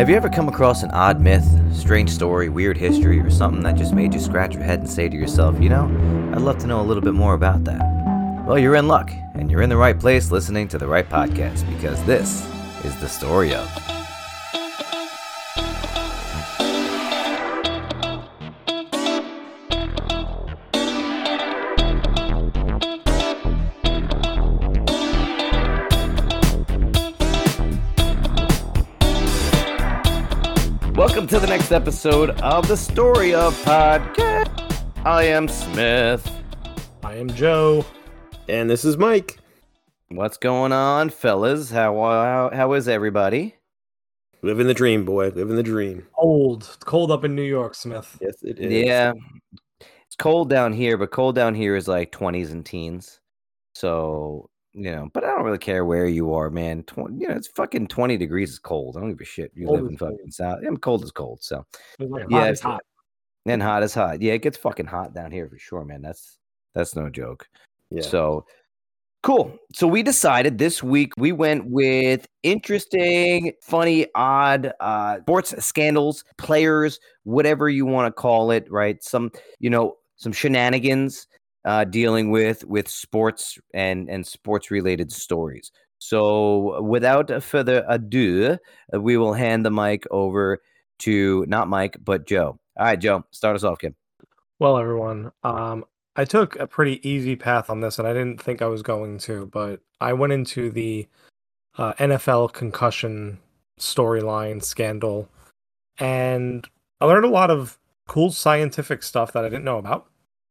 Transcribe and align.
Have 0.00 0.08
you 0.08 0.16
ever 0.16 0.30
come 0.30 0.48
across 0.48 0.82
an 0.82 0.90
odd 0.92 1.20
myth, 1.20 1.46
strange 1.76 2.08
story, 2.08 2.48
weird 2.48 2.78
history, 2.78 3.20
or 3.20 3.28
something 3.28 3.62
that 3.64 3.76
just 3.76 3.92
made 3.92 4.14
you 4.14 4.18
scratch 4.18 4.54
your 4.54 4.62
head 4.62 4.78
and 4.78 4.88
say 4.88 5.10
to 5.10 5.14
yourself, 5.14 5.60
you 5.60 5.68
know, 5.68 5.84
I'd 6.32 6.40
love 6.40 6.56
to 6.60 6.66
know 6.66 6.80
a 6.80 6.86
little 6.88 7.02
bit 7.02 7.12
more 7.12 7.34
about 7.34 7.64
that? 7.64 7.82
Well, 8.46 8.58
you're 8.58 8.76
in 8.76 8.88
luck, 8.88 9.12
and 9.34 9.50
you're 9.50 9.60
in 9.60 9.68
the 9.68 9.76
right 9.76 10.00
place 10.00 10.30
listening 10.30 10.68
to 10.68 10.78
the 10.78 10.88
right 10.88 11.06
podcast 11.06 11.68
because 11.68 12.02
this 12.06 12.48
is 12.82 12.98
the 13.02 13.08
story 13.10 13.54
of. 13.54 13.99
To 31.30 31.38
the 31.38 31.46
next 31.46 31.70
episode 31.70 32.30
of 32.40 32.66
the 32.66 32.76
Story 32.76 33.32
of 33.32 33.54
Podcast. 33.62 34.82
I 35.04 35.22
am 35.22 35.46
Smith. 35.46 36.28
I 37.04 37.14
am 37.14 37.28
Joe. 37.28 37.86
And 38.48 38.68
this 38.68 38.84
is 38.84 38.96
Mike. 38.96 39.38
What's 40.08 40.36
going 40.36 40.72
on, 40.72 41.08
fellas? 41.08 41.70
How 41.70 41.94
how, 41.94 42.50
how 42.52 42.72
is 42.72 42.88
everybody? 42.88 43.54
Living 44.42 44.66
the 44.66 44.74
dream, 44.74 45.04
boy. 45.04 45.28
Living 45.28 45.54
the 45.54 45.62
dream. 45.62 46.04
Cold. 46.18 46.68
It's 46.74 46.78
cold 46.78 47.12
up 47.12 47.24
in 47.24 47.36
New 47.36 47.42
York, 47.42 47.76
Smith. 47.76 48.18
Yes, 48.20 48.42
it 48.42 48.58
is. 48.58 48.88
Yeah, 48.88 49.12
it's 49.80 50.16
cold 50.18 50.50
down 50.50 50.72
here, 50.72 50.98
but 50.98 51.12
cold 51.12 51.36
down 51.36 51.54
here 51.54 51.76
is 51.76 51.86
like 51.86 52.10
twenties 52.10 52.50
and 52.50 52.66
teens. 52.66 53.20
So 53.76 54.50
you 54.72 54.90
know, 54.92 55.08
but 55.12 55.24
I 55.24 55.28
don't 55.28 55.44
really 55.44 55.58
care 55.58 55.84
where 55.84 56.06
you 56.06 56.32
are, 56.34 56.48
man. 56.50 56.82
20, 56.84 57.18
you 57.20 57.28
know, 57.28 57.34
it's 57.34 57.48
fucking 57.48 57.88
twenty 57.88 58.16
degrees 58.16 58.50
is 58.50 58.58
cold. 58.58 58.96
I 58.96 59.00
don't 59.00 59.10
give 59.10 59.20
a 59.20 59.24
shit. 59.24 59.50
You 59.54 59.66
Cold 59.66 59.80
live 59.82 59.90
in 59.90 59.96
cold. 59.96 60.12
fucking 60.12 60.30
south. 60.30 60.60
Yeah, 60.62 60.70
cold 60.80 61.02
as 61.04 61.10
cold. 61.12 61.42
So 61.42 61.64
like 61.98 62.24
Yeah, 62.30 62.38
hot 62.38 62.42
it's- 62.44 62.60
hot. 62.60 62.82
and 63.46 63.62
hot 63.62 63.82
is 63.82 63.94
hot. 63.94 64.20
Yeah, 64.22 64.34
it 64.34 64.42
gets 64.42 64.56
fucking 64.58 64.86
hot 64.86 65.14
down 65.14 65.32
here 65.32 65.48
for 65.48 65.58
sure, 65.58 65.84
man. 65.84 66.02
That's 66.02 66.38
that's 66.74 66.94
no 66.94 67.08
joke. 67.10 67.48
Yeah. 67.90 68.02
So 68.02 68.46
cool. 69.22 69.52
So 69.74 69.86
we 69.88 70.02
decided 70.02 70.56
this 70.58 70.82
week 70.82 71.12
we 71.16 71.32
went 71.32 71.66
with 71.66 72.26
interesting, 72.44 73.52
funny, 73.62 74.06
odd 74.14 74.72
uh 74.80 75.18
sports 75.22 75.52
scandals, 75.64 76.24
players, 76.38 77.00
whatever 77.24 77.68
you 77.68 77.84
want 77.86 78.06
to 78.06 78.12
call 78.20 78.50
it, 78.52 78.70
right? 78.70 79.02
Some, 79.02 79.30
you 79.58 79.68
know, 79.70 79.96
some 80.16 80.32
shenanigans 80.32 81.26
uh 81.64 81.84
dealing 81.84 82.30
with 82.30 82.64
with 82.64 82.88
sports 82.88 83.58
and 83.74 84.08
and 84.08 84.26
sports 84.26 84.70
related 84.70 85.12
stories. 85.12 85.70
So 85.98 86.80
without 86.82 87.42
further 87.42 87.84
ado, 87.86 88.56
we 88.92 89.18
will 89.18 89.34
hand 89.34 89.66
the 89.66 89.70
mic 89.70 90.06
over 90.10 90.60
to 91.00 91.44
not 91.46 91.68
Mike, 91.68 91.98
but 92.02 92.26
Joe. 92.26 92.58
All 92.78 92.86
right, 92.86 92.98
Joe, 92.98 93.24
start 93.30 93.56
us 93.56 93.64
off, 93.64 93.78
kid. 93.78 93.94
Well, 94.58 94.78
everyone, 94.78 95.32
um, 95.42 95.84
I 96.16 96.24
took 96.24 96.56
a 96.56 96.66
pretty 96.66 97.06
easy 97.08 97.36
path 97.36 97.70
on 97.70 97.80
this, 97.80 97.98
and 97.98 98.06
I 98.06 98.12
didn't 98.12 98.40
think 98.40 98.62
I 98.62 98.66
was 98.66 98.82
going 98.82 99.18
to, 99.20 99.46
but 99.46 99.80
I 100.00 100.12
went 100.12 100.32
into 100.32 100.70
the 100.70 101.08
uh, 101.78 101.94
NFL 101.94 102.52
concussion 102.52 103.38
storyline 103.78 104.62
scandal, 104.62 105.28
and 105.98 106.68
I 107.00 107.06
learned 107.06 107.24
a 107.24 107.30
lot 107.30 107.50
of 107.50 107.78
cool 108.06 108.32
scientific 108.32 109.02
stuff 109.02 109.32
that 109.32 109.44
I 109.44 109.48
didn't 109.48 109.64
know 109.64 109.78
about 109.78 110.09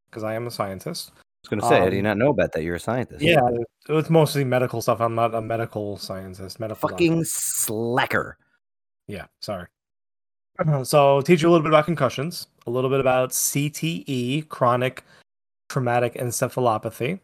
because 0.10 0.24
I 0.24 0.34
am 0.34 0.48
a 0.48 0.52
scientist. 0.52 1.12
I 1.16 1.20
was 1.56 1.62
gonna 1.62 1.74
say, 1.74 1.82
I 1.82 1.90
did 1.90 2.00
Um, 2.00 2.04
not 2.04 2.18
know 2.18 2.30
about 2.32 2.52
that. 2.54 2.64
You're 2.64 2.76
a 2.76 2.80
scientist. 2.80 3.22
Yeah, 3.22 3.40
it's 3.88 4.10
mostly 4.10 4.44
medical 4.44 4.82
stuff. 4.82 5.00
I'm 5.00 5.16
not 5.16 5.34
a 5.34 5.42
medical 5.42 5.98
scientist. 5.98 6.60
Medical. 6.60 6.90
Fucking 6.90 7.24
slacker. 7.26 8.38
Yeah, 9.08 9.26
sorry. 9.42 9.68
So, 10.84 11.22
teach 11.22 11.42
you 11.42 11.48
a 11.50 11.52
little 11.52 11.64
bit 11.64 11.72
about 11.72 11.86
concussions, 11.86 12.48
a 12.68 12.70
little 12.70 12.90
bit 12.90 13.00
about 13.00 13.30
CTE, 13.32 14.50
chronic 14.50 15.06
traumatic 15.70 16.16
encephalopathy, 16.16 17.20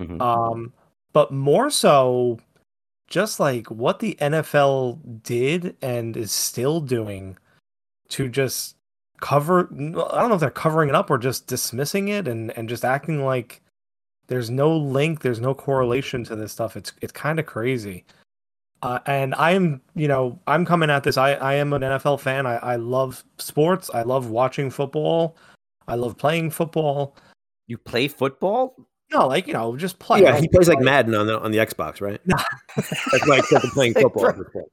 Mhm. 0.00 0.20
um, 0.22 0.72
but 1.12 1.32
more 1.32 1.68
so, 1.68 2.38
just 3.08 3.40
like 3.40 3.66
what 3.70 3.98
the 3.98 4.16
NFL 4.20 5.00
did 5.24 5.76
and 5.82 6.16
is 6.16 6.30
still 6.30 6.80
doing 6.80 7.36
to 8.10 8.28
just 8.28 8.75
cover. 9.20 9.68
I 9.72 10.20
don't 10.20 10.28
know 10.28 10.34
if 10.34 10.40
they're 10.40 10.50
covering 10.50 10.88
it 10.88 10.94
up 10.94 11.10
or 11.10 11.18
just 11.18 11.46
dismissing 11.46 12.08
it 12.08 12.26
and 12.28 12.56
and 12.56 12.68
just 12.68 12.84
acting 12.84 13.24
like 13.24 13.60
there's 14.28 14.50
no 14.50 14.76
link, 14.76 15.20
there's 15.22 15.40
no 15.40 15.54
correlation 15.54 16.24
to 16.24 16.36
this 16.36 16.52
stuff. 16.52 16.76
It's 16.76 16.92
it's 17.02 17.12
kind 17.12 17.38
of 17.38 17.46
crazy. 17.46 18.04
Uh, 18.82 18.98
and 19.06 19.34
I'm, 19.36 19.80
you 19.94 20.06
know, 20.06 20.38
I'm 20.46 20.66
coming 20.66 20.90
at 20.90 21.02
this. 21.02 21.16
I, 21.16 21.32
I 21.32 21.54
am 21.54 21.72
an 21.72 21.80
NFL 21.80 22.20
fan. 22.20 22.46
I, 22.46 22.56
I 22.56 22.76
love 22.76 23.24
sports. 23.38 23.90
I 23.94 24.02
love 24.02 24.28
watching 24.28 24.70
football. 24.70 25.36
I 25.88 25.94
love 25.94 26.18
playing 26.18 26.50
football. 26.50 27.16
You 27.68 27.78
play 27.78 28.06
football? 28.06 28.76
No, 29.12 29.26
like 29.28 29.46
you 29.46 29.54
know, 29.54 29.76
just 29.76 29.98
play. 29.98 30.20
yeah, 30.22 30.38
he 30.38 30.46
plays 30.48 30.68
like 30.68 30.76
Like- 30.76 30.84
Madden 30.84 31.14
on 31.14 31.26
the 31.26 31.40
on 31.40 31.52
the 31.52 31.58
Xbox, 31.58 32.00
right? 32.00 32.20
No. 32.26 32.36
That's 32.76 33.26
why 33.26 33.36
I 33.36 33.38
accepted 33.38 33.70
playing 33.70 33.94
Like, 33.96 34.02
football. 34.02 34.68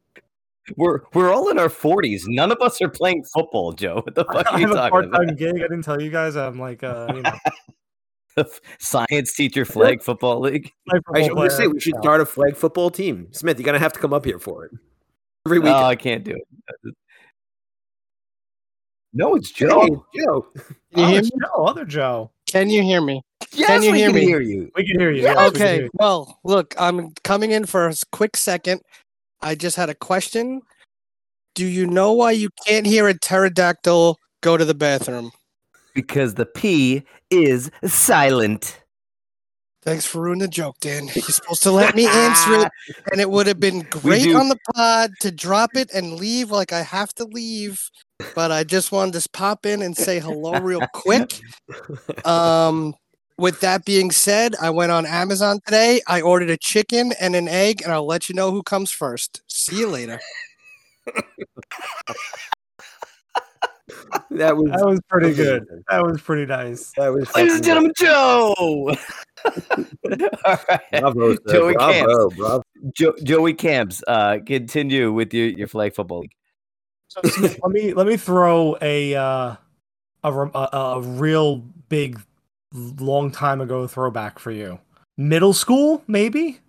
Bro. 0.67 0.75
We're 0.77 0.99
we're 1.13 1.33
all 1.33 1.49
in 1.49 1.59
our 1.59 1.69
forties. 1.69 2.25
None 2.27 2.51
of 2.51 2.59
us 2.61 2.81
are 2.81 2.89
playing 2.89 3.23
football, 3.33 3.71
Joe. 3.73 4.01
What 4.03 4.15
the 4.15 4.25
fuck 4.25 4.47
I 4.47 4.51
are 4.55 4.59
you 4.59 4.67
have 4.67 4.71
a 4.75 4.79
talking 4.79 4.91
part-time 4.91 5.23
about? 5.29 5.37
gig. 5.37 5.55
I 5.55 5.59
didn't 5.63 5.83
tell 5.83 6.01
you 6.01 6.09
guys. 6.09 6.35
I'm 6.35 6.59
like, 6.59 6.83
uh, 6.83 7.07
you 7.15 7.21
know, 7.21 8.45
Science 8.79 9.33
teacher 9.33 9.65
flag 9.65 10.01
football 10.01 10.39
league. 10.41 10.71
play 10.89 10.99
I 11.13 11.21
should, 11.21 11.27
football 11.29 11.43
we 11.43 11.49
say 11.49 11.67
we 11.67 11.79
should 11.79 11.95
No. 11.95 12.01
start 12.01 12.21
a 12.21 12.25
flag 12.25 12.55
football 12.55 12.89
team. 12.89 13.27
Smith, 13.31 13.59
you're 13.59 13.65
gonna 13.65 13.79
have 13.79 13.93
to 13.93 13.99
come 13.99 14.13
up 14.13 14.25
here 14.25 14.39
for 14.39 14.65
it 14.65 14.71
every 15.45 15.59
week. 15.59 15.73
Oh, 15.73 15.83
I 15.83 15.95
can't 15.95 16.23
do 16.23 16.31
it. 16.31 16.93
No, 19.13 19.35
it's 19.35 19.51
Joe. 19.51 20.05
Joe. 20.15 20.47
Can 20.55 20.63
you 20.91 21.03
Oh, 21.03 21.07
hear 21.07 21.21
me? 21.21 21.29
Joe, 21.29 21.65
other 21.65 21.85
Joe. 21.85 22.31
Can 22.47 22.69
you 22.69 22.81
hear 22.81 23.01
me? 23.01 23.21
Yes, 23.51 23.83
you 23.83 23.91
we 23.91 23.99
hear 23.99 24.07
can 24.07 24.15
me? 24.15 24.21
hear 24.25 24.41
you. 24.41 24.71
We 24.75 24.85
can 24.87 24.99
hear 24.99 25.11
you. 25.11 25.21
Yeah, 25.21 25.33
yes, 25.33 25.51
we 25.53 25.59
okay. 25.61 25.75
hear 25.75 25.83
you. 25.83 25.89
Well, 25.93 26.39
look, 26.43 26.73
I'm 26.79 27.11
coming 27.23 27.51
in 27.51 27.65
for 27.65 27.87
a 27.87 27.93
quick 28.11 28.35
second. 28.35 28.81
I 29.43 29.55
just 29.55 29.75
had 29.75 29.89
a 29.89 29.95
question. 29.95 30.61
Do 31.53 31.65
you 31.65 31.85
know 31.85 32.13
why 32.13 32.31
you 32.31 32.49
can't 32.65 32.85
hear 32.85 33.07
a 33.07 33.13
pterodactyl 33.13 34.17
go 34.41 34.57
to 34.57 34.65
the 34.65 34.73
bathroom? 34.73 35.31
Because 35.93 36.35
the 36.35 36.45
P 36.45 37.03
is 37.29 37.69
silent. 37.85 38.79
Thanks 39.83 40.05
for 40.05 40.21
ruining 40.21 40.39
the 40.39 40.47
joke, 40.47 40.77
Dan. 40.79 41.09
You're 41.13 41.23
supposed 41.23 41.61
to 41.63 41.71
let 41.71 41.93
me 41.93 42.07
answer 42.07 42.53
it, 42.53 42.71
and 43.11 43.19
it 43.19 43.29
would 43.29 43.47
have 43.47 43.59
been 43.59 43.81
great 43.89 44.33
on 44.33 44.47
the 44.47 44.57
pod 44.73 45.11
to 45.19 45.29
drop 45.29 45.71
it 45.75 45.91
and 45.93 46.13
leave 46.13 46.49
like 46.49 46.71
I 46.71 46.81
have 46.81 47.13
to 47.15 47.25
leave. 47.25 47.89
But 48.33 48.53
I 48.53 48.63
just 48.63 48.93
wanted 48.93 49.19
to 49.19 49.29
pop 49.29 49.65
in 49.65 49.81
and 49.81 49.95
say 49.95 50.19
hello 50.19 50.59
real 50.59 50.81
quick. 50.93 51.39
Um, 52.25 52.95
with 53.43 53.59
that 53.59 53.83
being 53.83 54.09
said, 54.09 54.55
I 54.61 54.69
went 54.69 54.93
on 54.93 55.05
Amazon 55.05 55.59
today. 55.65 55.99
I 56.07 56.21
ordered 56.21 56.49
a 56.49 56.55
chicken 56.55 57.11
and 57.19 57.35
an 57.35 57.49
egg, 57.49 57.81
and 57.81 57.91
I'll 57.91 58.05
let 58.05 58.29
you 58.29 58.35
know 58.35 58.51
who 58.51 58.63
comes 58.63 58.89
first. 58.89 59.41
See 59.47 59.79
you 59.79 59.87
later. 59.89 60.19
That 64.31 64.55
was 64.55 64.71
That 64.71 64.85
was 64.85 64.99
pretty 65.07 65.33
good. 65.33 65.67
That 65.89 66.03
was 66.03 66.19
pretty 66.21 66.45
nice. 66.45 66.91
That 66.97 67.09
was 67.09 67.31
Ladies 67.35 67.55
and 67.55 67.63
gentlemen, 67.63 67.91
Joe. 67.97 68.55
all 68.57 68.95
right. 70.05 70.81
good. 70.91 71.01
Bravo. 71.01 71.35
Joey 71.49 71.73
bravo, 71.73 72.29
bravo. 72.29 72.63
Jo- 72.95 73.15
Joey 73.23 73.53
Camps, 73.53 74.01
uh, 74.07 74.39
continue 74.45 75.11
with 75.11 75.33
your, 75.33 75.47
your 75.47 75.67
flag 75.67 75.93
football 75.93 76.21
league. 76.21 76.33
So 77.09 77.21
let 77.61 77.71
me 77.71 77.93
let 77.93 78.07
me 78.07 78.17
throw 78.17 78.77
a 78.81 79.13
uh, 79.13 79.55
a, 80.23 80.31
a 80.31 80.69
a 80.73 81.01
real 81.01 81.57
big, 81.89 82.19
long 82.73 83.31
time 83.31 83.61
ago 83.61 83.87
throwback 83.87 84.39
for 84.39 84.51
you. 84.51 84.79
Middle 85.17 85.53
school, 85.53 86.03
maybe. 86.07 86.59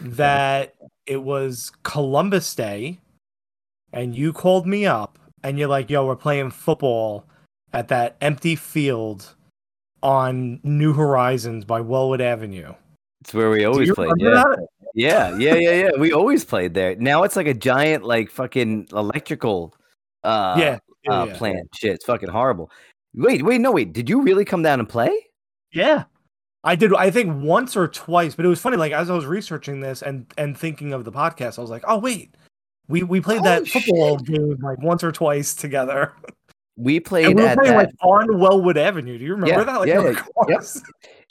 That 0.00 0.74
it 1.06 1.22
was 1.22 1.72
Columbus 1.82 2.54
Day, 2.54 3.00
and 3.92 4.14
you 4.14 4.32
called 4.32 4.66
me 4.66 4.86
up, 4.86 5.18
and 5.42 5.58
you're 5.58 5.68
like, 5.68 5.90
"Yo, 5.90 6.06
we're 6.06 6.16
playing 6.16 6.50
football 6.50 7.26
at 7.72 7.88
that 7.88 8.16
empty 8.20 8.56
field 8.56 9.34
on 10.02 10.60
New 10.62 10.94
Horizons 10.94 11.64
by 11.64 11.80
Wellwood 11.80 12.20
Avenue." 12.20 12.74
It's 13.20 13.34
where 13.34 13.50
we 13.50 13.64
always 13.64 13.92
played. 13.92 14.12
Yeah. 14.16 14.30
that? 14.30 14.66
yeah, 14.94 15.36
yeah, 15.38 15.54
yeah, 15.54 15.72
yeah. 15.72 15.90
We 15.98 16.12
always 16.12 16.44
played 16.44 16.72
there. 16.72 16.96
Now 16.96 17.22
it's 17.22 17.36
like 17.36 17.46
a 17.46 17.54
giant, 17.54 18.04
like 18.04 18.30
fucking 18.30 18.88
electrical, 18.92 19.74
uh, 20.24 20.56
yeah, 20.58 20.78
yeah, 21.04 21.12
uh, 21.12 21.24
yeah. 21.26 21.36
plant. 21.36 21.68
Shit, 21.74 21.92
it's 21.92 22.04
fucking 22.06 22.30
horrible. 22.30 22.70
Wait, 23.14 23.42
wait, 23.42 23.60
no, 23.60 23.72
wait. 23.72 23.92
Did 23.92 24.08
you 24.08 24.22
really 24.22 24.44
come 24.44 24.62
down 24.62 24.78
and 24.78 24.88
play? 24.88 25.10
Yeah. 25.72 26.04
I 26.62 26.76
did 26.76 26.94
I 26.94 27.10
think 27.10 27.42
once 27.42 27.76
or 27.76 27.88
twice, 27.88 28.34
but 28.34 28.44
it 28.44 28.48
was 28.48 28.60
funny 28.60 28.76
like 28.76 28.92
as 28.92 29.08
I 29.08 29.14
was 29.14 29.24
researching 29.26 29.80
this 29.80 30.02
and 30.02 30.26
and 30.36 30.56
thinking 30.56 30.92
of 30.92 31.04
the 31.04 31.12
podcast, 31.12 31.58
I 31.58 31.62
was 31.62 31.70
like, 31.70 31.84
"Oh 31.86 31.98
wait. 31.98 32.34
We 32.88 33.02
we 33.02 33.20
played 33.20 33.44
that 33.44 33.62
Oh, 33.62 33.64
football 33.66 34.16
game 34.18 34.56
like 34.60 34.78
once 34.82 35.02
or 35.02 35.12
twice 35.12 35.54
together." 35.54 36.12
We 36.76 36.98
played 37.00 37.26
And 37.26 37.36
we 37.36 37.42
were 37.42 37.48
at 37.48 37.58
playing 37.58 37.72
that. 37.76 37.86
like 37.86 37.94
on 38.02 38.38
Wellwood 38.38 38.76
Avenue. 38.78 39.18
Do 39.18 39.24
you 39.24 39.32
remember 39.32 39.58
Yeah, 39.60 39.64
that? 39.64 39.78
Like 39.80 39.88
yeah, 39.88 39.98
of 40.00 40.14
yeah, 40.16 40.22
course. 40.34 40.82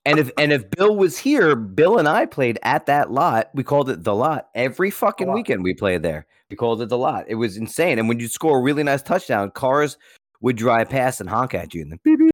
And 0.05 0.17
if 0.19 0.31
and 0.37 0.51
if 0.53 0.69
Bill 0.71 0.95
was 0.95 1.17
here, 1.17 1.55
Bill 1.55 1.97
and 1.99 2.07
I 2.07 2.25
played 2.25 2.57
at 2.63 2.85
that 2.87 3.11
lot. 3.11 3.49
We 3.53 3.63
called 3.63 3.89
it 3.89 4.03
the 4.03 4.15
lot 4.15 4.49
every 4.55 4.89
fucking 4.91 5.27
lot. 5.27 5.33
weekend. 5.35 5.63
We 5.63 5.73
played 5.73 6.01
there. 6.03 6.25
We 6.49 6.55
called 6.55 6.81
it 6.81 6.89
the 6.89 6.97
lot. 6.97 7.25
It 7.27 7.35
was 7.35 7.57
insane. 7.57 7.99
And 7.99 8.07
when 8.09 8.19
you 8.19 8.27
score 8.27 8.59
a 8.59 8.61
really 8.61 8.83
nice 8.83 9.01
touchdown, 9.03 9.51
cars 9.51 9.97
would 10.41 10.55
drive 10.55 10.89
past 10.89 11.19
and 11.19 11.29
honk 11.29 11.53
at 11.53 11.73
you 11.73 11.81
and 11.81 11.91
then 11.91 11.99
beep 12.03 12.17
beep 12.19 12.31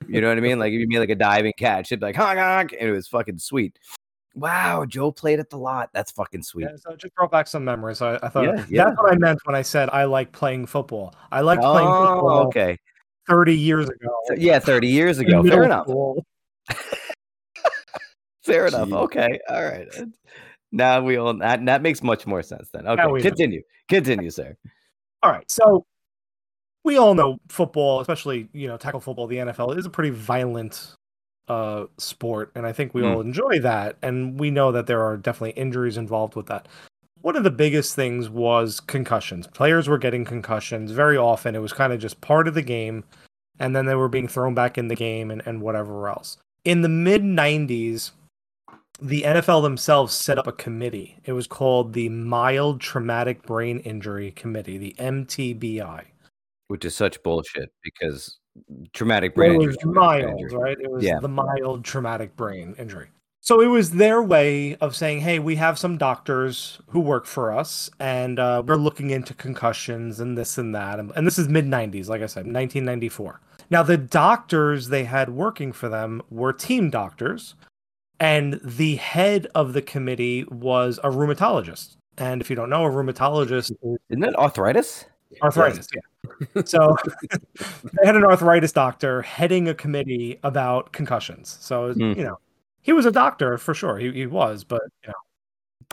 beep. 0.00 0.10
You 0.14 0.20
know 0.20 0.28
what 0.28 0.38
I 0.38 0.40
mean? 0.40 0.58
Like 0.58 0.72
if 0.72 0.80
you 0.80 0.86
made 0.88 0.98
like 0.98 1.10
a 1.10 1.14
diving 1.14 1.52
catch, 1.58 1.92
it'd 1.92 2.00
be 2.00 2.06
like 2.06 2.16
honk 2.16 2.38
honk, 2.38 2.74
and 2.78 2.88
it 2.88 2.92
was 2.92 3.08
fucking 3.08 3.38
sweet. 3.38 3.78
Wow, 4.34 4.84
Joe 4.84 5.12
played 5.12 5.38
at 5.38 5.48
the 5.48 5.58
lot. 5.58 5.90
That's 5.92 6.10
fucking 6.10 6.42
sweet. 6.42 6.64
Yeah, 6.64 6.76
so 6.76 6.92
it 6.92 6.98
just 6.98 7.14
brought 7.14 7.30
back 7.30 7.46
some 7.46 7.64
memories. 7.64 8.02
I, 8.02 8.16
I 8.16 8.28
thought 8.28 8.44
Yeah, 8.44 8.64
yeah. 8.68 8.84
that's 8.86 8.96
what 8.96 9.12
I 9.12 9.16
meant 9.16 9.38
when 9.44 9.54
I 9.54 9.62
said 9.62 9.88
I 9.90 10.04
like 10.04 10.32
playing 10.32 10.66
football. 10.66 11.14
I 11.30 11.40
playing 11.40 11.60
Oh, 11.62 12.14
football 12.14 12.46
okay. 12.48 12.76
30 13.28 13.56
years 13.56 13.88
ago. 13.88 14.10
Yeah, 14.36 14.58
30 14.58 14.88
years 14.88 15.18
ago. 15.18 15.42
Fair 15.44 15.62
enough. 15.62 15.86
Fair 18.44 18.66
enough. 18.66 18.88
Gee. 18.88 18.94
Okay. 18.94 19.38
All 19.48 19.64
right. 19.64 19.88
Now 20.72 21.00
we 21.00 21.16
all 21.16 21.32
that, 21.38 21.64
that 21.66 21.82
makes 21.82 22.02
much 22.02 22.26
more 22.26 22.42
sense 22.42 22.68
then. 22.72 22.86
Okay. 22.86 23.06
we 23.06 23.20
know. 23.20 23.28
Continue. 23.28 23.62
Continue, 23.88 24.30
sir. 24.30 24.56
All 25.22 25.30
right. 25.30 25.48
So 25.50 25.86
we 26.84 26.96
all 26.98 27.14
know 27.14 27.38
football, 27.48 28.00
especially, 28.00 28.48
you 28.52 28.68
know, 28.68 28.76
tackle 28.76 29.00
football, 29.00 29.26
the 29.26 29.36
NFL 29.38 29.76
is 29.76 29.86
a 29.86 29.90
pretty 29.90 30.10
violent 30.10 30.92
uh 31.46 31.84
sport 31.98 32.50
and 32.54 32.64
I 32.66 32.72
think 32.72 32.94
we 32.94 33.02
Mm. 33.02 33.14
all 33.14 33.20
enjoy 33.20 33.58
that 33.60 33.98
and 34.00 34.40
we 34.40 34.50
know 34.50 34.72
that 34.72 34.86
there 34.86 35.02
are 35.02 35.18
definitely 35.18 35.50
injuries 35.60 35.98
involved 35.98 36.36
with 36.36 36.46
that. 36.46 36.68
One 37.20 37.36
of 37.36 37.44
the 37.44 37.50
biggest 37.50 37.94
things 37.94 38.30
was 38.30 38.80
concussions. 38.80 39.46
Players 39.48 39.86
were 39.86 39.98
getting 39.98 40.24
concussions 40.24 40.90
very 40.92 41.18
often. 41.18 41.54
It 41.54 41.58
was 41.60 41.74
kind 41.74 41.92
of 41.92 42.00
just 42.00 42.20
part 42.22 42.48
of 42.48 42.54
the 42.54 42.62
game 42.62 43.04
and 43.58 43.76
then 43.76 43.84
they 43.84 43.94
were 43.94 44.08
being 44.08 44.26
thrown 44.26 44.54
back 44.54 44.78
in 44.78 44.88
the 44.88 44.94
game 44.94 45.30
and, 45.30 45.42
and 45.44 45.60
whatever 45.60 46.08
else. 46.08 46.38
In 46.64 46.80
the 46.80 46.88
mid 46.88 47.22
90s, 47.22 48.12
the 49.02 49.22
NFL 49.22 49.62
themselves 49.62 50.14
set 50.14 50.38
up 50.38 50.46
a 50.46 50.52
committee. 50.52 51.18
It 51.24 51.32
was 51.32 51.46
called 51.46 51.92
the 51.92 52.08
Mild 52.08 52.80
Traumatic 52.80 53.42
Brain 53.42 53.80
Injury 53.80 54.30
Committee, 54.30 54.78
the 54.78 54.94
MTBI. 54.98 56.04
Which 56.74 56.84
is 56.84 56.96
such 56.96 57.22
bullshit 57.22 57.70
because 57.84 58.40
traumatic 58.92 59.36
Well, 59.36 59.46
brain 59.46 59.60
it 59.60 59.64
injury. 59.66 59.76
was 59.86 59.94
mild, 59.94 60.40
injury. 60.40 60.58
right? 60.58 60.76
It 60.80 60.90
was 60.90 61.04
Yeah. 61.04 61.20
the 61.20 61.28
mild 61.28 61.84
traumatic 61.84 62.34
brain 62.34 62.74
injury. 62.76 63.10
So 63.42 63.60
it 63.60 63.68
was 63.68 63.92
their 63.92 64.20
way 64.20 64.74
of 64.80 64.96
saying, 64.96 65.20
"Hey, 65.20 65.38
we 65.38 65.54
have 65.54 65.78
some 65.78 65.96
doctors 65.96 66.80
who 66.88 66.98
work 66.98 67.26
for 67.26 67.52
us, 67.52 67.90
and 68.00 68.40
uh, 68.40 68.64
we're 68.66 68.74
looking 68.74 69.10
into 69.10 69.34
concussions 69.34 70.18
and 70.18 70.36
this 70.36 70.58
and 70.58 70.74
that." 70.74 70.98
And, 70.98 71.12
and 71.14 71.24
this 71.24 71.38
is 71.38 71.48
mid 71.48 71.64
'90s, 71.64 72.08
like 72.08 72.22
I 72.22 72.26
said, 72.26 72.44
1994. 72.46 73.40
Now 73.70 73.84
the 73.84 73.96
doctors 73.96 74.88
they 74.88 75.04
had 75.04 75.30
working 75.30 75.70
for 75.70 75.88
them 75.88 76.22
were 76.28 76.52
team 76.52 76.90
doctors, 76.90 77.54
and 78.18 78.60
the 78.64 78.96
head 78.96 79.46
of 79.54 79.74
the 79.74 79.82
committee 79.82 80.42
was 80.50 80.98
a 81.04 81.10
rheumatologist. 81.10 81.98
And 82.18 82.40
if 82.40 82.50
you 82.50 82.56
don't 82.56 82.68
know, 82.70 82.84
a 82.84 82.90
rheumatologist 82.90 83.70
is 83.70 83.98
Isn't 84.10 84.24
it 84.24 84.34
arthritis? 84.36 85.04
Arthritis. 85.42 85.88
Yeah. 85.94 86.62
So 86.64 86.96
they 87.92 88.06
had 88.06 88.16
an 88.16 88.24
arthritis 88.24 88.72
doctor 88.72 89.22
heading 89.22 89.68
a 89.68 89.74
committee 89.74 90.38
about 90.42 90.92
concussions. 90.92 91.56
So 91.60 91.92
Hmm. 91.92 92.00
you 92.12 92.24
know, 92.24 92.38
he 92.82 92.92
was 92.92 93.06
a 93.06 93.12
doctor 93.12 93.58
for 93.58 93.74
sure. 93.74 93.98
He, 93.98 94.10
he 94.12 94.26
was, 94.26 94.64
but 94.64 94.82
you 95.02 95.08
know, 95.08 95.14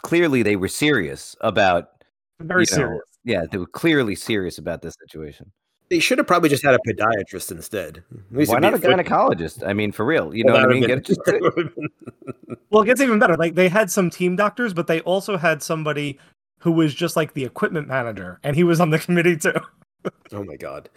Clearly 0.04 0.42
they 0.42 0.56
were 0.56 0.68
serious 0.68 1.36
about 1.42 1.92
very 2.40 2.62
you 2.70 2.78
know, 2.78 2.84
serious. 2.88 3.04
yeah, 3.24 3.44
they 3.52 3.58
were 3.60 3.68
clearly 3.68 4.16
serious 4.16 4.58
about 4.58 4.82
this 4.82 4.96
situation. 5.00 5.52
They 5.90 6.00
should 6.00 6.18
have 6.18 6.26
probably 6.26 6.48
just 6.50 6.64
had 6.64 6.74
a 6.74 6.80
podiatrist 6.88 7.52
instead. 7.52 7.98
At 8.38 8.48
Why 8.48 8.60
not 8.60 8.74
a 8.74 8.80
foot- 8.80 8.90
gynecologist? 8.98 9.68
I 9.68 9.74
mean, 9.74 9.92
for 9.92 10.06
real. 10.06 10.34
You 10.34 10.46
Well, 10.46 10.56
know 10.56 10.62
what 10.62 10.70
I 10.70 10.74
mean? 10.74 10.82
would've 10.82 10.88
Get 10.88 10.98
it 11.00 11.06
just 11.06 11.20
that 11.26 11.42
would've 11.42 11.76
been- 11.76 12.58
Well, 12.72 12.82
it 12.82 12.86
gets 12.86 13.02
even 13.02 13.20
better. 13.20 13.36
Like 13.36 13.56
they 13.56 13.68
had 13.70 13.92
some 13.92 14.10
team 14.10 14.36
doctors, 14.38 14.74
but 14.74 14.88
they 14.88 15.02
also 15.02 15.38
had 15.38 15.62
somebody 15.62 16.18
who 16.62 16.72
was 16.72 16.94
just 16.94 17.16
like 17.16 17.34
the 17.34 17.44
equipment 17.44 17.88
manager, 17.88 18.40
and 18.44 18.56
he 18.56 18.64
was 18.64 18.80
on 18.80 18.90
the 18.90 19.00
committee 19.06 19.38
too. 19.38 19.54
oh 20.32 20.44
my 20.44 20.56
god. 20.56 20.90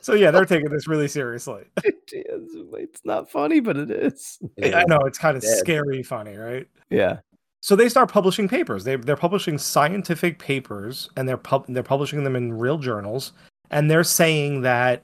So 0.00 0.14
yeah, 0.14 0.30
they're 0.30 0.44
taking 0.44 0.70
this 0.70 0.86
really 0.86 1.08
seriously. 1.08 1.64
it's 1.84 3.04
not 3.04 3.30
funny, 3.30 3.60
but 3.60 3.76
it 3.76 3.90
is. 3.90 4.38
I 4.62 4.84
know 4.86 5.00
it's 5.00 5.18
kind 5.18 5.36
of 5.36 5.42
Dead. 5.42 5.58
scary 5.58 6.02
funny, 6.02 6.36
right? 6.36 6.68
Yeah. 6.88 7.18
So 7.60 7.74
they 7.74 7.88
start 7.88 8.10
publishing 8.10 8.48
papers. 8.48 8.84
They 8.84 8.96
they're 8.96 9.16
publishing 9.16 9.58
scientific 9.58 10.38
papers 10.38 11.10
and 11.16 11.28
they're 11.28 11.36
pub- 11.36 11.66
they're 11.68 11.82
publishing 11.82 12.22
them 12.22 12.36
in 12.36 12.52
real 12.52 12.78
journals 12.78 13.32
and 13.70 13.90
they're 13.90 14.04
saying 14.04 14.62
that 14.62 15.02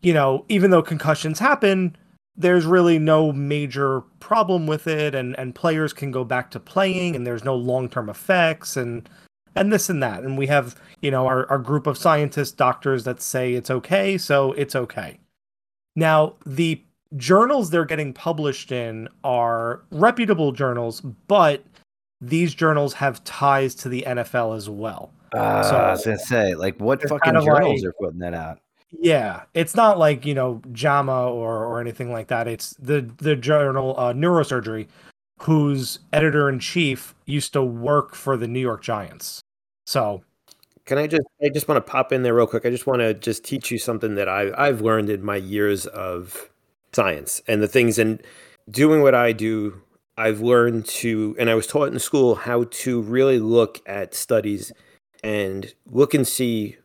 you 0.00 0.12
know, 0.12 0.44
even 0.48 0.70
though 0.70 0.82
concussions 0.82 1.38
happen, 1.38 1.96
there's 2.36 2.64
really 2.64 2.98
no 2.98 3.32
major 3.32 4.00
problem 4.20 4.66
with 4.66 4.86
it 4.86 5.14
and 5.14 5.38
and 5.38 5.54
players 5.54 5.92
can 5.92 6.10
go 6.10 6.24
back 6.24 6.50
to 6.50 6.60
playing 6.60 7.14
and 7.14 7.26
there's 7.26 7.44
no 7.44 7.54
long-term 7.54 8.08
effects 8.08 8.76
and 8.76 9.08
and 9.54 9.72
this 9.72 9.90
and 9.90 10.02
that. 10.02 10.22
And 10.22 10.38
we 10.38 10.46
have, 10.46 10.76
you 11.02 11.10
know, 11.10 11.26
our, 11.26 11.46
our 11.50 11.58
group 11.58 11.86
of 11.86 11.98
scientists, 11.98 12.52
doctors 12.52 13.04
that 13.04 13.20
say 13.20 13.52
it's 13.52 13.70
okay, 13.70 14.16
so 14.16 14.52
it's 14.52 14.74
okay. 14.74 15.18
Now, 15.94 16.36
the 16.46 16.82
journals 17.16 17.68
they're 17.68 17.84
getting 17.84 18.14
published 18.14 18.72
in 18.72 19.08
are 19.24 19.82
reputable 19.90 20.52
journals, 20.52 21.02
but 21.02 21.62
these 22.22 22.54
journals 22.54 22.94
have 22.94 23.22
ties 23.24 23.74
to 23.74 23.88
the 23.90 24.04
NFL 24.06 24.56
as 24.56 24.70
well. 24.70 25.12
Uh, 25.34 25.62
So- 25.62 25.76
I 25.76 25.90
was 25.90 26.04
gonna 26.04 26.18
say, 26.18 26.54
like, 26.54 26.80
what 26.80 27.02
fucking 27.02 27.18
kind 27.18 27.36
of 27.36 27.44
journals 27.44 27.82
like- 27.82 27.88
are 27.90 27.94
putting 28.00 28.20
that 28.20 28.32
out? 28.34 28.58
Yeah, 29.00 29.44
it's 29.54 29.74
not 29.74 29.98
like 29.98 30.26
you 30.26 30.34
know 30.34 30.60
JAMA 30.72 31.26
or 31.30 31.64
or 31.64 31.80
anything 31.80 32.12
like 32.12 32.28
that. 32.28 32.46
It's 32.46 32.74
the 32.78 33.02
the 33.18 33.34
journal 33.36 33.94
uh, 33.98 34.12
Neurosurgery, 34.12 34.88
whose 35.40 35.98
editor 36.12 36.48
in 36.48 36.58
chief 36.58 37.14
used 37.26 37.52
to 37.54 37.62
work 37.62 38.14
for 38.14 38.36
the 38.36 38.46
New 38.48 38.60
York 38.60 38.82
Giants. 38.82 39.40
So 39.86 40.22
Can 40.86 40.98
I 40.98 41.06
just 41.06 41.22
I 41.44 41.48
just 41.48 41.68
want 41.68 41.84
to 41.84 41.90
pop 41.90 42.12
in 42.12 42.22
there 42.22 42.34
real 42.34 42.46
quick. 42.46 42.66
I 42.66 42.70
just 42.70 42.86
want 42.86 43.00
to 43.00 43.14
just 43.14 43.44
teach 43.44 43.70
you 43.70 43.78
something 43.78 44.16
that 44.16 44.28
I 44.28 44.52
I've 44.58 44.80
learned 44.80 45.10
in 45.10 45.24
my 45.24 45.36
years 45.36 45.86
of 45.86 46.50
science 46.92 47.40
and 47.48 47.62
the 47.62 47.68
things 47.68 47.98
and 47.98 48.22
doing 48.70 49.02
what 49.02 49.14
I 49.14 49.32
do, 49.32 49.80
I've 50.18 50.40
learned 50.40 50.86
to 50.86 51.36
and 51.38 51.50
I 51.50 51.54
was 51.54 51.66
taught 51.68 51.92
in 51.92 51.98
school 52.00 52.34
how 52.36 52.64
to 52.64 53.00
really 53.02 53.38
look 53.38 53.80
at 53.86 54.14
studies 54.14 54.72
and 55.22 55.72
look 55.90 56.14
and 56.14 56.26
see 56.26 56.76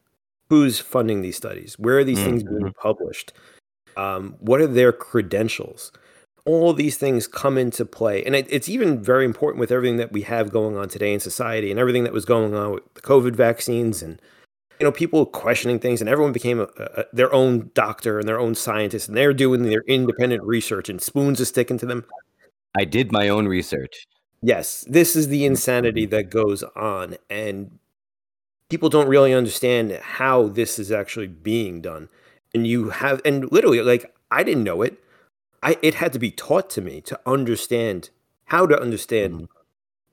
who's 0.49 0.79
funding 0.79 1.21
these 1.21 1.37
studies. 1.37 1.75
Where 1.77 1.97
are 1.99 2.03
these 2.03 2.23
things 2.23 2.43
being 2.43 2.73
published? 2.81 3.33
Um, 3.95 4.35
what 4.39 4.61
are 4.61 4.67
their 4.67 4.91
credentials? 4.93 5.91
All 6.45 6.73
these 6.73 6.97
things 6.97 7.27
come 7.27 7.57
into 7.57 7.85
play. 7.85 8.23
And 8.23 8.35
it, 8.35 8.47
it's 8.49 8.69
even 8.69 9.03
very 9.03 9.25
important 9.25 9.59
with 9.59 9.71
everything 9.71 9.97
that 9.97 10.11
we 10.11 10.21
have 10.21 10.51
going 10.51 10.77
on 10.77 10.87
today 10.87 11.13
in 11.13 11.19
society 11.19 11.71
and 11.71 11.79
everything 11.79 12.03
that 12.03 12.13
was 12.13 12.25
going 12.25 12.53
on 12.53 12.71
with 12.71 12.93
the 12.93 13.01
COVID 13.01 13.35
vaccines 13.35 14.01
and 14.01 14.21
you 14.79 14.85
know 14.85 14.91
people 14.91 15.25
questioning 15.25 15.79
things 15.79 16.01
and 16.01 16.09
everyone 16.09 16.31
became 16.31 16.59
a, 16.59 16.67
a, 16.77 17.05
their 17.11 17.33
own 17.33 17.71
doctor 17.73 18.19
and 18.19 18.27
their 18.27 18.39
own 18.39 18.53
scientist 18.53 19.07
and 19.07 19.17
they're 19.17 19.33
doing 19.33 19.63
their 19.63 19.81
independent 19.87 20.43
research 20.43 20.87
and 20.87 21.01
spoons 21.01 21.41
are 21.41 21.45
sticking 21.45 21.79
to 21.79 21.85
them. 21.85 22.05
I 22.77 22.85
did 22.85 23.11
my 23.11 23.27
own 23.27 23.47
research. 23.47 24.05
Yes, 24.41 24.85
this 24.87 25.15
is 25.15 25.29
the 25.29 25.45
insanity 25.45 26.05
that 26.07 26.29
goes 26.29 26.61
on, 26.75 27.17
and 27.29 27.79
people 28.69 28.89
don't 28.89 29.07
really 29.07 29.33
understand 29.33 29.91
how 30.01 30.47
this 30.47 30.79
is 30.79 30.91
actually 30.91 31.27
being 31.27 31.81
done. 31.81 32.09
And 32.53 32.65
you 32.67 32.89
have, 32.89 33.21
and 33.25 33.51
literally, 33.51 33.81
like 33.81 34.13
I 34.31 34.43
didn't 34.43 34.63
know 34.63 34.81
it. 34.81 34.97
I 35.63 35.77
it 35.81 35.95
had 35.95 36.13
to 36.13 36.19
be 36.19 36.31
taught 36.31 36.69
to 36.71 36.81
me 36.81 37.01
to 37.01 37.19
understand 37.25 38.09
how 38.45 38.65
to 38.67 38.79
understand 38.79 39.33
Mhm. 39.41 39.47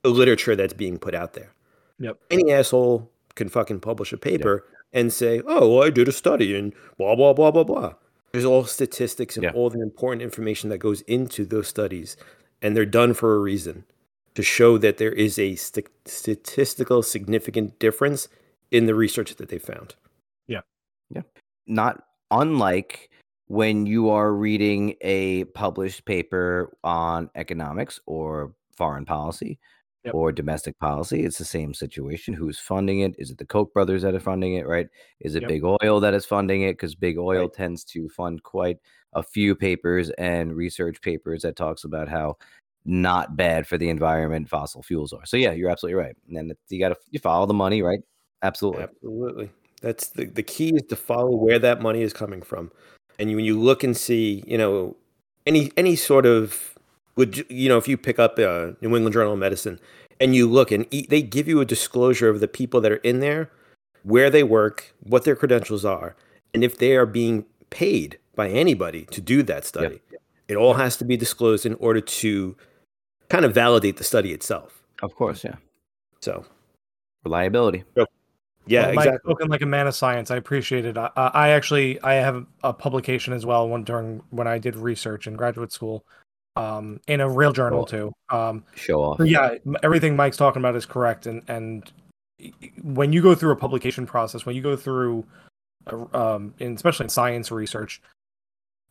the 0.03 0.09
literature 0.09 0.55
that's 0.55 0.73
being 0.73 0.99
put 0.99 1.15
out 1.15 1.33
there. 1.33 1.51
Yep. 1.99 2.17
Any 2.29 2.51
asshole 2.51 3.09
can 3.35 3.49
fucking 3.49 3.79
publish 3.79 4.11
a 4.13 4.17
paper 4.17 4.65
and 4.93 5.11
say, 5.11 5.41
"Oh, 5.45 5.69
well, 5.75 5.83
I 5.83 5.89
did 5.89 6.07
a 6.07 6.11
study 6.11 6.55
and 6.55 6.73
blah 6.97 7.15
blah 7.15 7.33
blah 7.33 7.51
blah 7.51 7.63
blah." 7.63 7.93
There's 8.31 8.45
all 8.45 8.65
statistics 8.65 9.35
and 9.37 9.43
Yeah. 9.45 9.51
all 9.53 9.69
the 9.69 9.81
important 9.81 10.21
information 10.21 10.69
that 10.69 10.79
goes 10.79 11.01
into 11.01 11.45
those 11.45 11.67
studies, 11.67 12.17
and 12.61 12.75
they're 12.75 12.85
done 12.85 13.13
for 13.13 13.35
a 13.35 13.39
reason 13.39 13.85
to 14.35 14.43
show 14.43 14.77
that 14.77 14.97
there 14.97 15.13
is 15.13 15.39
a 15.39 15.55
st- 15.55 15.87
statistical 16.05 17.01
significant 17.01 17.79
difference 17.79 18.27
in 18.71 18.85
the 18.85 18.95
research 18.95 19.35
that 19.35 19.49
they 19.49 19.59
found. 19.59 19.95
Yeah. 20.47 20.61
Yeah. 21.09 21.21
Not 21.67 22.03
unlike 22.31 23.09
when 23.47 23.85
you 23.85 24.09
are 24.09 24.33
reading 24.33 24.95
a 25.01 25.43
published 25.45 26.05
paper 26.05 26.75
on 26.83 27.29
economics 27.35 27.99
or 28.05 28.53
foreign 28.75 29.05
policy 29.05 29.59
Yep. 30.03 30.13
or 30.13 30.31
domestic 30.31 30.77
policy. 30.77 31.23
It's 31.25 31.39
the 31.39 31.45
same 31.45 31.73
situation. 31.73 32.35
Who's 32.35 32.59
funding 32.59 32.99
it? 32.99 33.15
Is 33.17 33.31
it 33.31 33.39
the 33.39 33.45
Koch 33.45 33.73
brothers 33.73 34.03
that 34.03 34.13
are 34.13 34.19
funding 34.19 34.53
it, 34.53 34.67
right? 34.67 34.87
Is 35.19 35.33
it 35.33 35.41
Yep. 35.41 35.49
big 35.49 35.63
oil 35.63 35.99
that 35.99 36.13
is 36.13 36.27
funding 36.27 36.61
it? 36.61 36.73
Because 36.73 36.93
big 36.93 37.17
oil 37.17 37.41
Right. 37.41 37.53
tends 37.53 37.83
to 37.85 38.07
fund 38.09 38.43
quite 38.43 38.77
a 39.13 39.23
few 39.23 39.55
papers 39.55 40.11
and 40.11 40.55
research 40.55 41.01
papers 41.01 41.41
that 41.41 41.55
talks 41.55 41.83
about 41.85 42.07
how 42.07 42.37
not 42.85 43.35
bad 43.35 43.65
for 43.65 43.79
the 43.79 43.89
environment 43.89 44.47
fossil 44.47 44.83
fuels 44.83 45.11
are. 45.11 45.25
So 45.25 45.37
yeah, 45.37 45.53
you're 45.53 45.71
absolutely 45.71 45.99
right. 45.99 46.15
And 46.27 46.37
then 46.37 46.51
you 46.69 46.77
got 46.79 46.89
to 46.89 46.97
you 47.09 47.17
follow 47.19 47.47
the 47.47 47.53
money, 47.55 47.81
right? 47.81 48.01
Absolutely. 48.43 48.83
Absolutely. 48.83 49.51
That's 49.81 50.07
the, 50.07 50.25
the 50.25 50.43
key 50.43 50.69
is 50.75 50.83
to 50.89 50.95
follow 50.95 51.35
where 51.35 51.59
that 51.59 51.81
money 51.81 52.01
is 52.01 52.13
coming 52.13 52.41
from. 52.41 52.71
And 53.19 53.29
you, 53.29 53.35
when 53.37 53.45
you 53.45 53.59
look 53.59 53.83
and 53.83 53.95
see, 53.95 54.43
you 54.47 54.57
know, 54.57 54.95
any 55.45 55.71
any 55.77 55.95
sort 55.95 56.25
of 56.25 56.75
would 57.15 57.45
you 57.49 57.69
know 57.69 57.77
if 57.77 57.87
you 57.87 57.97
pick 57.97 58.19
up 58.19 58.37
uh, 58.39 58.71
New 58.81 58.95
England 58.95 59.13
Journal 59.13 59.33
of 59.33 59.39
Medicine 59.39 59.79
and 60.19 60.35
you 60.35 60.49
look 60.49 60.71
and 60.71 60.85
e- 60.91 61.05
they 61.09 61.21
give 61.21 61.47
you 61.47 61.61
a 61.61 61.65
disclosure 61.65 62.29
of 62.29 62.39
the 62.39 62.47
people 62.47 62.81
that 62.81 62.91
are 62.91 62.97
in 62.97 63.19
there, 63.19 63.51
where 64.03 64.29
they 64.29 64.43
work, 64.43 64.93
what 65.01 65.23
their 65.23 65.35
credentials 65.35 65.85
are, 65.85 66.15
and 66.53 66.63
if 66.63 66.77
they 66.77 66.95
are 66.95 67.05
being 67.05 67.45
paid 67.69 68.17
by 68.35 68.49
anybody 68.49 69.05
to 69.11 69.21
do 69.21 69.43
that 69.43 69.65
study. 69.65 70.01
It 70.47 70.55
all 70.55 70.75
has 70.75 70.95
to 70.97 71.05
be 71.05 71.17
disclosed 71.17 71.65
in 71.65 71.73
order 71.75 72.01
to 72.01 72.55
kind 73.29 73.45
of 73.45 73.53
validate 73.53 73.97
the 73.97 74.03
study 74.03 74.31
itself. 74.31 74.83
Of 75.01 75.15
course, 75.15 75.43
yeah. 75.43 75.55
So, 76.21 76.45
Reliability. 77.23 77.83
Yeah, 78.67 78.87
Well, 78.87 78.95
Mike, 78.95 79.05
exactly. 79.07 79.29
spoken 79.31 79.47
like 79.49 79.61
a 79.61 79.65
man 79.65 79.87
of 79.87 79.95
science. 79.95 80.31
I 80.31 80.37
appreciate 80.37 80.85
it. 80.85 80.97
I, 80.97 81.09
I 81.15 81.49
actually 81.49 82.01
I 82.01 82.13
have 82.15 82.45
a 82.63 82.73
publication 82.73 83.33
as 83.33 83.45
well. 83.45 83.67
One 83.69 83.83
during 83.83 84.21
when 84.29 84.47
I 84.47 84.57
did 84.57 84.75
research 84.75 85.27
in 85.27 85.35
graduate 85.35 85.71
school, 85.71 86.05
um, 86.55 86.99
in 87.07 87.21
a 87.21 87.29
real 87.29 87.51
journal 87.53 87.85
too. 87.85 88.13
Um, 88.29 88.63
Show 88.75 89.01
off. 89.01 89.19
Yeah, 89.19 89.55
everything 89.83 90.15
Mike's 90.15 90.37
talking 90.37 90.61
about 90.61 90.75
is 90.75 90.85
correct, 90.85 91.27
and 91.27 91.43
and 91.47 91.91
when 92.81 93.13
you 93.13 93.21
go 93.21 93.35
through 93.35 93.51
a 93.51 93.55
publication 93.55 94.05
process, 94.05 94.45
when 94.45 94.55
you 94.55 94.61
go 94.61 94.75
through, 94.75 95.25
um, 96.13 96.53
in, 96.59 96.73
especially 96.73 97.05
in 97.05 97.09
science 97.09 97.51
research, 97.51 98.01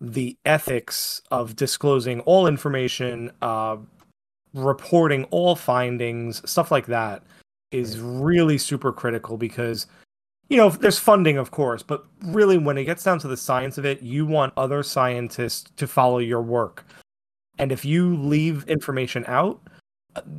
the 0.00 0.36
ethics 0.44 1.22
of 1.30 1.56
disclosing 1.56 2.20
all 2.20 2.46
information, 2.46 3.30
uh, 3.42 3.76
reporting 4.54 5.24
all 5.24 5.56
findings, 5.56 6.48
stuff 6.48 6.70
like 6.70 6.86
that, 6.86 7.22
is 7.74 7.98
really 8.00 8.58
super 8.58 8.92
critical 8.92 9.36
because. 9.36 9.86
You 10.50 10.58
know, 10.58 10.68
there's 10.68 10.98
funding, 10.98 11.38
of 11.38 11.50
course, 11.52 11.82
but 11.82 12.04
really, 12.22 12.58
when 12.58 12.76
it 12.76 12.84
gets 12.84 13.02
down 13.02 13.18
to 13.20 13.28
the 13.28 13.36
science 13.36 13.78
of 13.78 13.86
it, 13.86 14.02
you 14.02 14.26
want 14.26 14.52
other 14.58 14.82
scientists 14.82 15.70
to 15.78 15.86
follow 15.86 16.18
your 16.18 16.42
work. 16.42 16.84
And 17.58 17.72
if 17.72 17.82
you 17.82 18.14
leave 18.16 18.62
information 18.68 19.24
out, 19.26 19.62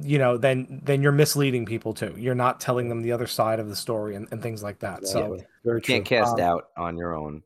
you 0.03 0.19
know 0.19 0.37
then 0.37 0.79
then 0.85 1.01
you're 1.01 1.11
misleading 1.11 1.65
people 1.65 1.93
too 1.93 2.13
you're 2.17 2.33
not 2.35 2.61
telling 2.61 2.87
them 2.87 3.01
the 3.01 3.11
other 3.11 3.27
side 3.27 3.59
of 3.59 3.67
the 3.67 3.75
story 3.75 4.15
and, 4.15 4.25
and 4.31 4.41
things 4.41 4.63
like 4.63 4.79
that 4.79 5.05
so 5.05 5.35
Yeah, 5.35 5.43
very 5.65 5.81
true. 5.81 5.95
Can't 5.95 6.05
cast 6.05 6.31
Um, 6.31 6.37
doubt 6.37 6.67
on 6.77 6.95
your 6.97 7.13
own. 7.13 7.43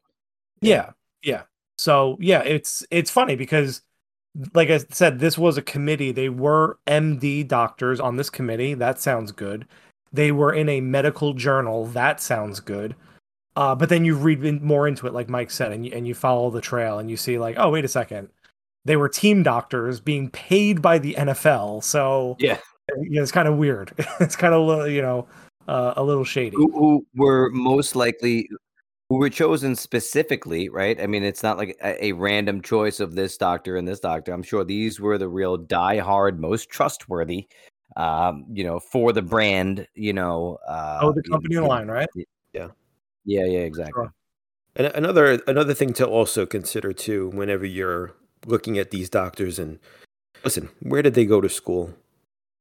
yeah 0.61 0.91
yeah 1.23 1.43
so 1.79 2.17
yeah 2.19 2.43
it's 2.43 2.83
it's 2.91 3.09
funny 3.09 3.35
because 3.35 3.81
like 4.53 4.69
i 4.69 4.77
said 4.89 5.19
this 5.19 5.37
was 5.37 5.57
a 5.57 5.61
committee. 5.61 6.11
They 6.11 6.29
were 6.29 6.77
md 6.87 7.47
doctors 7.47 7.99
on 7.99 8.15
this 8.15 8.29
committee. 8.29 8.73
That 8.73 8.99
sounds 8.99 9.31
good. 9.31 9.65
They 10.13 10.31
were 10.31 10.53
in 10.53 10.69
a 10.69 10.81
medical 10.81 11.33
journal. 11.33 11.85
That 11.87 12.19
sounds 12.19 12.59
good. 12.59 12.95
Uh, 13.55 13.75
but 13.75 13.89
then 13.89 14.05
you 14.05 14.15
read 14.15 14.43
in, 14.45 14.63
more 14.63 14.87
into 14.87 15.07
it 15.07 15.13
like 15.13 15.29
mike 15.29 15.51
said 15.51 15.71
and 15.71 15.85
you, 15.85 15.91
and 15.93 16.07
you 16.07 16.13
follow 16.13 16.49
the 16.49 16.61
trail 16.61 16.99
and 16.99 17.09
you 17.09 17.17
see 17.17 17.37
like 17.39 17.55
oh 17.57 17.69
wait 17.69 17.85
a 17.85 17.89
second. 17.89 18.29
They 18.85 18.95
were 18.95 19.09
team 19.09 19.43
doctors 19.43 19.99
being 19.99 20.29
paid 20.29 20.81
by 20.81 20.99
the 20.99 21.15
nfl 21.15 21.83
so 21.83 22.37
Yeah. 22.39 22.59
yeah, 23.09 23.21
it's 23.21 23.31
kind 23.31 23.47
of 23.47 23.57
weird. 23.57 23.93
It's 24.19 24.35
kind 24.35 24.53
of 24.53 24.89
you 24.89 25.01
know 25.01 25.27
uh, 25.67 25.93
a 25.97 26.03
little 26.03 26.23
shady. 26.23 26.55
Who, 26.55 26.71
who 26.71 27.05
were 27.15 27.49
most 27.51 27.95
likely 27.95 28.49
who 29.09 29.17
were 29.17 29.29
chosen 29.29 29.75
specifically, 29.75 30.69
right? 30.69 31.01
I 31.01 31.07
mean, 31.07 31.23
it's 31.23 31.41
not 31.41 31.57
like 31.57 31.75
a, 31.83 32.05
a 32.05 32.11
random 32.11 32.61
choice 32.61 32.99
of 32.99 33.15
this 33.15 33.37
doctor 33.37 33.75
and 33.75 33.87
this 33.87 33.99
doctor. 33.99 34.31
I'm 34.31 34.43
sure 34.43 34.63
these 34.63 34.99
were 34.99 35.17
the 35.17 35.27
real 35.27 35.57
die-hard, 35.57 36.39
most 36.39 36.69
trustworthy, 36.69 37.47
um, 37.97 38.45
you 38.51 38.63
know, 38.63 38.79
for 38.79 39.11
the 39.11 39.23
brand, 39.23 39.87
you 39.95 40.13
know. 40.13 40.59
Uh, 40.67 40.99
oh 41.01 41.11
the 41.11 41.23
company 41.23 41.55
you 41.55 41.61
know, 41.61 41.67
line 41.67 41.87
right 41.87 42.07
Yeah. 42.53 42.67
Yeah, 43.25 43.45
yeah, 43.45 43.59
exactly. 43.59 44.03
Sure. 44.03 44.13
And 44.75 44.87
another 44.87 45.41
another 45.47 45.73
thing 45.73 45.93
to 45.93 46.07
also 46.07 46.45
consider 46.45 46.93
too, 46.93 47.29
whenever 47.33 47.65
you're 47.65 48.15
looking 48.45 48.77
at 48.77 48.91
these 48.91 49.09
doctors 49.09 49.59
and 49.59 49.79
listen, 50.43 50.69
where 50.81 51.01
did 51.01 51.15
they 51.15 51.25
go 51.25 51.41
to 51.41 51.49
school? 51.49 51.93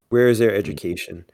Where 0.08 0.28
is 0.28 0.38
their 0.38 0.54
education? 0.54 1.26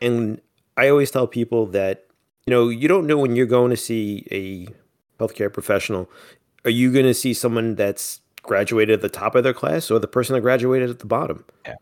And 0.00 0.40
I 0.76 0.88
always 0.88 1.10
tell 1.10 1.26
people 1.26 1.66
that 1.68 2.07
you 2.48 2.54
know 2.54 2.70
you 2.70 2.88
don't 2.88 3.06
know 3.06 3.18
when 3.18 3.36
you're 3.36 3.44
going 3.44 3.68
to 3.68 3.76
see 3.76 4.26
a 4.30 4.66
healthcare 5.22 5.52
professional. 5.52 6.10
Are 6.64 6.70
you 6.70 6.90
going 6.90 7.04
to 7.04 7.12
see 7.12 7.34
someone 7.34 7.74
that's 7.74 8.22
graduated 8.42 8.94
at 8.94 9.02
the 9.02 9.10
top 9.10 9.34
of 9.34 9.44
their 9.44 9.52
class 9.52 9.90
or 9.90 9.98
the 9.98 10.08
person 10.08 10.32
that 10.32 10.40
graduated 10.40 10.88
at 10.88 11.00
the 11.00 11.06
bottom? 11.06 11.44
Yeah. 11.66 11.74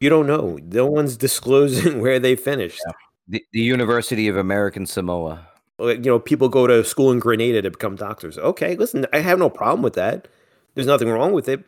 You 0.00 0.08
don't 0.08 0.26
know. 0.26 0.58
No 0.62 0.86
one's 0.86 1.16
disclosing 1.28 2.00
where 2.02 2.18
they 2.18 2.36
finished. 2.36 2.80
The, 3.28 3.44
the 3.52 3.60
University 3.60 4.28
of 4.28 4.38
American 4.38 4.86
Samoa. 4.86 5.46
you 5.78 5.98
know, 5.98 6.18
people 6.18 6.48
go 6.48 6.66
to 6.66 6.82
school 6.84 7.12
in 7.12 7.18
Grenada 7.18 7.60
to 7.60 7.70
become 7.70 7.94
doctors. 7.94 8.38
Okay, 8.38 8.76
listen, 8.76 9.04
I 9.12 9.18
have 9.18 9.38
no 9.38 9.50
problem 9.50 9.82
with 9.82 9.92
that. 9.94 10.26
There's 10.74 10.86
nothing 10.86 11.10
wrong 11.10 11.32
with 11.32 11.50
it. 11.50 11.66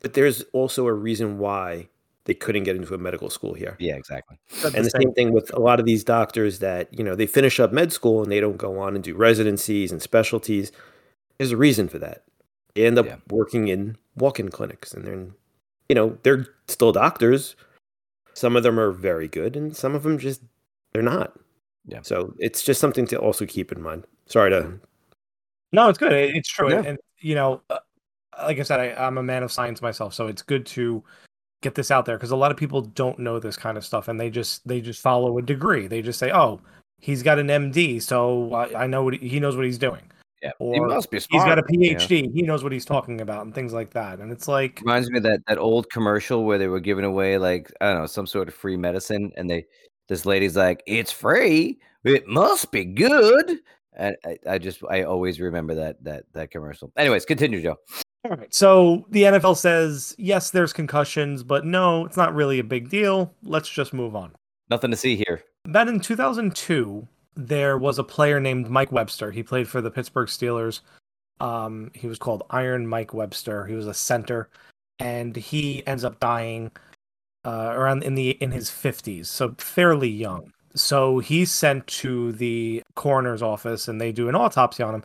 But 0.00 0.14
there's 0.14 0.42
also 0.52 0.88
a 0.88 0.92
reason 0.92 1.38
why 1.38 1.88
they 2.24 2.34
couldn't 2.34 2.64
get 2.64 2.76
into 2.76 2.94
a 2.94 2.98
medical 2.98 3.28
school 3.28 3.54
here. 3.54 3.76
Yeah, 3.78 3.96
exactly. 3.96 4.38
Said 4.48 4.74
And 4.74 4.84
the 4.84 4.90
same 4.90 5.12
thing 5.12 5.32
with 5.32 5.52
a 5.52 5.60
lot 5.60 5.78
of 5.78 5.86
these 5.86 6.02
doctors 6.04 6.58
that, 6.60 6.88
you 6.96 7.04
know, 7.04 7.14
they 7.14 7.26
finish 7.26 7.60
up 7.60 7.72
med 7.72 7.92
school 7.92 8.22
and 8.22 8.32
they 8.32 8.40
don't 8.40 8.56
go 8.56 8.78
on 8.78 8.94
and 8.94 9.04
do 9.04 9.14
residencies 9.14 9.92
and 9.92 10.00
specialties. 10.00 10.72
There's 11.38 11.52
a 11.52 11.56
reason 11.56 11.88
for 11.88 11.98
that. 11.98 12.24
They 12.74 12.86
end 12.86 12.98
up 12.98 13.06
Yeah. 13.06 13.16
working 13.28 13.68
in 13.68 13.96
walk-in 14.16 14.48
clinics 14.50 14.94
and 14.94 15.04
they're, 15.04 15.26
you 15.88 15.94
know, 15.94 16.18
they're 16.22 16.46
still 16.66 16.92
doctors. 16.92 17.56
Some 18.32 18.56
of 18.56 18.62
them 18.62 18.80
are 18.80 18.90
very 18.90 19.28
good 19.28 19.54
and 19.54 19.76
some 19.76 19.94
of 19.94 20.02
them 20.02 20.18
just 20.18 20.42
they're 20.92 21.02
not. 21.02 21.38
Yeah. 21.86 22.00
So 22.02 22.34
it's 22.38 22.62
just 22.62 22.80
something 22.80 23.06
to 23.08 23.18
also 23.18 23.44
keep 23.44 23.70
in 23.70 23.82
mind. 23.82 24.06
Sorry 24.26 24.50
to 24.50 24.80
No, 25.72 25.88
it's 25.88 25.98
good. 25.98 26.12
It's 26.12 26.48
true. 26.48 26.70
Yeah. 26.70 26.82
And, 26.86 26.98
you 27.20 27.34
know, 27.34 27.60
uh, 27.68 27.78
like 28.38 28.58
I 28.58 28.62
said, 28.62 28.80
I, 28.80 28.94
I'm 28.94 29.18
a 29.18 29.22
man 29.22 29.42
of 29.42 29.52
science 29.52 29.82
myself, 29.82 30.14
so 30.14 30.26
it's 30.26 30.42
good 30.42 30.64
to 30.66 31.04
get 31.64 31.74
this 31.74 31.90
out 31.90 32.04
there 32.04 32.16
because 32.16 32.30
a 32.30 32.36
lot 32.36 32.52
of 32.52 32.56
people 32.56 32.82
don't 32.82 33.18
know 33.18 33.40
this 33.40 33.56
kind 33.56 33.76
of 33.76 33.84
stuff, 33.84 34.06
and 34.06 34.20
they 34.20 34.30
just 34.30 34.66
they 34.68 34.80
just 34.80 35.00
follow 35.00 35.36
a 35.38 35.42
degree. 35.42 35.88
They 35.88 36.02
just 36.02 36.18
say, 36.18 36.30
"Oh, 36.30 36.60
he's 37.00 37.22
got 37.22 37.38
an 37.40 37.48
MD, 37.48 38.00
so 38.00 38.52
I, 38.54 38.84
I 38.84 38.86
know 38.86 39.02
what 39.02 39.14
he, 39.14 39.28
he 39.28 39.40
knows 39.40 39.56
what 39.56 39.64
he's 39.64 39.78
doing. 39.78 40.02
Yeah, 40.42 40.52
he 40.60 40.78
must 40.78 41.10
be 41.10 41.18
smart. 41.18 41.42
He's 41.42 41.48
got 41.48 41.58
a 41.58 41.62
smart, 41.62 41.70
you 41.70 41.94
know? 41.94 41.98
PhD. 41.98 42.32
He 42.34 42.42
knows 42.42 42.62
what 42.62 42.70
he's 42.70 42.84
talking 42.84 43.22
about, 43.22 43.44
and 43.46 43.54
things 43.54 43.72
like 43.72 43.90
that." 43.94 44.20
And 44.20 44.30
it's 44.30 44.46
like, 44.46 44.80
Reminds 44.82 45.10
me 45.10 45.16
of 45.16 45.24
that 45.24 45.40
that 45.48 45.58
old 45.58 45.90
commercial 45.90 46.44
where 46.44 46.58
they 46.58 46.68
were 46.68 46.80
giving 46.80 47.04
away 47.04 47.38
like 47.38 47.72
I 47.80 47.86
don't 47.86 48.02
know 48.02 48.06
some 48.06 48.26
sort 48.26 48.46
of 48.46 48.54
free 48.54 48.76
medicine, 48.76 49.32
and 49.36 49.50
they 49.50 49.64
this 50.08 50.26
lady's 50.26 50.56
like, 50.56 50.82
"It's 50.86 51.10
free. 51.10 51.78
It 52.04 52.28
must 52.28 52.70
be 52.70 52.84
good." 52.84 53.58
And 53.96 54.16
I, 54.24 54.38
I 54.46 54.58
just 54.58 54.82
I 54.90 55.04
always 55.04 55.40
remember 55.40 55.74
that 55.76 56.04
that 56.04 56.24
that 56.34 56.50
commercial. 56.50 56.92
Anyways, 56.96 57.24
continue, 57.24 57.62
Joe. 57.62 57.76
All 58.24 58.30
right. 58.30 58.52
So 58.52 59.06
the 59.10 59.24
NFL 59.24 59.56
says, 59.56 60.14
yes, 60.18 60.50
there's 60.50 60.72
concussions, 60.72 61.42
but 61.42 61.64
no, 61.64 62.06
it's 62.06 62.16
not 62.16 62.34
really 62.34 62.58
a 62.58 62.64
big 62.64 62.88
deal. 62.88 63.34
Let's 63.42 63.68
just 63.68 63.92
move 63.92 64.16
on. 64.16 64.32
Nothing 64.70 64.90
to 64.90 64.96
see 64.96 65.16
here. 65.16 65.42
That 65.66 65.88
in 65.88 66.00
2002, 66.00 67.06
there 67.36 67.78
was 67.78 67.98
a 67.98 68.04
player 68.04 68.40
named 68.40 68.70
Mike 68.70 68.92
Webster. 68.92 69.30
He 69.30 69.42
played 69.42 69.68
for 69.68 69.80
the 69.80 69.90
Pittsburgh 69.90 70.28
Steelers. 70.28 70.80
Um, 71.40 71.90
he 71.94 72.06
was 72.06 72.18
called 72.18 72.44
Iron 72.50 72.86
Mike 72.86 73.12
Webster. 73.12 73.66
He 73.66 73.74
was 73.74 73.86
a 73.86 73.94
center, 73.94 74.48
and 74.98 75.34
he 75.34 75.86
ends 75.86 76.04
up 76.04 76.20
dying 76.20 76.70
uh, 77.44 77.72
around 77.74 78.04
in 78.04 78.14
the 78.14 78.30
in 78.30 78.52
his 78.52 78.70
50s, 78.70 79.26
so 79.26 79.54
fairly 79.58 80.08
young. 80.08 80.52
So 80.74 81.18
he's 81.18 81.52
sent 81.52 81.86
to 81.88 82.32
the 82.32 82.82
coroner's 82.94 83.42
office, 83.42 83.88
and 83.88 84.00
they 84.00 84.12
do 84.12 84.28
an 84.28 84.34
autopsy 84.34 84.82
on 84.82 84.94
him. 84.94 85.04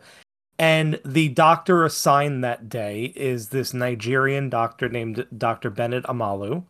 And 0.60 1.00
the 1.06 1.30
doctor 1.30 1.86
assigned 1.86 2.44
that 2.44 2.68
day 2.68 3.14
is 3.16 3.48
this 3.48 3.72
Nigerian 3.72 4.50
doctor 4.50 4.90
named 4.90 5.26
Dr. 5.36 5.70
Bennet 5.70 6.04
Omalu 6.04 6.64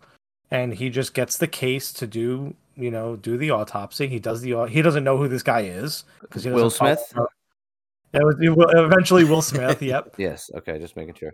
and 0.49 0.75
he 0.75 0.91
just 0.91 1.13
gets 1.13 1.37
the 1.39 1.47
case 1.49 1.93
to 1.95 2.07
do 2.07 2.55
you 2.77 2.91
know 2.91 3.17
do 3.17 3.37
the 3.37 3.51
autopsy 3.51 4.07
he 4.09 4.19
does 4.19 4.41
the, 4.43 4.65
he 4.67 4.81
doesn't 4.81 5.05
know 5.05 5.17
who 5.17 5.29
this 5.29 5.43
guy 5.43 5.63
is 5.63 6.05
because 6.21 6.45
he 6.45 6.51
Will 6.51 6.71
Smith? 6.71 7.01
it 8.13 8.25
was, 8.25 8.37
it 8.41 8.49
will- 8.49 8.69
eventually 8.71 9.25
will 9.25 9.43
smith 9.43 9.83
yep 9.83 10.15
Yes. 10.19 10.51
Okay, 10.57 10.79
just 10.79 10.97
making 10.97 11.15
sure. 11.15 11.33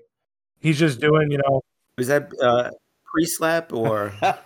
he's 0.60 0.78
just 0.78 1.00
doing 1.00 1.30
you 1.30 1.38
know 1.38 1.62
Is 1.98 2.08
that 2.08 2.30
uh, 2.42 2.70
pre-slap 3.04 3.72
or? 3.72 4.12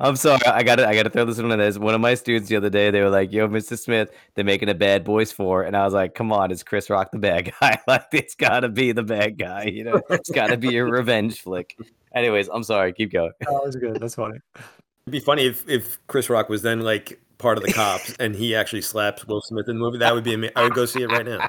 I'm 0.00 0.16
sorry. 0.16 0.40
I 0.46 0.62
got 0.62 0.76
to 0.76 0.88
I 0.88 0.94
got 0.94 1.02
to 1.04 1.10
throw 1.10 1.24
this 1.24 1.38
one 1.38 1.50
in. 1.52 1.58
There's 1.58 1.78
one 1.78 1.94
of 1.94 2.00
my 2.00 2.14
students 2.14 2.48
the 2.48 2.56
other 2.56 2.70
day. 2.70 2.90
They 2.90 3.02
were 3.02 3.10
like, 3.10 3.32
"Yo, 3.32 3.46
Mr. 3.48 3.78
Smith, 3.78 4.10
they're 4.34 4.44
making 4.44 4.68
a 4.68 4.74
Bad 4.74 5.04
Boys 5.04 5.30
4. 5.32 5.64
and 5.64 5.76
I 5.76 5.84
was 5.84 5.92
like, 5.94 6.14
"Come 6.14 6.32
on, 6.32 6.50
is 6.50 6.62
Chris 6.62 6.88
Rock 6.88 7.10
the 7.12 7.18
bad 7.18 7.52
guy? 7.60 7.78
like, 7.86 8.06
it's 8.12 8.34
got 8.34 8.60
to 8.60 8.68
be 8.68 8.92
the 8.92 9.02
bad 9.02 9.38
guy. 9.38 9.64
You 9.64 9.84
know, 9.84 10.02
it's 10.10 10.30
got 10.30 10.48
to 10.48 10.56
be 10.56 10.76
a 10.78 10.84
revenge 10.84 11.40
flick." 11.42 11.76
Anyways, 12.14 12.48
I'm 12.52 12.62
sorry. 12.64 12.92
Keep 12.92 13.12
going. 13.12 13.32
that 13.40 13.50
was 13.64 13.76
good 13.76 14.00
that's 14.00 14.14
funny 14.16 14.38
It'd 14.56 15.12
be 15.12 15.20
funny 15.20 15.46
if, 15.46 15.68
if 15.68 15.98
Chris 16.08 16.28
Rock 16.28 16.48
was 16.48 16.62
then 16.62 16.80
like 16.80 17.20
part 17.38 17.56
of 17.56 17.64
the 17.64 17.72
cops 17.72 18.14
and 18.20 18.34
he 18.34 18.54
actually 18.54 18.82
slaps 18.82 19.26
Will 19.26 19.40
Smith 19.42 19.68
in 19.68 19.76
the 19.76 19.80
movie. 19.80 19.98
That 19.98 20.12
would 20.14 20.24
be 20.24 20.34
amazing. 20.34 20.52
I 20.56 20.64
would 20.64 20.74
go 20.74 20.86
see 20.86 21.02
it 21.02 21.10
right 21.10 21.24
now. 21.24 21.48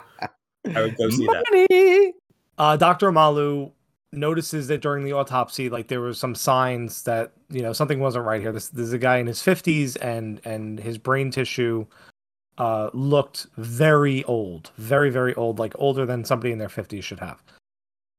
I 0.76 0.82
would 0.82 0.96
go 0.98 1.10
see 1.10 1.26
that. 1.26 1.44
Money. 1.70 2.14
uh 2.58 2.78
dr 2.78 3.06
omalu 3.12 3.72
notices 4.14 4.68
that 4.68 4.82
during 4.82 5.06
the 5.06 5.14
autopsy 5.14 5.70
like 5.70 5.88
there 5.88 6.02
were 6.02 6.14
some 6.14 6.36
signs 6.36 7.04
that 7.04 7.32
you 7.50 7.62
know 7.62 7.72
something 7.72 8.00
wasn't 8.00 8.26
right 8.26 8.42
here 8.42 8.52
this, 8.52 8.68
this 8.70 8.88
is 8.88 8.94
a 8.94 8.98
guy 8.98 9.18
in 9.18 9.28
his 9.28 9.40
50s 9.40 9.96
and 10.02 10.42
and 10.44 10.80
his 10.80 10.98
brain 10.98 11.32
tissue 11.32 11.86
uh 12.58 12.90
looked 12.94 13.48
very 13.58 14.24
old 14.26 14.72
very 14.78 15.10
very 15.10 15.34
old 15.36 15.60
like 15.60 15.74
older 15.80 16.06
than 16.06 16.26
somebody 16.26 16.52
in 16.52 16.58
their 16.58 16.68
50s 16.68 17.02
should 17.04 17.20
have 17.20 17.42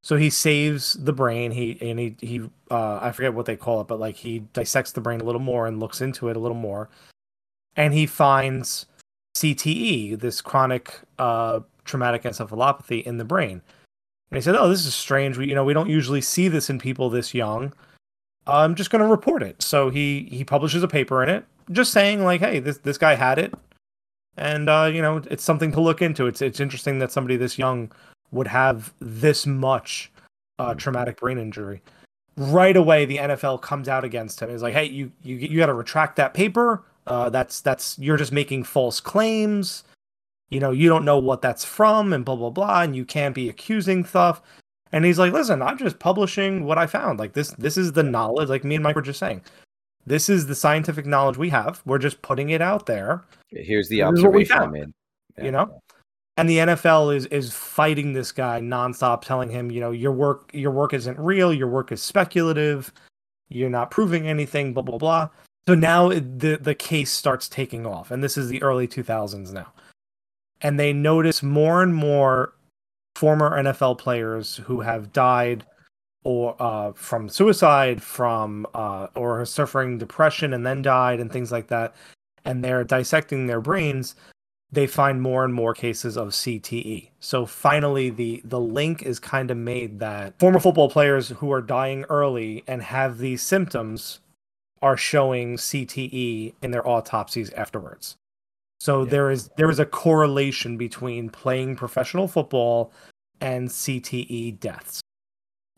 So 0.03 0.17
he 0.17 0.31
saves 0.31 0.95
the 0.95 1.13
brain. 1.13 1.53
He 1.53 1.79
and 1.81 1.99
he 1.99 2.17
he 2.21 2.41
uh, 2.71 2.99
I 3.01 3.13
forget 3.13 3.35
what 3.35 3.47
they 3.47 3.57
call 3.57 3.81
it, 3.81 3.87
but 3.87 4.01
like 4.01 4.17
he 4.17 4.41
dissects 4.53 4.93
the 4.93 5.01
brain 5.01 5.21
a 5.21 5.25
little 5.25 5.41
more 5.41 5.67
and 5.67 5.79
looks 5.79 6.01
into 6.01 6.29
it 6.29 6.37
a 6.37 6.41
little 6.41 6.57
more, 6.57 6.89
and 7.77 7.95
he 7.95 8.07
finds 8.07 8.87
CTE, 9.37 10.19
this 10.19 10.41
chronic 10.41 11.01
uh, 11.19 11.61
traumatic 11.85 12.25
encephalopathy 12.25 13.05
in 13.05 13.19
the 13.19 13.25
brain. 13.25 13.63
And 14.33 14.37
he 14.37 14.43
said, 14.43 14.57
"Oh, 14.57 14.67
this 14.67 14.87
is 14.87 14.95
strange. 14.95 15.37
We 15.37 15.47
you 15.47 15.55
know 15.55 15.65
we 15.65 15.75
don't 15.75 15.91
usually 15.91 16.23
see 16.23 16.49
this 16.49 16.71
in 16.71 16.79
people 16.79 17.11
this 17.11 17.35
young. 17.35 17.73
I'm 18.47 18.75
just 18.75 18.91
going 18.91 19.03
to 19.03 19.09
report 19.09 19.43
it." 19.43 19.63
So 19.63 19.91
he 19.91 20.29
he 20.31 20.43
publishes 20.43 20.83
a 20.83 20.89
paper 20.89 21.23
in 21.23 21.29
it, 21.29 21.45
just 21.71 21.93
saying 21.93 22.25
like, 22.25 22.41
"Hey, 22.41 22.59
this 22.59 22.79
this 22.79 22.97
guy 22.97 23.15
had 23.15 23.39
it, 23.39 23.53
and 24.39 24.71
uh, 24.71 24.91
you 24.91 25.03
know 25.03 25.21
it's 25.31 25.45
something 25.45 25.71
to 25.73 25.83
look 25.83 26.01
into. 26.01 26.27
It's 26.27 26.41
it's 26.41 26.61
interesting 26.61 26.99
that 27.01 27.13
somebody 27.13 27.37
this 27.37 27.59
young." 27.59 27.93
would 28.33 28.47
have 28.47 28.95
this 28.99 29.47
much 29.47 30.11
uh, 30.59 30.75
traumatic 30.75 31.21
brain 31.21 31.39
injury. 31.39 31.83
Right 32.39 32.77
away, 32.77 33.05
the 33.05 33.19
NFL 33.19 33.61
comes 33.61 33.89
out 33.89 34.05
against 34.05 34.41
him. 34.41 34.49
He's 34.49 34.63
like, 34.63 34.73
"Hey, 34.73 34.87
you 34.87 35.13
you 35.23 35.37
you 35.37 35.59
got 35.59 35.67
to 35.67 35.75
retract 35.75 36.17
that 36.17 36.33
paper. 36.33 36.83
Uh, 37.07 37.29
that's 37.29 37.61
that's 37.61 37.99
you're 37.99 38.17
just 38.17 38.33
making 38.33 38.65
false 38.65 39.01
claims. 39.01 39.85
You 40.53 40.61
know, 40.61 40.71
you 40.71 40.89
don't 40.89 41.05
know 41.05 41.19
what 41.19 41.43
that's 41.43 41.65
from, 41.65 42.13
and 42.13 42.25
blah 42.25 42.37
blah 42.37 42.51
blah, 42.51 42.83
and 42.83 42.95
you 42.95 43.05
can't 43.05 43.35
be 43.35 43.49
accusing 43.49 44.05
stuff." 44.05 44.43
And 44.93 45.05
he's 45.05 45.19
like, 45.19 45.33
"Listen, 45.33 45.63
I'm 45.63 45.79
just 45.79 45.99
publishing 45.99 46.65
what 46.65 46.79
I 46.79 46.87
found. 46.87 47.19
Like 47.19 47.33
this 47.33 47.53
this 47.53 47.77
is 47.77 47.93
the 47.93 48.03
knowledge. 48.03 48.49
Like 48.49 48.65
me 48.65 48.75
and 48.77 48.85
Mike 48.85 48.97
were 48.97 49.03
just 49.03 49.21
saying." 49.21 49.43
This 50.05 50.29
is 50.29 50.47
the 50.47 50.55
scientific 50.55 51.07
knowledge 51.07 51.39
we 51.39 51.49
have. 51.51 51.81
We're 51.87 51.99
just 51.99 52.23
putting 52.23 52.51
it 52.51 52.61
out 52.61 52.87
there. 52.87 53.25
Here's 53.51 53.89
the 53.89 54.03
observation 54.03 54.59
I 54.59 54.67
made. 54.67 54.93
Yeah. 55.39 55.45
You 55.45 55.51
know, 55.53 55.81
and 56.37 56.49
the 56.49 56.59
NFL 56.59 57.15
is 57.15 57.27
is 57.27 57.53
fighting 57.53 58.13
this 58.13 58.33
guy 58.33 58.61
nonstop, 58.61 59.23
telling 59.23 59.51
him, 59.51 59.71
you 59.71 59.81
know, 59.81 59.93
your 59.93 60.13
work 60.13 60.51
your 60.53 60.71
work 60.71 60.93
isn't 60.93 61.19
real, 61.19 61.53
your 61.53 61.69
work 61.69 61.93
is 61.93 62.03
speculative, 62.03 62.93
you're 63.49 63.71
not 63.71 63.91
proving 63.91 64.27
anything, 64.27 64.73
blah 64.73 64.83
blah 64.83 64.99
blah. 64.99 65.29
So 65.69 65.75
now 65.75 66.09
the 66.09 66.59
the 66.61 66.75
case 66.75 67.11
starts 67.11 67.49
taking 67.49 67.87
off, 67.87 68.11
and 68.11 68.25
this 68.25 68.37
is 68.37 68.49
the 68.49 68.63
early 68.63 68.89
2000s 68.89 69.53
now, 69.53 69.73
and 70.63 70.81
they 70.81 70.93
notice 70.93 71.43
more 71.43 71.83
and 71.83 71.95
more 71.95 72.55
former 73.15 73.51
NFL 73.51 73.99
players 73.99 74.57
who 74.57 74.81
have 74.81 75.13
died 75.13 75.67
or 76.25 76.57
uh, 76.61 76.93
from 76.93 77.29
suicide, 77.29 78.03
from 78.03 78.67
uh, 78.75 79.09
or 79.15 79.45
suffering 79.45 79.99
depression 79.99 80.55
and 80.55 80.65
then 80.65 80.81
died, 80.81 81.21
and 81.21 81.33
things 81.33 81.53
like 81.53 81.67
that, 81.67 81.95
and 82.45 82.65
they're 82.65 82.85
dissecting 82.85 83.47
their 83.47 83.61
brains 83.61 84.15
they 84.73 84.87
find 84.87 85.21
more 85.21 85.45
and 85.45 85.53
more 85.53 85.75
cases 85.75 86.17
of 86.17 86.29
CTE. 86.29 87.11
So 87.21 87.45
finally 87.45 88.09
the 88.09 88.41
the 88.45 88.59
link 88.59 89.03
is 89.03 89.21
kind 89.21 89.51
of 89.51 89.59
made 89.59 90.01
that 90.01 90.39
former 90.39 90.59
football 90.59 90.89
players 90.89 91.29
who 91.29 91.53
are 91.53 91.61
dying 91.61 92.05
early 92.09 92.65
and 92.67 92.83
have 92.83 93.19
these 93.19 93.43
symptoms 93.43 94.21
are 94.81 94.97
showing 94.97 95.59
CTE 95.59 96.55
in 96.63 96.71
their 96.71 96.89
autopsies 96.89 97.51
afterwards. 97.51 98.17
So 98.83 99.05
yeah. 99.05 99.11
there 99.11 99.31
is 99.31 99.49
there 99.57 99.71
is 99.71 99.79
a 99.79 99.87
correlation 99.87 100.77
between 100.77 101.31
playing 101.31 101.77
professional 101.77 102.27
football 102.27 102.93
and 103.41 103.69
CTE 103.69 104.59
deaths. 104.59 105.01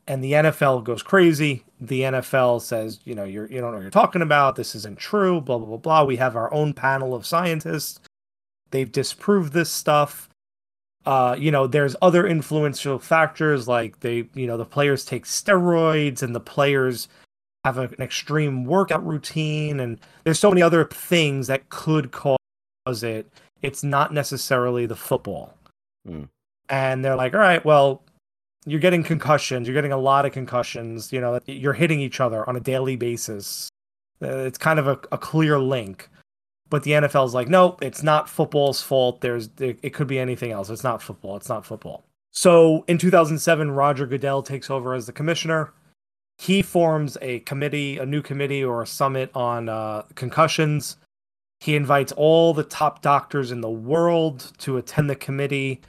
And 0.06 0.24
the 0.24 0.32
NFL 0.32 0.84
goes 0.84 1.02
crazy. 1.02 1.64
The 1.80 2.02
NFL 2.02 2.62
says, 2.62 3.00
you 3.04 3.14
know, 3.14 3.24
you're 3.24 3.46
you 3.50 3.60
don't 3.60 3.72
know 3.72 3.76
what 3.76 3.82
you're 3.82 3.90
talking 3.90 4.22
about. 4.22 4.56
This 4.56 4.74
isn't 4.74 4.98
true. 4.98 5.42
Blah 5.42 5.58
blah 5.58 5.66
blah 5.66 5.76
blah. 5.76 6.04
We 6.04 6.16
have 6.16 6.34
our 6.34 6.52
own 6.54 6.72
panel 6.72 7.14
of 7.14 7.26
scientists 7.26 8.00
They've 8.74 8.90
disproved 8.90 9.52
this 9.52 9.70
stuff. 9.70 10.28
Uh, 11.06 11.36
you 11.38 11.52
know, 11.52 11.68
there's 11.68 11.94
other 12.02 12.26
influential 12.26 12.98
factors 12.98 13.68
like 13.68 14.00
they, 14.00 14.28
you 14.34 14.48
know, 14.48 14.56
the 14.56 14.64
players 14.64 15.04
take 15.04 15.26
steroids 15.26 16.20
and 16.20 16.34
the 16.34 16.40
players 16.40 17.06
have 17.64 17.78
an 17.78 17.94
extreme 18.00 18.64
workout 18.64 19.06
routine, 19.06 19.78
and 19.78 20.00
there's 20.24 20.40
so 20.40 20.50
many 20.50 20.60
other 20.60 20.86
things 20.86 21.46
that 21.46 21.68
could 21.68 22.10
cause 22.10 22.36
it. 22.86 23.30
It's 23.62 23.82
not 23.82 24.12
necessarily 24.12 24.86
the 24.86 24.96
football. 24.96 25.56
Mm. 26.06 26.28
And 26.68 27.04
they're 27.04 27.16
like, 27.16 27.34
all 27.34 27.40
right, 27.40 27.64
well, 27.64 28.02
you're 28.66 28.80
getting 28.80 29.02
concussions. 29.02 29.66
You're 29.66 29.74
getting 29.74 29.92
a 29.92 29.98
lot 29.98 30.26
of 30.26 30.32
concussions. 30.32 31.12
You 31.12 31.20
know, 31.20 31.40
you're 31.46 31.72
hitting 31.72 32.00
each 32.00 32.20
other 32.20 32.48
on 32.48 32.56
a 32.56 32.60
daily 32.60 32.96
basis. 32.96 33.68
Uh, 34.22 34.38
it's 34.38 34.58
kind 34.58 34.78
of 34.78 34.86
a, 34.86 34.98
a 35.12 35.18
clear 35.18 35.58
link. 35.58 36.08
But 36.70 36.82
the 36.82 36.92
NFL 36.92 37.26
is 37.26 37.34
like, 37.34 37.48
no, 37.48 37.76
it's 37.82 38.02
not 38.02 38.28
football's 38.28 38.82
fault. 38.82 39.20
There's 39.20 39.50
it 39.58 39.92
could 39.92 40.06
be 40.06 40.18
anything 40.18 40.50
else. 40.50 40.70
It's 40.70 40.82
not 40.82 41.02
football. 41.02 41.36
It's 41.36 41.48
not 41.48 41.64
football. 41.64 42.04
So 42.32 42.84
in 42.88 42.98
2007, 42.98 43.70
Roger 43.70 44.06
Goodell 44.06 44.42
takes 44.42 44.70
over 44.70 44.94
as 44.94 45.06
the 45.06 45.12
commissioner. 45.12 45.72
He 46.38 46.62
forms 46.62 47.16
a 47.22 47.40
committee, 47.40 47.98
a 47.98 48.06
new 48.06 48.22
committee 48.22 48.64
or 48.64 48.82
a 48.82 48.86
summit 48.86 49.30
on 49.34 49.68
uh, 49.68 50.02
concussions. 50.16 50.96
He 51.64 51.76
invites 51.76 52.12
all 52.12 52.52
the 52.52 52.62
top 52.62 53.00
doctors 53.00 53.50
in 53.50 53.62
the 53.62 53.70
world 53.70 54.52
to 54.58 54.76
attend 54.76 55.08
the 55.08 55.16
committee, 55.16 55.80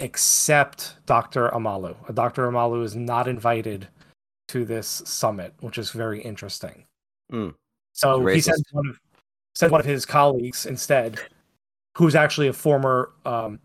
except 0.00 0.96
Dr. 1.06 1.50
Omalu. 1.50 1.94
Dr. 2.12 2.50
Omalu 2.50 2.82
is 2.82 2.96
not 2.96 3.28
invited 3.28 3.86
to 4.48 4.64
this 4.64 4.88
summit, 5.04 5.54
which 5.60 5.78
is 5.78 5.92
very 5.92 6.20
interesting. 6.20 6.82
Mm. 7.32 7.54
So 7.92 8.26
he 8.26 8.40
sends 8.40 8.64
one 8.72 8.88
of 8.88 8.98
sent 9.54 9.70
one 9.70 9.80
of 9.80 9.86
his 9.86 10.04
colleagues 10.04 10.66
instead, 10.66 11.20
who's 11.96 12.16
actually 12.16 12.48
a 12.48 12.52
former 12.52 13.12
um, 13.24 13.60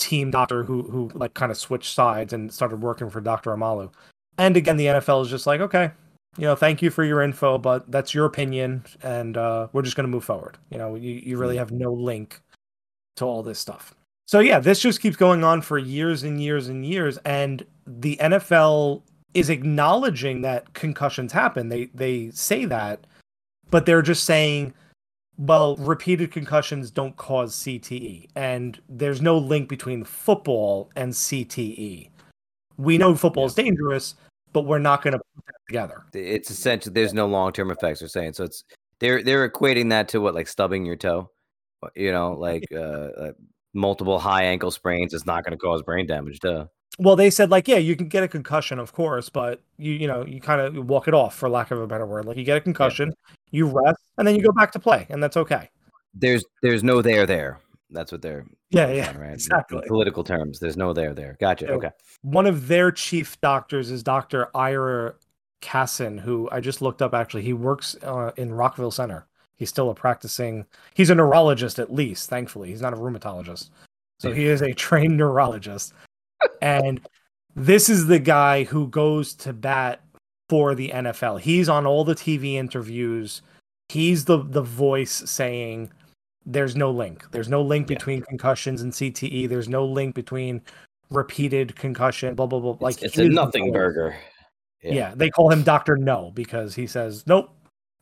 team 0.00 0.32
doctor 0.32 0.64
who 0.64 0.82
who 0.82 1.12
like 1.14 1.34
kind 1.34 1.52
of 1.52 1.56
switched 1.56 1.94
sides 1.94 2.32
and 2.32 2.52
started 2.52 2.82
working 2.82 3.10
for 3.10 3.20
Dr. 3.20 3.52
Omalu. 3.52 3.92
And 4.38 4.56
again, 4.56 4.76
the 4.76 4.86
NFL 4.86 5.22
is 5.22 5.30
just 5.30 5.46
like, 5.46 5.60
okay, 5.60 5.92
you 6.38 6.44
know, 6.44 6.54
thank 6.54 6.82
you 6.82 6.90
for 6.90 7.04
your 7.04 7.22
info, 7.22 7.58
but 7.58 7.90
that's 7.90 8.14
your 8.14 8.26
opinion, 8.26 8.84
and 9.02 9.36
uh, 9.36 9.68
we're 9.72 9.82
just 9.82 9.96
going 9.96 10.06
to 10.06 10.10
move 10.10 10.24
forward. 10.24 10.58
You 10.70 10.78
know, 10.78 10.94
you, 10.94 11.12
you 11.12 11.38
really 11.38 11.56
have 11.56 11.72
no 11.72 11.92
link 11.92 12.40
to 13.16 13.24
all 13.24 13.42
this 13.42 13.58
stuff. 13.58 13.94
So 14.26 14.40
yeah, 14.40 14.58
this 14.58 14.80
just 14.80 15.00
keeps 15.00 15.16
going 15.16 15.44
on 15.44 15.62
for 15.62 15.78
years 15.78 16.22
and 16.22 16.42
years 16.42 16.68
and 16.68 16.84
years, 16.84 17.16
and 17.18 17.64
the 17.86 18.16
NFL 18.20 19.02
is 19.34 19.50
acknowledging 19.50 20.42
that 20.42 20.72
concussions 20.74 21.32
happen. 21.32 21.68
They 21.68 21.86
they 21.94 22.30
say 22.30 22.64
that, 22.64 23.06
but 23.70 23.86
they're 23.86 24.02
just 24.02 24.24
saying 24.24 24.74
well, 25.38 25.76
repeated 25.76 26.32
concussions 26.32 26.90
don't 26.90 27.16
cause 27.16 27.54
CTE, 27.56 28.28
and 28.34 28.80
there's 28.88 29.20
no 29.20 29.36
link 29.36 29.68
between 29.68 30.02
football 30.04 30.90
and 30.96 31.12
CTE. 31.12 32.08
We 32.78 32.98
know 32.98 33.14
football 33.14 33.46
is 33.46 33.54
dangerous, 33.54 34.14
but 34.56 34.64
we're 34.64 34.78
not 34.78 35.02
going 35.02 35.12
to 35.12 35.18
put 35.18 35.44
that 35.44 35.54
together. 35.68 36.04
It's 36.14 36.50
essentially 36.50 36.94
there's 36.94 37.12
no 37.12 37.26
long 37.26 37.52
term 37.52 37.70
effects. 37.70 38.00
They're 38.00 38.08
saying 38.08 38.32
so. 38.32 38.44
It's 38.44 38.64
they're 39.00 39.22
they're 39.22 39.46
equating 39.46 39.90
that 39.90 40.08
to 40.08 40.20
what 40.22 40.34
like 40.34 40.48
stubbing 40.48 40.86
your 40.86 40.96
toe, 40.96 41.30
you 41.94 42.10
know, 42.10 42.32
like 42.32 42.64
uh, 42.72 42.78
uh 42.78 43.32
multiple 43.74 44.18
high 44.18 44.44
ankle 44.44 44.70
sprains 44.70 45.12
is 45.12 45.26
not 45.26 45.44
going 45.44 45.52
to 45.52 45.58
cause 45.58 45.82
brain 45.82 46.06
damage. 46.06 46.38
Duh. 46.38 46.68
Well, 46.98 47.16
they 47.16 47.28
said 47.28 47.50
like, 47.50 47.68
yeah, 47.68 47.76
you 47.76 47.96
can 47.96 48.08
get 48.08 48.22
a 48.22 48.28
concussion, 48.28 48.78
of 48.78 48.94
course, 48.94 49.28
but 49.28 49.60
you 49.76 49.92
you 49.92 50.06
know 50.06 50.24
you 50.24 50.40
kind 50.40 50.62
of 50.62 50.88
walk 50.88 51.06
it 51.06 51.12
off 51.12 51.34
for 51.34 51.50
lack 51.50 51.70
of 51.70 51.78
a 51.78 51.86
better 51.86 52.06
word. 52.06 52.24
Like 52.24 52.38
you 52.38 52.44
get 52.44 52.56
a 52.56 52.62
concussion, 52.62 53.12
yeah. 53.28 53.34
you 53.50 53.66
rest, 53.66 54.00
and 54.16 54.26
then 54.26 54.36
you 54.36 54.42
go 54.42 54.52
back 54.52 54.72
to 54.72 54.78
play, 54.78 55.06
and 55.10 55.22
that's 55.22 55.36
okay. 55.36 55.68
There's 56.14 56.42
there's 56.62 56.82
no 56.82 57.02
there 57.02 57.26
there. 57.26 57.60
That's 57.90 58.10
what 58.10 58.22
they're 58.22 58.44
yeah 58.70 58.90
yeah 58.90 59.06
saying, 59.06 59.18
right 59.18 59.34
exactly 59.34 59.78
In 59.78 59.84
political 59.88 60.24
terms. 60.24 60.58
There's 60.58 60.76
no 60.76 60.92
there 60.92 61.14
there. 61.14 61.36
Gotcha. 61.40 61.70
okay. 61.70 61.90
One 62.22 62.46
of 62.46 62.68
their 62.68 62.90
chief 62.90 63.40
doctors 63.40 63.90
is 63.90 64.02
Doctor 64.02 64.48
Ira 64.54 65.14
Casson, 65.60 66.18
who 66.18 66.48
I 66.50 66.60
just 66.60 66.82
looked 66.82 67.02
up. 67.02 67.14
Actually, 67.14 67.42
he 67.42 67.52
works 67.52 67.96
uh, 68.02 68.32
in 68.36 68.52
Rockville 68.52 68.90
Center. 68.90 69.26
He's 69.54 69.70
still 69.70 69.90
a 69.90 69.94
practicing. 69.94 70.66
He's 70.94 71.10
a 71.10 71.14
neurologist 71.14 71.78
at 71.78 71.92
least. 71.92 72.28
Thankfully, 72.28 72.68
he's 72.68 72.82
not 72.82 72.92
a 72.92 72.96
rheumatologist. 72.96 73.70
So 74.18 74.32
he 74.32 74.46
is 74.46 74.62
a 74.62 74.72
trained 74.74 75.16
neurologist 75.16 75.92
and 76.60 77.00
this 77.54 77.88
is 77.88 78.06
the 78.06 78.18
guy 78.18 78.64
who 78.64 78.88
goes 78.88 79.34
to 79.34 79.52
bat 79.52 80.00
for 80.48 80.74
the 80.74 80.90
NFL. 80.90 81.40
He's 81.40 81.68
on 81.68 81.86
all 81.86 82.04
the 82.04 82.14
TV 82.14 82.54
interviews. 82.54 83.42
He's 83.88 84.24
the 84.24 84.38
the 84.38 84.62
voice 84.62 85.22
saying 85.30 85.90
there's 86.46 86.76
no 86.76 86.90
link. 86.90 87.24
There's 87.32 87.48
no 87.48 87.60
link 87.60 87.90
yeah. 87.90 87.96
between 87.96 88.22
concussions 88.22 88.82
and 88.82 88.92
CTE. 88.92 89.48
There's 89.48 89.68
no 89.68 89.84
link 89.84 90.14
between 90.14 90.62
repeated 91.10 91.76
concussion, 91.76 92.34
blah 92.34 92.46
blah 92.46 92.60
blah. 92.60 92.76
Like 92.80 93.02
it's, 93.02 93.18
it's 93.18 93.18
a 93.18 93.28
nothing 93.28 93.72
burger. 93.72 94.16
Yeah. 94.82 94.92
yeah, 94.92 95.12
they 95.16 95.30
call 95.30 95.50
him 95.50 95.62
Doctor 95.62 95.96
No 95.96 96.30
because 96.34 96.74
he 96.74 96.86
says 96.86 97.26
nope, 97.26 97.50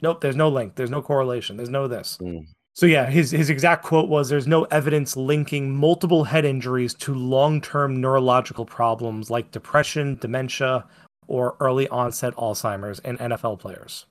nope. 0.03 0.21
There's 0.21 0.37
no 0.37 0.49
link. 0.49 0.75
There's 0.75 0.91
no 0.91 1.01
correlation. 1.01 1.57
There's 1.57 1.71
no 1.71 1.89
this. 1.89 2.19
Mm. 2.21 2.47
So 2.75 2.87
yeah, 2.87 3.09
his 3.09 3.31
his 3.31 3.51
exact 3.51 3.85
quote 3.85 4.09
was 4.09 4.29
there's 4.29 4.47
no 4.47 4.65
evidence 4.65 5.17
linking 5.17 5.75
multiple 5.75 6.25
head 6.25 6.45
injuries 6.45 6.93
to 6.95 7.15
long-term 7.15 8.01
neurological 8.01 8.67
problems 8.67 9.31
like 9.31 9.53
depression, 9.53 10.19
dementia, 10.21 10.85
or 11.29 11.57
early 11.61 11.89
onset 11.89 12.35
Alzheimer's 12.35 12.99
in 13.01 13.17
NFL 13.19 13.61
players. 13.61 14.07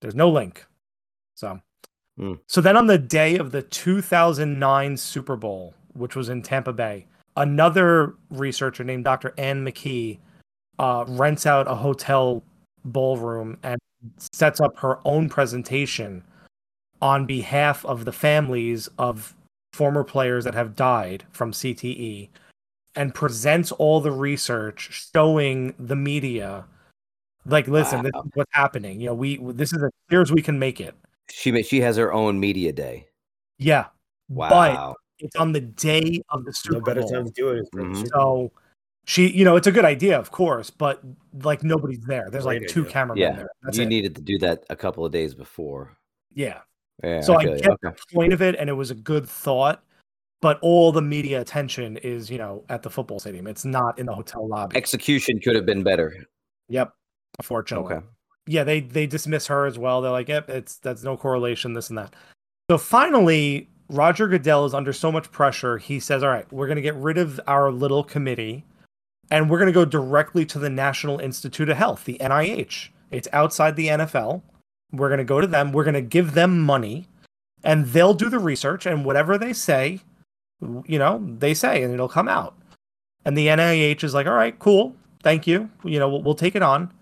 There's 0.00 0.14
no 0.14 0.30
link. 0.30 0.64
So 1.34 1.60
mm. 2.18 2.38
So 2.46 2.60
then 2.60 2.76
on 2.76 2.86
the 2.86 2.98
day 2.98 3.36
of 3.36 3.52
the 3.52 3.62
2009 3.62 4.96
Super 4.96 5.36
Bowl, 5.36 5.74
which 5.94 6.16
was 6.16 6.28
in 6.28 6.42
Tampa 6.42 6.72
Bay, 6.72 7.06
another 7.36 8.14
researcher 8.30 8.84
named 8.84 9.04
Dr. 9.04 9.34
Anne 9.38 9.64
McKee 9.64 10.18
uh, 10.78 11.04
rents 11.08 11.46
out 11.46 11.68
a 11.68 11.74
hotel 11.74 12.42
ballroom 12.84 13.58
and 13.62 13.78
sets 14.32 14.60
up 14.60 14.78
her 14.78 14.98
own 15.04 15.28
presentation 15.28 16.24
on 17.02 17.26
behalf 17.26 17.84
of 17.84 18.04
the 18.04 18.12
families 18.12 18.88
of 18.98 19.34
former 19.72 20.04
players 20.04 20.44
that 20.44 20.54
have 20.54 20.76
died 20.76 21.24
from 21.32 21.52
CTE 21.52 22.28
and 22.94 23.14
presents 23.14 23.72
all 23.72 24.00
the 24.00 24.10
research 24.10 25.08
showing 25.14 25.74
the 25.78 25.96
media 25.96 26.64
like 27.46 27.68
listen 27.68 28.02
this 28.02 28.12
is 28.14 28.30
what's 28.34 28.52
happening 28.52 29.00
you 29.00 29.06
know 29.06 29.14
we 29.14 29.36
this 29.52 29.72
is 29.72 29.82
as 29.82 29.90
clear 30.08 30.20
as 30.20 30.32
we 30.32 30.42
can 30.42 30.58
make 30.58 30.80
it 30.80 30.94
She 31.30 31.62
she 31.62 31.80
has 31.80 31.96
her 31.96 32.12
own 32.12 32.38
media 32.40 32.72
day. 32.72 33.06
yeah 33.58 33.86
Wow. 34.28 34.48
but 34.48 34.96
it's 35.24 35.36
on 35.36 35.52
the 35.52 35.60
day 35.60 36.22
of 36.30 36.44
the 36.44 36.52
super 36.52 36.78
No 36.78 36.84
better 36.84 37.00
bowl 37.02 37.10
time 37.10 37.24
to 37.26 37.32
do 37.32 37.48
it. 37.50 37.60
is 37.60 37.68
for 37.72 37.82
the 37.82 37.88
Mhm. 37.88 38.08
So 38.08 38.52
she 39.06 39.28
you 39.30 39.44
know 39.44 39.56
it's 39.56 39.66
a 39.66 39.72
good 39.72 39.84
idea 39.84 40.18
of 40.18 40.30
course 40.30 40.70
but 40.70 41.02
like 41.42 41.62
nobody's 41.62 42.00
there 42.06 42.28
there's 42.30 42.44
like 42.44 42.66
two 42.68 42.82
idea. 42.82 42.92
cameramen 42.92 43.22
Yeah, 43.22 43.36
there 43.36 43.48
that's 43.62 43.76
you 43.78 43.84
it 43.84 43.88
needed 43.88 44.14
to 44.16 44.22
do 44.22 44.38
that 44.38 44.64
a 44.70 44.76
couple 44.76 45.04
of 45.04 45.12
days 45.12 45.34
before. 45.34 45.96
yeah 46.34 46.60
Yeah. 47.02 47.20
So 47.22 47.34
I 47.36 47.42
feel 47.44 47.56
you. 47.56 47.60
get 47.62 47.70
okay. 47.72 47.88
the 47.96 48.14
point 48.14 48.32
of 48.32 48.42
it, 48.42 48.54
and 48.56 48.68
it 48.68 48.74
was 48.74 48.90
a 48.90 48.94
good 48.94 49.26
thought. 49.28 49.82
But 50.42 50.58
all 50.62 50.90
the 50.92 51.02
media 51.02 51.40
attention 51.40 51.96
is, 51.98 52.30
you 52.30 52.38
know, 52.38 52.64
at 52.70 52.82
the 52.82 52.88
football 52.90 53.18
stadium. 53.20 53.46
It's 53.46 53.64
not 53.66 53.98
in 53.98 54.06
the 54.06 54.14
hotel 54.14 54.46
lobby. 54.48 54.74
execution 54.76 55.38
could 55.40 55.54
have 55.54 55.66
been 55.66 55.82
better. 55.82 56.14
yep. 56.68 56.92
Unfortunately. 57.38 57.94
Okay. 57.96 58.06
Yeah, 58.50 58.64
they 58.64 58.80
they 58.80 59.06
dismiss 59.06 59.46
her 59.46 59.64
as 59.64 59.78
well. 59.78 60.02
They're 60.02 60.10
like, 60.10 60.28
yep, 60.28 60.50
it's 60.50 60.78
that's 60.78 61.04
no 61.04 61.16
correlation, 61.16 61.72
this 61.72 61.88
and 61.88 61.98
that. 61.98 62.16
So 62.68 62.78
finally, 62.78 63.68
Roger 63.88 64.26
Goodell 64.26 64.66
is 64.66 64.74
under 64.74 64.92
so 64.92 65.12
much 65.12 65.30
pressure. 65.30 65.78
He 65.78 66.00
says, 66.00 66.24
"All 66.24 66.30
right, 66.30 66.52
we're 66.52 66.66
going 66.66 66.74
to 66.74 66.82
get 66.82 66.96
rid 66.96 67.16
of 67.16 67.40
our 67.46 67.70
little 67.70 68.02
committee, 68.02 68.64
and 69.30 69.48
we're 69.48 69.58
going 69.58 69.68
to 69.68 69.72
go 69.72 69.84
directly 69.84 70.44
to 70.46 70.58
the 70.58 70.68
National 70.68 71.20
Institute 71.20 71.68
of 71.68 71.76
Health, 71.76 72.04
the 72.04 72.18
NIH. 72.20 72.88
It's 73.12 73.28
outside 73.32 73.76
the 73.76 73.86
NFL. 73.86 74.42
We're 74.90 75.08
going 75.10 75.18
to 75.18 75.24
go 75.24 75.40
to 75.40 75.46
them. 75.46 75.70
We're 75.70 75.84
going 75.84 75.94
to 75.94 76.00
give 76.00 76.34
them 76.34 76.60
money, 76.60 77.06
and 77.62 77.86
they'll 77.86 78.14
do 78.14 78.28
the 78.28 78.40
research. 78.40 78.84
And 78.84 79.04
whatever 79.04 79.38
they 79.38 79.52
say, 79.52 80.00
you 80.60 80.98
know, 80.98 81.24
they 81.38 81.54
say, 81.54 81.84
and 81.84 81.94
it'll 81.94 82.08
come 82.08 82.28
out. 82.28 82.56
And 83.24 83.38
the 83.38 83.46
NIH 83.46 84.02
is 84.02 84.12
like, 84.12 84.26
all 84.26 84.34
right, 84.34 84.58
cool, 84.58 84.96
thank 85.22 85.46
you. 85.46 85.70
You 85.84 86.00
know, 86.00 86.08
we'll, 86.08 86.22
we'll 86.22 86.34
take 86.34 86.56
it 86.56 86.62
on. 86.62 86.92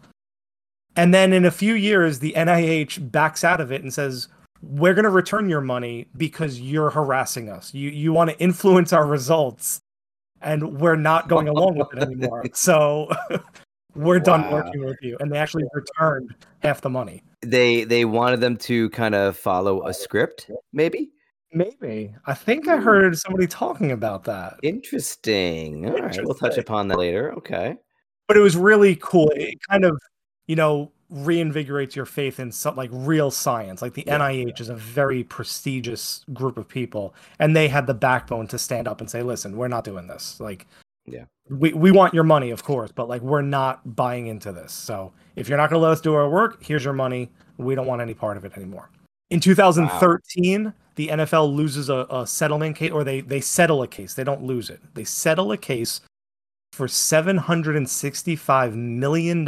And 0.98 1.14
then 1.14 1.32
in 1.32 1.44
a 1.44 1.50
few 1.50 1.74
years, 1.74 2.18
the 2.18 2.32
NIH 2.36 3.12
backs 3.12 3.44
out 3.44 3.60
of 3.60 3.70
it 3.70 3.82
and 3.82 3.94
says, 3.94 4.28
we're 4.60 4.94
going 4.94 5.04
to 5.04 5.10
return 5.10 5.48
your 5.48 5.60
money 5.60 6.08
because 6.16 6.60
you're 6.60 6.90
harassing 6.90 7.48
us. 7.48 7.72
You 7.72 7.90
you 7.90 8.12
want 8.12 8.30
to 8.30 8.38
influence 8.40 8.92
our 8.92 9.06
results, 9.06 9.80
and 10.42 10.80
we're 10.80 10.96
not 10.96 11.28
going 11.28 11.48
along 11.54 11.76
with 11.76 11.88
it 11.94 12.02
anymore. 12.02 12.44
So 12.52 13.08
we're 13.94 14.18
done 14.18 14.50
working 14.50 14.84
with 14.84 14.98
you. 15.00 15.16
And 15.20 15.30
they 15.30 15.38
actually 15.38 15.64
returned 15.72 16.34
half 16.60 16.80
the 16.80 16.90
money. 16.90 17.22
They 17.42 17.84
they 17.84 18.04
wanted 18.04 18.40
them 18.40 18.56
to 18.58 18.90
kind 18.90 19.14
of 19.14 19.36
follow 19.36 19.86
a 19.86 19.94
script, 19.94 20.50
maybe. 20.72 21.10
Maybe. 21.52 22.14
I 22.26 22.34
think 22.34 22.68
I 22.68 22.76
hmm. 22.76 22.82
heard 22.82 23.16
somebody 23.16 23.46
talking 23.46 23.92
about 23.92 24.24
that. 24.24 24.56
Interesting. 24.62 25.88
All 25.88 25.96
right, 25.96 26.24
we'll 26.24 26.34
touch 26.34 26.58
upon 26.58 26.88
that 26.88 26.98
later. 26.98 27.32
Okay. 27.34 27.76
But 28.26 28.36
it 28.36 28.40
was 28.40 28.56
really 28.56 28.96
cool. 28.96 29.30
It 29.34 29.58
kind 29.70 29.86
of, 29.86 29.98
you 30.48 30.56
know, 30.56 30.90
reinvigorates 31.12 31.94
your 31.94 32.04
faith 32.04 32.40
in 32.40 32.50
some 32.50 32.74
like 32.76 32.90
real 32.92 33.30
science. 33.30 33.80
Like 33.80 33.94
the 33.94 34.04
Yeah. 34.06 34.18
NIH 34.18 34.60
is 34.60 34.68
a 34.68 34.74
very 34.74 35.22
prestigious 35.24 36.24
group 36.34 36.58
of 36.58 36.66
people, 36.68 37.14
and 37.38 37.54
they 37.54 37.68
had 37.68 37.86
the 37.86 37.94
backbone 37.94 38.46
to 38.48 38.58
stand 38.58 38.88
up 38.88 39.00
and 39.00 39.08
say, 39.08 39.22
"Listen, 39.22 39.56
we're 39.56 39.68
not 39.68 39.84
doing 39.84 40.06
this. 40.08 40.40
Like, 40.40 40.66
Yeah. 41.06 41.24
we 41.48 41.72
we 41.72 41.92
want 41.92 42.12
your 42.12 42.24
money, 42.24 42.50
of 42.50 42.64
course, 42.64 42.90
but 42.92 43.08
like 43.08 43.22
we're 43.22 43.40
not 43.42 43.94
buying 43.96 44.26
into 44.26 44.52
this. 44.52 44.72
So 44.72 45.12
if 45.36 45.48
you're 45.48 45.56
not 45.58 45.70
going 45.70 45.80
to 45.80 45.84
let 45.86 45.92
us 45.92 46.00
do 46.00 46.14
our 46.14 46.28
work, 46.28 46.62
here's 46.62 46.84
your 46.84 46.92
money. 46.94 47.30
We 47.56 47.74
don't 47.74 47.86
want 47.86 48.02
any 48.02 48.14
part 48.14 48.36
of 48.36 48.44
it 48.44 48.56
anymore." 48.56 48.90
In 49.30 49.40
2013, 49.40 50.72
the 50.96 51.08
NFL 51.08 51.54
loses 51.54 51.88
a, 51.90 52.06
a 52.10 52.26
settlement 52.26 52.76
case, 52.76 52.90
or 52.92 53.04
they 53.04 53.20
they 53.22 53.40
settle 53.40 53.82
a 53.82 53.88
case. 53.88 54.14
They 54.14 54.24
don't 54.24 54.42
lose 54.42 54.68
it. 54.70 54.80
They 54.94 55.04
settle 55.04 55.52
a 55.52 55.56
case 55.56 56.00
for 56.72 56.86
$765 56.86 58.74
million 58.74 59.44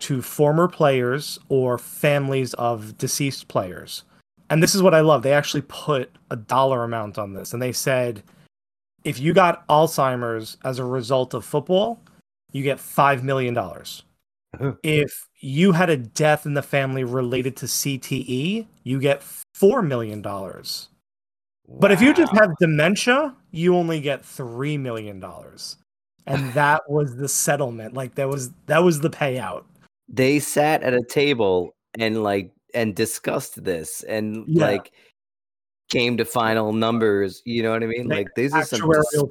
to 0.00 0.22
former 0.22 0.68
players 0.68 1.38
or 1.48 1.78
families 1.78 2.54
of 2.54 2.96
deceased 2.98 3.48
players. 3.48 4.04
And 4.48 4.62
this 4.62 4.74
is 4.74 4.82
what 4.82 4.94
I 4.94 5.00
love. 5.00 5.22
They 5.22 5.32
actually 5.32 5.62
put 5.62 6.10
a 6.30 6.36
dollar 6.36 6.84
amount 6.84 7.18
on 7.18 7.34
this. 7.34 7.52
And 7.52 7.62
they 7.62 7.72
said, 7.72 8.22
if 9.04 9.18
you 9.20 9.32
got 9.32 9.66
Alzheimer's 9.68 10.56
as 10.64 10.78
a 10.78 10.84
result 10.84 11.34
of 11.34 11.44
football, 11.44 12.00
you 12.52 12.62
get 12.62 12.78
$5 12.78 13.22
million. 13.22 13.56
Uh-huh. 13.56 14.72
If 14.82 15.28
you 15.40 15.72
had 15.72 15.90
a 15.90 15.96
death 15.96 16.44
in 16.44 16.54
the 16.54 16.62
family 16.62 17.04
related 17.04 17.56
to 17.58 17.66
CTE, 17.66 18.66
you 18.82 19.00
get 19.00 19.22
$4 19.56 19.86
million. 19.86 20.22
But 21.78 21.92
if 21.92 22.00
you 22.00 22.12
just 22.12 22.32
have 22.32 22.56
dementia, 22.58 23.34
you 23.52 23.76
only 23.76 24.00
get 24.00 24.24
three 24.24 24.76
million 24.76 25.20
dollars, 25.20 25.76
and 26.26 26.52
that 26.54 26.82
was 26.88 27.16
the 27.16 27.28
settlement. 27.28 27.94
Like 27.94 28.16
that 28.16 28.28
was 28.28 28.50
that 28.66 28.82
was 28.82 29.00
the 29.00 29.10
payout. 29.10 29.64
They 30.12 30.38
sat 30.40 30.82
at 30.82 30.92
a 30.92 31.02
table 31.02 31.74
and 31.98 32.22
like 32.22 32.52
and 32.74 32.94
discussed 32.94 33.62
this 33.64 34.02
and 34.04 34.44
Yeah. 34.46 34.64
like 34.66 34.92
came 35.88 36.16
to 36.18 36.24
final 36.24 36.72
numbers. 36.72 37.42
You 37.44 37.62
know 37.62 37.70
what 37.72 37.82
I 37.82 37.86
mean? 37.86 38.08
They- 38.08 38.16
Like 38.16 38.28
these 38.36 38.52
are 38.54 38.64
some 38.64 38.88
despicable, 38.90 39.28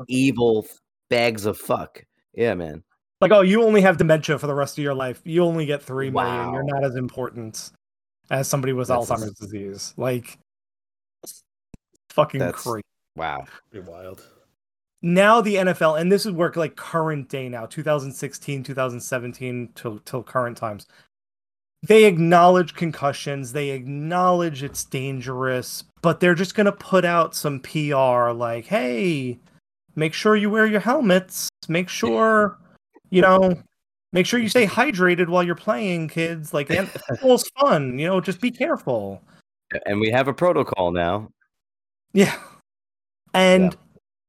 people- 0.00 0.04
evil 0.08 0.66
bags 1.10 1.46
of 1.46 1.56
fuck. 1.58 2.04
Yeah, 2.34 2.54
man. 2.54 2.82
Like, 3.20 3.32
oh, 3.32 3.40
you 3.40 3.62
only 3.62 3.80
have 3.80 3.96
dementia 3.96 4.38
for 4.38 4.46
the 4.46 4.54
rest 4.54 4.76
of 4.76 4.84
your 4.84 4.94
life. 4.94 5.22
You 5.24 5.42
only 5.42 5.64
get 5.64 5.82
three 5.82 6.10
million. 6.10 6.52
You're 6.52 6.64
not 6.64 6.84
as 6.84 6.96
important 6.96 7.72
as 8.30 8.46
somebody 8.46 8.72
with 8.74 8.88
That's 8.88 9.08
Alzheimer's 9.08 9.34
disease. 9.38 9.94
Like, 9.96 10.38
fucking 12.10 12.40
That's- 12.40 12.62
crazy. 12.62 12.82
Wow. 13.16 13.44
Pretty 13.70 13.88
wild. 13.88 14.22
Now 15.06 15.40
the 15.40 15.54
NFL, 15.54 16.00
and 16.00 16.10
this 16.10 16.26
is 16.26 16.32
work 16.32 16.56
like 16.56 16.74
current 16.74 17.28
day 17.28 17.48
now, 17.48 17.64
2016, 17.64 18.64
2017 18.64 19.70
till 19.74 20.00
till 20.00 20.22
current 20.22 20.56
times. 20.56 20.86
They 21.82 22.04
acknowledge 22.04 22.74
concussions, 22.74 23.52
they 23.52 23.70
acknowledge 23.70 24.64
it's 24.64 24.84
dangerous, 24.84 25.84
but 26.02 26.18
they're 26.18 26.34
just 26.34 26.56
gonna 26.56 26.72
put 26.72 27.04
out 27.04 27.36
some 27.36 27.60
PR 27.60 28.32
like, 28.32 28.66
hey, 28.66 29.38
make 29.94 30.12
sure 30.12 30.34
you 30.34 30.50
wear 30.50 30.66
your 30.66 30.80
helmets, 30.80 31.48
make 31.68 31.88
sure, 31.88 32.58
you 33.10 33.22
know, 33.22 33.54
make 34.12 34.26
sure 34.26 34.40
you 34.40 34.48
stay 34.48 34.66
hydrated 34.66 35.28
while 35.28 35.44
you're 35.44 35.54
playing, 35.54 36.08
kids. 36.08 36.52
Like 36.52 36.66
football's 37.08 37.48
fun, 37.60 37.96
you 37.96 38.08
know, 38.08 38.20
just 38.20 38.40
be 38.40 38.50
careful. 38.50 39.22
And 39.84 40.00
we 40.00 40.10
have 40.10 40.26
a 40.26 40.34
protocol 40.34 40.90
now. 40.90 41.28
Yeah. 42.12 42.36
And 43.34 43.76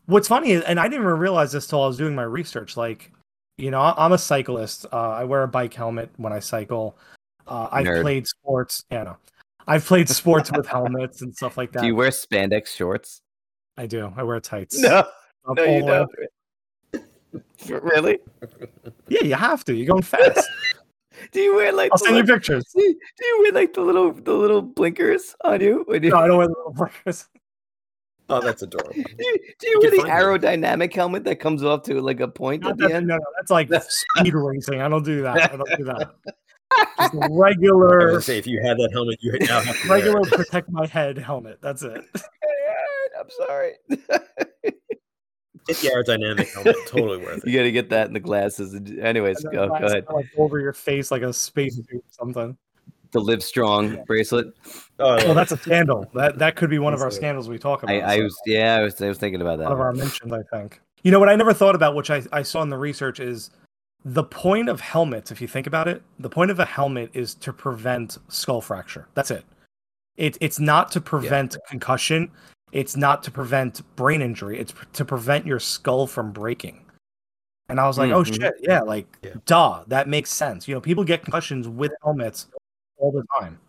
what's 0.07 0.27
funny 0.27 0.51
is, 0.51 0.63
and 0.63 0.79
I 0.79 0.83
didn't 0.83 1.03
even 1.03 1.17
realize 1.19 1.51
this 1.51 1.67
till 1.67 1.83
I 1.83 1.87
was 1.87 1.97
doing 1.97 2.15
my 2.15 2.23
research. 2.23 2.75
Like, 2.75 3.11
you 3.57 3.71
know, 3.71 3.81
I'm 3.81 4.11
a 4.11 4.17
cyclist. 4.17 4.85
Uh, 4.91 5.11
I 5.11 5.23
wear 5.23 5.43
a 5.43 5.47
bike 5.47 5.73
helmet 5.73 6.09
when 6.17 6.33
I 6.33 6.39
cycle. 6.39 6.97
Uh, 7.45 7.69
I've 7.71 7.85
Nerd. 7.85 8.01
played 8.01 8.27
sports. 8.27 8.83
Yeah, 8.91 9.03
no. 9.03 9.17
I've 9.67 9.85
played 9.85 10.09
sports 10.09 10.51
with 10.51 10.65
helmets 10.65 11.21
and 11.21 11.35
stuff 11.35 11.57
like 11.57 11.71
that. 11.73 11.79
Do 11.81 11.87
you 11.87 11.95
wear 11.95 12.09
spandex 12.09 12.67
shorts? 12.67 13.21
I 13.77 13.85
do. 13.85 14.11
I 14.15 14.23
wear 14.23 14.39
tights. 14.39 14.79
No, 14.79 15.05
no, 15.47 15.63
you 15.63 15.79
the 15.79 15.85
way 15.85 15.97
up. 15.97 16.09
don't. 17.69 17.83
really? 17.83 18.19
Yeah, 19.07 19.23
you 19.23 19.35
have 19.35 19.63
to. 19.65 19.75
You're 19.75 19.87
going 19.87 20.01
fast. 20.01 20.47
Do 21.31 21.41
you 21.41 21.55
wear 21.55 21.73
like 21.73 21.91
I'll 21.91 21.97
send 21.97 22.15
you 22.15 22.23
pictures. 22.23 22.63
do 22.75 22.81
you 22.81 22.93
do 22.93 23.25
you 23.25 23.39
wear 23.41 23.51
like 23.51 23.73
the 23.73 23.81
little 23.81 24.13
the 24.13 24.33
little 24.33 24.61
blinkers 24.61 25.35
on 25.43 25.61
you? 25.61 25.83
You 25.89 25.99
No, 25.99 26.17
I 26.17 26.27
don't 26.27 26.37
wear 26.37 26.47
the 26.47 26.53
little 26.53 26.73
blinkers. 26.73 27.27
Oh, 28.29 28.41
that's 28.41 28.61
adorable. 28.61 28.93
do 28.93 29.01
you, 29.01 29.37
do 29.59 29.67
you 29.67 29.71
You 29.73 29.79
wear 29.81 29.91
the 29.91 29.97
find 29.97 30.09
them. 30.09 30.61
aerodynamic 30.81 30.93
helmet 30.93 31.23
that 31.25 31.37
comes 31.37 31.63
off 31.63 31.83
to 31.83 32.01
like 32.01 32.19
a 32.19 32.27
point 32.27 32.63
Not 32.63 32.71
at 32.71 32.77
the 32.77 32.93
end? 32.93 33.07
no, 33.07 33.15
no, 33.17 33.23
that's 33.37 33.51
like 33.51 33.69
speed 33.89 34.33
racing. 34.33 34.81
I 34.81 34.89
don't 34.89 35.05
do 35.05 35.21
that. 35.21 35.53
I 35.53 35.55
don't 35.55 35.77
do 35.77 35.83
that. 35.85 36.11
Just 36.99 37.13
a 37.13 37.17
I 37.17 37.27
was 37.27 37.29
regular, 37.31 38.07
gonna 38.09 38.21
say 38.21 38.37
if 38.37 38.45
you 38.45 38.61
had 38.61 38.77
that 38.77 38.89
helmet, 38.91 39.17
you 39.21 39.31
now 39.39 39.61
have 39.61 39.81
to 39.81 39.87
regular 39.87 40.19
it. 40.21 40.27
protect 40.33 40.69
my 40.69 40.85
head 40.85 41.17
helmet. 41.17 41.59
That's 41.61 41.81
it. 41.83 42.03
I'm 43.17 43.29
sorry. 43.47 43.73
Get 43.89 45.77
the 45.77 45.87
aerodynamic 45.89 46.53
helmet. 46.53 46.75
Totally 46.87 47.17
worth 47.19 47.37
it. 47.45 47.47
you 47.49 47.57
got 47.57 47.63
to 47.63 47.71
get 47.71 47.89
that 47.89 48.07
in 48.07 48.13
the 48.13 48.19
glasses. 48.19 48.73
Anyways, 49.01 49.43
And 49.45 49.53
then 49.53 49.67
go, 49.69 49.79
go 49.79 49.85
ahead. 49.85 50.05
Like 50.09 50.25
over 50.37 50.59
your 50.59 50.73
face, 50.73 51.09
like 51.11 51.21
a 51.23 51.31
space 51.33 51.75
suit 51.75 51.85
or 51.93 52.01
something. 52.09 52.57
The 53.11 53.19
Live 53.19 53.43
Strong 53.43 54.03
bracelet. 54.05 54.47
Oh, 54.99 55.11
I 55.11 55.25
Well, 55.25 55.33
that's 55.33 55.51
a 55.51 55.57
scandal. 55.57 56.09
That 56.13 56.37
that 56.39 56.55
could 56.55 56.69
be 56.69 56.79
one 56.79 56.93
of 56.93 57.01
our 57.01 57.11
scandals 57.11 57.47
we 57.49 57.57
talk 57.57 57.83
about. 57.83 57.95
I, 57.95 58.01
I 58.13 58.17
so 58.17 58.23
was 58.23 58.41
yeah, 58.45 58.75
I 58.75 58.81
was 58.83 59.01
I 59.01 59.07
was 59.07 59.17
thinking 59.17 59.41
about 59.41 59.59
that. 59.59 59.65
one 59.65 59.73
of 59.73 59.79
our 59.79 59.93
mentions, 59.93 60.31
I 60.33 60.43
think. 60.51 60.81
You 61.03 61.11
know 61.11 61.19
what 61.19 61.29
I 61.29 61.35
never 61.35 61.53
thought 61.53 61.75
about, 61.75 61.95
which 61.95 62.09
I, 62.09 62.23
I 62.31 62.41
saw 62.41 62.61
in 62.63 62.69
the 62.69 62.77
research, 62.77 63.19
is 63.19 63.51
the 64.03 64.23
point 64.23 64.67
of 64.69 64.79
helmets. 64.81 65.31
If 65.31 65.41
you 65.41 65.47
think 65.47 65.67
about 65.67 65.87
it, 65.87 66.01
the 66.19 66.29
point 66.29 66.51
of 66.51 66.59
a 66.59 66.65
helmet 66.65 67.11
is 67.13 67.33
to 67.35 67.53
prevent 67.53 68.17
skull 68.29 68.61
fracture. 68.61 69.07
That's 69.13 69.31
it. 69.31 69.45
It 70.17 70.37
it's 70.41 70.59
not 70.59 70.91
to 70.93 71.01
prevent 71.01 71.55
concussion. 71.69 72.31
It's 72.71 72.97
not 72.97 73.23
to 73.23 73.31
prevent 73.31 73.81
brain 73.95 74.21
injury. 74.21 74.59
It's 74.59 74.73
to 74.93 75.05
prevent 75.05 75.45
your 75.45 75.59
skull 75.59 76.07
from 76.07 76.31
breaking. 76.31 76.83
And 77.69 77.79
I 77.79 77.87
was 77.87 77.97
like, 77.97 78.11
oh 78.11 78.23
Mhm. 78.23 78.41
shit, 78.41 78.55
yeah, 78.61 78.81
like 78.81 79.07
Yeah. 79.21 79.33
duh, 79.45 79.83
that 79.87 80.07
makes 80.07 80.31
sense. 80.31 80.67
You 80.67 80.73
know, 80.75 80.81
people 80.81 81.03
get 81.03 81.23
concussions 81.23 81.67
with 81.67 81.91
helmets 82.03 82.47
all 82.97 83.11
the 83.11 83.23
time. 83.39 83.59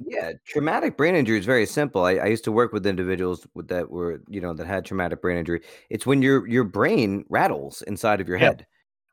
Yeah, 0.00 0.32
traumatic 0.46 0.96
brain 0.96 1.16
injury 1.16 1.38
is 1.38 1.44
very 1.44 1.66
simple. 1.66 2.04
I, 2.04 2.12
I 2.16 2.26
used 2.26 2.44
to 2.44 2.52
work 2.52 2.72
with 2.72 2.86
individuals 2.86 3.46
with 3.54 3.66
that 3.68 3.90
were, 3.90 4.22
you 4.28 4.40
know, 4.40 4.54
that 4.54 4.66
had 4.66 4.84
traumatic 4.84 5.20
brain 5.20 5.38
injury. 5.38 5.62
It's 5.90 6.06
when 6.06 6.22
your 6.22 6.46
your 6.46 6.64
brain 6.64 7.24
rattles 7.28 7.82
inside 7.82 8.20
of 8.20 8.28
your 8.28 8.38
Yeah. 8.38 8.46
head 8.46 8.66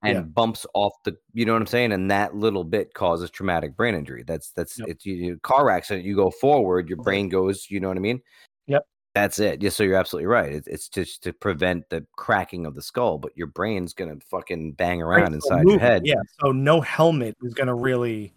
and 0.03 0.15
Yeah. 0.17 0.21
bumps 0.21 0.67
off 0.75 0.93
the, 1.03 1.17
you 1.33 1.43
know 1.45 1.53
what 1.53 1.61
I'm 1.63 1.67
saying, 1.67 1.91
and 1.91 2.11
that 2.11 2.35
little 2.35 2.63
bit 2.63 2.93
causes 2.93 3.31
traumatic 3.31 3.75
brain 3.75 3.95
injury. 3.95 4.23
That's 4.27 4.51
that's 4.51 4.77
Yep. 4.77 4.89
it's 4.89 5.05
you, 5.07 5.39
car 5.41 5.71
accident. 5.71 6.05
You 6.05 6.15
go 6.15 6.29
forward, 6.29 6.87
your 6.87 7.01
brain 7.01 7.29
goes. 7.29 7.65
You 7.71 7.79
know 7.79 7.87
what 7.87 7.97
I 7.97 8.01
mean? 8.01 8.21
Yep. 8.67 8.85
That's 9.15 9.39
it. 9.39 9.63
Yeah. 9.63 9.71
So 9.71 9.83
you're 9.83 9.95
absolutely 9.95 10.27
right. 10.27 10.53
It's 10.53 10.67
it's 10.67 10.87
just 10.87 11.23
to 11.23 11.33
prevent 11.33 11.89
the 11.89 12.05
cracking 12.15 12.67
of 12.67 12.75
the 12.75 12.83
skull, 12.83 13.17
but 13.17 13.35
your 13.35 13.47
brain's 13.47 13.93
gonna 13.93 14.17
fucking 14.29 14.73
bang 14.73 15.01
Right, 15.01 15.17
around 15.21 15.31
so 15.31 15.35
inside 15.35 15.67
your 15.67 15.79
head. 15.79 16.03
Yeah, 16.05 16.21
so 16.39 16.51
no 16.51 16.79
helmet 16.79 17.35
is 17.41 17.55
gonna 17.55 17.73
really 17.73 18.35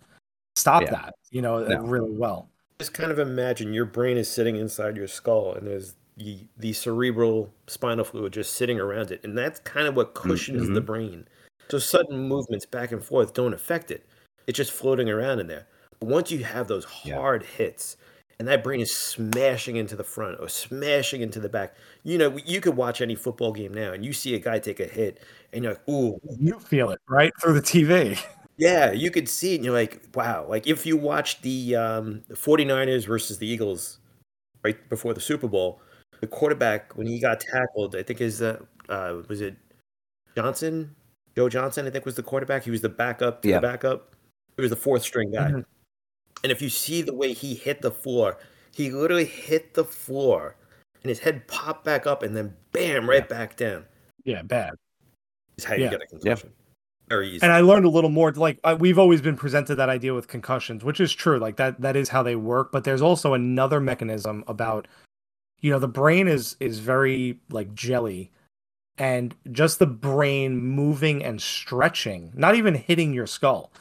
stop 0.58 0.82
Yeah. 0.82 0.90
that, 0.90 1.14
you 1.30 1.42
know, 1.42 1.64
No. 1.64 1.80
really 1.80 2.10
well. 2.10 2.48
Just 2.78 2.94
kind 2.94 3.10
of 3.10 3.18
imagine 3.18 3.72
your 3.72 3.84
brain 3.84 4.16
is 4.16 4.30
sitting 4.30 4.56
inside 4.56 4.96
your 4.96 5.08
skull, 5.08 5.54
and 5.54 5.66
there's 5.66 5.94
the, 6.16 6.46
the 6.56 6.72
cerebral 6.72 7.52
spinal 7.66 8.04
fluid 8.04 8.32
just 8.32 8.54
sitting 8.54 8.78
around 8.80 9.10
it, 9.10 9.20
and 9.24 9.36
that's 9.36 9.60
kind 9.60 9.86
of 9.86 9.96
what 9.96 10.14
mm, 10.14 10.22
cushions 10.22 10.68
the 10.68 10.74
mm-hmm. 10.74 10.84
brain. 10.86 11.28
So 11.68 11.78
sudden 11.78 12.28
movements 12.28 12.66
back 12.66 12.92
and 12.92 13.04
forth 13.04 13.34
don't 13.34 13.52
affect 13.54 13.90
it; 13.90 14.04
it's 14.46 14.56
just 14.56 14.72
floating 14.72 15.08
around 15.08 15.40
in 15.40 15.46
there. 15.48 15.66
But 16.00 16.08
once 16.08 16.30
you 16.30 16.44
have 16.44 16.68
those 16.68 16.86
Yeah. 17.04 17.16
hard 17.16 17.42
hits, 17.44 17.96
and 18.38 18.46
that 18.46 18.62
brain 18.62 18.80
is 18.80 18.94
smashing 18.94 19.76
into 19.76 19.96
the 19.96 20.04
front 20.04 20.38
or 20.40 20.48
smashing 20.48 21.20
into 21.20 21.40
the 21.40 21.48
back, 21.48 21.74
you 22.04 22.16
know, 22.18 22.36
you 22.44 22.60
could 22.60 22.76
watch 22.76 23.00
any 23.00 23.16
football 23.16 23.52
game 23.52 23.74
now, 23.74 23.92
and 23.92 24.04
you 24.04 24.12
see 24.12 24.34
a 24.34 24.38
guy 24.38 24.58
take 24.60 24.78
a 24.80 24.86
hit, 24.86 25.20
and 25.52 25.64
you're 25.64 25.72
like, 25.74 25.88
"Ooh, 25.88 26.20
You 26.38 26.58
feel 26.60 26.90
it 26.90 27.00
right 27.08 27.32
through 27.40 27.54
the 27.54 27.62
TV. 27.62 28.18
yeah, 28.58 28.90
you 28.92 29.10
could 29.10 29.28
see 29.28 29.52
it 29.54 29.56
and 29.56 29.64
you're 29.64 29.72
like, 29.74 30.02
wow. 30.14 30.44
Like 30.48 30.66
if 30.66 30.84
you 30.84 30.96
watch 30.96 31.40
the 31.42 31.76
um, 31.76 32.22
the 32.28 32.34
49ers 32.34 33.06
versus 33.06 33.38
the 33.38 33.46
Eagles 33.46 33.98
right 34.64 34.76
before 34.88 35.14
the 35.14 35.20
Super 35.20 35.46
Bowl, 35.48 35.80
the 36.20 36.26
quarterback 36.26 36.96
when 36.96 37.06
he 37.06 37.20
got 37.20 37.40
tackled, 37.40 37.94
I 37.96 38.02
think 38.02 38.20
is 38.20 38.42
uh, 38.42 38.58
uh 38.88 39.22
was 39.28 39.40
it 39.40 39.56
Johnson? 40.36 40.94
Joe 41.36 41.48
Johnson, 41.48 41.86
I 41.86 41.90
think 41.90 42.04
was 42.04 42.16
the 42.16 42.22
quarterback. 42.22 42.64
He 42.64 42.72
was 42.72 42.80
the 42.80 42.88
backup 42.88 43.42
to 43.42 43.48
Yeah. 43.48 43.56
the 43.60 43.68
backup. 43.68 44.16
He 44.56 44.62
was 44.62 44.70
the 44.70 44.76
fourth 44.76 45.02
string 45.02 45.30
guy. 45.30 45.52
Mhm. 45.52 45.64
And 46.42 46.52
if 46.52 46.60
you 46.60 46.68
see 46.68 47.00
the 47.02 47.14
way 47.14 47.32
he 47.32 47.54
hit 47.54 47.80
the 47.80 47.92
floor, 47.92 48.38
he 48.74 48.90
literally 48.90 49.24
hit 49.24 49.74
the 49.74 49.84
floor 49.84 50.56
and 51.02 51.08
his 51.10 51.20
head 51.20 51.46
popped 51.46 51.84
back 51.84 52.06
up 52.08 52.24
and 52.24 52.36
then 52.36 52.56
bam, 52.72 53.08
right 53.08 53.28
back 53.28 53.56
down. 53.56 53.84
Yeah, 54.24 54.42
bad. 54.42 54.74
Is 55.56 55.64
how 55.64 55.74
you 55.74 55.84
Yeah. 55.84 55.90
get 55.90 56.02
a 56.02 56.06
concussion. 56.06 56.52
Very 57.08 57.30
easy. 57.30 57.42
And 57.42 57.52
I 57.52 57.60
learned 57.60 57.86
a 57.86 57.90
little 57.90 58.10
more. 58.10 58.30
Like 58.32 58.58
uh, 58.64 58.76
we've 58.78 58.98
always 58.98 59.20
been 59.20 59.36
presented 59.36 59.76
that 59.76 59.88
idea 59.88 60.14
with 60.14 60.28
concussions, 60.28 60.84
which 60.84 61.00
is 61.00 61.12
true. 61.12 61.38
Like 61.38 61.56
that 61.56 61.80
that 61.80 61.96
is 61.96 62.08
how 62.08 62.22
they 62.22 62.36
work. 62.36 62.70
But 62.70 62.84
there's 62.84 63.02
also 63.02 63.34
another 63.34 63.80
mechanism 63.80 64.44
about, 64.46 64.86
you 65.60 65.70
know, 65.70 65.78
the 65.78 65.88
brain 65.88 66.28
is 66.28 66.56
is 66.60 66.80
very 66.80 67.40
like 67.50 67.74
jelly, 67.74 68.30
and 68.98 69.34
just 69.52 69.78
the 69.78 69.86
brain 69.86 70.58
moving 70.58 71.24
and 71.24 71.40
stretching, 71.40 72.32
not 72.34 72.54
even 72.54 72.74
hitting 72.74 73.14
your 73.14 73.26
skull, 73.26 73.72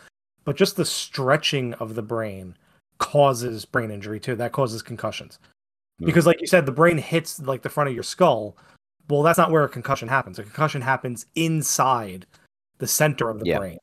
but 0.45 0.55
just 0.55 0.77
the 0.77 0.85
stretching 0.85 1.73
of 1.75 1.95
the 1.95 2.03
brain 2.03 2.55
causes 2.97 3.65
brain 3.65 3.91
injury 3.91 4.19
too. 4.19 4.35
That 4.35 4.53
causes 4.53 4.81
concussions. 4.81 5.39
Hmm. 5.99 6.05
Because 6.05 6.25
like 6.25 6.39
you 6.39 6.47
said, 6.47 6.65
the 6.65 6.71
brain 6.71 6.97
hits 6.97 7.39
like 7.41 7.61
the 7.61 7.69
front 7.69 7.89
of 7.89 7.93
your 7.93 8.03
skull. 8.03 8.55
Well, 9.09 9.23
that's 9.23 9.37
not 9.37 9.51
where 9.51 9.63
a 9.63 9.69
concussion 9.69 10.07
happens. 10.07 10.37
A 10.37 10.43
concussion 10.43 10.81
happens 10.81 11.25
inside 11.35 12.25
the 12.79 12.87
center 12.87 13.29
of 13.29 13.39
the 13.39 13.45
Yeah. 13.45 13.57
brain. 13.59 13.77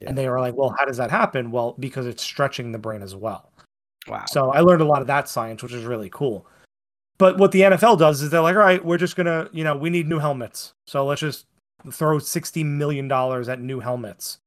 Yeah. 0.00 0.08
And 0.10 0.18
they 0.18 0.28
were 0.28 0.40
like, 0.40 0.54
well, 0.56 0.74
how 0.78 0.84
does 0.84 0.98
that 0.98 1.10
happen? 1.10 1.50
Well, 1.50 1.74
because 1.78 2.06
it's 2.06 2.22
stretching 2.22 2.72
the 2.72 2.78
brain 2.78 3.02
as 3.02 3.14
well. 3.16 3.50
Wow. 4.08 4.24
So 4.26 4.52
I 4.52 4.60
learned 4.60 4.82
a 4.82 4.86
lot 4.86 5.00
of 5.00 5.06
that 5.08 5.28
science, 5.28 5.62
which 5.62 5.72
is 5.72 5.84
really 5.84 6.10
cool. 6.10 6.46
But 7.18 7.38
what 7.38 7.50
the 7.50 7.62
NFL 7.62 7.98
does 7.98 8.20
is 8.20 8.28
they're 8.30 8.40
like, 8.42 8.56
all 8.56 8.60
right, 8.62 8.84
we're 8.84 8.98
just 8.98 9.16
gonna, 9.16 9.48
you 9.52 9.64
know, 9.64 9.74
we 9.76 9.88
need 9.90 10.06
new 10.06 10.18
helmets. 10.18 10.74
So 10.86 11.06
let's 11.06 11.20
just 11.22 11.46
throw 11.90 12.18
sixty 12.18 12.62
million 12.62 13.08
dollars 13.08 13.48
at 13.48 13.60
new 13.60 13.80
helmets. 13.80 14.38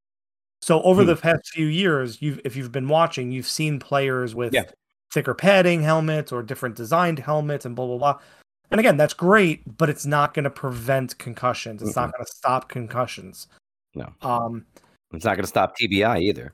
So 0.62 0.82
over 0.84 1.02
Hmm. 1.02 1.08
the 1.08 1.16
past 1.16 1.50
few 1.50 1.66
years, 1.66 2.22
you've 2.22 2.40
if 2.46 2.56
you've 2.56 2.72
been 2.72 2.88
watching, 2.88 3.32
you've 3.32 3.48
seen 3.48 3.80
players 3.80 4.36
with 4.36 4.54
Yeah. 4.54 4.66
thicker 5.12 5.34
padding 5.34 5.82
helmets 5.82 6.32
or 6.32 6.44
different 6.44 6.76
designed 6.76 7.18
helmets 7.20 7.66
and 7.66 7.76
blah 7.76 7.88
blah 7.88 7.98
blah. 7.98 8.20
And 8.70 8.80
again, 8.80 8.98
that's 8.98 9.16
great, 9.16 9.64
but 9.80 9.90
it's 9.90 10.06
not 10.06 10.36
going 10.36 10.44
to 10.44 10.52
prevent 10.52 11.18
concussions. 11.18 11.82
It's 11.82 11.96
not 11.96 12.14
going 12.14 12.24
to 12.24 12.32
stop 12.32 12.70
concussions. 12.70 13.48
No. 14.00 14.28
Um, 14.28 14.66
It's 15.14 15.26
not 15.26 15.36
going 15.36 15.44
to 15.44 15.48
stop 15.48 15.76
TBI 15.78 16.22
either. 16.22 16.54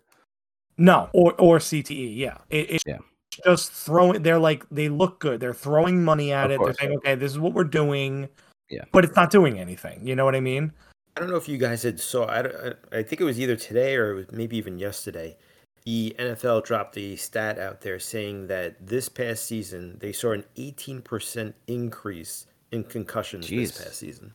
no, 0.78 1.10
or 1.14 1.34
or 1.40 1.60
CTE. 1.60 2.16
Yeah, 2.18 2.38
it, 2.50 2.70
it's 2.72 2.84
Yeah. 2.86 2.98
just 3.46 3.72
throwing. 3.72 4.24
They're 4.24 4.40
like 4.40 4.66
they 4.70 4.90
look 4.90 5.20
good. 5.20 5.40
They're 5.40 5.54
throwing 5.54 6.04
money 6.04 6.32
at 6.34 6.46
Of 6.46 6.52
it. 6.52 6.58
course. 6.58 6.78
They're 6.78 6.88
saying, 6.88 6.98
okay, 7.00 7.16
this 7.16 7.32
is 7.32 7.40
what 7.40 7.54
we're 7.54 7.64
doing. 7.64 8.30
Yeah. 8.70 8.84
but 8.92 9.06
it's 9.06 9.16
not 9.16 9.30
doing 9.30 9.60
anything. 9.60 10.08
You 10.08 10.16
know 10.16 10.26
what 10.26 10.34
I 10.36 10.40
mean? 10.40 10.72
I 11.16 11.20
don't 11.20 11.30
know 11.30 11.36
if 11.36 11.48
you 11.48 11.58
guys 11.60 11.84
had 11.84 12.00
saw. 12.00 12.26
I, 12.26 12.40
I 12.42 12.74
I 13.00 13.04
think 13.04 13.22
it 13.22 13.24
was 13.24 13.40
either 13.40 13.56
today 13.56 13.96
or 13.96 14.12
it 14.12 14.16
was 14.16 14.32
maybe 14.32 14.58
even 14.58 14.80
yesterday. 14.80 15.38
The 15.86 16.16
NFL 16.18 16.64
dropped 16.66 16.96
the 16.96 17.16
stat 17.16 17.60
out 17.60 17.82
there 17.82 18.00
saying 18.00 18.48
that 18.48 18.76
this 18.88 19.08
past 19.08 19.46
season 19.46 20.00
they 20.00 20.12
saw 20.12 20.32
an 20.32 20.44
18% 20.58 21.54
increase 21.68 22.48
in 22.72 22.84
concussions 22.84 23.48
Jeez. 23.48 23.68
this 23.68 23.84
past 23.84 23.96
season. 24.00 24.34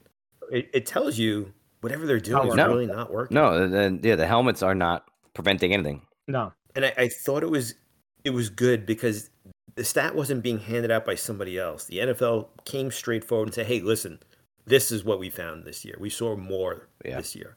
It, 0.52 0.70
it 0.72 0.86
tells 0.86 1.18
you 1.18 1.52
whatever 1.80 2.06
they're 2.06 2.20
doing 2.20 2.42
is 2.48 2.48
working. 2.56 2.64
really 2.66 2.86
not 2.86 3.12
working. 3.12 3.34
No, 3.34 3.68
then 3.68 4.00
yeah, 4.02 4.16
the 4.16 4.26
helmets 4.26 4.62
are 4.62 4.74
not 4.74 5.04
preventing 5.34 5.72
anything. 5.72 6.02
No. 6.28 6.52
and 6.74 6.84
I, 6.86 6.92
I 6.96 7.08
thought 7.08 7.42
it 7.42 7.50
was 7.50 7.74
it 8.24 8.30
was 8.30 8.48
good 8.50 8.86
because 8.86 9.30
the 9.76 9.84
stat 9.84 10.14
wasn't 10.14 10.42
being 10.42 10.58
handed 10.58 10.90
out 10.90 11.04
by 11.04 11.14
somebody 11.14 11.58
else. 11.58 11.84
The 11.86 11.98
NFL 11.98 12.48
came 12.64 12.90
straight 12.90 13.24
forward 13.24 13.48
and 13.48 13.54
said, 13.54 13.66
"Hey, 13.66 13.80
listen, 13.80 14.18
this 14.66 14.92
is 14.92 15.04
what 15.04 15.18
we 15.18 15.30
found 15.30 15.64
this 15.64 15.84
year. 15.84 15.96
We 15.98 16.10
saw 16.10 16.36
more 16.36 16.88
Yeah. 17.04 17.16
this 17.16 17.34
year," 17.34 17.56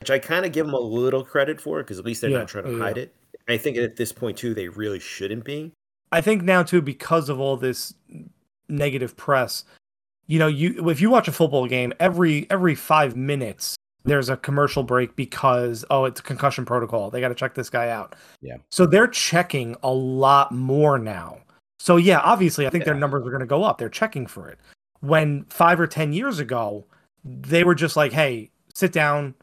which 0.00 0.10
I 0.10 0.18
kind 0.18 0.44
of 0.46 0.52
give 0.52 0.66
them 0.66 0.74
a 0.74 0.78
little 0.80 1.24
credit 1.24 1.60
for 1.60 1.82
because 1.82 1.98
at 1.98 2.04
least 2.04 2.20
they're 2.20 2.30
Yeah, 2.30 2.38
not 2.38 2.48
trying 2.48 2.64
to 2.64 2.72
yeah, 2.72 2.78
hide 2.78 2.96
yeah. 2.96 3.02
it. 3.04 3.14
I 3.48 3.56
think 3.58 3.76
at 3.76 3.96
this 3.96 4.12
point 4.12 4.38
too, 4.38 4.54
they 4.54 4.68
really 4.68 5.00
shouldn't 5.00 5.44
be. 5.44 5.72
I 6.12 6.20
think 6.20 6.42
now 6.42 6.62
too 6.62 6.80
because 6.80 7.28
of 7.28 7.40
all 7.40 7.56
this 7.56 7.92
negative 8.68 9.16
press. 9.16 9.64
You 10.26 10.38
know, 10.38 10.46
you 10.46 10.88
if 10.88 11.00
you 11.00 11.10
watch 11.10 11.28
a 11.28 11.32
football 11.32 11.66
game 11.66 11.92
every 12.00 12.46
every 12.50 12.74
five 12.74 13.16
minutes, 13.16 13.76
there's 14.04 14.28
a 14.28 14.36
commercial 14.36 14.82
break 14.82 15.16
because 15.16 15.84
oh, 15.90 16.04
it's 16.04 16.20
a 16.20 16.22
concussion 16.22 16.64
protocol. 16.64 17.10
They 17.10 17.20
got 17.20 17.28
to 17.28 17.34
check 17.34 17.54
this 17.54 17.70
guy 17.70 17.88
out. 17.88 18.14
Yeah. 18.40 18.56
So 18.70 18.86
they're 18.86 19.08
checking 19.08 19.76
a 19.82 19.92
lot 19.92 20.52
more 20.52 20.98
now. 20.98 21.38
So 21.78 21.96
yeah, 21.96 22.20
obviously, 22.20 22.66
I 22.66 22.70
think 22.70 22.84
their 22.84 22.94
numbers 22.94 23.26
are 23.26 23.30
going 23.30 23.40
to 23.40 23.46
go 23.46 23.64
up. 23.64 23.78
They're 23.78 23.88
checking 23.88 24.26
for 24.26 24.48
it. 24.48 24.58
When 25.00 25.44
five 25.50 25.78
or 25.78 25.86
ten 25.86 26.12
years 26.12 26.38
ago, 26.38 26.86
they 27.24 27.64
were 27.64 27.74
just 27.74 27.96
like, 27.96 28.12
"Hey, 28.12 28.50
sit 28.74 28.92
down, 28.92 29.34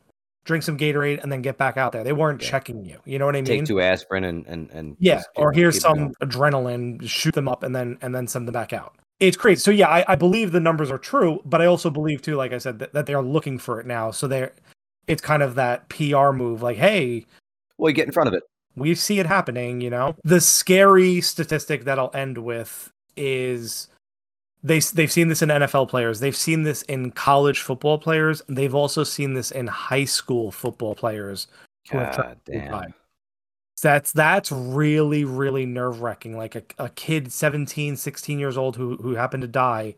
drink 0.44 0.64
some 0.64 0.78
Gatorade, 0.78 1.22
and 1.22 1.32
then 1.32 1.44
get 1.44 1.58
back 1.60 1.78
out 1.78 1.92
there." 1.92 2.04
They 2.04 2.14
weren't 2.14 2.42
Yeah. 2.42 2.50
checking 2.50 2.84
you. 2.84 3.00
You 3.06 3.20
know 3.20 3.28
what 3.28 3.36
I 3.36 3.40
mean? 3.42 3.46
Take 3.46 3.66
two 3.66 3.80
aspirin 3.82 4.24
and 4.24 4.48
and 4.48 4.72
and 4.72 4.96
Yeah, 5.00 5.22
or 5.36 5.52
here's 5.52 5.80
some 5.80 6.14
adrenaline, 6.24 7.08
shoot 7.08 7.36
them 7.36 7.48
up, 7.48 7.62
and 7.62 7.76
then 7.76 8.00
and 8.02 8.16
then 8.16 8.26
send 8.26 8.48
them 8.48 8.54
back 8.54 8.74
out. 8.74 8.96
It's 9.22 9.38
crazy. 9.38 9.60
So 9.60 9.72
yeah, 9.72 9.88
I, 9.88 10.04
I 10.08 10.16
believe 10.16 10.52
the 10.52 10.60
numbers 10.60 10.90
are 10.90 10.98
true, 10.98 11.42
but 11.46 11.62
I 11.62 11.68
also 11.68 11.92
believe 11.92 12.24
too, 12.24 12.36
like 12.36 12.54
I 12.54 12.58
said, 12.58 12.80
that, 12.80 12.92
that 12.94 13.06
they're 13.06 13.22
looking 13.22 13.60
for 13.60 13.80
it 13.80 13.86
now. 13.86 14.10
So 14.10 14.28
they're 14.28 14.52
it's 15.08 15.22
kind 15.22 15.44
of 15.44 15.56
that 15.56 15.88
PR 15.90 16.32
move, 16.32 16.62
like, 16.62 16.78
hey, 16.78 17.26
Well, 17.78 17.90
you 17.90 17.96
get 17.96 18.08
in 18.08 18.14
front 18.14 18.28
of 18.28 18.34
it. 18.34 18.44
we 18.76 18.96
see 18.96 19.20
it 19.20 19.26
happening, 19.28 19.80
you 19.80 19.92
know. 19.92 20.16
The 20.24 20.42
scary 20.42 21.22
statistic 21.22 21.84
that 21.84 22.00
I'll 22.00 22.12
end 22.16 22.40
with 22.40 22.92
is 23.16 23.88
they 24.64 24.80
they've 24.80 25.12
seen 25.12 25.28
this 25.28 25.44
in 25.44 25.50
NFL 25.50 25.90
players, 25.90 26.20
they've 26.20 26.36
seen 26.36 26.64
this 26.64 26.82
in 26.84 27.12
college 27.12 27.62
football 27.62 28.00
players, 28.00 28.42
they've 28.48 28.76
also 28.76 29.04
seen 29.04 29.36
this 29.36 29.52
in 29.52 29.68
high 29.68 30.06
school 30.06 30.52
football 30.52 30.96
players 30.96 31.48
who 31.92 32.00
have 32.00 32.16
tried 32.16 32.26
God 32.26 32.38
damn. 32.46 32.94
Die. 33.82 33.90
That's 33.90 34.12
that's 34.12 34.52
really 34.52 35.26
really 35.26 35.66
nerve 35.66 36.02
wracking. 36.02 36.38
Like 36.38 36.56
a, 36.56 36.64
a 36.78 36.90
kid 36.90 37.32
17, 37.32 37.96
16 37.96 38.40
years 38.40 38.58
old 38.58 38.76
who 38.76 38.98
who 38.98 39.16
happened 39.16 39.42
to 39.42 39.48
die, 39.48 39.96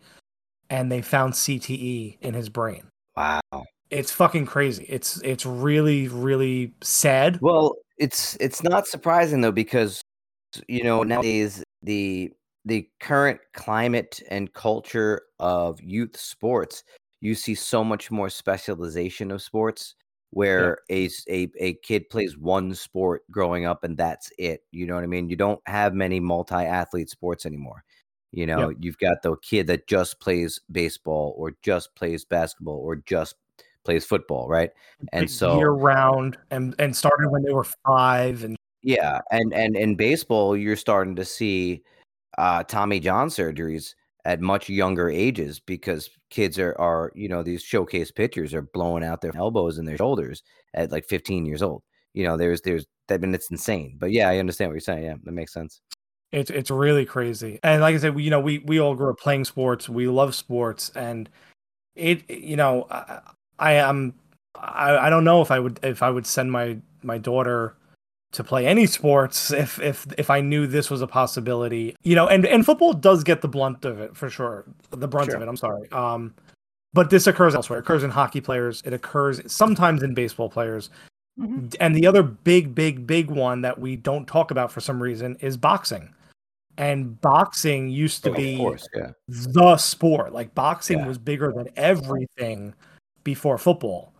and 0.69 0.91
they 0.91 1.01
found 1.01 1.33
CTE 1.33 2.17
in 2.21 2.33
his 2.33 2.49
brain. 2.49 2.83
Wow. 3.15 3.41
It's 3.89 4.11
fucking 4.11 4.47
crazy. 4.47 4.85
It's 4.89 5.21
it's 5.21 5.45
really 5.45 6.07
really 6.07 6.73
sad. 6.81 7.39
Well, 7.41 7.75
it's 7.97 8.35
it's 8.39 8.63
not 8.63 8.87
surprising 8.87 9.41
though 9.41 9.51
because 9.51 10.01
you 10.67 10.83
know 10.83 11.03
nowadays 11.03 11.63
the 11.83 12.31
the 12.65 12.89
current 12.99 13.39
climate 13.53 14.21
and 14.29 14.53
culture 14.53 15.21
of 15.39 15.81
youth 15.81 16.17
sports, 16.17 16.83
you 17.21 17.35
see 17.35 17.55
so 17.55 17.83
much 17.83 18.09
more 18.09 18.29
specialization 18.29 19.31
of 19.31 19.41
sports 19.41 19.95
where 20.33 20.79
a 20.89 21.09
a 21.29 21.49
a 21.59 21.73
kid 21.75 22.09
plays 22.09 22.37
one 22.37 22.73
sport 22.73 23.21
growing 23.29 23.65
up 23.65 23.83
and 23.83 23.97
that's 23.97 24.31
it. 24.37 24.61
You 24.71 24.87
know 24.87 24.95
what 24.95 25.03
I 25.03 25.07
mean? 25.07 25.29
You 25.29 25.35
don't 25.35 25.61
have 25.65 25.93
many 25.93 26.19
multi-athlete 26.19 27.09
sports 27.09 27.45
anymore. 27.45 27.83
You 28.31 28.47
know, 28.47 28.73
you've 28.79 28.97
got 28.97 29.21
the 29.21 29.35
kid 29.37 29.67
that 29.67 29.87
just 29.87 30.19
plays 30.19 30.59
baseball 30.71 31.35
or 31.37 31.55
just 31.61 31.93
plays 31.93 32.25
basketball 32.25 32.77
or 32.77 32.95
just 32.95 33.35
plays 33.85 34.05
football, 34.05 34.47
right? 34.49 34.71
And 35.11 35.29
so 35.29 35.57
year 35.57 35.69
round 35.69 36.37
and 36.49 36.73
and 36.79 36.95
started 36.95 37.29
when 37.29 37.43
they 37.43 37.53
were 37.53 37.67
five 37.85 38.43
and 38.43 38.55
Yeah, 38.81 39.19
and 39.29 39.53
and 39.53 39.75
in 39.75 39.95
baseball, 39.95 40.57
you're 40.57 40.75
starting 40.75 41.15
to 41.17 41.25
see 41.25 41.83
uh, 42.39 42.63
Tommy 42.63 42.99
John 42.99 43.29
surgeries 43.29 43.93
at 44.25 44.41
much 44.41 44.69
younger 44.69 45.09
ages 45.09 45.59
because 45.59 46.09
kids 46.29 46.57
are 46.57 46.75
are 46.79 47.11
you 47.15 47.27
know 47.27 47.43
these 47.43 47.61
showcase 47.61 48.11
pitchers 48.11 48.53
are 48.53 48.61
blowing 48.73 49.03
out 49.03 49.21
their 49.21 49.35
elbows 49.35 49.77
and 49.77 49.87
their 49.87 49.97
shoulders 49.97 50.43
at 50.73 50.91
like 50.91 51.05
15 51.05 51.45
years 51.45 51.61
old. 51.61 51.83
You 52.13 52.23
know, 52.23 52.37
there's 52.37 52.61
there's 52.61 52.85
I 53.09 53.17
mean 53.17 53.33
it's 53.33 53.51
insane, 53.51 53.97
but 53.99 54.11
yeah, 54.11 54.29
I 54.29 54.37
understand 54.37 54.69
what 54.69 54.75
you're 54.75 54.81
saying. 54.81 55.03
Yeah, 55.03 55.15
that 55.23 55.31
makes 55.31 55.53
sense. 55.53 55.81
It's 56.31 56.49
it's 56.49 56.71
really 56.71 57.05
crazy. 57.05 57.59
And 57.63 57.81
like 57.81 57.95
I 57.95 57.99
said, 57.99 58.15
we, 58.15 58.23
you 58.23 58.29
know, 58.29 58.39
we 58.39 58.59
we 58.59 58.79
all 58.79 58.95
grew 58.95 59.09
up 59.09 59.19
playing 59.19 59.45
sports. 59.45 59.87
We 59.89 60.07
love 60.07 60.33
sports, 60.35 60.89
and 60.95 61.29
it 61.95 62.29
you 62.29 62.55
know, 62.55 62.87
I, 62.89 63.19
I 63.59 63.73
am 63.73 64.15
I, 64.55 64.97
I 64.97 65.09
don't 65.09 65.23
know 65.23 65.41
if 65.41 65.51
I 65.51 65.59
would 65.59 65.79
if 65.83 66.01
I 66.01 66.09
would 66.09 66.25
send 66.25 66.51
my 66.51 66.77
my 67.03 67.17
daughter 67.17 67.75
to 68.33 68.43
play 68.43 68.67
any 68.67 68.85
sports 68.85 69.51
if 69.51 69.79
if 69.79 70.05
if 70.17 70.29
I 70.29 70.41
knew 70.41 70.67
this 70.67 70.89
was 70.89 71.01
a 71.01 71.07
possibility. 71.07 71.95
You 72.03 72.15
know, 72.15 72.27
and 72.27 72.45
and 72.45 72.65
football 72.65 72.93
does 72.93 73.23
get 73.23 73.41
the 73.41 73.47
blunt 73.47 73.85
of 73.85 73.99
it 73.99 74.15
for 74.15 74.29
sure. 74.29 74.65
The 74.91 75.07
brunt 75.07 75.27
Sure. 75.27 75.37
of 75.37 75.41
it. 75.41 75.47
I'm 75.47 75.57
sorry. 75.57 75.89
Um, 75.91 76.33
but 76.93 77.09
this 77.09 77.25
occurs 77.27 77.55
elsewhere. 77.55 77.79
It 77.79 77.83
occurs 77.83 78.03
in 78.03 78.11
hockey 78.11 78.41
players. 78.41 78.81
It 78.85 78.93
occurs 78.93 79.41
sometimes 79.51 80.03
in 80.03 80.13
baseball 80.13 80.49
players. 80.49 80.89
And 81.79 81.95
the 81.95 82.05
other 82.05 82.21
big, 82.21 82.75
big, 82.75 83.07
big 83.07 83.31
one 83.31 83.61
that 83.61 83.79
we 83.79 83.95
don't 83.95 84.27
talk 84.27 84.51
about 84.51 84.71
for 84.71 84.81
some 84.81 85.01
reason 85.01 85.35
is 85.39 85.57
boxing. 85.57 86.13
And 86.77 87.19
boxing 87.21 87.89
used 87.89 88.23
to 88.25 88.29
Oh, 88.31 88.35
be 88.35 88.57
course, 88.57 88.87
yeah. 88.95 89.11
the 89.27 89.75
sport. 89.77 90.33
Like 90.33 90.53
boxing 90.53 90.99
Yeah. 90.99 91.07
was 91.07 91.17
bigger 91.17 91.51
than 91.51 91.69
everything 91.75 92.75
before 93.23 93.57
football. 93.57 94.13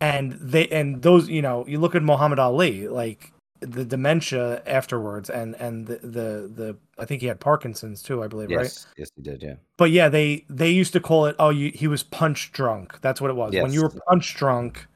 And 0.00 0.32
they 0.32 0.68
and 0.68 1.02
those, 1.02 1.28
you 1.28 1.42
know, 1.42 1.66
you 1.66 1.78
look 1.78 1.94
at 1.94 2.02
Muhammad 2.02 2.38
Ali, 2.38 2.88
like 2.88 3.32
the 3.60 3.84
dementia 3.84 4.62
afterwards 4.66 5.30
and 5.30 5.54
and 5.56 5.86
the 5.86 5.96
the, 5.98 6.50
the 6.54 6.76
I 6.98 7.04
think 7.04 7.20
he 7.20 7.26
had 7.28 7.40
Parkinson's 7.40 8.02
too, 8.02 8.22
I 8.22 8.28
believe, 8.28 8.50
right? 8.50 8.64
Yes, 8.64 8.86
yes, 8.96 9.08
he 9.16 9.22
did. 9.22 9.42
Yeah, 9.42 9.54
But 9.76 9.90
yeah, 9.90 10.08
they 10.08 10.44
they 10.48 10.70
used 10.70 10.92
to 10.94 11.00
call 11.00 11.26
it 11.26 11.36
oh 11.38 11.50
you, 11.50 11.70
he 11.74 11.88
was 11.88 12.02
punch 12.02 12.52
drunk. 12.52 13.00
That's 13.00 13.20
what 13.20 13.30
it 13.30 13.34
was. 13.34 13.54
When 13.54 13.72
you 13.72 13.82
were 13.82 13.92
punch 14.08 14.34
drunk. 14.36 14.86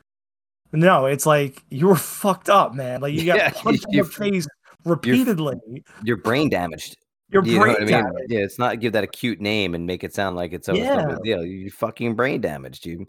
No, 0.72 1.04
it's 1.06 1.26
like 1.26 1.62
you 1.68 1.88
were 1.88 1.96
fucked 1.96 2.48
up, 2.48 2.74
man. 2.74 3.00
Like 3.00 3.12
you 3.12 3.26
got 3.26 3.36
Yeah, 3.38 3.50
punched 3.50 3.86
in 3.90 3.98
the 3.98 4.04
face 4.04 4.46
repeatedly. 4.84 5.56
you're 6.02 6.16
brain 6.16 6.48
damaged. 6.48 6.96
Your 7.32 7.42
You 7.44 7.58
brain 7.60 7.76
I 7.76 7.80
mean? 7.80 7.88
damage. 7.88 8.12
Yeah, 8.28 8.40
it's 8.40 8.58
not 8.58 8.78
give 8.80 8.92
that 8.92 9.04
a 9.04 9.06
cute 9.06 9.40
name 9.40 9.74
and 9.74 9.86
make 9.86 10.04
it 10.04 10.14
sound 10.14 10.36
like 10.36 10.52
it's 10.52 10.68
no 10.68 10.74
Yeah. 10.74 11.06
big 11.06 11.22
deal. 11.22 11.44
You 11.46 11.70
fucking 11.70 12.14
brain 12.14 12.42
damaged. 12.42 12.84
You, 12.84 13.06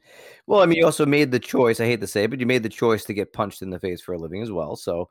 well, 0.48 0.62
I 0.62 0.66
mean, 0.66 0.78
you 0.78 0.86
also 0.86 1.06
made 1.06 1.30
the 1.32 1.40
choice. 1.40 1.82
I 1.82 1.86
hate 1.86 2.00
to 2.00 2.08
say, 2.08 2.24
it, 2.24 2.30
but 2.30 2.40
you 2.40 2.46
made 2.46 2.64
the 2.64 2.70
choice 2.70 3.04
to 3.06 3.14
get 3.14 3.34
punched 3.34 3.62
in 3.62 3.70
the 3.70 3.80
face 3.80 4.02
for 4.02 4.14
a 4.14 4.18
living 4.18 4.42
as 4.42 4.50
well. 4.50 4.78
So, 4.78 5.10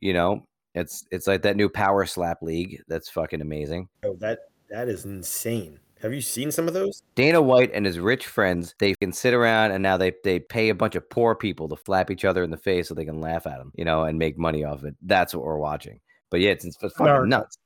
you 0.00 0.12
know, 0.12 0.44
it's 0.74 1.04
it's 1.10 1.26
like 1.26 1.42
that 1.42 1.56
new 1.56 1.68
power 1.68 2.04
slap 2.06 2.42
league. 2.42 2.80
That's 2.88 3.08
fucking 3.08 3.40
amazing. 3.40 3.88
Oh, 4.04 4.16
that 4.20 4.40
that 4.70 4.88
is 4.88 5.04
insane. 5.04 5.80
Have 6.02 6.12
you 6.12 6.20
seen 6.20 6.50
some 6.50 6.68
of 6.68 6.74
those? 6.74 7.02
Dana 7.14 7.40
White 7.40 7.70
and 7.72 7.86
his 7.86 7.98
rich 7.98 8.26
friends, 8.26 8.74
they 8.78 8.94
can 8.96 9.12
sit 9.12 9.32
around 9.32 9.70
and 9.72 9.82
now 9.82 9.96
they 9.96 10.12
they 10.24 10.38
pay 10.38 10.68
a 10.68 10.74
bunch 10.74 10.94
of 10.94 11.08
poor 11.08 11.34
people 11.34 11.68
to 11.70 11.76
flap 11.76 12.10
each 12.10 12.24
other 12.24 12.42
in 12.42 12.50
the 12.50 12.56
face 12.58 12.88
so 12.88 12.94
they 12.94 13.04
can 13.06 13.20
laugh 13.20 13.46
at 13.46 13.58
them, 13.58 13.72
you 13.74 13.84
know, 13.84 14.04
and 14.04 14.18
make 14.18 14.38
money 14.38 14.62
off 14.64 14.84
it. 14.84 14.94
That's 15.02 15.34
what 15.34 15.44
we're 15.44 15.56
watching. 15.58 16.00
But 16.30 16.40
yeah, 16.40 16.50
it's, 16.50 16.64
it's 16.66 16.76
fucking 16.76 17.06
America. 17.06 17.28
nuts. 17.28 17.58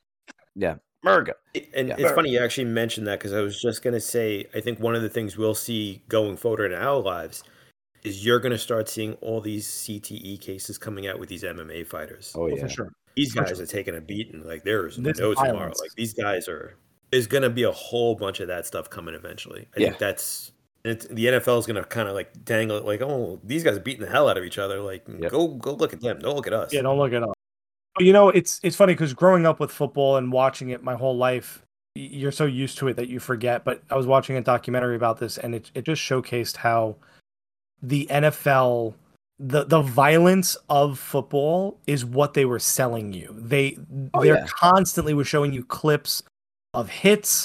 Yeah, 0.55 0.77
America. 1.03 1.35
And 1.75 1.89
Yeah. 1.89 1.97
it's 1.99 2.13
funny 2.13 2.31
you 2.31 2.39
actually 2.39 2.67
mentioned 2.67 3.07
that 3.09 3.19
because 3.19 3.33
I 3.33 3.41
was 3.41 3.61
just 3.61 3.83
going 3.83 3.95
to 3.95 4.01
say, 4.01 4.47
I 4.55 4.61
think 4.61 4.79
one 4.79 4.95
of 4.95 5.03
the 5.03 5.09
things 5.09 5.37
we'll 5.37 5.55
see 5.55 6.03
going 6.09 6.37
forward 6.37 6.73
in 6.73 6.79
our 6.81 7.01
lives 7.01 7.43
is 8.03 8.25
you're 8.25 8.39
going 8.41 8.53
to 8.53 8.59
start 8.59 8.89
seeing 8.89 9.15
all 9.15 9.41
these 9.41 9.67
CTE 9.67 10.41
cases 10.41 10.79
coming 10.79 11.07
out 11.07 11.19
with 11.19 11.29
these 11.29 11.43
MMA 11.43 11.87
fighters. 11.87 12.33
Oh 12.37 12.43
Oh, 12.43 12.47
yeah, 12.49 12.63
for 12.63 12.69
sure. 12.69 12.93
These 13.17 13.33
for 13.33 13.41
guys 13.43 13.49
sure. 13.57 13.63
are 13.63 13.67
taking 13.67 13.97
a 13.97 14.01
beating. 14.01 14.45
Like 14.47 14.63
there's 14.65 14.97
This 14.97 15.19
no 15.19 15.35
tomorrow. 15.35 15.73
Like 15.81 15.93
these 15.97 16.15
guys 16.15 16.49
are. 16.49 16.77
There's 17.11 17.27
going 17.27 17.43
to 17.43 17.51
be 17.51 17.65
a 17.65 17.73
whole 17.73 18.15
bunch 18.15 18.39
of 18.41 18.47
that 18.49 18.67
stuff 18.67 18.89
coming 18.89 19.15
eventually. 19.15 19.67
I 19.77 19.81
Yeah. 19.81 19.87
think 19.89 19.99
that's. 19.99 20.53
It's, 20.83 21.05
the 21.07 21.27
NFL 21.27 21.59
is 21.59 21.67
going 21.67 21.77
to 21.77 21.85
kind 21.85 22.09
of 22.09 22.15
like 22.15 22.45
dangle 22.45 22.79
it, 22.79 22.85
like, 22.87 23.03
oh, 23.03 23.39
these 23.45 23.63
guys 23.63 23.77
are 23.77 23.81
beating 23.81 24.01
the 24.01 24.11
hell 24.11 24.31
out 24.31 24.39
of 24.39 24.45
each 24.45 24.57
other. 24.59 24.81
Like, 24.81 25.07
Yep. 25.09 25.31
go 25.31 25.49
go 25.49 25.75
look 25.75 25.93
at 25.93 26.01
them. 26.01 26.21
Don't 26.21 26.37
look 26.37 26.47
at 26.47 26.53
us. 26.55 26.73
Yeah, 26.73 26.81
don't 26.83 26.99
look 26.99 27.13
it 27.13 27.23
up. 27.23 27.37
But 27.97 28.05
you 28.07 28.13
know, 28.15 28.31
it's 28.31 28.61
it's 28.63 28.77
funny 28.77 28.95
because 28.95 29.13
growing 29.13 29.45
up 29.45 29.61
with 29.61 29.71
football 29.73 30.17
and 30.17 30.33
watching 30.33 30.71
it 30.71 30.83
my 30.83 30.95
whole 30.95 31.17
life, 31.17 31.67
you're 31.97 32.31
so 32.33 32.47
used 32.47 32.79
to 32.79 32.89
it 32.89 32.95
that 32.97 33.09
you 33.09 33.19
forget. 33.21 33.65
But 33.65 33.83
I 33.91 33.97
was 33.97 34.07
watching 34.07 34.37
a 34.37 34.41
documentary 34.41 34.95
about 34.97 35.19
this, 35.19 35.37
and 35.37 35.55
it 35.57 35.71
it 35.75 35.83
just 35.85 36.01
showcased 36.01 36.57
how 36.59 36.97
the 37.83 38.07
NFL, 38.11 38.95
the 39.39 39.65
the 39.65 39.81
violence 39.83 40.57
of 40.69 40.99
football 40.99 41.79
is 41.87 42.05
what 42.05 42.35
they 42.35 42.45
were 42.45 42.59
selling 42.59 43.13
you. 43.13 43.35
They 43.39 43.79
Oh, 44.15 44.23
they're 44.23 44.37
yeah. 44.37 44.47
constantly 44.49 45.15
were 45.15 45.25
showing 45.25 45.53
you 45.53 45.65
clips 45.65 46.23
of 46.75 46.89
hits. 46.91 47.45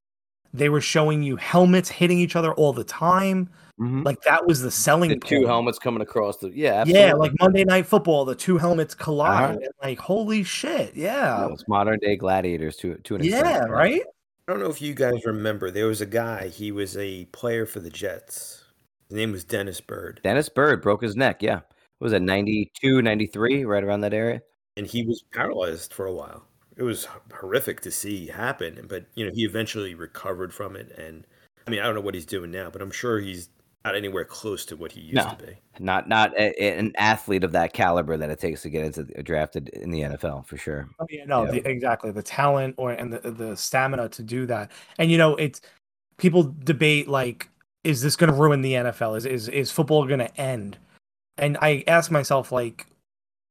They 0.54 0.70
were 0.70 0.82
showing 0.82 1.24
you 1.24 1.36
helmets 1.36 1.90
hitting 1.90 2.20
each 2.20 2.36
other 2.36 2.54
all 2.54 2.74
the 2.74 2.84
time. 2.84 3.50
Mhm. 3.80 4.06
Like 4.06 4.22
that 4.24 4.46
was 4.48 4.62
the 4.62 4.72
selling 4.72 5.10
the 5.10 5.18
two 5.18 5.46
helmets 5.46 5.78
coming 5.80 6.02
across 6.02 6.38
the 6.38 6.50
yeah, 6.50 6.86
Yeah, 6.88 7.14
like 7.14 7.34
Monday 7.42 7.66
Night 7.66 7.86
Football, 7.86 8.24
the 8.24 8.36
two 8.36 8.58
helmets 8.58 8.96
collide. 8.96 9.44
Uh-huh. 9.44 9.60
and 9.64 9.70
like, 9.84 10.00
holy 10.00 10.44
shit, 10.44 10.96
yeah, 10.96 11.46
No, 11.48 11.54
it's 11.54 11.68
modern 11.68 12.00
day 12.00 12.16
gladiators 12.16 12.78
to 12.78 12.96
to 12.96 13.16
an 13.16 13.22
extent. 13.26 13.46
yeah, 13.46 13.64
right. 13.66 14.02
I 14.48 14.52
don't 14.52 14.62
know 14.62 14.70
if 14.70 14.82
you 14.82 14.94
guys 14.94 15.26
remember. 15.26 15.72
There 15.72 15.88
was 15.88 16.02
a 16.02 16.06
guy. 16.06 16.48
He 16.50 16.72
was 16.72 16.96
a 16.98 17.26
player 17.32 17.66
for 17.66 17.80
the 17.80 17.90
Jets. 17.90 18.64
His 19.10 19.18
name 19.18 19.32
was 19.32 19.44
Dennis 19.44 19.82
Byrd. 19.82 20.20
Dennis 20.24 20.50
Byrd 20.50 20.82
broke 20.82 21.02
his 21.02 21.16
neck. 21.16 21.42
Yeah, 21.42 21.56
what 22.00 22.06
was 22.06 22.14
it 22.14 22.22
92, 22.22 23.02
93, 23.02 23.66
right 23.66 23.84
around 23.84 24.02
that 24.02 24.14
area? 24.14 24.42
and 24.78 24.86
he 24.86 25.06
was 25.06 25.24
paralyzed 25.32 25.94
for 25.94 26.06
a 26.06 26.14
while. 26.14 26.44
It 26.76 26.84
was 26.84 27.08
horrific 27.34 27.80
to 27.82 27.92
see 27.92 28.28
happen, 28.28 28.86
but 28.90 29.06
you 29.16 29.26
know 29.26 29.32
he 29.34 29.46
eventually 29.46 29.96
recovered 29.96 30.54
from 30.54 30.76
it. 30.76 30.92
And 30.98 31.26
I 31.66 31.72
mean, 31.72 31.80
I 31.80 31.84
don't 31.86 31.96
know 31.96 32.02
what 32.02 32.14
he's 32.14 32.26
doing 32.26 32.52
now, 32.52 32.70
but 32.70 32.82
I'm 32.82 32.92
sure 32.92 33.20
he's 33.20 33.48
not 33.86 33.96
anywhere 33.96 34.26
close 34.26 34.66
to 34.66 34.76
what 34.76 34.92
he 34.92 35.00
used 35.00 35.16
No. 35.16 35.30
to 35.30 35.46
be. 35.46 35.54
Not 35.80 36.10
not 36.10 36.34
a, 36.38 36.52
a- 36.62 36.78
an 36.78 36.92
athlete 36.98 37.46
of 37.46 37.54
that 37.54 37.72
caliber 37.72 38.18
that 38.18 38.30
it 38.30 38.40
takes 38.40 38.64
to 38.64 38.70
get 38.70 38.84
into 38.84 39.04
the, 39.04 39.24
drafted 39.24 39.70
in 39.70 39.92
the 39.92 40.02
NFL 40.02 40.46
for 40.48 40.58
sure. 40.58 40.90
Oh, 41.00 41.06
yeah, 41.10 41.24
no, 41.24 41.46
Yeah. 41.46 41.52
The, 41.52 41.70
exactly 41.70 42.12
the 42.12 42.24
talent 42.24 42.76
or 42.78 42.92
and 42.92 43.14
the 43.14 43.32
the 43.32 43.56
stamina 43.56 44.10
to 44.10 44.24
do 44.24 44.46
that. 44.48 44.72
And 44.98 45.10
you 45.10 45.18
know, 45.18 45.38
it's 45.38 45.62
people 46.18 46.54
debate 46.66 47.08
like, 47.08 47.48
is 47.86 48.02
this 48.02 48.16
going 48.16 48.32
to 48.32 48.36
ruin 48.36 48.62
the 48.62 48.74
NFL? 48.74 49.18
Is 49.18 49.26
is 49.26 49.48
is 49.48 49.72
football 49.72 50.06
going 50.06 50.20
to 50.20 50.42
end? 50.42 50.78
And 51.38 51.58
I 51.62 51.84
ask 51.88 52.12
myself 52.12 52.52
like, 52.52 52.88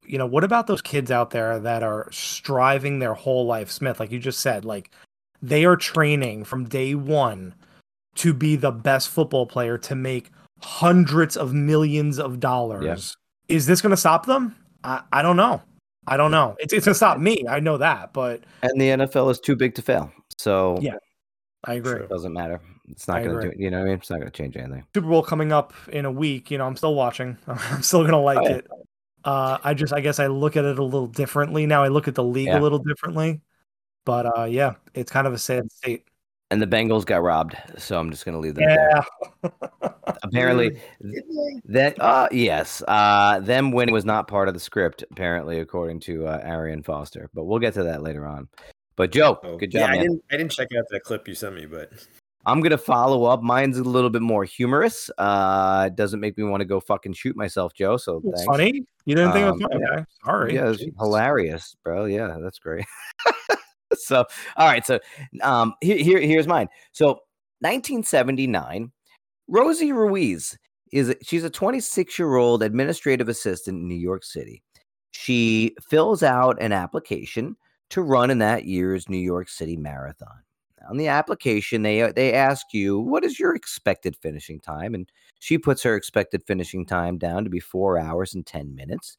you 0.07 0.18
know, 0.18 0.27
what 0.27 0.44
about 0.44 0.66
those 0.66 0.83
kids 0.83 1.11
out 1.11 1.31
there 1.31 1.59
that 1.61 1.83
are 1.83 2.09
striving 2.11 2.99
their 2.99 3.14
whole 3.14 3.47
life, 3.47 3.70
Smith? 3.70 4.01
Like 4.01 4.11
you 4.11 4.18
just 4.18 4.40
said, 4.40 4.64
like 4.64 4.90
they 5.40 5.64
are 5.64 5.77
training 5.77 6.44
from 6.44 6.64
day 6.64 6.94
one 6.94 7.55
to 8.16 8.33
be 8.33 8.57
the 8.57 8.70
best 8.73 9.09
football 9.09 9.47
player 9.47 9.77
to 9.79 9.94
make 9.94 10.31
hundreds 10.62 11.37
of 11.37 11.53
millions 11.53 12.18
of 12.18 12.40
dollars. 12.40 13.16
Is 13.49 13.66
this 13.66 13.81
going 13.81 13.90
to 13.90 13.97
stop 13.97 14.27
them? 14.27 14.57
I, 14.83 15.03
I 15.12 15.23
don't 15.23 15.37
know. 15.37 15.62
I 16.07 16.16
don't 16.16 16.31
know. 16.31 16.57
It's 16.59 16.73
it's 16.73 16.85
going 16.85 16.92
to 16.92 16.97
stop 16.97 17.18
me. 17.18 17.44
I 17.49 17.61
know 17.61 17.79
that, 17.79 18.12
but 18.12 18.42
And 18.62 18.81
the 18.81 18.88
NFL 18.88 19.31
is 19.31 19.40
too 19.40 19.57
big 19.57 19.75
to 19.77 19.83
fail, 19.83 20.12
so 20.38 20.79
Yeah. 20.81 20.97
I 21.64 21.75
agree. 21.75 22.01
it 22.01 22.11
doesn't 22.11 22.33
matter. 22.33 22.61
It's 22.90 23.09
not 23.09 23.23
going 23.23 23.37
to 23.37 23.40
do. 23.42 23.49
agree. 23.51 23.64
You 23.64 23.70
know, 23.70 23.79
what 23.79 23.85
I 23.85 23.88
mean, 23.88 23.99
it's 23.99 24.11
not 24.11 24.18
going 24.20 24.31
to 24.31 24.37
change 24.37 24.57
anything. 24.57 24.85
Super 24.94 25.09
Bowl 25.09 25.23
coming 25.23 25.53
up 25.53 25.73
in 25.88 26.05
a 26.05 26.11
week. 26.11 26.51
You 26.51 26.59
know, 26.59 26.66
I'm 26.66 26.77
still 26.77 26.94
watching. 26.94 27.38
I'm 27.47 27.83
still 27.83 28.01
going 28.01 28.12
to 28.12 28.18
like 28.18 28.38
Oh, 28.38 28.49
yeah. 28.49 28.57
it. 28.57 28.66
Uh, 29.25 29.59
I 29.64 29.73
just, 29.73 29.94
I 29.94 30.01
guess, 30.01 30.18
I 30.18 30.27
look 30.27 30.57
at 30.57 30.64
it 30.66 30.79
a 30.79 30.85
little 30.85 31.07
differently 31.07 31.64
now. 31.66 31.83
I 31.83 31.88
look 31.88 32.09
at 32.09 32.14
the 32.14 32.23
league 32.25 32.49
Yeah. 32.49 32.59
a 32.59 32.61
little 32.61 32.79
differently. 32.79 33.40
But 34.05 34.38
uh, 34.38 34.44
yeah, 34.44 34.75
it's 34.92 35.11
kind 35.11 35.27
of 35.27 35.33
a 35.33 35.38
sad 35.38 35.73
state. 35.73 36.05
And 36.51 36.61
the 36.61 36.66
Bengals 36.66 37.07
got 37.07 37.23
robbed, 37.23 37.57
so 37.79 37.99
I'm 37.99 38.11
just 38.11 38.27
going 38.27 38.35
to 38.35 38.38
leave 38.38 38.54
that 38.56 39.04
there. 39.42 39.50
Yeah. 39.83 39.90
Apparently, 40.23 40.79
that 41.65 42.00
uh 42.00 42.29
yes, 42.31 42.83
uh 42.87 43.40
them 43.40 43.73
winning 43.73 43.94
was 43.94 44.04
not 44.04 44.29
part 44.29 44.46
of 44.48 44.54
the 44.54 44.61
script. 44.61 45.02
Apparently, 45.11 45.59
according 45.61 46.00
to 46.00 46.27
uh, 46.27 46.40
Arian 46.44 46.83
Foster. 46.83 47.31
But 47.35 47.44
we'll 47.44 47.59
get 47.59 47.75
to 47.75 47.85
that 47.85 48.02
later 48.02 48.27
on. 48.27 48.48
But 48.96 49.11
Joe, 49.11 49.38
Oh, 49.42 49.56
good 49.56 49.73
yeah, 49.73 49.81
job, 49.81 49.88
I 49.88 49.92
man. 49.94 50.00
didn't. 50.02 50.25
I 50.31 50.37
didn't 50.37 50.52
check 50.52 50.69
out 50.79 50.85
that 50.90 51.02
clip 51.02 51.27
you 51.27 51.35
sent 51.35 51.54
me, 51.54 51.65
but 51.67 51.90
I'm 52.47 52.61
gonna 52.61 52.79
follow 52.79 53.25
up. 53.25 53.42
Mine's 53.42 53.79
a 53.79 53.83
little 53.85 54.11
bit 54.11 54.23
more 54.23 54.45
humorous. 54.45 55.11
Uh, 55.19 55.85
it 55.88 55.97
doesn't 55.97 56.21
make 56.21 56.37
me 56.37 56.45
want 56.45 56.61
to 56.61 56.65
go 56.65 56.81
fucking 56.81 57.13
shoot 57.15 57.37
myself, 57.37 57.73
Joe. 57.75 57.97
So 57.97 58.21
It's 58.25 58.40
thanks. 58.42 58.47
funny. 58.47 58.87
You 59.07 59.15
didn't 59.15 59.33
think 59.33 59.47
it 59.47 59.53
was 59.53 59.63
Um, 59.63 59.69
funny? 59.71 59.85
Okay. 59.85 60.05
Sorry. 60.25 60.55
Yeah, 60.55 60.71
it's 60.71 60.83
Jeez. 60.83 60.92
hilarious, 60.99 61.77
bro. 61.85 62.05
Yeah, 62.07 62.37
that's 62.42 62.59
great. 62.59 62.85
so, 63.95 64.25
all 64.57 64.67
right. 64.69 64.85
So, 64.85 64.99
um, 65.42 65.75
here, 65.81 65.97
here, 65.99 66.21
here's 66.21 66.47
mine. 66.47 66.69
So, 66.92 67.19
1979, 67.61 68.90
Rosie 69.49 69.92
Ruiz 69.92 70.57
is 70.92 71.11
a- 71.11 71.17
she's 71.23 71.45
a 71.45 71.51
26 71.51 72.19
year 72.19 72.37
old 72.37 72.63
administrative 72.63 73.29
assistant 73.29 73.79
in 73.83 73.88
New 73.88 73.95
York 73.95 74.25
City. 74.25 74.63
She 75.13 75.75
fills 75.88 76.23
out 76.23 76.61
an 76.61 76.73
application 76.73 77.57
to 77.90 78.03
run 78.03 78.31
in 78.31 78.38
that 78.38 78.65
year's 78.65 79.09
New 79.09 79.19
York 79.19 79.49
City 79.49 79.77
Marathon. 79.77 80.42
On 80.89 80.97
the 80.97 81.09
application, 81.09 81.83
they 81.83 82.03
uh, 82.03 82.13
they 82.13 82.33
ask 82.33 82.73
you 82.73 82.99
what 82.99 83.25
is 83.25 83.39
your 83.39 83.55
expected 83.55 84.17
finishing 84.17 84.61
time, 84.61 84.95
and 84.95 85.11
she 85.41 85.59
puts 85.59 85.83
her 85.83 85.97
expected 85.97 86.43
finishing 86.47 86.87
time 86.87 87.19
down 87.19 87.45
to 87.45 87.51
be 87.51 87.61
four 87.61 87.99
hours 87.99 88.35
and 88.35 88.47
ten 88.47 88.75
minutes. 88.75 89.17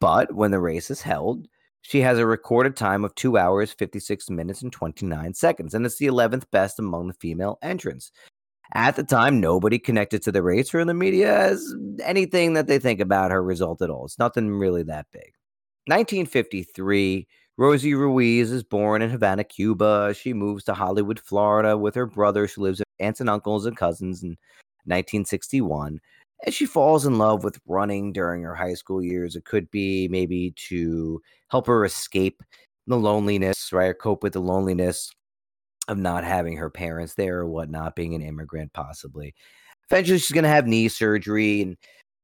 But 0.00 0.34
when 0.34 0.50
the 0.50 0.60
race 0.60 0.90
is 0.90 1.02
held, 1.02 1.46
she 1.82 2.00
has 2.00 2.18
a 2.18 2.26
recorded 2.26 2.76
time 2.76 3.04
of 3.04 3.14
two 3.14 3.38
hours, 3.38 3.72
56 3.72 4.28
minutes, 4.28 4.62
and 4.62 4.72
29 4.72 5.34
seconds, 5.34 5.72
and 5.72 5.86
it's 5.86 5.98
the 5.98 6.06
11th 6.06 6.50
best 6.50 6.78
among 6.78 7.08
the 7.08 7.14
female 7.14 7.58
entrants. 7.62 8.10
At 8.74 8.96
the 8.96 9.04
time, 9.04 9.40
nobody 9.40 9.78
connected 9.78 10.22
to 10.22 10.32
the 10.32 10.42
race 10.42 10.74
or 10.74 10.80
in 10.80 10.88
the 10.88 10.94
media 10.94 11.32
has 11.32 11.74
anything 12.02 12.54
that 12.54 12.66
they 12.66 12.80
think 12.80 13.00
about 13.00 13.30
her 13.30 13.42
result 13.42 13.80
at 13.82 13.90
all. 13.90 14.04
It's 14.06 14.18
nothing 14.18 14.50
really 14.50 14.82
that 14.82 15.06
big. 15.12 15.32
1953, 15.86 17.28
Rosie 17.58 17.94
Ruiz 17.94 18.52
is 18.52 18.62
born 18.62 19.00
in 19.00 19.08
Havana, 19.10 19.42
Cuba. 19.42 20.12
She 20.14 20.34
moves 20.34 20.64
to 20.64 20.74
Hollywood, 20.74 21.18
Florida 21.18 21.76
with 21.76 21.94
her 21.94 22.06
brother. 22.06 22.46
She 22.46 22.60
lives 22.60 22.80
with 22.80 22.88
aunts 23.00 23.20
and 23.20 23.30
uncles 23.30 23.64
and 23.64 23.76
cousins 23.76 24.22
in 24.22 24.30
1961. 24.84 25.98
And 26.44 26.54
she 26.54 26.66
falls 26.66 27.06
in 27.06 27.16
love 27.16 27.44
with 27.44 27.58
running 27.66 28.12
during 28.12 28.42
her 28.42 28.54
high 28.54 28.74
school 28.74 29.02
years. 29.02 29.36
It 29.36 29.46
could 29.46 29.70
be 29.70 30.06
maybe 30.08 30.52
to 30.68 31.22
help 31.50 31.66
her 31.66 31.84
escape 31.86 32.42
the 32.86 32.96
loneliness, 32.96 33.72
right? 33.72 33.86
Or 33.86 33.94
cope 33.94 34.22
with 34.22 34.34
the 34.34 34.40
loneliness 34.40 35.10
of 35.88 35.96
not 35.96 36.24
having 36.24 36.58
her 36.58 36.68
parents 36.68 37.14
there 37.14 37.38
or 37.38 37.46
whatnot, 37.46 37.96
being 37.96 38.14
an 38.14 38.20
immigrant, 38.20 38.72
possibly. 38.74 39.34
Eventually, 39.90 40.18
she's 40.18 40.32
going 40.32 40.44
to 40.44 40.50
have 40.50 40.66
knee 40.66 40.88
surgery, 40.88 41.62
and 41.62 41.76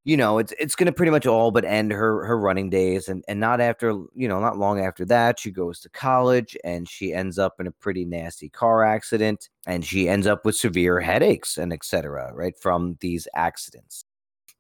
you 0.05 0.16
know, 0.16 0.38
it's 0.38 0.53
it's 0.59 0.74
going 0.74 0.86
to 0.86 0.92
pretty 0.92 1.12
much 1.12 1.26
all 1.26 1.53
but 1.53 1.64
end 1.64 1.92
her 1.92 2.24
her 2.26 2.38
running 2.38 2.70
days. 2.70 3.09
And 3.09 3.24
and 3.28 3.38
not 3.38 3.61
after 3.61 3.90
you 4.14 4.28
know, 4.28 4.40
not 4.40 4.59
long 4.59 4.80
after 4.80 5.05
that, 5.07 5.38
she 5.38 5.50
goes 5.50 5.80
to 5.80 5.88
college 5.90 6.57
and 6.64 6.88
she 6.88 7.12
ends 7.14 7.38
up 7.38 7.61
in 7.61 7.66
a 7.66 7.72
pretty 7.72 8.05
nasty 8.05 8.48
car 8.48 8.82
accident, 8.84 9.48
and 9.66 9.84
she 9.84 10.09
ends 10.09 10.26
up 10.26 10.44
with 10.44 10.57
severe 10.57 11.00
headaches 11.00 11.57
and 11.57 11.72
etc. 11.72 12.32
Right 12.34 12.59
from 12.59 12.96
these 13.00 13.28
accidents. 13.34 14.05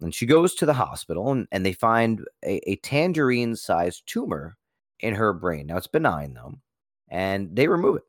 And 0.00 0.14
she 0.14 0.26
goes 0.26 0.54
to 0.56 0.66
the 0.66 0.74
hospital, 0.74 1.30
and, 1.30 1.46
and 1.52 1.64
they 1.64 1.72
find 1.72 2.24
a, 2.44 2.70
a 2.70 2.76
tangerine-sized 2.76 4.02
tumor 4.06 4.56
in 5.00 5.14
her 5.14 5.32
brain. 5.32 5.66
Now 5.68 5.76
it's 5.76 5.86
benign 5.86 6.34
though, 6.34 6.54
and 7.08 7.54
they 7.54 7.68
remove 7.68 7.96
it 7.96 8.04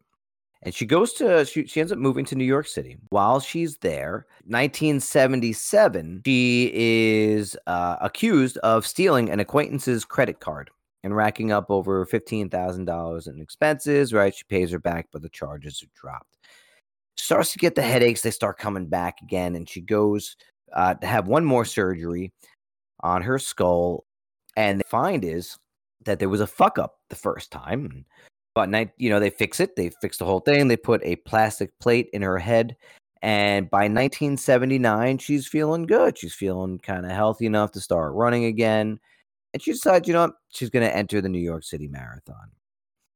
and 0.63 0.73
she 0.73 0.85
goes 0.85 1.13
to 1.13 1.45
she, 1.45 1.65
she 1.67 1.79
ends 1.79 1.91
up 1.91 1.97
moving 1.99 2.25
to 2.25 2.35
new 2.35 2.43
york 2.43 2.67
city. 2.67 2.97
While 3.09 3.39
she's 3.39 3.77
there 3.77 4.25
1977 4.45 6.21
she 6.25 6.71
is 6.73 7.57
uh, 7.67 7.97
accused 8.01 8.57
of 8.59 8.85
stealing 8.85 9.29
an 9.29 9.39
acquaintance's 9.39 10.05
credit 10.05 10.39
card 10.39 10.69
and 11.03 11.15
racking 11.15 11.51
up 11.51 11.69
over 11.69 12.05
$15000 12.05 13.27
in 13.27 13.41
expenses 13.41 14.13
right? 14.13 14.33
She 14.33 14.43
pays 14.45 14.71
her 14.71 14.79
back 14.79 15.07
but 15.11 15.21
the 15.21 15.29
charges 15.29 15.83
are 15.83 15.99
dropped. 15.99 16.37
Starts 17.15 17.51
to 17.51 17.59
get 17.59 17.75
the 17.75 17.83
headaches. 17.83 18.21
They 18.21 18.31
start 18.31 18.57
coming 18.57 18.87
back 18.87 19.21
again 19.21 19.55
and 19.55 19.69
she 19.69 19.81
goes 19.81 20.35
uh, 20.73 20.95
to 20.95 21.07
have 21.07 21.27
one 21.27 21.45
more 21.45 21.65
surgery 21.65 22.31
on 23.01 23.21
her 23.21 23.37
skull. 23.37 24.05
And 24.55 24.79
the 24.79 24.85
find 24.85 25.23
is 25.23 25.57
that 26.05 26.19
there 26.19 26.29
was 26.29 26.41
a 26.41 26.47
fuck 26.47 26.77
up 26.77 26.95
the 27.09 27.15
first 27.15 27.51
time 27.51 28.05
but 28.55 28.69
night, 28.69 28.91
you 28.97 29.09
know, 29.09 29.19
they 29.19 29.29
fix 29.29 29.59
it. 29.59 29.75
They 29.75 29.91
fix 30.01 30.17
the 30.17 30.25
whole 30.25 30.39
thing. 30.39 30.67
They 30.67 30.77
put 30.77 31.01
a 31.03 31.15
plastic 31.17 31.77
plate 31.79 32.09
in 32.13 32.21
her 32.21 32.37
head. 32.37 32.75
And 33.21 33.69
by 33.69 33.83
1979, 33.83 35.17
she's 35.17 35.47
feeling 35.47 35.85
good. 35.85 36.17
She's 36.17 36.33
feeling 36.33 36.77
kind 36.79 37.05
of 37.05 37.11
healthy 37.11 37.45
enough 37.45 37.71
to 37.71 37.79
start 37.79 38.13
running 38.13 38.45
again. 38.45 38.99
And 39.53 39.61
she 39.61 39.71
decides, 39.71 40.07
you 40.07 40.13
know, 40.13 40.23
what? 40.23 40.33
she's 40.49 40.69
going 40.69 40.85
to 40.85 40.95
enter 40.95 41.21
the 41.21 41.29
New 41.29 41.39
York 41.39 41.63
City 41.63 41.87
Marathon 41.87 42.51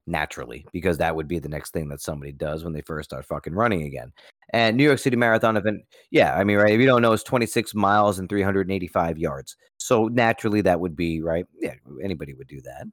naturally, 0.08 0.66
because 0.72 0.98
that 0.98 1.16
would 1.16 1.28
be 1.28 1.40
the 1.40 1.50
next 1.50 1.72
thing 1.72 1.90
that 1.90 2.02
somebody 2.02 2.32
does 2.32 2.64
when 2.64 2.74
they 2.74 2.82
first 2.82 3.10
start 3.10 3.26
fucking 3.26 3.54
running 3.54 3.84
again. 3.84 4.12
And 4.54 4.78
New 4.78 4.86
York 4.86 5.00
City 5.00 5.18
Marathon 5.18 5.58
event, 5.58 5.82
yeah, 6.10 6.34
I 6.36 6.46
mean, 6.46 6.58
right? 6.58 6.74
If 6.74 6.80
you 6.80 6.86
don't 6.86 7.02
know, 7.02 7.12
it's 7.12 7.24
26 7.24 7.76
miles 7.76 8.18
and 8.18 8.30
385 8.30 9.18
yards. 9.18 9.58
So 9.78 10.08
naturally, 10.08 10.62
that 10.62 10.80
would 10.80 10.96
be 10.96 11.22
right. 11.22 11.46
Yeah, 11.60 11.74
anybody 12.02 12.34
would 12.34 12.48
do 12.48 12.62
that. 12.62 12.86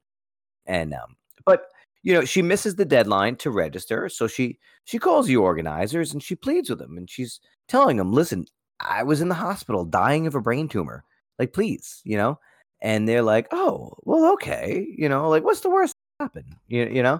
And 0.65 0.93
um, 0.93 1.15
but 1.45 1.67
you 2.05 2.13
know 2.13 2.23
she 2.23 2.41
misses 2.41 2.75
the 2.75 2.85
deadline 2.85 3.35
to 3.35 3.49
register 3.49 4.07
so 4.07 4.27
she 4.27 4.57
she 4.85 4.97
calls 4.97 5.25
the 5.25 5.35
organizers 5.35 6.13
and 6.13 6.23
she 6.23 6.35
pleads 6.35 6.69
with 6.69 6.79
them 6.79 6.97
and 6.97 7.09
she's 7.09 7.41
telling 7.67 7.97
them 7.97 8.13
listen 8.13 8.45
i 8.79 9.03
was 9.03 9.19
in 9.19 9.27
the 9.27 9.35
hospital 9.35 9.83
dying 9.83 10.27
of 10.27 10.35
a 10.35 10.41
brain 10.41 10.69
tumor. 10.69 11.03
Like 11.37 11.51
please 11.51 12.01
you 12.05 12.15
know? 12.15 12.39
And 12.81 13.09
they're 13.09 13.23
like 13.23 13.47
oh 13.51 13.97
well 14.03 14.31
okay 14.33 14.87
you 14.97 15.09
know 15.09 15.27
like 15.27 15.43
what's 15.43 15.61
the 15.61 15.69
worst 15.69 15.93
happen 16.21 16.45
you, 16.67 16.85
you 16.85 17.03
know? 17.03 17.19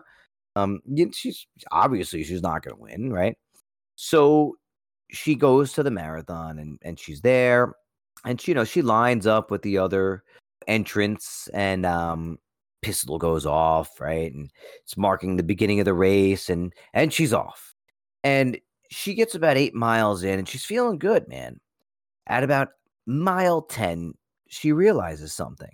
Um 0.55 0.79
she's 1.13 1.45
obviously 1.71 2.23
she's 2.23 2.43
not 2.43 2.63
going 2.63 2.77
to 2.77 2.81
win 2.81 3.11
right? 3.11 3.37
So 3.95 4.55
she 5.11 5.35
goes 5.35 5.73
to 5.73 5.83
the 5.83 5.91
marathon 5.91 6.59
and 6.59 6.79
and 6.83 6.99
she's 6.99 7.21
there 7.21 7.73
and 8.23 8.39
she, 8.39 8.51
you 8.51 8.55
know 8.55 8.63
she 8.63 8.81
lines 8.81 9.25
up 9.25 9.49
with 9.49 9.63
the 9.63 9.79
other 9.79 10.23
entrants 10.67 11.47
and 11.53 11.85
um 11.85 12.37
pistol 12.85 13.17
goes 13.17 13.47
off, 13.47 13.99
right? 13.99 14.31
And 14.31 14.51
it's 14.83 14.95
marking 14.95 15.37
the 15.37 15.43
beginning 15.43 15.79
of 15.79 15.85
the 15.85 15.93
race, 15.93 16.49
and 16.49 16.71
and 16.93 17.11
she's 17.11 17.33
off. 17.33 17.73
And 18.23 18.59
she 18.91 19.15
gets 19.15 19.33
about 19.35 19.57
eight 19.57 19.73
miles 19.73 20.23
in, 20.23 20.37
and 20.39 20.47
she's 20.47 20.63
feeling 20.65 20.99
good, 20.99 21.27
man. 21.27 21.59
At 22.27 22.43
about 22.43 22.69
mile 23.07 23.63
10, 23.63 24.13
she 24.47 24.71
realizes 24.71 25.33
something 25.33 25.73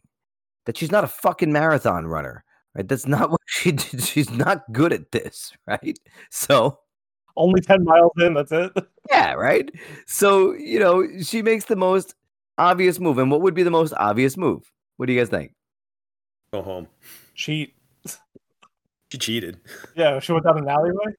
that 0.66 0.78
she's 0.78 0.92
not 0.92 1.04
a 1.04 1.08
fucking 1.08 1.52
marathon 1.52 2.08
runner, 2.08 2.46
right? 2.76 2.88
That's 2.88 3.08
not 3.08 3.30
what 3.32 3.42
she 3.48 3.74
did. 3.74 4.04
She's 4.04 4.30
not 4.32 4.64
good 4.72 4.94
at 4.94 5.12
this, 5.12 5.52
right? 5.68 6.00
So 6.30 6.80
only 7.36 7.62
10 7.62 7.84
miles 7.84 8.12
in, 8.20 8.34
that's 8.34 8.52
it. 8.52 8.72
Yeah, 9.10 9.34
right. 9.34 9.70
So, 10.06 10.54
you 10.54 10.80
know, 10.80 11.06
she 11.24 11.42
makes 11.42 11.66
the 11.66 11.76
most 11.76 12.14
obvious 12.60 13.00
move. 13.00 13.18
And 13.18 13.32
what 13.32 13.42
would 13.42 13.56
be 13.56 13.64
the 13.64 13.72
most 13.72 13.94
obvious 13.98 14.38
move? 14.38 14.72
What 14.98 15.08
do 15.08 15.14
you 15.14 15.20
guys 15.20 15.30
think? 15.30 15.54
Go 16.54 16.62
home. 16.62 16.88
Cheat. 17.34 17.74
She 19.10 19.18
cheated. 19.18 19.58
Yeah, 19.96 20.20
she 20.20 20.34
went 20.34 20.44
down 20.44 20.58
an 20.58 20.68
alleyway. 20.68 21.16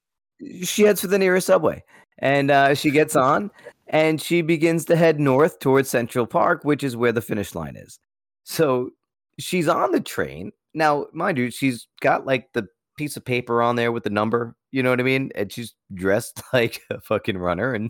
She 0.63 0.83
heads 0.83 1.01
for 1.01 1.07
the 1.07 1.17
nearest 1.17 1.47
subway, 1.47 1.83
and 2.19 2.51
uh, 2.51 2.75
she 2.75 2.91
gets 2.91 3.15
on, 3.15 3.49
and 3.87 4.21
she 4.21 4.43
begins 4.43 4.85
to 4.85 4.95
head 4.95 5.19
north 5.19 5.59
towards 5.59 5.89
Central 5.89 6.27
Park, 6.27 6.63
which 6.63 6.83
is 6.83 6.95
where 6.95 7.11
the 7.11 7.21
finish 7.21 7.55
line 7.55 7.75
is. 7.75 7.99
So 8.43 8.91
she's 9.39 9.67
on 9.67 9.91
the 9.91 10.01
train 10.01 10.51
now. 10.75 11.07
Mind 11.13 11.39
you, 11.39 11.49
she's 11.49 11.87
got 12.01 12.27
like 12.27 12.53
the 12.53 12.67
piece 12.95 13.17
of 13.17 13.25
paper 13.25 13.63
on 13.63 13.75
there 13.75 13.91
with 13.91 14.03
the 14.03 14.11
number. 14.11 14.55
You 14.71 14.83
know 14.83 14.91
what 14.91 14.99
I 14.99 15.03
mean? 15.03 15.31
And 15.33 15.51
she's 15.51 15.73
dressed 15.95 16.43
like 16.53 16.81
a 16.91 17.01
fucking 17.01 17.39
runner, 17.39 17.73
and 17.73 17.89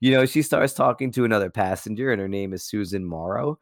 you 0.00 0.10
know 0.10 0.26
she 0.26 0.42
starts 0.42 0.74
talking 0.74 1.12
to 1.12 1.24
another 1.24 1.50
passenger, 1.50 2.10
and 2.10 2.20
her 2.20 2.28
name 2.28 2.52
is 2.52 2.64
Susan 2.64 3.04
Morrow 3.04 3.60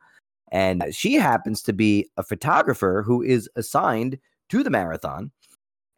and 0.52 0.84
she 0.90 1.14
happens 1.14 1.62
to 1.62 1.72
be 1.72 2.10
a 2.16 2.22
photographer 2.22 3.02
who 3.04 3.22
is 3.22 3.48
assigned 3.56 4.18
to 4.48 4.62
the 4.62 4.70
marathon. 4.70 5.30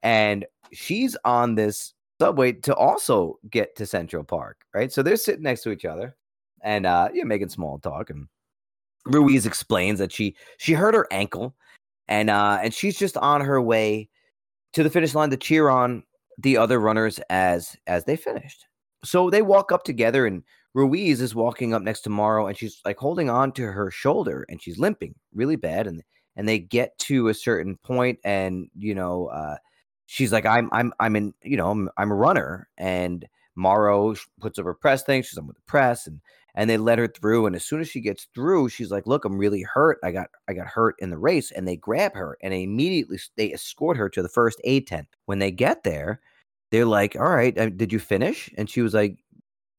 And 0.03 0.47
she's 0.73 1.17
on 1.25 1.55
this 1.55 1.95
subway 2.21 2.53
to 2.53 2.75
also 2.75 3.39
get 3.51 3.77
to 3.77 3.87
Central 3.87 4.25
Park, 4.25 4.59
right? 4.75 4.93
So 4.93 5.03
they're 5.03 5.17
sitting 5.17 5.43
next 5.43 5.63
to 5.63 5.71
each 5.71 5.85
other 5.85 6.17
and 6.63 6.87
uh 6.87 7.09
you 7.13 7.23
know, 7.23 7.29
making 7.29 7.49
small 7.49 7.79
talk. 7.79 8.11
And 8.11 8.27
Ruiz 9.07 9.47
explains 9.47 9.99
that 9.99 10.13
she 10.13 10.37
she 10.59 10.73
hurt 10.73 10.95
her 10.95 11.07
ankle 11.11 11.55
and 12.09 12.31
uh 12.31 12.59
and 12.63 12.75
she's 12.75 12.99
just 12.99 13.17
on 13.17 13.41
her 13.41 13.61
way 13.61 14.09
to 14.73 14.83
the 14.83 14.91
finish 14.91 15.15
line 15.15 15.31
to 15.31 15.37
cheer 15.37 15.69
on 15.69 16.03
the 16.39 16.57
other 16.57 16.79
runners 16.79 17.21
as 17.31 17.77
as 17.87 18.05
they 18.05 18.17
finished. 18.17 18.67
So 19.05 19.31
they 19.31 19.43
walk 19.43 19.73
up 19.73 19.85
together 19.85 20.27
and 20.27 20.43
Ruiz 20.75 21.21
is 21.21 21.35
walking 21.35 21.75
up 21.75 21.83
next 21.83 22.03
to 22.03 22.11
Morrow 22.11 22.47
and 22.47 22.57
she's 22.57 22.81
like 22.85 22.99
holding 22.99 23.29
on 23.29 23.53
to 23.53 23.63
her 23.63 23.91
shoulder 23.91 24.47
and 24.49 24.63
she's 24.63 24.79
limping 24.79 25.15
really 25.35 25.57
bad. 25.57 25.87
And 25.87 26.03
and 26.37 26.49
they 26.49 26.59
get 26.59 26.97
to 27.01 27.29
a 27.29 27.35
certain 27.35 27.77
point 27.79 28.19
and 28.25 28.69
you 28.77 28.95
know, 28.95 29.27
uh, 29.27 29.57
she's 30.07 30.33
like, 30.33 30.47
I'm 30.47 30.69
I'm 30.73 30.93
I'm 31.01 31.17
in, 31.17 31.35
you 31.43 31.57
know, 31.57 31.71
I'm 31.71 31.89
I'm 31.97 32.13
a 32.13 32.17
runner. 32.17 32.69
And 32.79 33.27
Morrow 33.57 34.15
puts 34.41 34.59
her 34.59 34.75
press 34.75 35.03
thing, 35.03 35.23
she's 35.23 35.39
on 35.39 35.47
with 35.47 35.57
the 35.57 35.63
press 35.63 36.07
and 36.07 36.21
and 36.55 36.69
they 36.69 36.79
let 36.79 36.99
her 36.99 37.09
through. 37.09 37.47
And 37.47 37.55
as 37.55 37.65
soon 37.65 37.81
as 37.81 37.89
she 37.89 38.01
gets 38.01 38.27
through, 38.35 38.69
she's 38.69 38.91
like, 38.91 39.07
Look, 39.07 39.25
I'm 39.25 39.39
really 39.39 39.63
hurt. 39.63 39.99
I 40.05 40.13
got 40.13 40.29
I 40.49 40.53
got 40.55 40.67
hurt 40.67 40.97
in 40.99 41.11
the 41.11 41.19
race. 41.19 41.51
And 41.51 41.67
they 41.67 41.77
grab 41.77 42.15
her 42.15 42.39
and 42.43 42.53
they 42.53 42.63
immediately 42.63 43.19
they 43.37 43.53
escort 43.53 43.97
her 43.97 44.09
to 44.11 44.23
the 44.23 44.29
first 44.29 44.61
aid 44.65 44.87
tent. 44.87 45.09
When 45.27 45.39
they 45.39 45.51
get 45.51 45.85
there, 45.85 46.21
they're 46.71 46.87
like, 46.87 47.17
All 47.17 47.31
right, 47.31 47.57
uh, 47.59 47.71
did 47.71 47.93
you 47.93 47.99
finish? 47.99 48.51
And 48.57 48.69
she 48.69 48.83
was 48.83 48.95
like, 48.95 49.19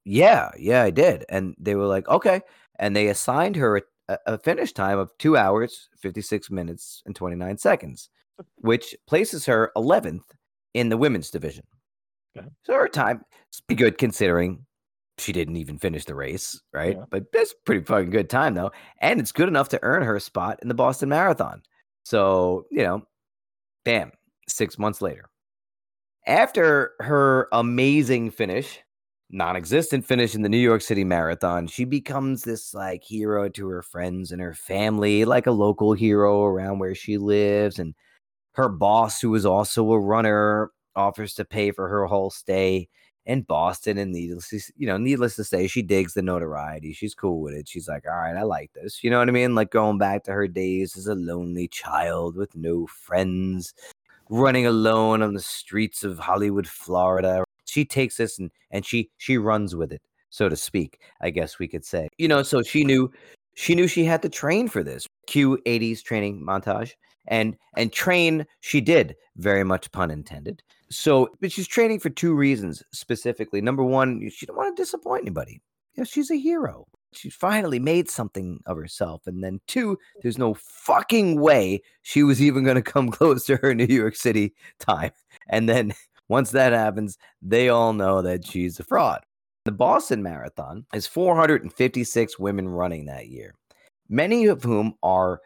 yeah, 0.04 0.50
yeah, 0.58 0.82
I 0.82 0.90
did. 0.90 1.24
And 1.28 1.54
they 1.58 1.74
were 1.74 1.86
like, 1.86 2.08
okay. 2.08 2.40
And 2.78 2.96
they 2.96 3.08
assigned 3.08 3.56
her 3.56 3.82
a, 4.08 4.18
a 4.26 4.38
finish 4.38 4.72
time 4.72 4.98
of 4.98 5.10
two 5.18 5.36
hours, 5.36 5.88
56 6.00 6.50
minutes, 6.50 7.02
and 7.06 7.14
29 7.14 7.58
seconds, 7.58 8.08
which 8.56 8.96
places 9.06 9.46
her 9.46 9.70
11th 9.76 10.24
in 10.74 10.88
the 10.88 10.96
women's 10.96 11.30
division. 11.30 11.64
Okay. 12.36 12.48
So 12.64 12.74
her 12.74 12.88
time 12.88 13.24
is 13.52 13.60
pretty 13.60 13.82
good 13.82 13.98
considering 13.98 14.64
she 15.18 15.32
didn't 15.32 15.56
even 15.56 15.78
finish 15.78 16.04
the 16.04 16.14
race, 16.14 16.60
right? 16.72 16.96
Yeah. 16.96 17.04
But 17.10 17.24
that's 17.32 17.54
pretty 17.64 17.84
fucking 17.84 18.10
good 18.10 18.30
time 18.30 18.54
though. 18.54 18.72
And 19.00 19.20
it's 19.20 19.32
good 19.32 19.48
enough 19.48 19.68
to 19.70 19.78
earn 19.82 20.02
her 20.02 20.16
a 20.16 20.20
spot 20.20 20.58
in 20.62 20.68
the 20.68 20.74
Boston 20.74 21.10
Marathon. 21.10 21.62
So, 22.04 22.66
you 22.70 22.82
know, 22.82 23.02
bam, 23.84 24.12
six 24.48 24.78
months 24.78 25.02
later. 25.02 25.28
After 26.26 26.92
her 27.00 27.48
amazing 27.52 28.30
finish, 28.30 28.80
non-existent 29.32 30.04
finish 30.04 30.34
in 30.34 30.42
the 30.42 30.48
New 30.48 30.58
York 30.58 30.82
City 30.82 31.04
Marathon, 31.04 31.66
she 31.66 31.84
becomes 31.84 32.42
this 32.42 32.74
like 32.74 33.02
hero 33.02 33.48
to 33.48 33.66
her 33.68 33.82
friends 33.82 34.30
and 34.30 34.40
her 34.42 34.54
family, 34.54 35.24
like 35.24 35.46
a 35.46 35.52
local 35.52 35.94
hero 35.94 36.44
around 36.44 36.78
where 36.78 36.94
she 36.94 37.16
lives. 37.16 37.78
And 37.78 37.94
her 38.52 38.68
boss, 38.68 39.20
who 39.20 39.34
is 39.34 39.46
also 39.46 39.90
a 39.92 40.00
runner, 40.00 40.70
offers 40.94 41.34
to 41.34 41.44
pay 41.44 41.70
for 41.70 41.88
her 41.88 42.04
whole 42.06 42.28
stay 42.30 42.88
in 43.24 43.40
Boston. 43.42 43.96
And 43.96 44.12
needless, 44.12 44.70
you 44.76 44.86
know, 44.86 44.98
needless 44.98 45.36
to 45.36 45.44
say, 45.44 45.66
she 45.66 45.80
digs 45.80 46.12
the 46.12 46.20
notoriety. 46.20 46.92
She's 46.92 47.14
cool 47.14 47.40
with 47.40 47.54
it. 47.54 47.66
She's 47.66 47.88
like, 47.88 48.04
all 48.06 48.20
right, 48.20 48.36
I 48.36 48.42
like 48.42 48.72
this. 48.74 49.02
You 49.02 49.08
know 49.08 49.18
what 49.18 49.28
I 49.28 49.32
mean? 49.32 49.54
Like 49.54 49.70
going 49.70 49.96
back 49.96 50.24
to 50.24 50.32
her 50.32 50.46
days 50.46 50.94
as 50.96 51.06
a 51.06 51.14
lonely 51.14 51.68
child 51.68 52.36
with 52.36 52.54
no 52.54 52.86
friends, 52.86 53.72
running 54.28 54.66
alone 54.66 55.22
on 55.22 55.32
the 55.32 55.40
streets 55.40 56.04
of 56.04 56.18
Hollywood, 56.18 56.68
Florida. 56.68 57.44
She 57.72 57.84
takes 57.84 58.16
this 58.16 58.38
and 58.38 58.50
and 58.70 58.84
she 58.84 59.10
she 59.16 59.38
runs 59.38 59.74
with 59.74 59.92
it, 59.92 60.02
so 60.30 60.48
to 60.48 60.56
speak. 60.56 61.00
I 61.20 61.30
guess 61.30 61.58
we 61.58 61.68
could 61.68 61.84
say. 61.84 62.08
You 62.18 62.28
know, 62.28 62.42
so 62.42 62.62
she 62.62 62.84
knew 62.84 63.10
she 63.54 63.74
knew 63.74 63.88
she 63.88 64.04
had 64.04 64.22
to 64.22 64.28
train 64.28 64.68
for 64.68 64.82
this. 64.82 65.06
Q 65.26 65.58
80s 65.66 66.02
training 66.02 66.44
montage 66.46 66.92
and 67.26 67.56
and 67.76 67.92
train 67.92 68.46
she 68.60 68.80
did 68.80 69.16
very 69.36 69.64
much 69.64 69.90
pun 69.92 70.10
intended 70.10 70.62
so 70.90 71.28
but 71.40 71.52
she's 71.52 71.68
training 71.68 71.98
for 72.00 72.10
two 72.10 72.34
reasons 72.34 72.82
specifically 72.92 73.60
number 73.60 73.84
one 73.84 74.28
she 74.30 74.46
don't 74.46 74.56
want 74.56 74.76
to 74.76 74.82
disappoint 74.82 75.22
anybody 75.22 75.60
you 75.94 76.00
know, 76.00 76.04
she's 76.04 76.30
a 76.30 76.36
hero 76.36 76.84
she 77.12 77.30
finally 77.30 77.78
made 77.78 78.10
something 78.10 78.58
of 78.66 78.76
herself 78.76 79.22
and 79.26 79.44
then 79.44 79.60
two 79.66 79.98
there's 80.22 80.38
no 80.38 80.54
fucking 80.54 81.40
way 81.40 81.80
she 82.02 82.22
was 82.22 82.42
even 82.42 82.64
going 82.64 82.76
to 82.76 82.82
come 82.82 83.08
close 83.10 83.44
to 83.44 83.56
her 83.56 83.74
new 83.74 83.86
york 83.86 84.16
city 84.16 84.52
time 84.78 85.12
and 85.48 85.68
then 85.68 85.92
once 86.32 86.50
that 86.50 86.72
happens 86.72 87.18
they 87.40 87.68
all 87.68 87.92
know 87.92 88.22
that 88.22 88.44
she's 88.44 88.80
a 88.80 88.84
fraud 88.84 89.20
the 89.64 89.72
boston 89.72 90.22
marathon 90.22 90.84
is 90.92 91.06
456 91.06 92.38
women 92.38 92.68
running 92.68 93.06
that 93.06 93.28
year 93.28 93.54
many 94.08 94.46
of 94.46 94.62
whom 94.62 94.94
are 95.02 95.40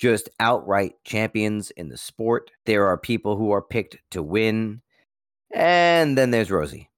just 0.00 0.30
outright 0.40 0.94
champions 1.04 1.70
in 1.72 1.90
the 1.90 1.98
sport. 1.98 2.50
There 2.64 2.86
are 2.86 2.96
people 2.96 3.36
who 3.36 3.50
are 3.50 3.60
picked 3.60 3.98
to 4.12 4.22
win. 4.22 4.80
And 5.52 6.16
then 6.16 6.30
there's 6.30 6.50
Rosie. 6.50 6.88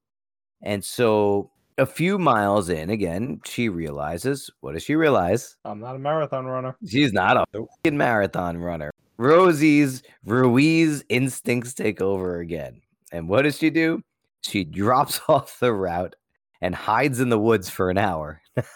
And 0.63 0.85
so 0.85 1.51
a 1.79 1.87
few 1.87 2.17
miles 2.17 2.69
in, 2.69 2.91
again, 2.91 3.41
she 3.45 3.69
realizes 3.69 4.49
what 4.61 4.75
does 4.75 4.85
she 4.85 4.95
realize? 4.95 5.57
I'm 5.65 5.81
not 5.81 5.97
a 5.97 5.99
marathon 5.99 6.47
runner. 6.47 6.77
She's 6.87 7.13
not 7.13 7.37
a 7.37 7.45
fucking 7.53 7.97
marathon 7.97 8.59
runner. 8.59 8.93
Rosie's 9.17 10.05
Ruiz 10.25 11.05
instincts 11.09 11.75
take 11.75 12.01
over 12.01 12.39
again. 12.39 12.83
And 13.13 13.29
what 13.29 13.43
does 13.43 13.59
she 13.59 13.71
do? 13.71 14.03
She 14.43 14.65
drops 14.81 15.21
off 15.29 15.61
the 15.61 15.73
route 15.73 16.17
and 16.61 16.75
hides 16.75 17.21
in 17.21 17.29
the 17.29 17.39
woods 17.39 17.69
for 17.69 17.91
an 17.91 17.99
hour. 17.99 18.41
like, 18.57 18.67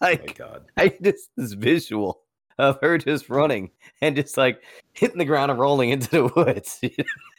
oh 0.02 0.24
my 0.26 0.32
God. 0.32 0.64
I 0.76 0.88
just 1.02 1.30
this 1.36 1.52
visual 1.52 2.22
of 2.58 2.78
her 2.80 2.96
just 2.96 3.28
running 3.28 3.70
and 4.00 4.16
just 4.16 4.36
like 4.36 4.62
hitting 4.94 5.18
the 5.18 5.24
ground 5.24 5.50
and 5.50 5.60
rolling 5.60 5.90
into 5.90 6.08
the 6.10 6.32
woods. 6.36 6.78
you 6.82 6.90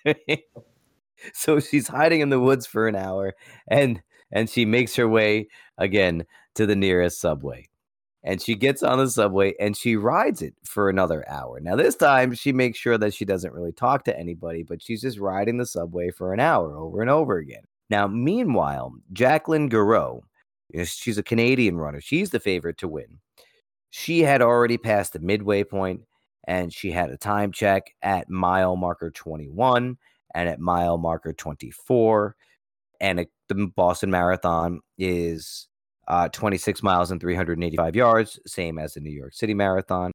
know 0.05 0.13
I 0.13 0.15
mean? 0.27 0.37
So 1.33 1.59
she's 1.59 1.87
hiding 1.87 2.21
in 2.21 2.29
the 2.29 2.39
woods 2.39 2.67
for 2.67 2.87
an 2.87 2.95
hour 2.95 3.33
and 3.67 4.01
and 4.31 4.49
she 4.49 4.65
makes 4.65 4.95
her 4.95 5.07
way 5.07 5.47
again 5.77 6.25
to 6.55 6.65
the 6.65 6.75
nearest 6.75 7.19
subway. 7.19 7.67
And 8.23 8.41
she 8.41 8.55
gets 8.55 8.83
on 8.83 8.97
the 8.97 9.09
subway 9.09 9.53
and 9.59 9.77
she 9.77 9.95
rides 9.95 10.41
it 10.41 10.55
for 10.63 10.89
another 10.89 11.23
hour. 11.29 11.59
Now, 11.61 11.75
this 11.75 11.95
time 11.95 12.33
she 12.33 12.51
makes 12.51 12.77
sure 12.77 12.97
that 12.97 13.13
she 13.13 13.23
doesn't 13.23 13.53
really 13.53 13.71
talk 13.71 14.03
to 14.05 14.19
anybody, 14.19 14.63
but 14.63 14.81
she's 14.81 15.01
just 15.01 15.19
riding 15.19 15.57
the 15.57 15.65
subway 15.65 16.11
for 16.11 16.33
an 16.33 16.39
hour 16.39 16.75
over 16.75 17.01
and 17.01 17.09
over 17.09 17.37
again. 17.37 17.63
Now, 17.89 18.07
meanwhile, 18.07 18.93
Jacqueline 19.13 19.69
know, 19.69 20.23
she's 20.83 21.17
a 21.17 21.23
Canadian 21.23 21.77
runner. 21.77 22.01
She's 22.01 22.31
the 22.31 22.39
favorite 22.39 22.77
to 22.79 22.87
win 22.87 23.19
she 23.89 24.21
had 24.21 24.41
already 24.41 24.77
passed 24.77 25.13
the 25.13 25.19
midway 25.19 25.63
point 25.63 26.01
and 26.47 26.73
she 26.73 26.91
had 26.91 27.09
a 27.09 27.17
time 27.17 27.51
check 27.51 27.93
at 28.01 28.29
mile 28.29 28.75
marker 28.75 29.09
21 29.09 29.97
and 30.35 30.49
at 30.49 30.59
mile 30.59 30.97
marker 30.97 31.33
24 31.33 32.35
and 32.99 33.21
it, 33.21 33.31
the 33.47 33.71
boston 33.75 34.11
marathon 34.11 34.81
is 34.97 35.67
uh, 36.07 36.29
26 36.29 36.83
miles 36.83 37.11
and 37.11 37.19
385 37.19 37.95
yards 37.95 38.39
same 38.45 38.79
as 38.79 38.93
the 38.93 38.99
new 38.99 39.11
york 39.11 39.33
city 39.33 39.53
marathon 39.53 40.11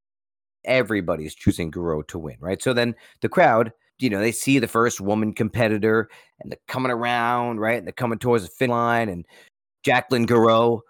everybody's 0.65 1.35
choosing 1.35 1.71
Gareau 1.71 2.07
to 2.09 2.19
win 2.19 2.37
right 2.41 2.63
so 2.63 2.73
then 2.73 2.95
the 3.21 3.29
crowd 3.29 3.73
you 3.99 4.09
know 4.09 4.21
they 4.21 4.33
see 4.33 4.59
the 4.59 4.69
first 4.69 5.01
woman 5.01 5.33
competitor 5.33 6.09
and 6.41 6.51
they're 6.51 6.59
coming 6.69 6.93
around 6.93 7.59
right 7.59 7.79
and 7.79 7.87
they're 7.87 7.93
coming 7.93 8.19
towards 8.19 8.45
the 8.45 8.51
finish 8.51 8.71
line 8.71 9.09
and 9.09 9.27
jacqueline 9.83 10.27
Gareau, 10.27 10.81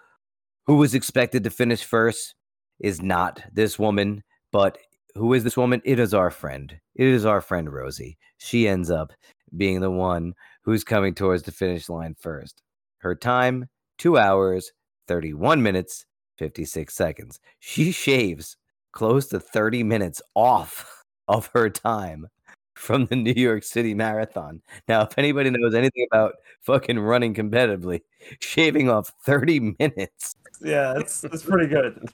who 0.66 0.76
was 0.76 0.94
expected 0.94 1.44
to 1.44 1.50
finish 1.50 1.84
first 1.84 2.34
is 2.80 3.03
not 3.03 3.42
this 3.53 3.78
woman, 3.78 4.22
but 4.50 4.78
who 5.14 5.32
is 5.34 5.44
this 5.44 5.57
woman? 5.57 5.82
It 5.84 5.98
is 5.98 6.14
our 6.14 6.30
friend. 6.30 6.78
It 6.94 7.07
is 7.07 7.24
our 7.24 7.40
friend 7.40 7.72
Rosie. 7.72 8.18
She 8.38 8.68
ends 8.68 8.90
up 8.90 9.12
being 9.57 9.80
the 9.80 9.90
one 9.90 10.34
who's 10.62 10.84
coming 10.84 11.14
towards 11.14 11.42
the 11.42 11.53
finish 11.53 11.88
line 11.88 12.14
first. 12.18 12.62
Her 12.98 13.14
time, 13.14 13.68
two 13.98 14.16
hours, 14.16 14.72
31 15.09 15.62
minutes, 15.62 16.07
56 16.38 16.94
seconds. 16.94 17.40
She 17.61 17.92
shaves 17.92 18.57
close 18.92 19.26
to 19.28 19.40
30 19.40 19.82
minutes 19.82 20.20
off 20.34 21.05
of 21.28 21.50
her 21.55 21.70
time 21.70 22.28
from 22.74 23.07
the 23.07 23.16
New 23.16 23.34
York 23.34 23.62
City 23.62 23.94
Marathon. 23.94 24.61
Now, 24.88 25.03
if 25.03 25.16
anybody 25.18 25.50
knows 25.50 25.74
anything 25.74 26.07
about 26.12 26.34
fucking 26.62 26.98
running 26.98 27.34
competitively, 27.34 28.00
shaving 28.40 28.90
off 28.90 29.12
30 29.24 29.74
minutes. 29.78 30.34
Yeah, 30.61 30.94
it's 30.98 31.24
it's 31.24 31.42
pretty 31.42 31.68
good 31.68 32.09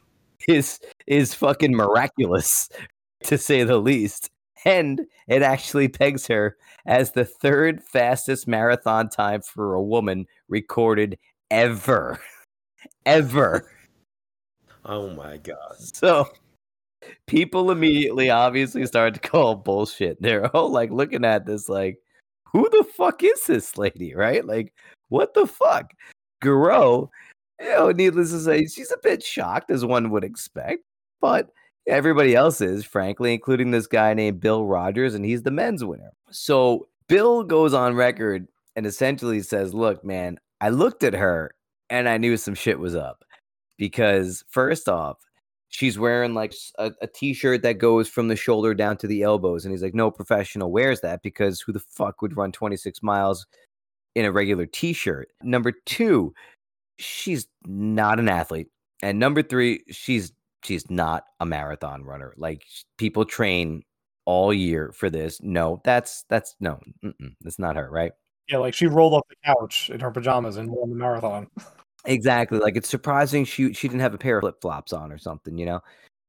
is 0.46 0.80
is 1.06 1.34
fucking 1.34 1.74
miraculous 1.74 2.68
to 3.24 3.38
say 3.38 3.64
the 3.64 3.78
least. 3.78 4.30
And 4.64 5.06
it 5.28 5.42
actually 5.42 5.88
pegs 5.88 6.26
her 6.26 6.56
as 6.84 7.12
the 7.12 7.24
third 7.24 7.82
fastest 7.82 8.48
marathon 8.48 9.08
time 9.08 9.40
for 9.42 9.74
a 9.74 9.82
woman 9.82 10.26
recorded 10.48 11.18
ever. 11.50 12.18
ever. 13.06 13.70
Oh 14.84 15.10
my 15.10 15.36
god. 15.36 15.74
So 15.78 16.30
people 17.26 17.70
immediately 17.70 18.30
obviously 18.30 18.86
started 18.86 19.20
to 19.20 19.28
call 19.28 19.54
bullshit. 19.54 20.22
They're 20.22 20.46
all 20.56 20.70
like 20.70 20.90
looking 20.90 21.26
at 21.26 21.44
this 21.44 21.68
like, 21.68 21.98
who 22.44 22.66
the 22.70 22.84
fuck 22.96 23.22
is 23.22 23.44
this 23.44 23.76
lady? 23.76 24.14
Right? 24.14 24.46
Like, 24.46 24.72
what 25.10 25.34
the 25.34 25.46
fuck? 25.46 25.92
Gareau 26.42 27.10
you 27.60 27.68
know, 27.70 27.90
needless 27.90 28.30
to 28.30 28.40
say, 28.40 28.66
she's 28.66 28.92
a 28.92 28.98
bit 29.02 29.22
shocked, 29.22 29.70
as 29.70 29.84
one 29.84 30.10
would 30.10 30.24
expect. 30.24 30.84
But 31.20 31.50
everybody 31.86 32.34
else 32.34 32.60
is, 32.60 32.84
frankly, 32.84 33.34
including 33.34 33.70
this 33.70 33.86
guy 33.86 34.14
named 34.14 34.40
Bill 34.40 34.64
Rodgers, 34.64 35.14
and 35.14 35.24
he's 35.24 35.42
the 35.42 35.50
men's 35.50 35.84
winner. 35.84 36.12
So 36.30 36.88
Bill 37.08 37.42
goes 37.42 37.74
on 37.74 37.94
record 37.94 38.46
and 38.76 38.86
essentially 38.86 39.40
says, 39.42 39.74
Look, 39.74 40.04
man, 40.04 40.38
I 40.60 40.68
looked 40.68 41.02
at 41.02 41.14
her 41.14 41.52
and 41.90 42.08
I 42.08 42.18
knew 42.18 42.36
some 42.36 42.54
shit 42.54 42.78
was 42.78 42.94
up. 42.94 43.24
Because, 43.76 44.44
first 44.48 44.88
off, 44.88 45.18
she's 45.68 45.98
wearing 45.98 46.34
like 46.34 46.54
a 46.78 46.92
a 47.02 47.06
t-shirt 47.06 47.62
that 47.62 47.78
goes 47.78 48.08
from 48.08 48.28
the 48.28 48.36
shoulder 48.36 48.74
down 48.74 48.96
to 48.96 49.06
the 49.06 49.22
elbows 49.22 49.64
and 49.64 49.72
he's 49.72 49.82
like 49.82 49.94
no 49.94 50.10
professional 50.10 50.72
wears 50.72 51.00
that 51.02 51.22
because 51.22 51.60
who 51.60 51.72
the 51.72 51.78
fuck 51.78 52.22
would 52.22 52.36
run 52.38 52.50
26 52.50 53.02
miles 53.02 53.46
in 54.14 54.24
a 54.24 54.32
regular 54.32 54.64
t-shirt 54.64 55.28
number 55.42 55.70
two 55.84 56.32
she's 56.98 57.46
not 57.64 58.18
an 58.18 58.28
athlete. 58.28 58.68
And 59.02 59.18
number 59.18 59.42
three, 59.42 59.84
she's 59.90 60.32
she's 60.64 60.90
not 60.90 61.24
a 61.40 61.46
marathon 61.46 62.04
runner. 62.04 62.34
Like 62.36 62.64
people 62.98 63.24
train 63.24 63.82
all 64.24 64.52
year 64.52 64.92
for 64.92 65.08
this. 65.08 65.40
No, 65.40 65.80
that's 65.84 66.24
that's 66.28 66.56
no, 66.60 66.80
that's 67.40 67.58
not 67.58 67.76
her, 67.76 67.88
right? 67.90 68.12
Yeah, 68.48 68.58
like 68.58 68.74
she 68.74 68.86
rolled 68.86 69.14
off 69.14 69.26
the 69.28 69.36
couch 69.44 69.90
in 69.90 70.00
her 70.00 70.10
pajamas 70.10 70.56
and 70.56 70.70
won 70.70 70.90
the 70.90 70.96
marathon. 70.96 71.48
Exactly. 72.04 72.58
Like 72.58 72.76
it's 72.76 72.88
surprising 72.88 73.44
she 73.44 73.72
she 73.74 73.88
didn't 73.88 74.00
have 74.00 74.14
a 74.14 74.18
pair 74.18 74.38
of 74.38 74.42
flip 74.42 74.60
flops 74.60 74.92
on 74.92 75.12
or 75.12 75.18
something, 75.18 75.58
you 75.58 75.66
know. 75.66 75.80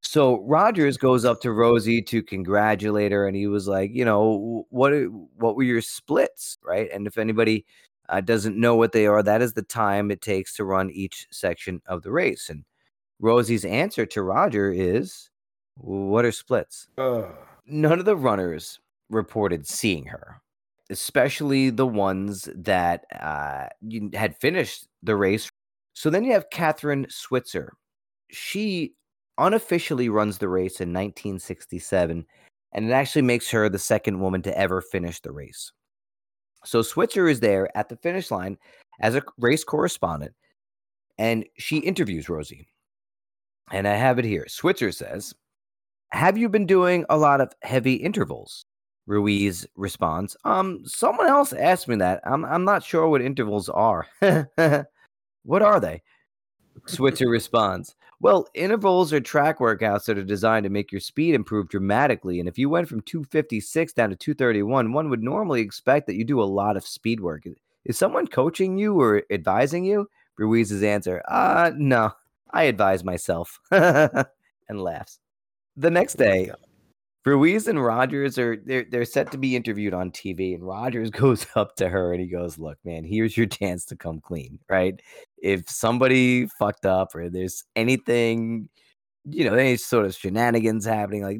So 0.02 0.42
Rodgers 0.42 0.98
goes 0.98 1.26
up 1.26 1.42
to 1.42 1.52
Rosie 1.52 2.02
to 2.04 2.24
congratulate 2.24 3.12
her, 3.12 3.28
and 3.28 3.36
he 3.36 3.48
was 3.48 3.68
like, 3.68 3.92
you 3.94 4.06
know, 4.06 4.66
what 4.70 4.94
what 5.36 5.56
were 5.56 5.64
your 5.64 5.82
splits, 5.82 6.58
right? 6.64 6.90
And 6.92 7.06
if 7.08 7.18
anybody 7.18 7.66
uh, 8.10 8.22
doesn't 8.22 8.58
know 8.58 8.76
what 8.76 8.92
they 8.92 9.06
are, 9.08 9.24
that 9.24 9.42
is 9.42 9.54
the 9.54 9.62
time 9.62 10.12
it 10.12 10.22
takes 10.22 10.56
to 10.56 10.64
run 10.66 10.90
each 10.90 11.28
section 11.32 11.82
of 11.86 12.02
the 12.02 12.12
race. 12.12 12.50
And 12.50 12.64
Rosie's 13.20 13.66
answer 13.66 14.06
to 14.08 14.24
Roger 14.24 14.72
is, 14.72 15.30
What 15.76 16.26
are 16.26 16.32
splits? 16.32 16.88
Ugh. 16.98 17.28
None 17.68 18.00
of 18.00 18.06
the 18.06 18.16
runners 18.16 18.80
reported 19.10 19.68
seeing 19.68 20.06
her, 20.06 20.42
especially 20.90 21.70
the 21.70 21.88
ones 21.88 22.50
that 22.56 23.06
uh, 23.20 23.68
had 24.14 24.36
finished 24.38 24.88
the 25.04 25.16
race. 25.16 25.50
So 25.94 26.10
then 26.10 26.24
you 26.24 26.34
have 26.34 26.50
Kathrine 26.50 27.12
Switzer. 27.12 27.74
She 28.32 28.94
unofficially 29.38 30.10
runs 30.10 30.38
the 30.38 30.50
race 30.50 30.82
in 30.82 30.90
1967, 30.90 32.26
and 32.74 32.86
it 32.86 32.92
actually 32.92 33.22
makes 33.22 33.50
her 33.50 33.70
the 33.70 33.80
second 33.80 34.20
woman 34.20 34.42
to 34.44 34.58
ever 34.58 34.82
finish 34.82 35.20
the 35.22 35.32
race. 35.32 35.72
So 36.66 36.82
Switzer 36.82 37.28
is 37.28 37.40
there 37.40 37.76
at 37.78 37.90
the 37.90 37.96
finish 37.98 38.32
line 38.32 38.58
as 39.00 39.16
a 39.16 39.24
race 39.38 39.64
correspondent, 39.64 40.34
and 41.18 41.46
she 41.58 41.78
interviews 41.78 42.30
Rosie. 42.30 42.68
And 43.72 43.88
I 43.88 43.96
have 43.96 44.20
it 44.20 44.26
here. 44.26 44.46
Switzer 44.48 44.92
says, 44.92 45.34
Have 46.10 46.38
you 46.38 46.50
been 46.50 46.66
doing 46.66 47.06
a 47.10 47.18
lot 47.18 47.40
of 47.40 47.54
heavy 47.62 47.94
intervals? 47.94 48.66
Ruiz 49.10 49.66
responds, 49.76 50.38
Um, 50.46 50.84
someone 50.86 51.28
else 51.28 51.52
asked 51.52 51.88
me 51.88 51.96
that. 51.96 52.22
I'm 52.26 52.46
I'm 52.46 52.64
not 52.64 52.84
sure 52.84 53.08
what 53.10 53.24
intervals 53.24 53.68
are. 53.68 54.06
what 55.44 55.62
are 55.64 55.80
they? 55.80 56.04
Switzer 56.86 57.28
responds, 57.28 57.96
Well, 58.22 58.48
intervals 58.54 59.12
are 59.12 59.20
track 59.20 59.58
workouts 59.58 60.06
that 60.06 60.20
are 60.20 60.24
designed 60.24 60.66
to 60.66 60.70
make 60.70 60.92
your 60.92 61.02
speed 61.02 61.34
improve 61.34 61.70
dramatically. 61.70 62.40
And 62.40 62.48
if 62.48 62.60
you 62.60 62.70
went 62.70 62.88
from 62.88 63.02
256 63.02 63.94
down 63.94 64.12
to 64.12 64.16
231, 64.16 64.94
one 64.94 65.10
would 65.10 65.24
normally 65.24 65.62
expect 65.62 66.06
that 66.06 66.16
you 66.16 66.24
do 66.24 66.40
a 66.40 66.44
lot 66.44 66.78
of 66.78 66.86
speed 66.86 67.20
work. 67.20 67.46
Is 67.86 67.98
someone 67.98 68.28
coaching 68.28 68.78
you 68.78 69.02
or 69.02 69.24
advising 69.32 69.86
you? 69.86 70.08
Ruiz's 70.38 70.84
answer, 70.84 71.24
Uh, 71.28 71.72
no, 71.76 72.12
I 72.52 72.64
advise 72.66 73.04
myself. 73.04 73.60
and 73.72 74.28
laughs. 74.70 75.20
The 75.78 75.90
next 75.90 76.16
day, 76.16 76.52
Ruiz 77.30 77.68
and 77.68 77.84
Rodgers 77.84 78.40
are 78.40 78.58
they're 78.66 78.86
they're 78.90 79.06
set 79.06 79.32
to 79.32 79.38
be 79.38 79.56
interviewed 79.56 79.94
on 79.94 80.12
TV, 80.12 80.56
and 80.56 80.66
Rodgers 80.66 81.10
goes 81.12 81.46
up 81.56 81.76
to 81.76 81.88
her 81.88 82.12
and 82.12 82.22
he 82.22 82.28
goes, 82.28 82.58
"Look, 82.58 82.78
man, 82.84 83.04
here's 83.04 83.38
your 83.38 83.46
chance 83.46 83.86
to 83.86 83.96
come 83.96 84.20
clean, 84.20 84.58
right? 84.68 85.00
If 85.38 85.70
somebody 85.70 86.48
fucked 86.60 86.86
up 86.86 87.14
or 87.14 87.30
there's 87.30 87.64
anything, 87.76 88.70
you 89.26 89.48
know, 89.48 89.54
any 89.56 89.78
sort 89.78 90.06
of 90.06 90.16
shenanigans 90.16 90.86
happening, 90.86 91.24
like 91.24 91.40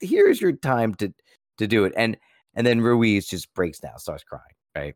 here's 0.00 0.40
your 0.40 0.52
time 0.52 0.94
to 0.96 1.12
to 1.58 1.66
do 1.68 1.84
it." 1.84 1.92
And 1.96 2.16
and 2.54 2.66
then 2.66 2.80
Ruiz 2.80 3.28
just 3.28 3.52
breaks 3.54 3.78
down, 3.78 3.98
starts 3.98 4.24
crying, 4.24 4.42
right? 4.76 4.94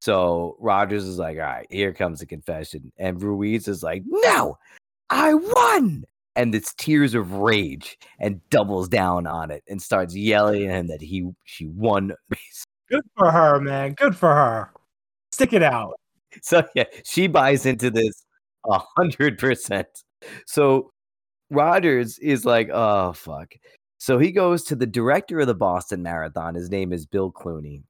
So 0.00 0.56
Rodgers 0.58 1.04
is 1.04 1.18
like, 1.18 1.36
"All 1.36 1.42
right, 1.44 1.66
here 1.70 1.92
comes 1.92 2.20
the 2.20 2.26
confession," 2.26 2.92
and 2.98 3.22
Ruiz 3.22 3.68
is 3.68 3.82
like, 3.82 4.02
"No, 4.06 4.56
I 5.10 5.34
won." 5.34 6.04
And 6.36 6.54
it's 6.54 6.74
tears 6.74 7.14
of 7.14 7.32
rage 7.32 7.98
and 8.20 8.40
doubles 8.50 8.88
down 8.88 9.26
on 9.26 9.50
it 9.50 9.64
and 9.68 9.80
starts 9.80 10.14
yelling 10.14 10.66
at 10.66 10.76
him 10.76 10.86
that 10.88 11.00
he 11.00 11.30
she 11.44 11.66
won. 11.66 12.12
Good 12.90 13.04
for 13.16 13.30
her, 13.30 13.58
man. 13.58 13.94
Good 13.94 14.14
for 14.14 14.28
her. 14.28 14.70
Stick 15.32 15.52
it 15.52 15.62
out. 15.62 15.94
So 16.42 16.62
yeah, 16.74 16.84
she 17.02 17.28
buys 17.28 17.64
into 17.64 17.90
this 17.90 18.26
a 18.68 18.78
hundred 18.94 19.38
percent. 19.38 19.86
So 20.46 20.90
Rodgers 21.48 22.18
is 22.18 22.44
like, 22.44 22.68
oh 22.70 23.14
fuck. 23.14 23.54
So 23.96 24.18
he 24.18 24.32
goes 24.32 24.62
to 24.64 24.76
the 24.76 24.86
director 24.86 25.40
of 25.40 25.46
the 25.46 25.54
Boston 25.54 26.02
Marathon. 26.02 26.54
His 26.54 26.68
name 26.68 26.92
is 26.92 27.06
Bill 27.06 27.32
Clooney. 27.32 27.84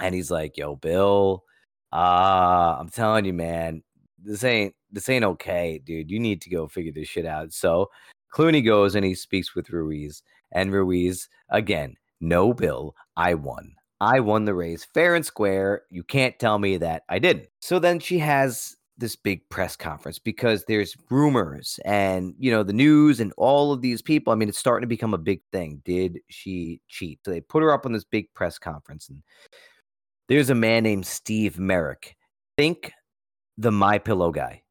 And 0.00 0.12
he's 0.12 0.30
like, 0.30 0.56
yo, 0.56 0.74
Bill, 0.74 1.44
uh, 1.92 2.76
I'm 2.80 2.88
telling 2.88 3.24
you, 3.24 3.32
man, 3.32 3.82
this 4.24 4.44
ain't 4.44 4.74
this 4.90 5.08
ain't 5.08 5.24
okay, 5.24 5.80
dude. 5.84 6.10
You 6.10 6.20
need 6.20 6.40
to 6.42 6.50
go 6.50 6.68
figure 6.68 6.92
this 6.92 7.08
shit 7.08 7.26
out. 7.26 7.52
So 7.52 7.90
Clooney 8.34 8.64
goes 8.64 8.94
and 8.94 9.04
he 9.04 9.14
speaks 9.14 9.54
with 9.54 9.70
Ruiz, 9.70 10.22
and 10.52 10.72
Ruiz 10.72 11.28
again, 11.50 11.96
no 12.20 12.52
bill. 12.52 12.94
I 13.16 13.34
won. 13.34 13.74
I 14.00 14.20
won 14.20 14.44
the 14.44 14.54
race 14.54 14.84
fair 14.94 15.14
and 15.14 15.24
square. 15.24 15.82
You 15.90 16.02
can't 16.02 16.38
tell 16.38 16.58
me 16.58 16.76
that 16.78 17.02
I 17.08 17.18
didn't. 17.18 17.48
So 17.60 17.78
then 17.78 18.00
she 18.00 18.18
has 18.18 18.76
this 18.98 19.16
big 19.16 19.48
press 19.48 19.74
conference 19.74 20.18
because 20.18 20.64
there's 20.64 20.96
rumors 21.10 21.80
and 21.84 22.34
you 22.38 22.50
know 22.50 22.62
the 22.62 22.72
news 22.72 23.20
and 23.20 23.32
all 23.36 23.72
of 23.72 23.80
these 23.80 24.02
people. 24.02 24.32
I 24.32 24.36
mean, 24.36 24.48
it's 24.48 24.58
starting 24.58 24.82
to 24.82 24.94
become 24.94 25.14
a 25.14 25.18
big 25.18 25.40
thing. 25.52 25.82
Did 25.84 26.18
she 26.28 26.80
cheat? 26.88 27.20
So 27.24 27.30
they 27.30 27.40
put 27.40 27.62
her 27.62 27.72
up 27.72 27.86
on 27.86 27.92
this 27.92 28.04
big 28.04 28.32
press 28.34 28.58
conference, 28.58 29.08
and 29.08 29.22
there's 30.28 30.50
a 30.50 30.54
man 30.54 30.84
named 30.84 31.06
Steve 31.06 31.58
Marek. 31.58 32.16
Think 32.56 32.92
the 33.62 33.72
My 33.72 33.98
Pillow 33.98 34.30
guy 34.30 34.62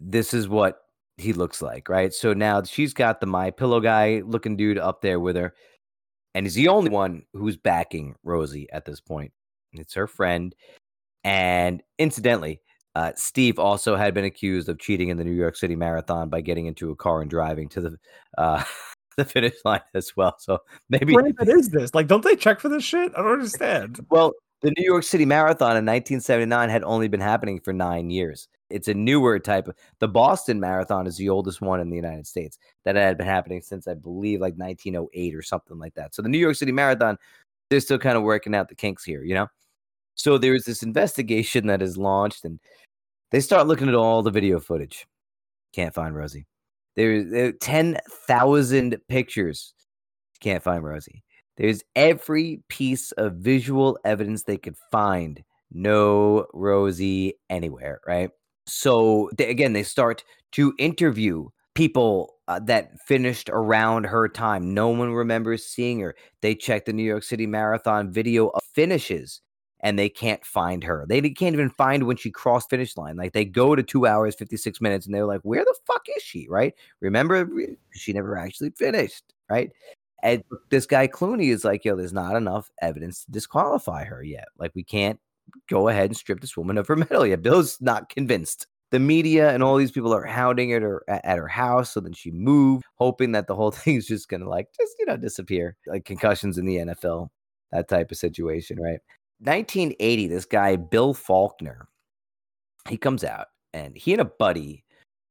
this 0.00 0.34
is 0.34 0.48
what 0.48 0.80
he 1.16 1.32
looks 1.32 1.62
like, 1.62 1.88
right? 1.88 2.12
So 2.12 2.32
now 2.32 2.62
she's 2.62 2.92
got 2.92 3.20
the 3.20 3.26
my 3.26 3.50
pillow 3.50 3.80
guy 3.80 4.22
looking 4.24 4.56
dude 4.56 4.78
up 4.78 5.00
there 5.00 5.18
with 5.20 5.36
her, 5.36 5.54
and 6.34 6.44
he's 6.44 6.54
the 6.54 6.68
only 6.68 6.90
one 6.90 7.22
who's 7.32 7.56
backing 7.56 8.14
Rosie 8.22 8.68
at 8.72 8.84
this 8.84 9.00
point. 9.00 9.32
It's 9.72 9.94
her 9.94 10.06
friend, 10.06 10.54
and 11.24 11.82
incidentally, 11.98 12.60
uh, 12.94 13.12
Steve 13.16 13.58
also 13.58 13.96
had 13.96 14.14
been 14.14 14.24
accused 14.24 14.68
of 14.68 14.78
cheating 14.78 15.08
in 15.08 15.16
the 15.16 15.24
New 15.24 15.32
York 15.32 15.56
City 15.56 15.76
Marathon 15.76 16.28
by 16.28 16.40
getting 16.40 16.66
into 16.66 16.90
a 16.90 16.96
car 16.96 17.22
and 17.22 17.30
driving 17.30 17.68
to 17.70 17.80
the 17.80 17.98
uh, 18.36 18.62
the 19.16 19.24
finish 19.24 19.54
line 19.64 19.80
as 19.94 20.14
well. 20.16 20.36
So 20.38 20.58
maybe 20.90 21.14
what 21.14 21.48
is 21.48 21.70
this? 21.70 21.94
Like, 21.94 22.06
don't 22.06 22.24
they 22.24 22.36
check 22.36 22.60
for 22.60 22.68
this 22.68 22.84
shit? 22.84 23.12
I 23.16 23.22
don't 23.22 23.32
understand. 23.32 24.04
Well, 24.10 24.32
the 24.62 24.72
New 24.76 24.84
York 24.84 25.04
City 25.04 25.24
Marathon 25.24 25.76
in 25.76 25.84
1979 25.84 26.68
had 26.70 26.82
only 26.84 27.08
been 27.08 27.20
happening 27.20 27.60
for 27.60 27.72
nine 27.72 28.10
years. 28.10 28.48
It's 28.70 28.88
a 28.88 28.94
newer 28.94 29.38
type 29.38 29.68
of. 29.68 29.76
The 30.00 30.08
Boston 30.08 30.58
Marathon 30.58 31.06
is 31.06 31.16
the 31.16 31.28
oldest 31.28 31.60
one 31.60 31.80
in 31.80 31.90
the 31.90 31.96
United 31.96 32.26
States 32.26 32.58
that 32.84 32.96
had 32.96 33.18
been 33.18 33.26
happening 33.26 33.60
since 33.62 33.86
I 33.86 33.94
believe 33.94 34.40
like 34.40 34.54
1908 34.54 35.34
or 35.34 35.42
something 35.42 35.78
like 35.78 35.94
that. 35.94 36.14
So 36.14 36.22
the 36.22 36.28
New 36.28 36.38
York 36.38 36.56
City 36.56 36.72
Marathon, 36.72 37.16
they're 37.70 37.80
still 37.80 37.98
kind 37.98 38.16
of 38.16 38.22
working 38.22 38.54
out 38.54 38.68
the 38.68 38.74
kinks 38.74 39.04
here, 39.04 39.22
you 39.22 39.34
know. 39.34 39.46
So 40.14 40.38
there's 40.38 40.64
this 40.64 40.82
investigation 40.82 41.66
that 41.66 41.82
is 41.82 41.98
launched, 41.98 42.44
and 42.44 42.58
they 43.30 43.40
start 43.40 43.66
looking 43.66 43.88
at 43.88 43.94
all 43.94 44.22
the 44.22 44.30
video 44.30 44.58
footage. 44.58 45.06
Can't 45.74 45.94
find 45.94 46.16
Rosie. 46.16 46.46
There's 46.96 47.30
there, 47.30 47.52
10,000 47.52 48.96
pictures. 49.08 49.74
Can't 50.40 50.62
find 50.62 50.82
Rosie. 50.82 51.22
There's 51.56 51.82
every 51.94 52.62
piece 52.68 53.12
of 53.12 53.34
visual 53.34 53.98
evidence 54.04 54.42
they 54.42 54.58
could 54.58 54.76
find. 54.90 55.42
No 55.72 56.46
Rosie 56.52 57.34
anywhere, 57.50 58.00
right? 58.06 58.30
So 58.66 59.30
they, 59.36 59.48
again, 59.48 59.72
they 59.72 59.82
start 59.82 60.24
to 60.52 60.74
interview 60.78 61.48
people 61.74 62.34
uh, 62.48 62.60
that 62.64 62.98
finished 63.00 63.50
around 63.52 64.04
her 64.04 64.28
time. 64.28 64.74
No 64.74 64.88
one 64.88 65.12
remembers 65.12 65.64
seeing 65.64 66.00
her. 66.00 66.14
They 66.40 66.54
check 66.54 66.84
the 66.84 66.92
New 66.92 67.02
York 67.02 67.22
City 67.22 67.46
Marathon 67.46 68.12
video 68.12 68.48
of 68.48 68.62
finishes 68.74 69.40
and 69.80 69.98
they 69.98 70.08
can't 70.08 70.44
find 70.44 70.82
her. 70.84 71.04
They 71.08 71.20
can't 71.20 71.54
even 71.54 71.70
find 71.70 72.04
when 72.04 72.16
she 72.16 72.30
crossed 72.30 72.70
finish 72.70 72.96
line. 72.96 73.16
Like 73.16 73.32
they 73.32 73.44
go 73.44 73.74
to 73.74 73.82
two 73.82 74.06
hours, 74.06 74.34
56 74.34 74.80
minutes, 74.80 75.06
and 75.06 75.14
they're 75.14 75.26
like, 75.26 75.42
where 75.42 75.64
the 75.64 75.76
fuck 75.86 76.06
is 76.16 76.22
she? 76.22 76.48
Right? 76.48 76.74
Remember, 77.00 77.48
she 77.92 78.12
never 78.12 78.38
actually 78.38 78.70
finished. 78.70 79.34
Right? 79.50 79.70
And 80.22 80.42
this 80.70 80.86
guy 80.86 81.08
Clooney 81.08 81.52
is 81.52 81.64
like, 81.64 81.84
yo, 81.84 81.96
there's 81.96 82.12
not 82.12 82.36
enough 82.36 82.70
evidence 82.80 83.24
to 83.24 83.30
disqualify 83.30 84.04
her 84.04 84.22
yet. 84.22 84.48
Like, 84.58 84.74
we 84.74 84.82
can't 84.82 85.20
go 85.68 85.88
ahead 85.88 86.06
and 86.06 86.16
strip 86.16 86.40
this 86.40 86.56
woman 86.56 86.78
of 86.78 86.86
her 86.88 86.96
medal 86.96 87.26
yet. 87.26 87.42
Bill's 87.42 87.78
not 87.80 88.08
convinced. 88.08 88.66
The 88.92 89.00
media 89.00 89.52
and 89.52 89.62
all 89.62 89.76
these 89.76 89.90
people 89.90 90.14
are 90.14 90.24
hounding 90.24 90.72
at 90.72 90.82
her 90.82 91.02
at 91.08 91.38
her 91.38 91.48
house. 91.48 91.92
So 91.92 92.00
then 92.00 92.12
she 92.12 92.30
moved, 92.30 92.84
hoping 92.94 93.32
that 93.32 93.46
the 93.48 93.54
whole 93.54 93.70
thing's 93.72 94.06
just 94.06 94.28
gonna 94.28 94.48
like 94.48 94.68
just 94.78 94.94
you 94.98 95.06
know 95.06 95.16
disappear, 95.16 95.76
like 95.86 96.04
concussions 96.04 96.56
in 96.56 96.66
the 96.66 96.76
NFL, 96.76 97.28
that 97.72 97.88
type 97.88 98.10
of 98.12 98.16
situation, 98.16 98.80
right? 98.80 99.00
1980, 99.40 100.28
this 100.28 100.44
guy 100.46 100.76
Bill 100.76 101.12
Faulkner, 101.12 101.88
he 102.88 102.96
comes 102.96 103.24
out 103.24 103.48
and 103.74 103.96
he 103.96 104.12
and 104.12 104.22
a 104.22 104.24
buddy 104.24 104.84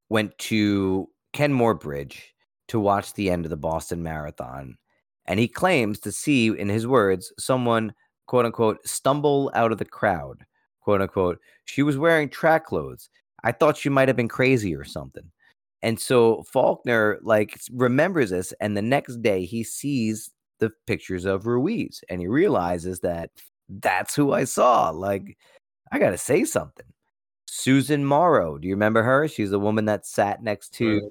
went 0.10 0.38
to 0.38 1.10
Kenmore 1.34 1.74
Bridge 1.74 2.35
to 2.68 2.80
watch 2.80 3.14
the 3.14 3.30
end 3.30 3.46
of 3.46 3.50
the 3.50 3.58
Boston 3.58 4.02
Marathon. 4.04 4.78
And 5.26 5.40
he 5.40 5.48
claims 5.48 6.00
to 6.02 6.12
see, 6.12 6.48
in 6.48 6.70
his 6.70 6.86
words, 6.86 7.34
someone, 7.40 7.94
quote 8.28 8.46
unquote, 8.46 8.86
stumble 8.88 9.52
out 9.54 9.72
of 9.72 9.78
the 9.78 9.86
crowd, 9.86 10.46
quote 10.82 11.02
unquote. 11.02 11.40
She 11.66 11.84
was 11.84 11.98
wearing 11.98 12.30
track 12.30 12.66
clothes. 12.66 13.10
I 13.44 13.52
thought 13.52 13.78
she 13.78 13.90
might 13.90 14.08
have 14.08 14.18
been 14.18 14.28
crazy 14.28 14.76
or 14.76 14.84
something. 14.84 15.30
And 15.82 16.00
so 16.00 16.44
Faulkner 16.44 17.20
like 17.22 17.60
remembers 17.72 18.32
this, 18.32 18.54
and 18.60 18.76
the 18.76 18.82
next 18.82 19.22
day 19.22 19.46
he 19.46 19.64
sees 19.64 20.32
the 20.60 20.72
pictures 20.88 21.26
of 21.26 21.46
Ruiz, 21.46 22.04
and 22.10 22.22
he 22.22 22.28
realizes 22.28 23.02
that 23.02 23.30
that's 23.70 24.16
who 24.16 24.32
I 24.32 24.46
saw. 24.46 24.90
Like, 24.90 25.38
I 25.92 26.00
gotta 26.00 26.18
say 26.18 26.44
something. 26.44 26.86
Susan 27.46 28.04
Morrow, 28.04 28.58
do 28.58 28.68
you 28.68 28.74
remember 28.74 29.04
her? 29.04 29.28
She's 29.28 29.52
the 29.52 29.60
woman 29.60 29.86
that 29.86 30.06
sat 30.06 30.44
next 30.44 30.74
to 30.76 31.10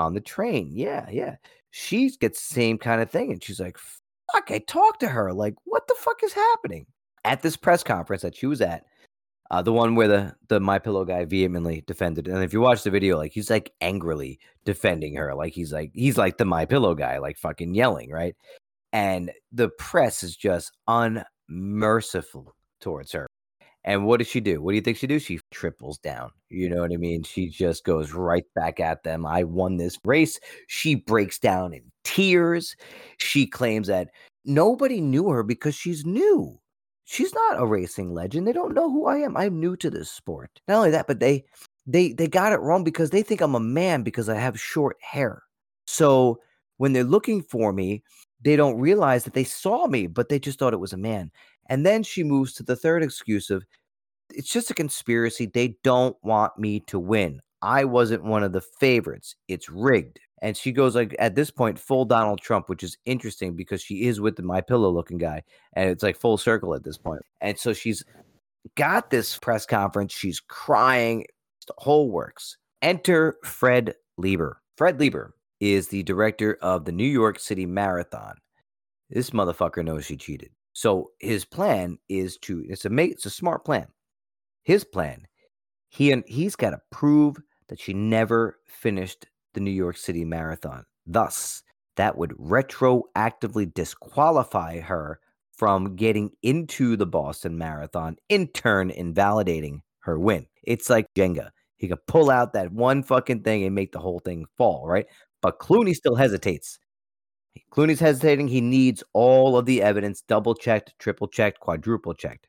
on 0.00 0.14
the 0.14 0.20
train. 0.20 0.70
Yeah, 0.72 1.08
yeah. 1.10 1.36
She 1.70 2.10
gets 2.10 2.48
the 2.48 2.54
same 2.54 2.78
kind 2.78 3.00
of 3.00 3.10
thing. 3.10 3.30
And 3.30 3.42
she's 3.42 3.60
like, 3.60 3.78
fuck, 3.78 4.50
I 4.50 4.58
talked 4.58 5.00
to 5.00 5.08
her. 5.08 5.32
Like, 5.32 5.54
what 5.64 5.86
the 5.86 5.96
fuck 5.98 6.22
is 6.22 6.32
happening? 6.32 6.86
At 7.24 7.42
this 7.42 7.56
press 7.56 7.82
conference 7.82 8.22
that 8.22 8.36
she 8.36 8.46
was 8.46 8.60
at, 8.60 8.84
uh, 9.50 9.62
the 9.62 9.72
one 9.72 9.94
where 9.94 10.08
the 10.08 10.34
the 10.48 10.60
my 10.60 10.78
pillow 10.78 11.04
guy 11.04 11.24
vehemently 11.24 11.82
defended 11.86 12.28
and 12.28 12.42
if 12.44 12.52
you 12.52 12.60
watch 12.60 12.84
the 12.84 12.90
video 12.90 13.16
like 13.16 13.32
he's 13.32 13.50
like 13.50 13.72
angrily 13.80 14.38
defending 14.64 15.14
her 15.16 15.34
like 15.34 15.52
he's 15.52 15.72
like 15.72 15.90
he's 15.92 16.16
like 16.16 16.38
the 16.38 16.44
my 16.44 16.64
pillow 16.64 16.94
guy 16.94 17.18
like 17.18 17.36
fucking 17.36 17.74
yelling 17.74 18.10
right 18.10 18.36
and 18.92 19.32
the 19.52 19.68
press 19.70 20.22
is 20.22 20.36
just 20.36 20.70
unmerciful 20.86 22.54
towards 22.80 23.10
her 23.12 23.26
and 23.84 24.04
what 24.06 24.18
does 24.18 24.28
she 24.28 24.40
do? 24.40 24.60
What 24.62 24.72
do 24.72 24.76
you 24.76 24.82
think 24.82 24.96
she 24.98 25.06
do? 25.06 25.18
She 25.18 25.40
triples 25.50 25.98
down. 25.98 26.30
You 26.50 26.68
know 26.68 26.82
what 26.82 26.92
I 26.92 26.96
mean? 26.96 27.22
She 27.22 27.48
just 27.48 27.84
goes 27.84 28.12
right 28.12 28.44
back 28.54 28.80
at 28.80 29.02
them. 29.04 29.24
I 29.26 29.44
won 29.44 29.76
this 29.76 29.98
race. 30.04 30.38
She 30.68 30.96
breaks 30.96 31.38
down 31.38 31.72
in 31.72 31.82
tears. 32.04 32.76
She 33.18 33.46
claims 33.46 33.86
that 33.88 34.10
nobody 34.44 35.00
knew 35.00 35.28
her 35.30 35.42
because 35.42 35.74
she's 35.74 36.04
new. 36.04 36.58
she's 37.04 37.34
not 37.34 37.60
a 37.60 37.66
racing 37.66 38.14
legend. 38.14 38.46
They 38.46 38.52
don't 38.52 38.74
know 38.74 38.90
who 38.90 39.06
I 39.06 39.18
am. 39.18 39.36
I'm 39.36 39.58
new 39.58 39.76
to 39.78 39.90
this 39.90 40.10
sport. 40.10 40.60
Not 40.68 40.76
only 40.78 40.90
that, 40.92 41.06
but 41.06 41.20
they 41.20 41.44
they 41.86 42.12
they 42.12 42.28
got 42.28 42.52
it 42.52 42.60
wrong 42.60 42.84
because 42.84 43.10
they 43.10 43.22
think 43.22 43.40
I'm 43.40 43.54
a 43.56 43.60
man 43.60 44.02
because 44.02 44.28
I 44.28 44.36
have 44.36 44.60
short 44.60 44.96
hair. 45.00 45.42
So 45.86 46.38
when 46.78 46.92
they're 46.92 47.04
looking 47.04 47.42
for 47.42 47.72
me, 47.72 48.02
they 48.42 48.56
don't 48.56 48.78
realize 48.78 49.24
that 49.24 49.34
they 49.34 49.44
saw 49.44 49.86
me, 49.86 50.06
but 50.06 50.28
they 50.28 50.38
just 50.38 50.58
thought 50.58 50.72
it 50.72 50.80
was 50.80 50.92
a 50.92 50.98
man. 50.98 51.30
And 51.68 51.84
then 51.84 52.02
she 52.02 52.24
moves 52.24 52.52
to 52.54 52.62
the 52.62 52.76
third 52.76 53.02
excuse 53.02 53.50
of 53.50 53.64
it's 54.30 54.50
just 54.50 54.70
a 54.70 54.74
conspiracy. 54.74 55.46
They 55.46 55.76
don't 55.82 56.16
want 56.22 56.58
me 56.58 56.80
to 56.80 56.98
win. 56.98 57.40
I 57.62 57.84
wasn't 57.84 58.24
one 58.24 58.42
of 58.42 58.52
the 58.52 58.60
favorites. 58.60 59.36
It's 59.48 59.68
rigged. 59.68 60.18
And 60.42 60.56
she 60.56 60.72
goes 60.72 60.94
like 60.94 61.14
at 61.18 61.34
this 61.34 61.50
point 61.50 61.78
full 61.78 62.06
Donald 62.06 62.40
Trump, 62.40 62.68
which 62.68 62.82
is 62.82 62.96
interesting 63.04 63.54
because 63.54 63.82
she 63.82 64.04
is 64.04 64.20
with 64.20 64.36
the 64.36 64.42
my 64.42 64.62
pillow 64.62 64.90
looking 64.90 65.18
guy, 65.18 65.42
and 65.74 65.90
it's 65.90 66.02
like 66.02 66.16
full 66.16 66.38
circle 66.38 66.74
at 66.74 66.82
this 66.82 66.96
point. 66.96 67.22
And 67.42 67.58
so 67.58 67.74
she's 67.74 68.02
got 68.74 69.10
this 69.10 69.36
press 69.38 69.66
conference. 69.66 70.14
She's 70.14 70.40
crying. 70.40 71.26
The 71.66 71.74
whole 71.76 72.10
works. 72.10 72.56
Enter 72.80 73.36
Fred 73.44 73.94
Lieber. 74.16 74.62
Fred 74.78 74.98
Lieber 74.98 75.34
is 75.60 75.88
the 75.88 76.02
director 76.02 76.58
of 76.62 76.84
the 76.84 76.92
New 76.92 77.04
York 77.04 77.38
City 77.38 77.66
Marathon. 77.66 78.34
This 79.10 79.30
motherfucker 79.30 79.84
knows 79.84 80.06
she 80.06 80.16
cheated. 80.16 80.50
So 80.72 81.10
his 81.18 81.44
plan 81.44 81.98
is 82.08 82.38
to 82.38 82.64
it's 82.68 82.84
a 82.84 82.94
it's 82.98 83.26
a 83.26 83.30
smart 83.30 83.64
plan. 83.64 83.88
His 84.62 84.84
plan, 84.84 85.26
he 85.88 86.12
and 86.12 86.24
he's 86.26 86.56
got 86.56 86.70
to 86.70 86.80
prove 86.90 87.36
that 87.68 87.80
she 87.80 87.92
never 87.92 88.58
finished 88.66 89.26
the 89.54 89.60
New 89.60 89.70
York 89.70 89.96
City 89.96 90.24
Marathon. 90.24 90.84
Thus, 91.06 91.62
that 91.96 92.16
would 92.16 92.30
retroactively 92.30 93.72
disqualify 93.74 94.80
her 94.80 95.20
from 95.52 95.96
getting 95.96 96.30
into 96.42 96.96
the 96.96 97.06
Boston 97.06 97.58
Marathon, 97.58 98.16
in 98.30 98.48
turn 98.48 98.90
invalidating 98.90 99.82
her 99.98 100.18
win. 100.18 100.46
It's 100.62 100.88
like 100.88 101.06
Jenga. 101.14 101.50
He 101.76 101.88
could 101.88 102.06
pull 102.06 102.30
out 102.30 102.52
that 102.54 102.72
one 102.72 103.02
fucking 103.02 103.42
thing 103.42 103.64
and 103.64 103.74
make 103.74 103.92
the 103.92 103.98
whole 103.98 104.20
thing 104.20 104.46
fall, 104.56 104.86
right? 104.86 105.06
But 105.42 105.58
Clooney 105.58 105.94
still 105.94 106.14
hesitates. 106.14 106.78
Clooney's 107.72 108.00
hesitating. 108.00 108.48
He 108.48 108.60
needs 108.60 109.02
all 109.12 109.56
of 109.56 109.66
the 109.66 109.82
evidence 109.82 110.22
double 110.22 110.54
checked, 110.54 110.94
triple 110.98 111.28
checked, 111.28 111.60
quadruple 111.60 112.14
checked. 112.14 112.48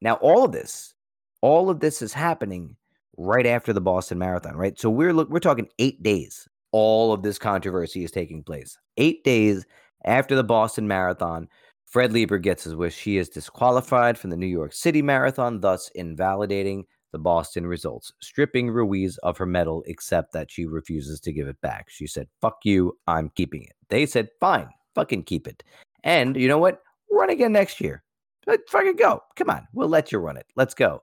Now, 0.00 0.14
all 0.14 0.44
of 0.44 0.52
this, 0.52 0.94
all 1.40 1.70
of 1.70 1.80
this 1.80 2.02
is 2.02 2.12
happening 2.12 2.76
right 3.16 3.46
after 3.46 3.72
the 3.72 3.80
Boston 3.80 4.18
Marathon, 4.18 4.56
right? 4.56 4.78
So 4.78 4.90
we're 4.90 5.12
look, 5.12 5.28
we're 5.30 5.38
talking 5.38 5.68
eight 5.78 6.02
days. 6.02 6.48
All 6.72 7.12
of 7.12 7.22
this 7.22 7.38
controversy 7.38 8.02
is 8.02 8.10
taking 8.10 8.42
place. 8.42 8.78
Eight 8.96 9.22
days 9.24 9.66
after 10.04 10.34
the 10.34 10.44
Boston 10.44 10.88
Marathon, 10.88 11.48
Fred 11.86 12.12
Lieber 12.12 12.38
gets 12.38 12.64
his 12.64 12.74
wish. 12.74 12.96
She 12.96 13.18
is 13.18 13.28
disqualified 13.28 14.16
from 14.16 14.30
the 14.30 14.36
New 14.36 14.46
York 14.46 14.72
City 14.72 15.02
Marathon, 15.02 15.60
thus 15.60 15.90
invalidating 15.94 16.86
the 17.12 17.18
Boston 17.18 17.66
results, 17.66 18.12
stripping 18.20 18.70
Ruiz 18.70 19.18
of 19.18 19.38
her 19.38 19.46
medal, 19.46 19.84
except 19.86 20.32
that 20.32 20.50
she 20.50 20.66
refuses 20.66 21.20
to 21.20 21.32
give 21.32 21.46
it 21.46 21.60
back. 21.60 21.88
She 21.88 22.06
said, 22.06 22.28
Fuck 22.40 22.60
you, 22.64 22.98
I'm 23.06 23.30
keeping 23.30 23.62
it. 23.62 23.74
They 23.88 24.06
said, 24.06 24.28
Fine, 24.40 24.68
fucking 24.94 25.24
keep 25.24 25.46
it. 25.46 25.62
And 26.04 26.36
you 26.36 26.48
know 26.48 26.58
what? 26.58 26.82
Run 27.10 27.30
again 27.30 27.52
next 27.52 27.80
year. 27.80 28.02
But 28.46 28.68
fucking 28.68 28.96
go. 28.96 29.22
Come 29.36 29.50
on, 29.50 29.68
we'll 29.72 29.88
let 29.88 30.10
you 30.10 30.18
run 30.18 30.36
it. 30.36 30.46
Let's 30.56 30.74
go. 30.74 31.02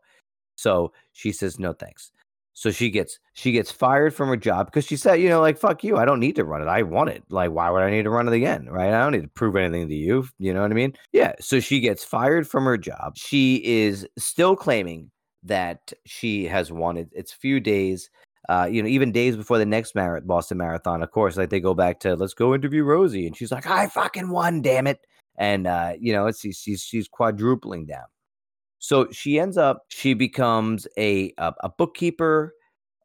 So 0.55 0.91
she 1.13 1.31
says, 1.31 1.59
No 1.59 1.73
thanks. 1.73 2.11
So 2.59 2.71
she 2.71 2.89
gets 2.89 3.19
she 3.35 3.53
gets 3.53 3.71
fired 3.71 4.13
from 4.13 4.27
her 4.27 4.35
job 4.35 4.65
because 4.65 4.85
she 4.85 4.97
said, 4.97 5.21
you 5.21 5.29
know, 5.29 5.39
like 5.39 5.57
fuck 5.57 5.81
you, 5.81 5.95
I 5.95 6.03
don't 6.03 6.19
need 6.19 6.35
to 6.35 6.43
run 6.43 6.61
it. 6.61 6.67
I 6.67 6.81
want 6.81 7.09
it. 7.09 7.23
Like, 7.29 7.51
why 7.51 7.69
would 7.69 7.83
I 7.83 7.89
need 7.89 8.03
to 8.03 8.09
run 8.09 8.27
it 8.27 8.33
again? 8.33 8.67
Right? 8.69 8.93
I 8.93 9.01
don't 9.01 9.13
need 9.13 9.21
to 9.21 9.29
prove 9.29 9.55
anything 9.55 9.87
to 9.87 9.95
you. 9.95 10.27
You 10.39 10.53
know 10.53 10.61
what 10.63 10.71
I 10.71 10.73
mean? 10.73 10.93
Yeah. 11.13 11.35
So 11.39 11.61
she 11.61 11.79
gets 11.79 12.03
fired 12.03 12.49
from 12.49 12.65
her 12.65 12.77
job. 12.77 13.15
She 13.15 13.63
is 13.63 14.05
still 14.17 14.57
claiming 14.57 15.09
that 15.43 15.93
she 16.05 16.45
has 16.45 16.71
wanted. 16.71 17.09
It's 17.13 17.31
few 17.31 17.59
days, 17.59 18.09
uh, 18.49 18.67
you 18.69 18.81
know, 18.81 18.89
even 18.89 19.11
days 19.11 19.35
before 19.35 19.57
the 19.57 19.65
next 19.65 19.95
Mar- 19.95 20.21
Boston 20.21 20.57
Marathon. 20.57 21.03
Of 21.03 21.11
course, 21.11 21.37
like 21.37 21.49
they 21.49 21.59
go 21.59 21.73
back 21.73 21.99
to 22.01 22.15
let's 22.15 22.33
go 22.33 22.53
interview 22.53 22.83
Rosie, 22.83 23.27
and 23.27 23.35
she's 23.35 23.51
like, 23.51 23.67
I 23.67 23.87
fucking 23.87 24.29
won, 24.29 24.61
damn 24.61 24.87
it, 24.87 24.99
and 25.37 25.67
uh, 25.67 25.93
you 25.99 26.13
know, 26.13 26.27
it's 26.27 26.41
she's 26.41 26.81
she's 26.81 27.07
quadrupling 27.07 27.85
down. 27.85 28.05
So 28.79 29.09
she 29.11 29.39
ends 29.39 29.57
up, 29.57 29.85
she 29.89 30.13
becomes 30.13 30.87
a 30.97 31.33
a, 31.37 31.53
a 31.61 31.69
bookkeeper 31.69 32.53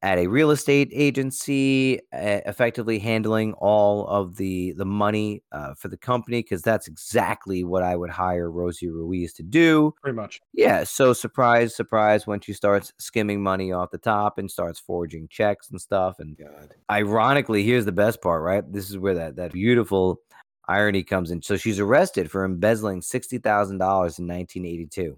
at 0.04 0.18
a 0.18 0.26
real 0.26 0.50
estate 0.50 0.90
agency, 0.92 1.98
uh, 2.12 2.44
effectively 2.44 2.98
handling 2.98 3.54
all 3.54 4.06
of 4.06 4.36
the 4.36 4.72
the 4.72 4.84
money 4.84 5.42
uh, 5.50 5.72
for 5.74 5.88
the 5.88 5.96
company 5.96 6.42
because 6.42 6.60
that's 6.60 6.86
exactly 6.86 7.64
what 7.64 7.82
I 7.82 7.96
would 7.96 8.10
hire 8.10 8.50
Rosie 8.50 8.90
Ruiz 8.90 9.32
to 9.32 9.42
do. 9.42 9.94
Pretty 10.02 10.14
much. 10.14 10.42
Yeah. 10.52 10.84
So 10.84 11.14
surprise, 11.14 11.74
surprise, 11.74 12.26
when 12.26 12.40
she 12.40 12.52
starts 12.52 12.92
skimming 12.98 13.42
money 13.42 13.72
off 13.72 13.92
the 13.92 13.98
top 13.98 14.36
and 14.36 14.50
starts 14.50 14.78
forging 14.78 15.26
checks 15.28 15.70
and 15.70 15.80
stuff. 15.80 16.16
And 16.18 16.36
God. 16.36 16.74
ironically, 16.90 17.62
here's 17.62 17.86
the 17.86 17.92
best 17.92 18.20
part, 18.20 18.42
right? 18.42 18.70
This 18.70 18.90
is 18.90 18.98
where 18.98 19.14
that 19.14 19.36
that 19.36 19.52
beautiful 19.52 20.20
irony 20.68 21.02
comes 21.02 21.30
in. 21.30 21.40
So 21.40 21.56
she's 21.56 21.80
arrested 21.80 22.30
for 22.30 22.44
embezzling 22.44 23.00
sixty 23.00 23.38
thousand 23.38 23.78
dollars 23.78 24.18
in 24.18 24.28
1982 24.28 25.16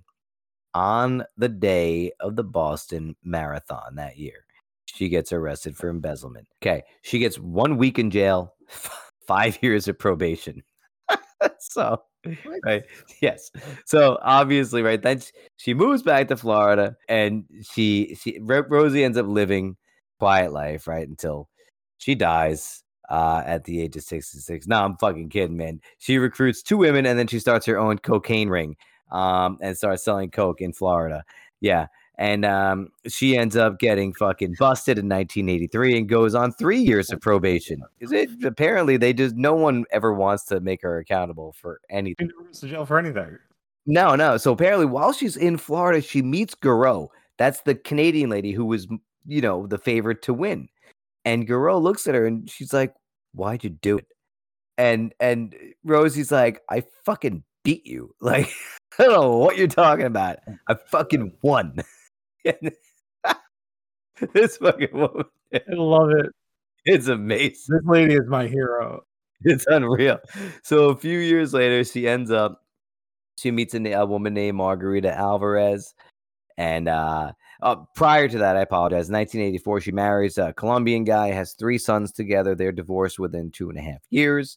on 0.74 1.24
the 1.36 1.48
day 1.48 2.12
of 2.20 2.36
the 2.36 2.44
Boston 2.44 3.16
Marathon 3.24 3.96
that 3.96 4.16
year 4.16 4.45
she 4.96 5.08
gets 5.08 5.32
arrested 5.32 5.76
for 5.76 5.88
embezzlement. 5.88 6.48
Okay, 6.62 6.82
she 7.02 7.18
gets 7.18 7.38
one 7.38 7.76
week 7.76 7.98
in 7.98 8.10
jail, 8.10 8.54
five 9.26 9.58
years 9.62 9.88
of 9.88 9.98
probation. 9.98 10.62
so, 11.58 12.02
right, 12.64 12.82
yes. 13.20 13.50
So 13.84 14.18
obviously, 14.22 14.82
right 14.82 15.00
then 15.00 15.20
she 15.56 15.74
moves 15.74 16.02
back 16.02 16.28
to 16.28 16.36
Florida, 16.36 16.96
and 17.08 17.44
she 17.62 18.16
she 18.20 18.38
Rosie 18.40 19.04
ends 19.04 19.18
up 19.18 19.26
living 19.26 19.76
quiet 20.18 20.52
life, 20.52 20.86
right, 20.86 21.06
until 21.06 21.48
she 21.98 22.14
dies 22.14 22.82
uh, 23.10 23.42
at 23.44 23.64
the 23.64 23.82
age 23.82 23.96
of 23.96 24.02
66. 24.02 24.66
No, 24.66 24.82
I'm 24.82 24.96
fucking 24.96 25.28
kidding, 25.28 25.56
man. 25.56 25.80
She 25.98 26.18
recruits 26.18 26.62
two 26.62 26.78
women 26.78 27.06
and 27.06 27.18
then 27.18 27.26
she 27.26 27.38
starts 27.38 27.66
her 27.66 27.78
own 27.78 27.98
cocaine 27.98 28.48
ring 28.48 28.76
um, 29.12 29.58
and 29.60 29.76
starts 29.76 30.04
selling 30.04 30.30
coke 30.30 30.60
in 30.60 30.72
Florida. 30.72 31.22
Yeah 31.60 31.86
and 32.18 32.44
um, 32.44 32.88
she 33.06 33.36
ends 33.36 33.56
up 33.56 33.78
getting 33.78 34.14
fucking 34.14 34.56
busted 34.58 34.98
in 34.98 35.08
1983 35.08 35.98
and 35.98 36.08
goes 36.08 36.34
on 36.34 36.52
three 36.52 36.78
years 36.78 37.10
of 37.10 37.20
probation. 37.20 37.82
Is 38.00 38.10
it 38.10 38.42
apparently 38.44 38.96
they 38.96 39.12
just 39.12 39.36
no 39.36 39.54
one 39.54 39.84
ever 39.90 40.14
wants 40.14 40.44
to 40.46 40.60
make 40.60 40.82
her 40.82 40.98
accountable 40.98 41.54
for 41.60 41.80
anything. 41.90 42.30
To 42.54 42.68
jail 42.68 42.86
for 42.86 42.98
anything. 42.98 43.38
No, 43.86 44.16
no. 44.16 44.36
So 44.36 44.52
apparently, 44.52 44.86
while 44.86 45.12
she's 45.12 45.36
in 45.36 45.58
Florida, 45.58 46.00
she 46.00 46.22
meets 46.22 46.54
Gareau. 46.54 47.08
That's 47.38 47.60
the 47.60 47.74
Canadian 47.74 48.30
lady 48.30 48.52
who 48.52 48.64
was, 48.64 48.88
you 49.26 49.40
know, 49.40 49.66
the 49.66 49.78
favorite 49.78 50.22
to 50.22 50.34
win. 50.34 50.68
And 51.24 51.46
Gareau 51.46 51.80
looks 51.80 52.06
at 52.06 52.14
her 52.14 52.26
and 52.26 52.48
she's 52.48 52.72
like, 52.72 52.94
"Why'd 53.34 53.62
you 53.62 53.70
do 53.70 53.98
it?" 53.98 54.06
And 54.78 55.14
and 55.20 55.54
Rosie's 55.84 56.32
like, 56.32 56.62
"I 56.70 56.82
fucking 57.04 57.44
beat 57.62 57.86
you. 57.86 58.14
Like, 58.20 58.50
I 58.98 59.04
don't 59.04 59.12
know 59.12 59.36
what 59.36 59.58
you're 59.58 59.66
talking 59.66 60.06
about. 60.06 60.38
I 60.68 60.74
fucking 60.74 61.32
won." 61.42 61.76
this 64.32 64.56
fucking 64.56 64.92
woman. 64.92 65.24
I 65.54 65.60
love 65.70 66.10
it. 66.10 66.26
It's 66.84 67.08
amazing. 67.08 67.76
This 67.76 67.84
lady 67.84 68.14
is 68.14 68.26
my 68.28 68.46
hero. 68.46 69.02
It's 69.42 69.66
unreal. 69.66 70.18
So 70.62 70.90
a 70.90 70.96
few 70.96 71.18
years 71.18 71.52
later, 71.52 71.84
she 71.84 72.08
ends 72.08 72.30
up, 72.30 72.62
she 73.36 73.50
meets 73.50 73.74
a, 73.74 73.92
a 73.92 74.06
woman 74.06 74.34
named 74.34 74.56
Margarita 74.56 75.14
Alvarez. 75.14 75.94
And 76.56 76.88
uh, 76.88 77.32
uh, 77.60 77.76
prior 77.94 78.28
to 78.28 78.38
that, 78.38 78.56
I 78.56 78.60
apologize. 78.60 79.10
1984, 79.10 79.80
she 79.82 79.92
marries 79.92 80.38
a 80.38 80.52
Colombian 80.54 81.04
guy, 81.04 81.32
has 81.32 81.52
three 81.52 81.78
sons 81.78 82.12
together. 82.12 82.54
They're 82.54 82.72
divorced 82.72 83.18
within 83.18 83.50
two 83.50 83.68
and 83.68 83.78
a 83.78 83.82
half 83.82 84.00
years. 84.10 84.56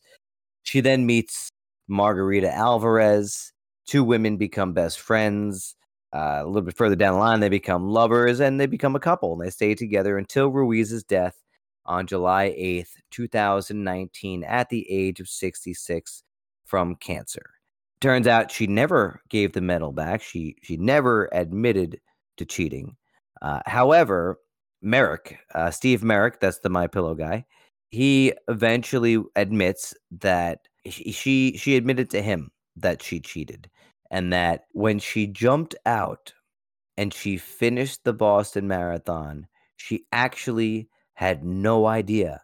She 0.63 0.81
then 0.81 1.05
meets 1.05 1.49
Margarita 1.87 2.53
Alvarez. 2.53 3.51
Two 3.85 4.03
women 4.03 4.37
become 4.37 4.73
best 4.73 4.99
friends. 4.99 5.75
Uh, 6.11 6.41
a 6.41 6.45
little 6.45 6.63
bit 6.63 6.75
further 6.75 6.95
down 6.95 7.13
the 7.13 7.19
line, 7.19 7.39
they 7.39 7.49
become 7.49 7.89
lovers 7.89 8.39
and 8.39 8.59
they 8.59 8.65
become 8.65 8.95
a 8.95 8.99
couple 8.99 9.33
and 9.33 9.41
they 9.41 9.49
stay 9.49 9.75
together 9.75 10.17
until 10.17 10.49
Ruiz's 10.49 11.03
death 11.03 11.43
on 11.85 12.07
July 12.07 12.55
8th, 12.57 12.93
2019, 13.11 14.43
at 14.43 14.69
the 14.69 14.89
age 14.89 15.19
of 15.19 15.27
66 15.27 16.23
from 16.65 16.95
cancer. 16.95 17.51
Turns 18.01 18.27
out 18.27 18.51
she 18.51 18.65
never 18.65 19.21
gave 19.29 19.53
the 19.53 19.61
medal 19.61 19.91
back. 19.91 20.21
She 20.21 20.55
she 20.63 20.77
never 20.77 21.29
admitted 21.33 21.99
to 22.37 22.45
cheating. 22.45 22.95
Uh, 23.41 23.59
however, 23.65 24.37
Marek, 24.81 25.37
uh, 25.53 25.69
Steve 25.69 26.03
Marek, 26.03 26.39
that's 26.39 26.59
the 26.59 26.69
My 26.69 26.87
Pillow 26.87 27.13
guy, 27.13 27.45
he 27.89 28.33
eventually 28.47 29.21
admits 29.35 29.93
that 30.11 30.59
she, 30.87 31.11
she 31.11 31.57
she 31.57 31.75
admitted 31.75 32.09
to 32.11 32.21
him 32.21 32.51
that 32.77 33.03
she 33.03 33.19
cheated 33.19 33.69
and 34.11 34.33
that 34.33 34.65
when 34.73 34.99
she 34.99 35.27
jumped 35.27 35.75
out 35.85 36.33
and 36.97 37.13
she 37.13 37.37
finished 37.37 38.03
the 38.03 38.13
Boston 38.13 38.67
Marathon, 38.67 39.47
she 39.77 40.05
actually 40.11 40.89
had 41.13 41.43
no 41.43 41.85
idea 41.85 42.41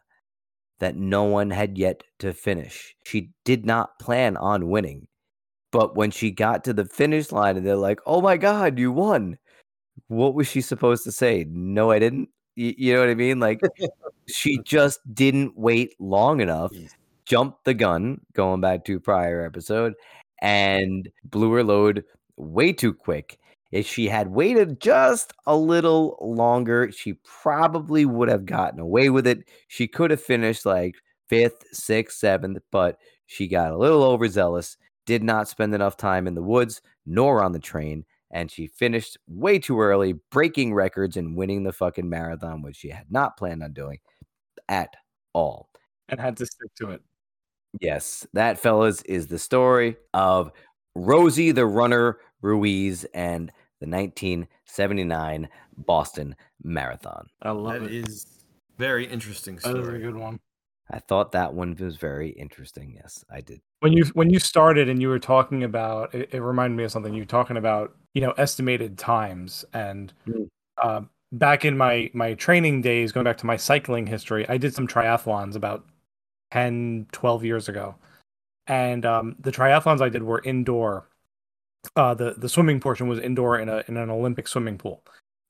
that 0.80 0.96
no 0.96 1.24
one 1.24 1.50
had 1.52 1.78
yet 1.78 2.04
to 2.20 2.34
finish. 2.34 2.96
She 3.06 3.32
did 3.46 3.66
not 3.66 4.00
plan 4.00 4.38
on 4.38 4.70
winning, 4.70 5.08
But 5.72 5.96
when 5.96 6.12
she 6.12 6.32
got 6.32 6.64
to 6.66 6.74
the 6.74 6.86
finish 6.86 7.32
line 7.32 7.58
and 7.58 7.66
they're 7.66 7.76
like, 7.76 8.00
"Oh 8.06 8.22
my 8.22 8.38
god, 8.38 8.80
you 8.80 8.92
won!" 8.92 9.38
What 10.08 10.36
was 10.36 10.48
she 10.48 10.62
supposed 10.62 11.04
to 11.06 11.12
say? 11.12 11.46
No, 11.50 11.92
I 11.92 12.00
didn't. 12.00 12.30
You, 12.56 12.74
you 12.78 12.94
know 12.94 13.02
what 13.02 13.10
I 13.10 13.16
mean? 13.16 13.40
Like 13.40 13.62
she 14.28 14.60
just 14.66 15.00
didn't 15.14 15.58
wait 15.58 15.96
long 16.00 16.42
enough, 16.42 16.74
jumped 17.26 17.66
the 17.66 17.74
gun, 17.74 18.22
going 18.34 18.62
back 18.62 18.86
to 18.86 19.00
prior 19.00 19.46
episode, 19.46 19.94
and 20.42 21.10
blew 21.24 21.52
her 21.54 21.64
load 21.64 22.04
way 22.38 22.74
too 22.74 22.94
quick. 22.94 23.40
If 23.72 23.88
she 23.88 24.08
had 24.08 24.30
waited 24.30 24.80
just 24.80 25.34
a 25.46 25.56
little 25.56 26.18
longer, 26.22 26.92
she 26.92 27.14
probably 27.24 28.06
would 28.06 28.30
have 28.30 28.46
gotten 28.46 28.80
away 28.80 29.10
with 29.10 29.28
it. 29.28 29.50
She 29.68 29.88
could 29.88 30.12
have 30.12 30.22
finished 30.22 30.66
like 30.66 30.96
fifth, 31.28 31.64
sixth, 31.74 32.18
seventh, 32.18 32.60
but 32.72 32.98
she 33.26 33.48
got 33.48 33.72
a 33.72 33.78
little 33.78 34.04
overzealous, 34.04 34.78
did 35.06 35.24
not 35.24 35.48
spend 35.48 35.74
enough 35.74 35.98
time 35.98 36.28
in 36.28 36.36
the 36.36 36.44
woods 36.44 36.82
nor 37.06 37.44
on 37.44 37.52
the 37.52 37.60
train, 37.60 38.06
and 38.32 38.50
she 38.52 38.68
finished 38.68 39.18
way 39.28 39.60
too 39.60 39.80
early, 39.80 40.14
breaking 40.32 40.74
records 40.74 41.18
and 41.18 41.36
winning 41.36 41.64
the 41.64 41.74
fucking 41.74 42.10
marathon, 42.10 42.62
which 42.62 42.78
she 42.78 42.90
had 42.90 43.12
not 43.12 43.38
planned 43.38 43.64
on 43.64 43.74
doing 43.74 44.00
at 44.70 44.96
all. 45.34 45.70
And 46.10 46.20
had 46.20 46.38
to 46.38 46.46
stick 46.46 46.74
to 46.78 46.92
it. 46.92 47.02
Yes, 47.82 48.26
that, 48.34 48.60
fellas, 48.60 49.02
is 49.04 49.28
the 49.28 49.40
story 49.40 49.98
of 50.14 50.52
Rosie 50.96 51.52
the 51.52 51.66
Runner 51.66 52.18
Ruiz 52.42 53.04
and 53.14 53.52
the 53.82 53.88
1979 53.88 55.50
Boston 55.78 56.36
Marathon. 56.64 57.28
I 57.42 57.52
love 57.52 57.82
That 57.82 57.92
it. 57.92 57.94
is 57.94 58.26
very 58.78 59.06
interesting 59.06 59.56
That 59.58 59.72
is 59.76 59.80
a 59.80 59.84
story. 59.84 60.00
good 60.00 60.16
one. 60.16 60.40
I 60.92 61.00
thought 61.00 61.32
that 61.32 61.54
one 61.54 61.76
was 61.80 61.98
very 61.98 62.30
interesting. 62.30 62.94
Yes, 62.96 63.24
I 63.30 63.42
did. 63.42 63.60
When 63.80 63.92
you 63.94 64.06
when 64.14 64.30
you 64.30 64.38
started 64.40 64.88
and 64.88 65.02
you 65.02 65.10
were 65.10 65.20
talking 65.20 65.64
about 65.64 66.14
it, 66.14 66.30
it 66.32 66.42
reminded 66.42 66.78
me 66.78 66.84
of 66.84 66.92
something. 66.92 67.14
You 67.14 67.24
were 67.24 67.26
talking 67.26 67.58
about 67.58 67.96
you 68.14 68.22
know 68.22 68.32
estimated 68.38 68.98
times 68.98 69.66
and 69.74 70.14
Mm. 70.28 70.48
uh, 70.82 71.02
back 71.32 71.66
in 71.66 71.76
my 71.76 72.12
my 72.14 72.36
training 72.36 72.82
days, 72.82 73.12
going 73.12 73.24
back 73.24 73.38
to 73.40 73.48
my 73.48 73.58
cycling 73.58 74.06
history, 74.06 74.48
I 74.48 74.58
did 74.58 74.76
some 74.76 74.88
triathlons 74.88 75.56
about 75.56 75.86
10, 76.52 77.08
12 77.12 77.44
years 77.46 77.68
ago, 77.70 77.96
and 78.68 79.06
um, 79.06 79.36
the 79.40 79.52
triathlons 79.52 80.02
I 80.02 80.10
did 80.10 80.24
were 80.24 80.42
indoor. 80.44 81.08
Uh, 81.96 82.14
the 82.14 82.34
the 82.38 82.50
swimming 82.50 82.80
portion 82.80 83.08
was 83.08 83.20
indoor 83.20 83.60
in 83.60 83.70
a 83.70 83.84
in 83.88 83.98
an 83.98 84.10
Olympic 84.10 84.48
swimming 84.48 84.78
pool. 84.78 85.04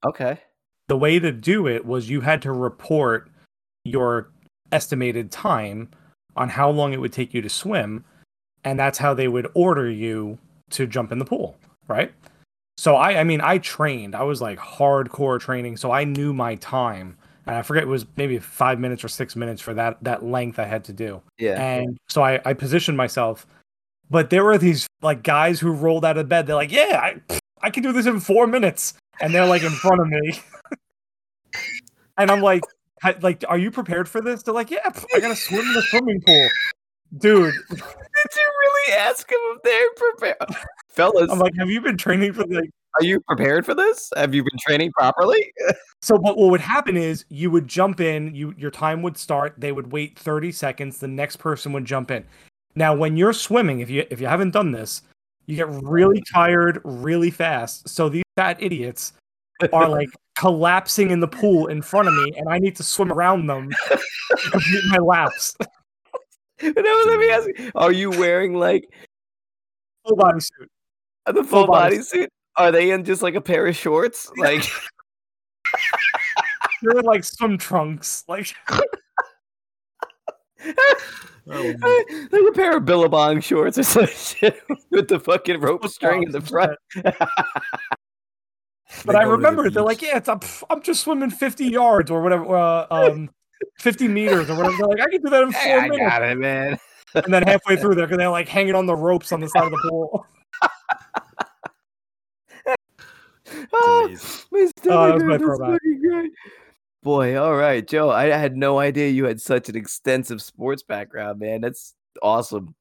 Okay. 0.05 0.39
the 0.87 0.97
way 0.97 1.19
to 1.19 1.31
do 1.31 1.67
it 1.67 1.85
was 1.85 2.09
you 2.09 2.21
had 2.21 2.41
to 2.43 2.51
report 2.51 3.29
your 3.83 4.29
estimated 4.71 5.31
time 5.31 5.89
on 6.35 6.49
how 6.49 6.69
long 6.69 6.93
it 6.93 6.99
would 6.99 7.13
take 7.13 7.33
you 7.33 7.41
to 7.41 7.49
swim 7.49 8.03
and 8.63 8.79
that's 8.79 8.97
how 8.97 9.13
they 9.13 9.27
would 9.27 9.47
order 9.53 9.89
you 9.89 10.37
to 10.69 10.85
jump 10.87 11.11
in 11.11 11.19
the 11.19 11.25
pool 11.25 11.55
right 11.87 12.13
so 12.77 12.95
i 12.95 13.19
i 13.19 13.23
mean 13.23 13.41
i 13.41 13.57
trained 13.59 14.15
i 14.15 14.23
was 14.23 14.41
like 14.41 14.57
hardcore 14.59 15.39
training 15.39 15.77
so 15.77 15.91
i 15.91 16.03
knew 16.03 16.33
my 16.33 16.55
time 16.55 17.17
and 17.47 17.55
i 17.55 17.61
forget 17.61 17.83
it 17.83 17.87
was 17.87 18.05
maybe 18.17 18.37
five 18.39 18.79
minutes 18.79 19.03
or 19.03 19.07
six 19.07 19.35
minutes 19.35 19.61
for 19.61 19.73
that 19.73 19.97
that 20.03 20.23
length 20.23 20.59
i 20.59 20.65
had 20.65 20.83
to 20.83 20.93
do 20.93 21.21
Yeah. 21.37 21.61
and 21.61 21.97
so 22.07 22.21
I, 22.23 22.39
I 22.45 22.53
positioned 22.53 22.97
myself. 22.97 23.45
But 24.09 24.29
there 24.29 24.43
were 24.43 24.59
these 24.59 24.85
like 25.01 25.23
guys 25.23 25.59
who 25.59 25.71
rolled 25.71 26.05
out 26.05 26.15
of 26.19 26.29
bed. 26.29 26.45
They're 26.45 26.55
like, 26.55 26.71
"Yeah, 26.71 26.99
I, 27.01 27.39
I 27.63 27.71
can 27.71 27.81
do 27.81 27.91
this 27.91 28.05
in 28.05 28.19
four 28.19 28.45
minutes," 28.45 28.93
and 29.19 29.33
they're 29.33 29.47
like 29.47 29.63
in 29.63 29.71
front 29.71 29.99
of 29.99 30.07
me. 30.07 30.39
and 32.17 32.29
I'm 32.29 32.41
like, 32.41 32.63
"Like, 33.21 33.43
are 33.47 33.57
you 33.57 33.71
prepared 33.71 34.07
for 34.07 34.21
this?" 34.21 34.43
They're 34.43 34.53
like, 34.53 34.69
"Yeah, 34.69 34.91
I 35.15 35.19
gotta 35.19 35.35
swim 35.35 35.61
in 35.61 35.73
the 35.73 35.81
swimming 35.89 36.21
pool, 36.21 36.47
dude." 37.17 37.53
Did 37.69 37.79
you 38.35 38.51
really 38.61 38.93
ask 38.99 39.27
him 39.29 39.39
if 39.55 39.63
they're 39.63 39.93
prepared? 39.95 40.65
Fellas, 40.89 41.31
I'm 41.31 41.39
like, 41.39 41.55
"Have 41.57 41.71
you 41.71 41.81
been 41.81 41.97
training 41.97 42.33
for 42.33 42.45
like?" 42.45 42.69
Are 42.99 43.03
you 43.03 43.19
prepared 43.21 43.65
for 43.65 43.73
this? 43.73 44.11
Have 44.15 44.33
you 44.33 44.43
been 44.43 44.57
training 44.59 44.91
properly? 44.91 45.53
So, 46.01 46.17
but 46.17 46.37
what 46.37 46.51
would 46.51 46.61
happen 46.61 46.97
is 46.97 47.25
you 47.29 47.49
would 47.51 47.67
jump 47.67 47.99
in, 47.99 48.33
you 48.35 48.53
your 48.57 48.71
time 48.71 49.01
would 49.01 49.17
start. 49.17 49.55
They 49.57 49.71
would 49.71 49.91
wait 49.91 50.17
30 50.19 50.51
seconds. 50.51 50.99
The 50.99 51.07
next 51.07 51.37
person 51.37 51.73
would 51.73 51.85
jump 51.85 52.11
in. 52.11 52.23
Now, 52.75 52.95
when 52.95 53.17
you're 53.17 53.33
swimming, 53.33 53.79
if 53.79 53.89
you 53.89 54.05
if 54.09 54.21
you 54.21 54.27
haven't 54.27 54.51
done 54.51 54.71
this, 54.71 55.01
you 55.47 55.55
get 55.55 55.69
really 55.69 56.21
tired 56.31 56.81
really 56.83 57.31
fast. 57.31 57.89
So 57.89 58.09
these 58.09 58.23
fat 58.35 58.61
idiots 58.61 59.13
are 59.73 59.89
like 59.89 60.09
collapsing 60.37 61.11
in 61.11 61.19
the 61.19 61.27
pool 61.27 61.67
in 61.67 61.81
front 61.81 62.07
of 62.07 62.13
me, 62.13 62.33
and 62.37 62.49
I 62.49 62.59
need 62.59 62.75
to 62.75 62.83
swim 62.83 63.11
around 63.11 63.47
them 63.47 63.69
to 63.89 64.49
complete 64.51 64.83
my 64.89 64.97
laps. 64.97 65.55
I 66.61 66.67
was 66.67 67.07
let 67.07 67.19
me 67.19 67.29
ask 67.29 67.47
you, 67.47 67.71
are 67.75 67.91
you 67.91 68.09
wearing 68.11 68.53
like 68.53 68.87
Full 70.07 70.15
body 70.17 70.39
suit. 70.39 70.69
the 71.25 71.33
full 71.33 71.43
Full 71.45 71.67
body 71.67 71.95
body 71.95 72.03
suit? 72.03 72.29
Are 72.57 72.71
they 72.71 72.91
in 72.91 73.03
just 73.03 73.21
like 73.21 73.35
a 73.35 73.41
pair 73.41 73.67
of 73.67 73.75
shorts? 73.75 74.31
Like 74.37 74.63
They're 76.81 76.99
in, 76.99 77.05
like 77.05 77.23
swim 77.23 77.57
trunks. 77.57 78.23
Like 78.27 78.53
Oh, 81.47 81.73
like 82.31 82.41
a 82.49 82.51
pair 82.53 82.77
of 82.77 82.85
Billabong 82.85 83.39
shorts 83.39 83.77
or 83.77 83.83
some 83.83 84.07
shit 84.07 84.59
with 84.89 85.07
the 85.07 85.19
fucking 85.19 85.59
rope 85.61 85.87
string 85.87 86.23
in 86.23 86.31
the 86.31 86.41
front. 86.41 86.75
But 89.05 89.15
I 89.15 89.23
remember 89.23 89.69
they're 89.69 89.83
like, 89.83 90.01
yeah, 90.01 90.17
it's 90.17 90.27
I'm, 90.29 90.39
I'm 90.69 90.81
just 90.81 91.01
swimming 91.01 91.29
50 91.29 91.65
yards 91.65 92.09
or 92.09 92.21
whatever, 92.23 92.55
uh, 92.55 92.87
um, 92.89 93.29
50 93.79 94.07
meters 94.07 94.49
or 94.49 94.55
whatever. 94.55 94.75
They're 94.77 94.87
like, 94.87 95.01
I 95.01 95.09
can 95.09 95.21
do 95.21 95.29
that 95.29 95.43
in 95.43 95.51
four 95.51 95.61
Hey, 95.61 95.73
I 95.77 95.81
minutes. 95.89 95.99
got 96.09 96.23
it, 96.23 96.37
man. 96.37 96.77
And 97.13 97.33
then 97.33 97.43
halfway 97.43 97.75
through, 97.77 97.95
they're 97.95 98.07
they're 98.07 98.29
like 98.29 98.47
hanging 98.47 98.73
on 98.75 98.85
the 98.87 98.95
ropes 98.95 99.31
on 99.31 99.39
the 99.39 99.47
side 99.49 99.65
of 99.65 99.71
the 99.71 99.87
pool. 99.89 100.25
Ah, 103.75 104.03
amazing. 104.05 104.71
my 104.85 104.95
Oh, 104.95 105.07
that 105.07 105.13
was 105.15 105.23
my 105.23 105.37
throwback. 105.37 105.71
fucking 105.73 106.01
great. 106.01 106.31
Boy, 107.03 107.37
all 107.39 107.55
right, 107.55 107.87
Joe. 107.87 108.09
I 108.09 108.25
had 108.27 108.57
no 108.57 108.79
idea 108.79 109.09
you 109.09 109.25
had 109.25 109.39
such 109.39 109.69
an 109.69 109.75
extensive 109.75 110.41
sports 110.41 110.81
background, 110.81 111.39
man. 111.39 111.61
That's 111.61 111.93
awesome. 112.23 112.73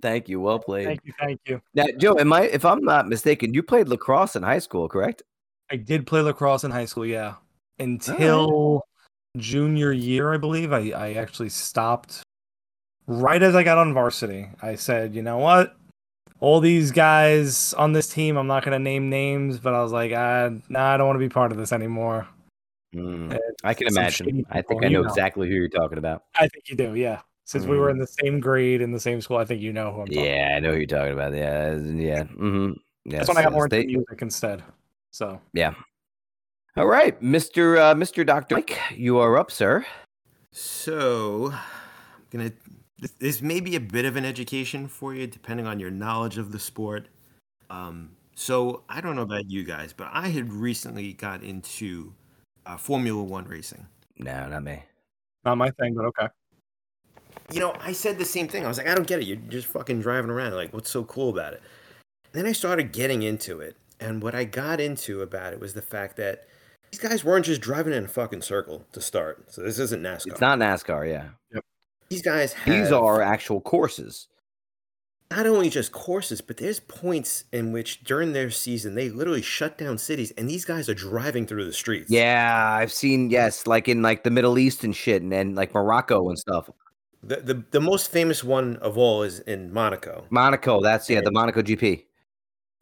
Thank 0.00 0.28
you. 0.28 0.40
Well 0.40 0.58
played. 0.58 0.86
Thank 0.86 1.00
you, 1.04 1.12
thank 1.18 1.40
you. 1.46 1.60
Now, 1.74 1.86
Joe, 1.98 2.16
am 2.18 2.32
I 2.32 2.42
if 2.44 2.64
I'm 2.64 2.82
not 2.84 3.08
mistaken, 3.08 3.52
you 3.52 3.62
played 3.62 3.88
lacrosse 3.88 4.36
in 4.36 4.42
high 4.42 4.60
school, 4.60 4.88
correct? 4.88 5.22
I 5.70 5.76
did 5.76 6.06
play 6.06 6.20
lacrosse 6.22 6.64
in 6.64 6.70
high 6.70 6.86
school, 6.86 7.04
yeah, 7.04 7.34
until 7.78 8.82
junior 9.36 9.92
year, 9.92 10.32
I 10.32 10.38
believe. 10.38 10.72
I 10.72 10.90
I 10.90 11.12
actually 11.14 11.50
stopped 11.50 12.22
right 13.06 13.42
as 13.42 13.54
I 13.54 13.62
got 13.62 13.78
on 13.78 13.92
varsity. 13.92 14.48
I 14.62 14.76
said, 14.76 15.14
you 15.14 15.22
know 15.22 15.38
what? 15.38 15.76
All 16.40 16.60
these 16.60 16.92
guys 16.92 17.74
on 17.74 17.92
this 17.92 18.08
team, 18.08 18.36
I'm 18.36 18.46
not 18.46 18.64
gonna 18.64 18.78
name 18.78 19.10
names, 19.10 19.58
but 19.58 19.74
I 19.74 19.82
was 19.82 19.92
like, 19.92 20.12
ah, 20.14 20.50
nah, 20.68 20.94
I 20.94 20.96
don't 20.96 21.06
want 21.06 21.16
to 21.16 21.20
be 21.20 21.28
part 21.28 21.50
of 21.50 21.58
this 21.58 21.72
anymore. 21.72 22.28
Mm, 22.94 23.36
I 23.64 23.74
can 23.74 23.88
imagine. 23.88 24.46
I 24.50 24.62
think 24.62 24.84
I 24.84 24.88
know 24.88 25.02
know. 25.02 25.08
exactly 25.08 25.48
who 25.48 25.54
you're 25.54 25.68
talking 25.68 25.98
about. 25.98 26.22
I 26.34 26.48
think 26.48 26.68
you 26.68 26.76
do, 26.76 26.94
yeah. 26.94 27.20
Since 27.44 27.64
we 27.64 27.78
were 27.78 27.90
in 27.90 27.98
the 27.98 28.06
same 28.06 28.40
grade 28.40 28.80
in 28.82 28.92
the 28.92 29.00
same 29.00 29.20
school, 29.20 29.38
I 29.38 29.44
think 29.44 29.62
you 29.62 29.72
know 29.72 29.90
who 29.92 30.02
I'm 30.02 30.06
talking. 30.06 30.18
about. 30.18 30.28
Yeah, 30.30 30.54
I 30.56 30.60
know 30.60 30.72
who 30.72 30.76
you're 30.78 30.86
talking 30.86 31.12
about. 31.14 31.34
Yeah, 31.34 31.72
yeah. 31.76 32.22
Mm-hmm. 32.24 32.72
Yes, 33.04 33.26
That's 33.26 33.28
when 33.28 33.38
I 33.38 33.42
got 33.42 33.52
yes, 33.52 33.56
more 33.56 33.64
into 33.64 33.76
they- 33.76 33.86
music 33.86 34.22
instead. 34.22 34.62
So 35.10 35.40
Yeah. 35.54 35.74
All 36.76 36.86
right, 36.86 37.20
Mister 37.20 37.78
uh, 37.78 37.94
Mister 37.94 38.22
Doctor 38.22 38.54
Mike, 38.54 38.78
you 38.94 39.18
are 39.18 39.36
up, 39.36 39.50
sir. 39.50 39.84
So, 40.52 41.52
I'm 41.52 41.58
gonna. 42.30 42.52
This, 42.98 43.12
this 43.12 43.42
may 43.42 43.60
be 43.60 43.76
a 43.76 43.80
bit 43.80 44.04
of 44.04 44.16
an 44.16 44.24
education 44.24 44.88
for 44.88 45.14
you, 45.14 45.26
depending 45.26 45.66
on 45.66 45.78
your 45.78 45.90
knowledge 45.90 46.36
of 46.38 46.52
the 46.52 46.58
sport. 46.58 47.08
Um, 47.70 48.10
so 48.34 48.82
I 48.88 49.00
don't 49.00 49.16
know 49.16 49.22
about 49.22 49.50
you 49.50 49.64
guys, 49.64 49.92
but 49.92 50.08
I 50.12 50.28
had 50.28 50.52
recently 50.52 51.12
got 51.12 51.42
into 51.42 52.14
uh, 52.66 52.76
Formula 52.76 53.22
One 53.22 53.44
racing. 53.44 53.86
No, 54.18 54.48
not 54.48 54.64
me. 54.64 54.82
not 55.44 55.58
my 55.58 55.70
thing, 55.70 55.94
but 55.94 56.04
okay. 56.06 56.28
You 57.52 57.60
know, 57.60 57.74
I 57.80 57.92
said 57.92 58.18
the 58.18 58.24
same 58.24 58.48
thing. 58.48 58.64
I 58.64 58.68
was 58.68 58.78
like, 58.78 58.88
I 58.88 58.94
don't 58.94 59.06
get 59.06 59.20
it. 59.20 59.26
You're 59.26 59.36
just 59.36 59.68
fucking 59.68 60.00
driving 60.00 60.30
around. 60.30 60.54
Like, 60.54 60.72
what's 60.74 60.90
so 60.90 61.04
cool 61.04 61.30
about 61.30 61.54
it? 61.54 61.62
Then 62.32 62.46
I 62.46 62.52
started 62.52 62.92
getting 62.92 63.22
into 63.22 63.60
it, 63.60 63.76
and 64.00 64.22
what 64.22 64.34
I 64.34 64.44
got 64.44 64.80
into 64.80 65.22
about 65.22 65.52
it 65.52 65.60
was 65.60 65.74
the 65.74 65.82
fact 65.82 66.16
that 66.16 66.46
these 66.90 67.00
guys 67.00 67.24
weren't 67.24 67.46
just 67.46 67.60
driving 67.60 67.92
in 67.92 68.04
a 68.04 68.08
fucking 68.08 68.42
circle 68.42 68.84
to 68.92 69.00
start. 69.00 69.52
So 69.52 69.62
this 69.62 69.78
isn't 69.78 70.02
NASCAR. 70.02 70.26
It's 70.26 70.40
not 70.40 70.58
NASCAR. 70.58 71.08
Yeah, 71.08 71.60
These 72.08 72.22
guys 72.22 72.52
have 72.54 72.74
these 72.74 72.92
are 72.92 73.20
actual 73.20 73.60
courses. 73.60 74.28
not 75.30 75.46
only 75.46 75.68
just 75.68 75.92
courses, 75.92 76.40
but 76.40 76.56
there's 76.56 76.80
points 76.80 77.44
in 77.52 77.70
which 77.72 78.02
during 78.02 78.32
their 78.32 78.50
season 78.50 78.94
they 78.94 79.10
literally 79.10 79.42
shut 79.42 79.76
down 79.76 79.98
cities, 79.98 80.32
and 80.38 80.48
these 80.48 80.64
guys 80.64 80.88
are 80.88 80.94
driving 80.94 81.46
through 81.46 81.66
the 81.66 81.72
streets. 81.72 82.10
Yeah, 82.10 82.76
I've 82.80 82.92
seen 82.92 83.28
yes, 83.30 83.66
like 83.66 83.88
in 83.88 84.00
like 84.00 84.24
the 84.24 84.30
Middle 84.30 84.58
East 84.58 84.84
and 84.84 84.96
shit, 84.96 85.20
and, 85.22 85.32
and 85.34 85.54
like 85.54 85.74
Morocco 85.74 86.28
and 86.28 86.38
stuff. 86.38 86.70
The, 87.22 87.36
the 87.36 87.64
the 87.72 87.80
most 87.80 88.10
famous 88.10 88.42
one 88.42 88.76
of 88.76 88.96
all 88.96 89.22
is 89.22 89.40
in 89.40 89.72
Monaco. 89.72 90.24
Monaco, 90.30 90.80
that's 90.80 91.10
yeah, 91.10 91.20
the 91.20 91.32
Monaco 91.32 91.60
GP. 91.62 92.04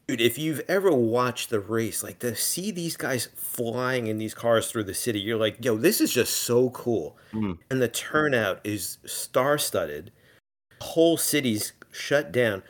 Dude, 0.08 0.20
if 0.20 0.38
you've 0.38 0.62
ever 0.68 0.92
watched 0.92 1.50
the 1.50 1.58
race, 1.58 2.04
like 2.04 2.20
to 2.20 2.36
see 2.36 2.70
these 2.70 2.96
guys 2.96 3.28
flying 3.34 4.06
in 4.06 4.18
these 4.18 4.34
cars 4.34 4.70
through 4.70 4.84
the 4.84 4.94
city, 4.94 5.18
you're 5.18 5.36
like, 5.36 5.64
yo, 5.64 5.76
this 5.76 6.00
is 6.00 6.12
just 6.12 6.32
so 6.32 6.70
cool. 6.70 7.16
Mm. 7.32 7.58
And 7.68 7.82
the 7.82 7.88
turnout 7.88 8.60
is 8.62 8.98
star 9.04 9.58
studded. 9.58 10.12
Whole 10.80 11.16
cities 11.16 11.72
shut 11.90 12.30
down. 12.30 12.62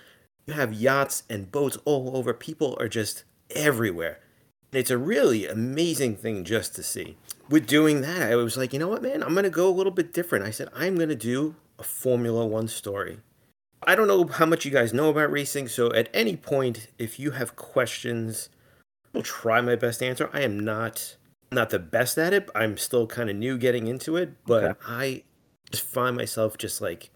You 0.47 0.55
have 0.55 0.73
yachts 0.73 1.25
and 1.29 1.53
boats 1.53 1.77
all 1.85 2.17
over. 2.17 2.33
People 2.33 2.75
are 2.81 2.89
just 2.89 3.25
everywhere. 3.51 4.21
And 4.73 4.81
it's 4.81 4.91
a 4.91 4.97
really 4.97 5.47
amazing 5.47 6.17
thing 6.17 6.43
just 6.43 6.75
to 6.77 6.83
see. 6.83 7.19
With 7.51 7.67
doing 7.67 8.01
that, 8.01 8.23
I 8.23 8.37
was 8.37 8.57
like, 8.57 8.73
you 8.73 8.79
know 8.79 8.89
what, 8.89 9.03
man? 9.03 9.23
I'm 9.23 9.35
going 9.35 9.45
to 9.45 9.51
go 9.51 9.69
a 9.69 9.75
little 9.77 9.93
bit 9.93 10.15
different. 10.15 10.47
I 10.47 10.51
said, 10.51 10.71
I'm 10.75 10.97
going 10.97 11.11
to 11.11 11.15
do 11.15 11.57
a 11.79 11.83
Formula 11.83 12.47
One 12.47 12.69
story. 12.69 13.19
I 13.87 13.95
don't 13.95 14.09
know 14.09 14.27
how 14.27 14.47
much 14.47 14.65
you 14.65 14.71
guys 14.71 14.93
know 14.93 15.11
about 15.11 15.31
racing, 15.31 15.69
so 15.69 15.93
at 15.93 16.09
any 16.13 16.37
point, 16.37 16.89
if 16.99 17.21
you 17.21 17.33
have 17.33 17.55
questions, 17.57 18.49
I'll 19.15 19.23
try 19.23 19.61
my 19.61 19.77
best 19.77 20.01
to 20.01 20.07
answer. 20.07 20.29
I 20.33 20.41
am 20.43 20.59
not 20.59 21.17
not 21.53 21.71
the 21.71 21.79
best 21.79 22.19
at 22.19 22.33
it. 22.35 22.51
I'm 22.55 22.77
still 22.77 23.07
kind 23.07 23.31
of 23.31 23.37
new 23.37 23.57
getting 23.57 23.87
into 23.87 24.17
it, 24.17 24.33
but 24.45 24.65
Okay. 24.65 24.81
I 24.87 25.23
just 25.71 25.85
find 25.85 26.17
myself 26.17 26.59
just 26.59 26.81
like 26.81 27.11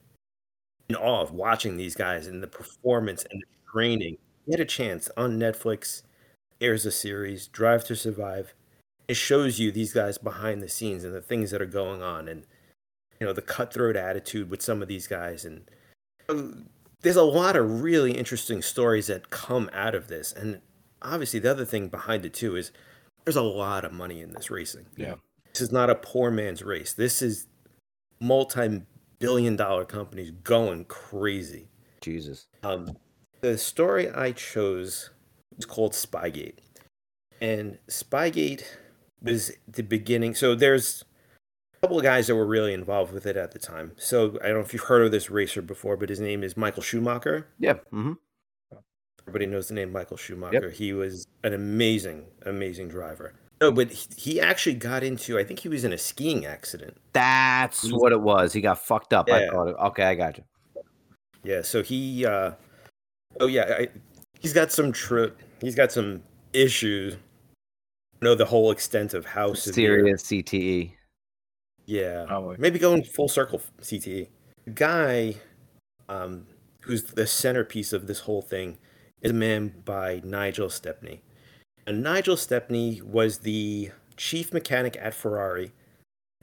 in 0.89 0.95
awe 0.97 1.21
of 1.23 1.33
watching 1.33 1.77
these 1.77 1.97
guys 1.97 2.27
and 2.29 2.43
the 2.43 2.47
performance 2.47 3.25
and 3.31 3.43
the 3.43 3.47
training. 3.73 4.19
Get 4.49 4.61
a 4.61 4.65
chance 4.65 5.11
on 5.17 5.39
Netflix. 5.39 6.03
There's 6.61 6.87
a 6.87 6.93
series, 6.93 7.49
Drive 7.49 7.85
to 7.87 7.97
Survive. 7.97 8.55
It 9.09 9.15
shows 9.15 9.59
you 9.59 9.73
these 9.73 9.93
guys 9.93 10.19
behind 10.19 10.63
the 10.63 10.69
scenes 10.69 11.03
and 11.03 11.13
the 11.15 11.21
things 11.21 11.51
that 11.51 11.61
are 11.61 11.67
going 11.67 12.01
on, 12.03 12.29
and 12.29 12.45
you 13.19 13.27
know 13.27 13.33
the 13.33 13.43
cutthroat 13.43 13.97
attitude 13.97 14.49
with 14.51 14.63
some 14.63 14.83
of 14.83 14.89
these 14.89 15.09
guys, 15.09 15.45
and 15.45 15.69
there's 17.03 17.17
a 17.17 17.23
lot 17.23 17.57
of 17.57 17.83
really 17.83 18.13
interesting 18.13 18.63
stories 18.63 19.07
that 19.07 19.31
come 19.31 19.71
out 19.73 19.95
of 19.95 20.09
this. 20.09 20.33
And 20.33 20.61
obviously, 21.03 21.41
the 21.41 21.51
other 21.51 21.65
thing 21.65 21.89
behind 21.89 22.25
it 22.25 22.35
too 22.35 22.57
is 22.57 22.73
there's 23.25 23.37
a 23.37 23.43
lot 23.43 23.85
of 23.85 23.93
money 23.93 24.21
in 24.21 24.33
this 24.33 24.51
racing. 24.51 24.87
Yeah. 24.97 25.15
This 25.53 25.63
is 25.63 25.73
not 25.73 25.91
a 25.91 25.95
poor 25.95 26.31
man's 26.31 26.63
race. 26.63 26.93
This 26.93 27.23
is 27.23 27.47
multi-billion 28.21 29.57
dollar 29.57 29.85
companies 29.85 30.31
going 30.45 30.85
crazy. 30.85 31.69
Jesus. 32.01 32.47
Um, 32.63 32.97
the 33.41 33.59
story 33.59 34.11
I 34.11 34.33
chose 34.33 35.11
was 35.57 35.67
called 35.67 35.93
Spygate, 35.93 36.59
and 37.41 37.79
Spygate 37.89 38.65
was 39.23 39.53
the 39.67 39.83
beginning. 39.83 40.35
So 40.35 40.55
there's 40.55 41.05
couple 41.83 41.97
of 41.99 42.03
guys 42.05 42.27
that 42.27 42.37
were 42.37 42.47
really 42.47 42.75
involved 42.75 43.13
with 43.13 43.25
it 43.27 43.37
at 43.37 43.53
the 43.53 43.59
time. 43.59 43.93
So 43.97 44.39
I 44.43 44.49
don't 44.49 44.55
know 44.57 44.61
if 44.61 44.73
you've 44.73 44.83
heard 44.83 45.03
of 45.03 45.11
this 45.13 45.31
racer 45.31 45.63
before, 45.63 45.97
but 45.97 46.09
his 46.11 46.21
name 46.21 46.43
is 46.43 46.57
Michael 46.57 46.83
Schumacher. 46.83 47.47
Yeah. 47.59 47.75
hmm 47.91 48.13
Everybody 49.23 49.47
knows 49.47 49.69
the 49.69 49.75
name 49.75 49.93
Michael 49.93 50.17
Schumacher. 50.17 50.71
He 50.71 50.93
was 50.93 51.27
an 51.45 51.55
amazing, 51.55 52.25
amazing 52.45 52.89
driver. 52.89 53.35
No, 53.61 53.71
but 53.71 53.93
he, 53.93 54.41
actually 54.41 54.75
got 54.75 55.03
into. 55.05 55.39
I 55.39 55.45
think 55.45 55.61
he 55.61 55.69
was 55.69 55.85
in 55.85 55.93
a 55.93 55.99
skiing 55.99 56.47
accident. 56.47 56.97
That's 57.13 57.83
He's- 57.83 57.93
what 57.95 58.13
it 58.13 58.21
was. 58.21 58.53
He 58.55 58.61
got 58.61 58.79
fucked 58.79 59.13
up. 59.13 59.29
I 59.31 59.43
Yeah. 59.45 59.51
thought. 59.51 59.69
It. 59.69 59.77
Okay, 59.79 60.03
I 60.03 60.15
got 60.15 60.39
you. 60.39 60.45
Yeah, 61.45 61.63
so 61.63 61.83
he 61.83 62.27
uh 62.27 62.53
oh 63.39 63.47
yeah, 63.47 63.77
I, 63.79 63.89
he's 64.41 64.53
got 64.53 64.73
some 64.73 64.93
trip. 64.93 65.39
he's 65.61 65.75
got 65.75 65.93
some 65.93 66.23
issues. 66.53 67.15
I 68.21 68.25
know 68.25 68.35
the 68.35 68.45
whole 68.47 68.71
extent 68.71 69.15
of 69.15 69.25
how 69.27 69.55
severe. 69.55 69.99
Serious 70.01 70.23
CTE. 70.25 70.93
Yeah. 71.91 72.25
Probably. 72.27 72.57
Maybe 72.59 72.79
going 72.79 73.03
full 73.03 73.29
circle 73.29 73.61
CTE. 73.83 74.29
The 74.65 74.71
guy 74.71 75.37
um 76.09 76.47
who's 76.83 77.03
the 77.03 77.27
centerpiece 77.27 77.93
of 77.93 78.07
this 78.07 78.21
whole 78.21 78.43
thing 78.43 78.79
is 79.21 79.33
a 79.33 79.35
man 79.35 79.75
by 79.85 80.21
Nigel 80.25 80.71
Stepney. 80.71 81.23
And 81.87 82.03
Nigel 82.03 82.37
Stepney 82.37 83.03
was 83.03 83.39
the 83.39 83.91
chief 84.17 84.53
mechanic 84.53 84.97
at 85.01 85.15
Ferrari 85.15 85.73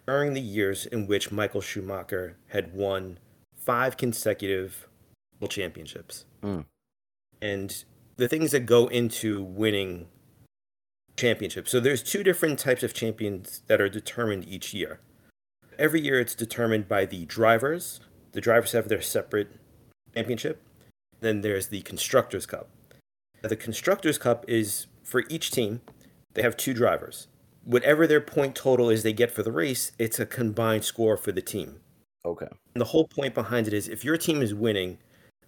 during 0.06 0.34
the 0.34 0.42
years 0.42 0.86
in 0.86 1.08
which 1.08 1.32
Michael 1.32 1.62
Schumacher 1.62 2.38
had 2.48 2.74
won 2.74 3.18
five 3.56 3.96
consecutive 3.98 4.88
world 5.40 5.52
championships. 5.52 6.26
Mm. 6.44 6.66
And 7.42 7.86
the 8.18 8.28
things 8.28 8.52
that 8.52 8.66
go 8.66 8.88
into 8.88 9.44
winning 9.44 10.08
championships. 11.16 11.72
So 11.72 11.80
there's 11.80 12.04
two 12.04 12.24
different 12.24 12.60
types 12.60 12.84
of 12.84 12.94
champions 12.94 13.62
that 13.68 13.80
are 13.80 13.90
determined 13.90 14.46
each 14.48 14.74
year. 14.74 15.00
Every 15.78 16.02
year 16.02 16.20
it's 16.20 16.36
determined 16.36 16.88
by 16.88 17.06
the 17.06 17.26
drivers. 17.26 18.00
The 18.32 18.42
drivers 18.42 18.72
have 18.72 18.90
their 18.90 19.02
separate 19.02 19.50
championship. 20.16 20.62
Then 21.20 21.42
there's 21.42 21.68
the 21.68 21.82
Constructors' 21.82 22.46
Cup. 22.46 22.70
The 23.42 23.56
Constructors' 23.56 24.18
Cup 24.18 24.46
is 24.48 24.88
for 25.04 25.24
each 25.30 25.52
team, 25.52 25.82
they 26.34 26.42
have 26.42 26.58
two 26.58 26.74
drivers. 26.74 27.28
Whatever 27.64 28.08
their 28.08 28.22
point 28.22 28.56
total 28.56 28.90
is 28.90 29.04
they 29.04 29.14
get 29.14 29.32
for 29.32 29.44
the 29.44 29.52
race, 29.52 29.92
it's 30.00 30.20
a 30.20 30.26
combined 30.26 30.84
score 30.84 31.18
for 31.18 31.32
the 31.32 31.42
team. 31.42 31.80
Okay. 32.26 32.48
And 32.74 32.82
the 32.82 32.86
whole 32.86 33.08
point 33.08 33.34
behind 33.34 33.68
it 33.68 33.74
is 33.74 33.88
if 33.88 34.04
your 34.04 34.18
team 34.18 34.42
is 34.42 34.54
winning, 34.54 34.98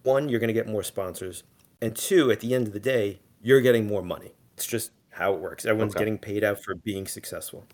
one, 0.02 0.28
you're 0.28 0.40
going 0.40 0.48
to 0.48 0.54
get 0.54 0.66
more 0.66 0.82
sponsors. 0.82 1.42
And 1.82 1.94
two, 1.96 2.30
at 2.30 2.40
the 2.40 2.54
end 2.54 2.66
of 2.66 2.72
the 2.72 2.80
day, 2.80 3.20
you're 3.42 3.60
getting 3.60 3.86
more 3.86 4.02
money. 4.02 4.32
It's 4.54 4.66
just 4.66 4.92
how 5.10 5.34
it 5.34 5.40
works. 5.40 5.64
Everyone's 5.64 5.94
Okay. 5.94 6.00
getting 6.04 6.18
paid 6.18 6.44
out 6.44 6.62
for 6.62 6.74
being 6.74 7.06
successful. 7.06 7.66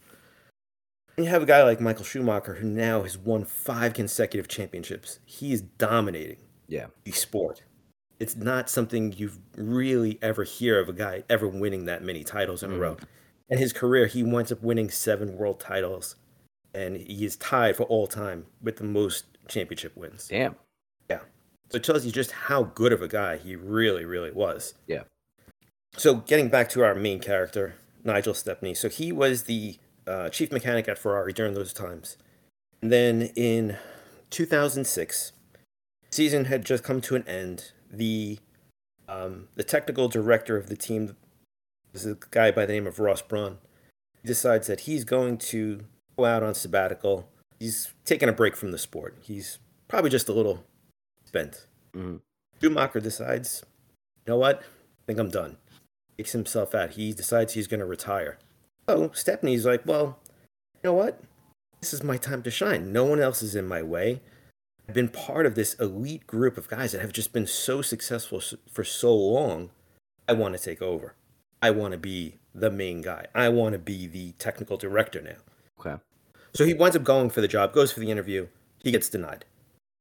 You 1.19 1.25
have 1.27 1.43
a 1.43 1.47
guy 1.47 1.63
like 1.63 1.81
Michael 1.81 2.05
Schumacher 2.05 2.57
who 2.57 2.69
now 2.69 3.03
has 3.03 3.17
won 3.17 3.45
five 3.45 3.95
consecutive 3.95 4.49
championships. 4.49 5.19
He 5.25 5.53
is 5.53 5.63
dominating 5.63 6.39
Yeah. 6.69 6.87
the 7.05 7.13
sport. 7.13 7.63
It's 8.19 8.37
not 8.37 8.69
something 8.69 9.13
you 9.13 9.31
really 9.57 10.19
ever 10.21 10.45
hear 10.45 10.79
of 10.79 10.89
a 10.89 10.93
guy 10.93 11.25
ever 11.29 11.49
winning 11.49 11.87
that 11.87 12.03
many 12.03 12.23
titles 12.23 12.63
in 12.63 12.73
a 12.73 12.79
row. 12.79 12.97
Mm. 12.97 13.05
In 13.49 13.59
his 13.59 13.73
career, 13.73 14.07
he 14.07 14.23
winds 14.23 14.51
up 14.53 14.63
winning 14.63 14.91
seven 14.91 15.37
world 15.37 15.61
titles, 15.61 16.17
and 16.75 16.97
he 16.97 17.25
is 17.25 17.37
tied 17.37 17.77
for 17.77 17.85
all 17.85 18.07
time 18.07 18.47
with 18.61 18.77
the 18.77 18.85
most 18.85 19.25
championship 19.49 19.97
wins. 19.97 20.29
Damn. 20.29 20.57
Yeah. 21.09 21.21
So 21.71 21.77
it 21.77 21.85
tells 21.85 22.05
you 22.05 22.13
just 22.13 22.33
how 22.33 22.65
good 22.65 22.93
of 22.93 23.01
a 23.03 23.09
guy 23.09 23.37
he 23.39 23.55
really, 23.57 24.05
really 24.05 24.33
was. 24.33 24.75
Yeah. 24.87 25.05
So 25.97 26.17
getting 26.17 26.49
back 26.49 26.69
to 26.71 26.83
our 26.85 26.95
main 26.95 27.21
character, 27.21 27.77
Nigel 28.05 28.35
Stepney. 28.35 28.75
So 28.75 28.89
he 28.89 29.13
was 29.13 29.45
the 29.45 29.79
uh, 30.07 30.29
chief 30.29 30.53
mechanic 30.53 30.89
at 30.89 30.99
Ferrari 30.99 31.33
during 31.33 31.55
those 31.55 31.73
times. 31.73 32.17
And 32.83 32.93
then 32.93 33.23
in 33.35 33.77
2006, 34.31 35.33
season 36.11 36.47
had 36.47 36.65
just 36.65 36.85
come 36.85 37.01
to 37.03 37.17
an 37.17 37.27
end. 37.27 37.73
The 37.91 38.39
um, 39.09 39.49
the 39.55 39.65
technical 39.65 40.09
director 40.09 40.57
of 40.57 40.69
the 40.69 40.77
team 40.77 41.17
is 41.95 42.05
a 42.05 42.17
guy 42.31 42.51
by 42.51 42.67
the 42.67 42.73
name 42.73 42.87
of 42.87 42.99
Ross 42.99 43.23
Brawn. 43.23 43.59
He 44.21 44.27
decides 44.27 44.67
that 44.67 44.81
he's 44.81 45.05
going 45.05 45.39
to 45.39 45.85
go 46.17 46.25
out 46.25 46.43
on 46.43 46.55
sabbatical. 46.55 47.29
He's 47.61 47.95
taking 48.05 48.29
a 48.29 48.33
break 48.33 48.57
from 48.57 48.73
the 48.73 48.79
sport. 48.79 49.17
He's 49.23 49.59
probably 49.89 50.11
just 50.11 50.29
a 50.29 50.33
little 50.33 50.65
spent. 51.25 51.67
Mhm. 51.95 52.21
Schumacher 52.61 53.01
decides, 53.01 53.63
you 54.27 54.33
know 54.33 54.39
what? 54.39 54.61
I 54.61 55.07
think 55.07 55.19
I'm 55.19 55.31
done. 55.31 55.57
Takes 56.17 56.33
himself 56.33 56.75
out. 56.75 56.93
He 56.93 57.13
decides 57.13 57.53
he's 57.53 57.67
going 57.69 57.81
to 57.81 57.87
retire. 57.87 58.39
Oh, 58.89 59.09
so 59.09 59.13
Stepney's 59.13 59.67
like, 59.67 59.85
well, 59.85 60.19
you 60.75 60.81
know 60.85 60.93
what? 60.93 61.21
This 61.81 61.93
is 61.93 62.03
my 62.03 62.17
time 62.17 62.43
to 62.43 62.51
shine. 62.51 62.93
No 62.93 63.05
one 63.05 63.21
else 63.21 63.43
is 63.43 63.55
in 63.55 63.67
my 63.67 63.83
way. 63.83 64.23
I've 64.89 64.95
been 64.95 65.09
part 65.09 65.47
of 65.47 65.55
this 65.55 65.75
elite 65.75 66.27
group 66.27 66.57
of 66.57 66.69
guys 66.69 66.93
that 66.93 67.01
have 67.01 67.13
just 67.13 67.33
been 67.33 67.47
so 67.47 67.83
successful 67.83 68.41
for 68.71 68.85
so 68.85 69.15
long. 69.15 69.71
I 70.29 70.33
want 70.33 70.57
to 70.57 70.63
take 70.63 70.81
over. 70.81 71.15
I 71.61 71.71
want 71.71 71.93
to 71.93 71.99
be 71.99 72.37
the 72.55 72.71
main 72.71 73.03
guy. 73.03 73.27
I 73.35 73.49
want 73.49 73.73
to 73.73 73.79
be 73.79 74.07
the 74.07 74.33
technical 74.33 74.77
director 74.77 75.21
now. 75.21 75.37
Okay. 75.81 76.03
So 76.55 76.65
he 76.65 76.75
winds 76.75 76.97
up 76.97 77.05
going 77.05 77.31
for 77.31 77.41
the 77.41 77.49
job, 77.49 77.73
goes 77.73 77.93
for 77.93 78.01
the 78.01 78.11
interview. 78.11 78.49
He 78.79 78.93
gets 78.93 79.09
denied. 79.09 79.45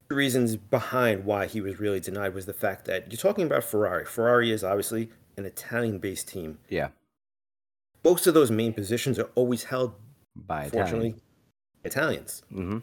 The 0.07 0.15
reasons 0.15 0.55
behind 0.55 1.25
why 1.25 1.47
he 1.47 1.61
was 1.61 1.79
really 1.79 1.99
denied 1.99 2.35
was 2.35 2.45
the 2.45 2.53
fact 2.53 2.85
that 2.85 3.11
you're 3.11 3.17
talking 3.17 3.45
about 3.45 3.63
Ferrari. 3.63 4.05
Ferrari 4.05 4.51
is 4.51 4.63
obviously 4.63 5.09
an 5.35 5.45
Italian 5.45 5.97
based 5.97 6.27
team. 6.27 6.59
Yeah. 6.69 6.89
Most 8.05 8.27
of 8.27 8.33
those 8.35 8.51
main 8.51 8.71
positions 8.71 9.17
are 9.17 9.29
always 9.33 9.63
held, 9.65 9.95
By 10.35 10.69
fortunately, 10.69 11.15
Italians. 11.83 12.43
hmm 12.53 12.77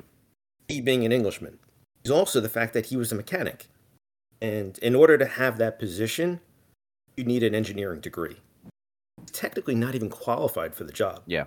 He 0.69 0.81
being 0.81 1.05
an 1.07 1.13
Englishman. 1.13 1.59
Is 2.05 2.11
also 2.11 2.41
the 2.41 2.49
fact 2.49 2.75
that 2.75 2.87
he 2.87 2.97
was 2.97 3.13
a 3.13 3.15
mechanic. 3.15 3.69
And 4.41 4.77
in 4.79 4.97
order 4.97 5.17
to 5.17 5.25
have 5.25 5.57
that 5.59 5.79
position, 5.79 6.41
you 7.17 7.23
need 7.23 7.45
an 7.45 7.55
engineering 7.55 8.01
degree. 8.01 8.39
Technically, 9.33 9.77
not 9.77 9.95
even 9.95 10.11
qualified 10.11 10.75
for 10.75 10.83
the 10.83 10.93
job. 10.93 11.23
Yeah. 11.27 11.45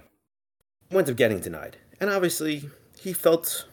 Winds 0.92 1.10
up 1.10 1.18
getting 1.18 1.40
denied. 1.42 1.76
And 2.00 2.10
obviously, 2.10 2.70
he 2.98 3.12
felt 3.12 3.68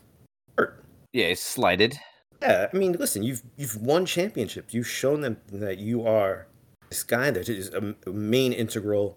hurt. 0.59 0.85
Yeah. 1.13 1.27
It's 1.27 1.41
slighted. 1.41 1.97
Yeah, 2.41 2.67
I 2.73 2.77
mean, 2.77 2.95
listen, 2.95 3.23
you've 3.23 3.43
you've 3.57 3.77
won 3.77 4.05
championships. 4.05 4.75
You've 4.75 4.89
shown 4.89 5.21
them 5.21 5.37
that 5.53 5.79
you 5.79 6.05
are 6.05 6.49
this 6.89 7.05
guy 7.05 7.31
that 7.31 7.49
is 7.49 7.73
a, 7.73 7.95
a 8.05 8.11
main 8.11 8.53
integral, 8.53 9.17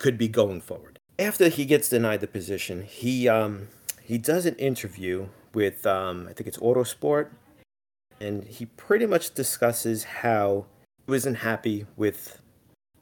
could 0.00 0.18
be 0.18 0.26
going 0.26 0.60
forward. 0.60 0.98
After 1.18 1.48
he 1.48 1.64
gets 1.64 1.88
denied 1.88 2.20
the 2.20 2.26
position, 2.26 2.82
he 2.82 3.28
um 3.28 3.68
he 4.02 4.18
does 4.18 4.46
an 4.46 4.56
interview 4.56 5.28
with 5.54 5.86
um 5.86 6.26
I 6.28 6.32
think 6.32 6.48
it's 6.48 6.58
Autosport, 6.58 7.28
and 8.20 8.44
he 8.44 8.66
pretty 8.66 9.06
much 9.06 9.34
discusses 9.34 10.04
how 10.04 10.66
he 11.06 11.12
wasn't 11.12 11.38
happy 11.38 11.86
with 11.96 12.40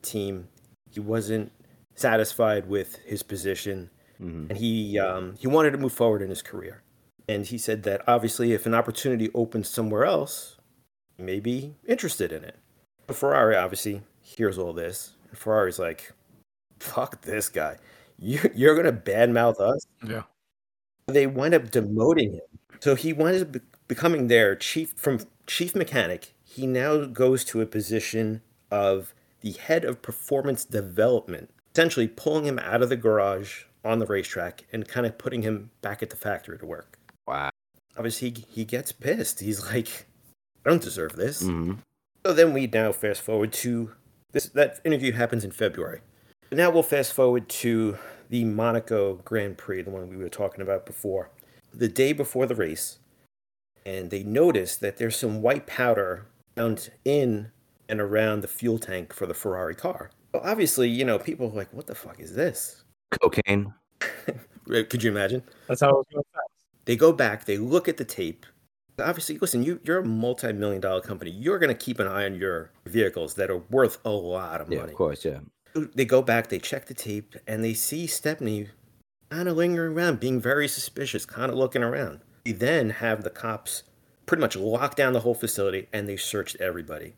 team. 0.02 0.48
He 0.90 1.00
wasn't 1.00 1.52
satisfied 1.94 2.68
with 2.68 2.96
his 3.06 3.22
position 3.22 3.90
hmm 4.18 4.46
and 4.48 4.58
he 4.58 4.98
um, 4.98 5.34
he 5.38 5.46
wanted 5.46 5.70
to 5.70 5.78
move 5.78 5.92
forward 5.92 6.22
in 6.22 6.28
his 6.28 6.42
career. 6.42 6.82
And 7.28 7.46
he 7.46 7.58
said 7.58 7.82
that 7.84 8.02
obviously, 8.08 8.52
if 8.52 8.66
an 8.66 8.74
opportunity 8.74 9.30
opens 9.34 9.68
somewhere 9.68 10.04
else, 10.04 10.56
he 11.16 11.22
may 11.22 11.40
be 11.40 11.74
interested 11.86 12.32
in 12.32 12.42
it. 12.42 12.56
But 13.06 13.16
Ferrari 13.16 13.54
obviously 13.54 14.02
hears 14.20 14.58
all 14.58 14.72
this. 14.72 15.12
And 15.28 15.38
Ferrari's 15.38 15.78
like, 15.78 16.12
"Fuck 16.80 17.22
this 17.22 17.48
guy! 17.48 17.76
You 18.18 18.50
you're 18.54 18.76
gonna 18.76 18.92
badmouth 18.92 19.60
us." 19.60 19.86
Yeah. 20.06 20.22
They 21.06 21.26
wind 21.26 21.54
up 21.54 21.70
demoting 21.70 22.34
him, 22.34 22.40
so 22.80 22.94
he 22.94 23.12
winds 23.12 23.42
up 23.42 23.56
becoming 23.88 24.26
their 24.26 24.54
chief 24.54 24.92
from 24.96 25.20
chief 25.46 25.74
mechanic. 25.74 26.34
He 26.44 26.66
now 26.66 27.04
goes 27.06 27.44
to 27.46 27.60
a 27.60 27.66
position 27.66 28.42
of 28.70 29.14
the 29.40 29.52
head 29.52 29.84
of 29.84 30.02
performance 30.02 30.64
development, 30.64 31.50
essentially 31.74 32.08
pulling 32.08 32.44
him 32.44 32.58
out 32.58 32.82
of 32.82 32.88
the 32.88 32.96
garage 32.96 33.64
on 33.84 33.98
the 33.98 34.06
racetrack 34.06 34.64
and 34.72 34.86
kind 34.86 35.06
of 35.06 35.16
putting 35.18 35.42
him 35.42 35.70
back 35.80 36.02
at 36.02 36.10
the 36.10 36.16
factory 36.16 36.58
to 36.58 36.66
work. 36.66 36.98
Wow. 37.26 37.50
Obviously, 37.96 38.30
he, 38.30 38.44
he 38.50 38.64
gets 38.64 38.92
pissed. 38.92 39.40
He's 39.40 39.64
like, 39.72 40.06
"I 40.64 40.70
don't 40.70 40.82
deserve 40.82 41.16
this." 41.16 41.42
hmm 41.42 41.74
So 42.24 42.32
then 42.32 42.52
we 42.52 42.66
now 42.66 42.92
fast 42.92 43.22
forward 43.22 43.52
to 43.54 43.92
this. 44.32 44.46
That 44.46 44.80
interview 44.84 45.12
happens 45.12 45.44
in 45.44 45.50
February. 45.52 46.00
Now 46.50 46.70
we'll 46.70 46.82
fast 46.82 47.12
forward 47.12 47.48
to 47.50 47.98
the 48.30 48.44
Monaco 48.44 49.16
Grand 49.16 49.58
Prix, 49.58 49.82
the 49.82 49.90
one 49.90 50.08
we 50.08 50.16
were 50.16 50.30
talking 50.30 50.62
about 50.62 50.86
before. 50.86 51.30
The 51.74 51.88
day 51.88 52.14
before 52.14 52.46
the 52.46 52.54
race, 52.54 52.98
and 53.84 54.10
they 54.10 54.22
notice 54.22 54.76
that 54.76 54.96
there's 54.96 55.16
some 55.16 55.42
white 55.42 55.66
powder 55.66 56.26
found 56.56 56.90
in 57.04 57.50
and 57.88 58.00
around 58.00 58.40
the 58.40 58.48
fuel 58.48 58.78
tank 58.78 59.12
for 59.12 59.26
the 59.26 59.34
Ferrari 59.34 59.74
car. 59.74 60.10
Well, 60.32 60.42
obviously, 60.44 60.88
you 60.88 61.04
know, 61.04 61.18
people 61.18 61.48
are 61.48 61.54
like, 61.54 61.72
"What 61.72 61.86
the 61.86 61.94
fuck 61.94 62.18
is 62.18 62.34
this?" 62.34 62.82
Cocaine. 63.20 63.74
Could 64.66 65.02
you 65.02 65.10
imagine? 65.10 65.42
That's 65.66 65.80
how 65.80 65.90
it 65.90 65.96
was 65.96 66.06
going 66.12 66.24
They 66.86 66.96
go 66.96 67.12
back, 67.12 67.44
they 67.44 67.58
look 67.58 67.88
at 67.88 67.98
the 67.98 68.04
tape. 68.04 68.46
Obviously, 68.98 69.38
listen, 69.38 69.62
you, 69.62 69.80
you're 69.84 69.98
a 69.98 70.04
multi 70.04 70.52
million 70.52 70.80
dollar 70.80 71.00
company. 71.02 71.30
You're 71.30 71.58
going 71.58 71.74
to 71.74 71.74
keep 71.74 72.00
an 72.00 72.06
eye 72.06 72.24
on 72.24 72.34
your 72.34 72.72
vehicles 72.86 73.34
that 73.34 73.50
are 73.50 73.58
worth 73.70 73.98
a 74.04 74.10
lot 74.10 74.60
of 74.60 74.68
money. 74.68 74.76
Yeah, 74.76 74.80
money. 74.82 74.92
of 74.92 74.98
course. 74.98 75.24
Yeah. 75.24 75.38
They 75.94 76.04
go 76.04 76.22
back, 76.22 76.48
they 76.48 76.58
check 76.58 76.86
the 76.86 76.94
tape, 76.94 77.34
and 77.46 77.64
they 77.64 77.74
see 77.74 78.06
Stepney 78.06 78.68
kind 79.30 79.48
of 79.48 79.56
lingering 79.56 79.92
around, 79.92 80.20
being 80.20 80.40
very 80.40 80.68
suspicious, 80.68 81.26
kind 81.26 81.50
of 81.50 81.58
looking 81.58 81.82
around. 81.82 82.20
They 82.44 82.52
then 82.52 82.90
have 82.90 83.22
the 83.22 83.30
cops 83.30 83.82
pretty 84.28 84.40
much 84.40 84.56
lock 84.56 84.94
down 84.94 85.12
the 85.12 85.20
whole 85.20 85.34
facility 85.34 85.88
and 85.92 86.08
they 86.08 86.16
searched 86.16 86.56
everybody. 86.60 87.14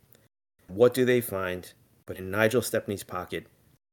What 0.69 0.95
do 0.95 1.05
they 1.05 1.21
find? 1.21 1.73
But 2.07 2.19
in 2.19 2.31
Nigel 2.31 2.63
Stepney's 2.63 3.05
pocket, 3.05 3.47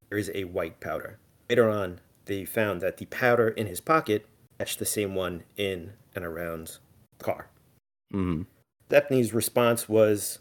there 0.10 0.18
is 0.18 0.32
a 0.34 0.46
white 0.46 0.80
powder. 0.80 1.20
Later 1.50 1.70
on, 1.70 2.00
they 2.26 2.46
found 2.46 2.82
that 2.82 2.98
the 2.98 3.06
powder 3.06 3.50
in 3.50 3.68
his 3.68 3.82
pocket 3.82 4.26
matched 4.60 4.80
the 4.80 4.86
same 4.86 5.16
one 5.16 5.44
in 5.56 5.94
and 6.16 6.24
around 6.24 6.78
the 7.18 7.24
car. 7.24 7.50
hmm 8.12 8.44
Stepney's 8.88 9.34
response 9.34 9.90
was, 9.90 10.40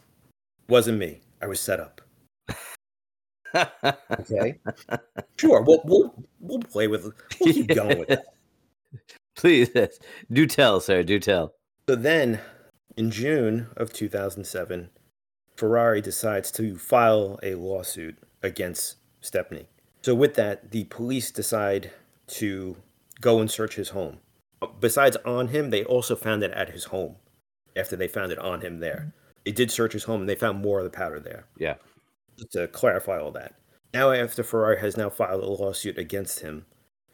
"Wasn't 0.68 0.99
me. 0.99 1.20
I 1.43 1.47
was 1.47 1.59
set 1.59 1.81
up." 1.81 2.01
Okay, 3.55 4.59
sure. 5.36 5.62
We'll 5.62 5.80
we'll, 5.84 6.14
we'll 6.40 6.61
play 6.61 6.86
with. 6.86 7.05
We'll 7.40 7.53
keep 7.53 7.68
going 7.68 7.99
with 7.99 8.09
that. 8.09 8.26
Please, 9.36 9.70
do 10.32 10.47
tell, 10.47 10.80
sir. 10.80 11.03
Do 11.03 11.18
tell. 11.18 11.55
So 11.88 11.97
then, 11.97 12.40
in 12.97 13.11
June 13.11 13.68
of 13.76 13.92
2007, 13.92 14.90
Ferrari 15.57 16.01
decides 16.01 16.51
to 16.53 16.78
file 16.78 17.38
a 17.42 17.55
lawsuit 17.55 18.16
against 18.42 18.97
Stepney. 19.20 19.68
So, 20.03 20.14
with 20.14 20.34
that, 20.34 20.70
the 20.70 20.84
police 20.84 21.30
decide 21.30 21.90
to 22.28 22.76
go 23.20 23.40
and 23.40 23.51
search 23.51 23.76
his 23.76 23.90
home. 23.90 24.18
Besides 24.80 25.16
on 25.24 25.49
him, 25.49 25.70
they 25.70 25.84
also 25.84 26.16
found 26.16 26.42
it 26.42 26.53
at 26.53 26.70
his 26.70 26.84
home 26.84 27.16
after 27.76 27.97
they 27.97 28.09
found 28.09 28.32
it 28.32 28.38
on 28.38 28.62
him 28.62 28.80
there. 28.80 29.12
They 29.44 29.53
did 29.53 29.70
search 29.70 29.92
his 29.92 30.05
home 30.05 30.22
and 30.22 30.28
they 30.28 30.34
found 30.34 30.61
more 30.61 30.78
of 30.78 30.84
the 30.84 30.90
powder 30.90 31.20
there. 31.20 31.47
Yeah. 31.59 31.74
To 32.53 32.68
clarify 32.68 33.18
all 33.18 33.30
that. 33.32 33.55
Now, 33.95 34.11
after 34.11 34.43
Ferrari 34.43 34.78
has 34.80 34.97
now 34.97 35.09
filed 35.09 35.43
a 35.43 35.47
lawsuit 35.47 35.97
against 35.97 36.41
him, 36.41 36.66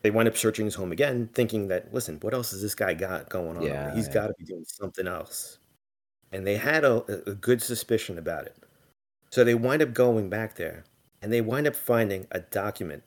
they 0.02 0.10
wind 0.10 0.28
up 0.28 0.36
searching 0.36 0.64
his 0.64 0.74
home 0.74 0.90
again, 0.90 1.30
thinking 1.32 1.68
that, 1.68 1.94
listen, 1.94 2.18
what 2.22 2.34
else 2.34 2.50
has 2.50 2.60
this 2.60 2.74
guy 2.74 2.94
got 2.94 3.28
going 3.28 3.56
on? 3.56 3.62
Yeah, 3.62 3.94
He's 3.94 4.08
yeah. 4.08 4.14
got 4.14 4.26
to 4.28 4.34
be 4.38 4.44
doing 4.44 4.64
something 4.66 5.06
else. 5.06 5.58
And 6.32 6.46
they 6.46 6.56
had 6.56 6.84
a, 6.84 7.30
a 7.30 7.34
good 7.34 7.62
suspicion 7.62 8.18
about 8.18 8.46
it. 8.46 8.56
So 9.30 9.44
they 9.44 9.54
wind 9.54 9.80
up 9.80 9.94
going 9.94 10.28
back 10.28 10.56
there 10.56 10.84
and 11.20 11.32
they 11.32 11.40
wind 11.40 11.66
up 11.66 11.76
finding 11.76 12.26
a 12.32 12.40
document 12.40 13.04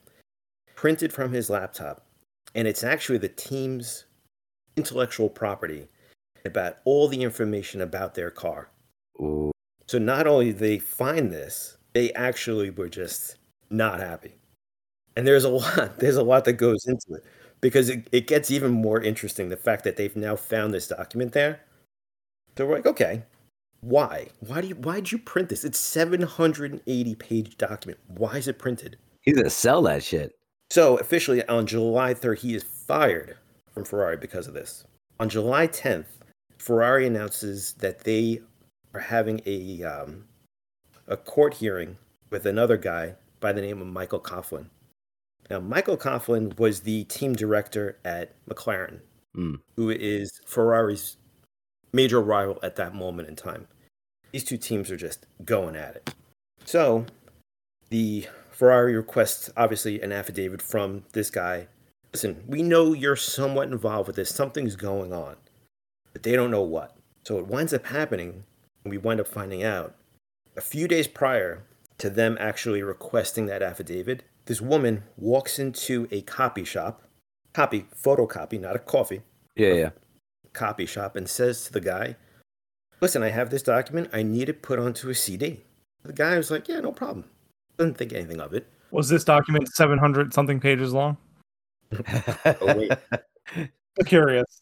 printed 0.75 1.11
from 1.11 1.33
his 1.33 1.49
laptop. 1.49 2.05
And 2.53 2.67
it's 2.67 2.83
actually 2.83 3.17
the 3.17 3.29
team's 3.29 4.05
intellectual 4.77 5.29
property 5.29 5.89
about 6.45 6.77
all 6.85 7.07
the 7.07 7.23
information 7.23 7.81
about 7.81 8.13
their 8.13 8.31
car. 8.31 8.69
Ooh. 9.19 9.51
So 9.87 9.97
not 9.97 10.27
only 10.27 10.51
they 10.51 10.79
find 10.79 11.31
this, 11.31 11.77
they 11.95 12.11
actually 12.13 12.69
were 12.69 12.89
just 12.89 13.37
not 13.69 14.01
happy. 14.01 14.35
And 15.15 15.25
there's 15.25 15.45
a 15.45 15.49
lot, 15.61 15.97
there's 15.97 16.17
a 16.17 16.23
lot 16.23 16.45
that 16.45 16.53
goes 16.53 16.85
into 16.85 17.15
it 17.15 17.23
because 17.61 17.89
it, 17.89 18.07
it 18.11 18.27
gets 18.27 18.51
even 18.51 18.71
more 18.71 19.01
interesting 19.01 19.49
the 19.49 19.57
fact 19.57 19.85
that 19.85 19.95
they've 19.95 20.15
now 20.15 20.35
found 20.35 20.73
this 20.73 20.89
document 20.89 21.31
there. 21.31 21.61
So 22.57 22.65
we're 22.65 22.75
like, 22.75 22.85
okay, 22.85 23.23
why? 23.81 24.27
Why 24.41 24.61
do 24.61 24.67
you 24.67 24.75
why 24.75 24.95
did 24.95 25.11
you 25.11 25.17
print 25.17 25.49
this? 25.49 25.63
It's 25.63 25.79
780 25.79 27.15
page 27.15 27.57
document. 27.57 27.99
Why 28.07 28.37
is 28.37 28.47
it 28.47 28.59
printed? 28.59 28.97
He's 29.21 29.35
gonna 29.35 29.49
sell 29.49 29.81
that 29.83 30.03
shit. 30.03 30.35
So 30.69 30.97
officially 30.97 31.45
on 31.47 31.65
July 31.65 32.13
3rd, 32.13 32.39
he 32.39 32.55
is 32.55 32.63
fired 32.63 33.37
from 33.73 33.85
Ferrari 33.85 34.17
because 34.17 34.47
of 34.47 34.53
this. 34.53 34.85
On 35.19 35.29
July 35.29 35.67
10th, 35.67 36.05
Ferrari 36.57 37.07
announces 37.07 37.73
that 37.73 38.03
they 38.03 38.41
are 38.93 38.99
having 38.99 39.41
a 39.45 39.83
um, 39.83 40.25
a 41.07 41.17
court 41.17 41.55
hearing 41.55 41.97
with 42.29 42.45
another 42.45 42.77
guy 42.77 43.15
by 43.39 43.51
the 43.51 43.61
name 43.61 43.81
of 43.81 43.87
Michael 43.87 44.19
Coughlan. 44.19 44.67
Now, 45.49 45.59
Michael 45.59 45.97
Coughlan 45.97 46.57
was 46.57 46.81
the 46.81 47.03
team 47.05 47.33
director 47.33 47.97
at 48.03 48.33
McLaren, 48.47 49.01
Mm. 49.35 49.59
who 49.75 49.89
is 49.89 50.41
Ferrari's 50.45 51.17
major 51.91 52.21
rival 52.21 52.57
at 52.63 52.77
that 52.77 52.95
moment 52.95 53.27
in 53.27 53.35
time. 53.35 53.67
These 54.31 54.45
two 54.45 54.57
teams 54.57 54.89
are 54.89 54.97
just 54.97 55.25
going 55.43 55.75
at 55.75 55.95
it. 55.97 56.15
So, 56.63 57.05
the 57.89 58.27
Ferrari 58.51 58.95
requests 58.95 59.51
obviously 59.55 60.01
an 60.01 60.11
affidavit 60.11 60.61
from 60.61 61.05
this 61.11 61.29
guy. 61.29 61.67
Listen, 62.13 62.43
we 62.47 62.63
know 62.63 62.93
you're 62.93 63.15
somewhat 63.17 63.67
involved 63.69 64.07
with 64.07 64.15
this. 64.15 64.33
Something's 64.33 64.75
going 64.77 65.13
on, 65.13 65.35
but 66.13 66.23
they 66.23 66.31
don't 66.31 66.51
know 66.51 66.63
what. 66.63 66.95
So 67.23 67.37
it 67.37 67.47
winds 67.47 67.73
up 67.73 67.87
happening, 67.87 68.45
and 68.83 68.91
we 68.91 68.97
wind 68.97 69.19
up 69.19 69.27
finding 69.27 69.63
out 69.63 69.95
a 70.57 70.61
few 70.61 70.87
days 70.87 71.07
prior 71.07 71.63
to 71.97 72.09
them 72.09 72.37
actually 72.39 72.81
requesting 72.83 73.45
that 73.47 73.61
affidavit. 73.63 74.23
This 74.45 74.61
woman 74.61 75.03
walks 75.17 75.57
into 75.59 76.07
a 76.11 76.21
copy 76.21 76.63
shop, 76.65 77.01
copy, 77.53 77.85
photocopy, 77.95 78.59
not 78.59 78.75
a 78.75 78.79
coffee, 78.79 79.21
Yeah, 79.55 79.73
yeah. 79.73 79.89
copy 80.53 80.85
shop, 80.85 81.15
and 81.15 81.27
says 81.29 81.65
to 81.65 81.73
the 81.73 81.81
guy, 81.81 82.15
Listen, 83.01 83.23
I 83.23 83.29
have 83.29 83.49
this 83.49 83.61
document. 83.63 84.09
I 84.13 84.23
need 84.23 84.47
it 84.47 84.61
put 84.61 84.79
onto 84.79 85.09
a 85.09 85.15
CD. 85.15 85.61
The 86.03 86.13
guy 86.13 86.37
was 86.37 86.49
like, 86.51 86.67
Yeah, 86.67 86.79
no 86.79 86.91
problem. 86.91 87.25
Didn't 87.77 87.97
think 87.97 88.13
anything 88.13 88.39
of 88.39 88.53
it. 88.53 88.67
Was 88.91 89.09
this 89.09 89.23
document 89.25 89.67
700 89.69 90.33
something 90.33 90.59
pages 90.59 90.93
long? 90.93 91.17
Oh, 92.45 92.75
wait. 92.77 92.91
I'm 93.53 93.69
curious. 94.05 94.61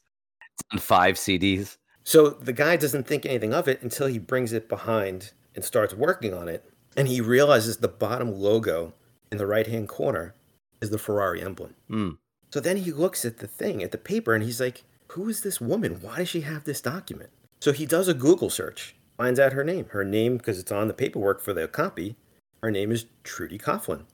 On 0.72 0.80
five 0.80 1.15
CDs. 1.15 1.78
So 2.03 2.30
the 2.30 2.53
guy 2.53 2.76
doesn't 2.76 3.06
think 3.07 3.26
anything 3.26 3.53
of 3.53 3.68
it 3.68 3.82
until 3.82 4.07
he 4.07 4.18
brings 4.20 4.52
it 4.53 4.68
behind 4.68 5.32
and 5.55 5.63
starts 5.63 5.93
working 5.93 6.34
on 6.34 6.47
it. 6.47 6.65
And 6.95 7.07
he 7.07 7.21
realizes 7.21 7.77
the 7.77 7.88
bottom 7.88 8.34
logo 8.34 8.93
in 9.31 9.38
the 9.38 9.47
right 9.47 9.67
hand 9.67 9.89
corner 9.89 10.35
is 10.81 10.89
the 10.89 10.97
Ferrari 10.97 11.41
emblem. 11.41 11.75
Mm. 11.89 12.17
So 12.51 12.59
then 12.59 12.77
he 12.77 12.91
looks 12.91 13.25
at 13.25 13.39
the 13.39 13.47
thing, 13.47 13.81
at 13.81 13.91
the 13.91 13.97
paper, 13.97 14.35
and 14.35 14.43
he's 14.43 14.59
like, 14.59 14.84
Who 15.09 15.27
is 15.27 15.41
this 15.41 15.59
woman? 15.59 15.99
Why 16.01 16.17
does 16.17 16.30
she 16.30 16.41
have 16.41 16.65
this 16.65 16.81
document? 16.81 17.31
So 17.59 17.71
he 17.71 17.85
does 17.85 18.07
a 18.07 18.13
Google 18.13 18.49
search, 18.49 18.95
finds 19.17 19.39
out 19.39 19.53
her 19.53 19.63
name. 19.63 19.88
Her 19.89 20.03
name, 20.03 20.38
because 20.38 20.59
it's 20.59 20.71
on 20.71 20.88
the 20.88 20.93
paperwork 20.93 21.41
for 21.41 21.53
the 21.53 21.67
copy, 21.67 22.15
her 22.61 22.69
name 22.69 22.91
is 22.91 23.05
Trudy 23.23 23.57
Coughlan. 23.57 24.05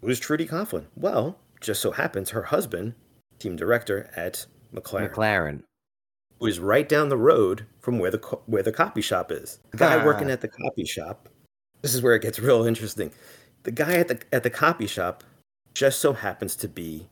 Who's 0.00 0.18
Trudy 0.18 0.46
Coughlan? 0.46 0.86
Well, 0.96 1.38
just 1.60 1.82
so 1.82 1.92
happens 1.92 2.30
her 2.30 2.44
husband, 2.44 2.94
team 3.38 3.56
director 3.56 4.10
at 4.16 4.46
McLaren 4.74 5.10
McLaren. 5.10 5.62
Who 6.42 6.48
is 6.48 6.58
right 6.58 6.88
down 6.88 7.08
the 7.08 7.16
road 7.16 7.64
from 7.78 8.00
where 8.00 8.10
the 8.10 8.18
co- 8.18 8.42
where 8.46 8.64
the 8.64 8.72
copy 8.72 9.00
shop 9.00 9.30
is. 9.30 9.60
The 9.70 9.76
guy 9.76 10.00
ah. 10.00 10.04
working 10.04 10.28
at 10.28 10.40
the 10.40 10.48
copy 10.48 10.84
shop. 10.84 11.28
This 11.82 11.94
is 11.94 12.02
where 12.02 12.16
it 12.16 12.22
gets 12.22 12.38
real 12.40 12.66
interesting. 12.66 13.12
The 13.62 13.70
guy 13.70 13.94
at 13.94 14.08
the 14.08 14.20
at 14.32 14.42
the 14.42 14.50
copy 14.50 14.88
shop 14.88 15.22
just 15.72 16.00
so 16.00 16.12
happens 16.12 16.56
to 16.56 16.68
be 16.68 17.06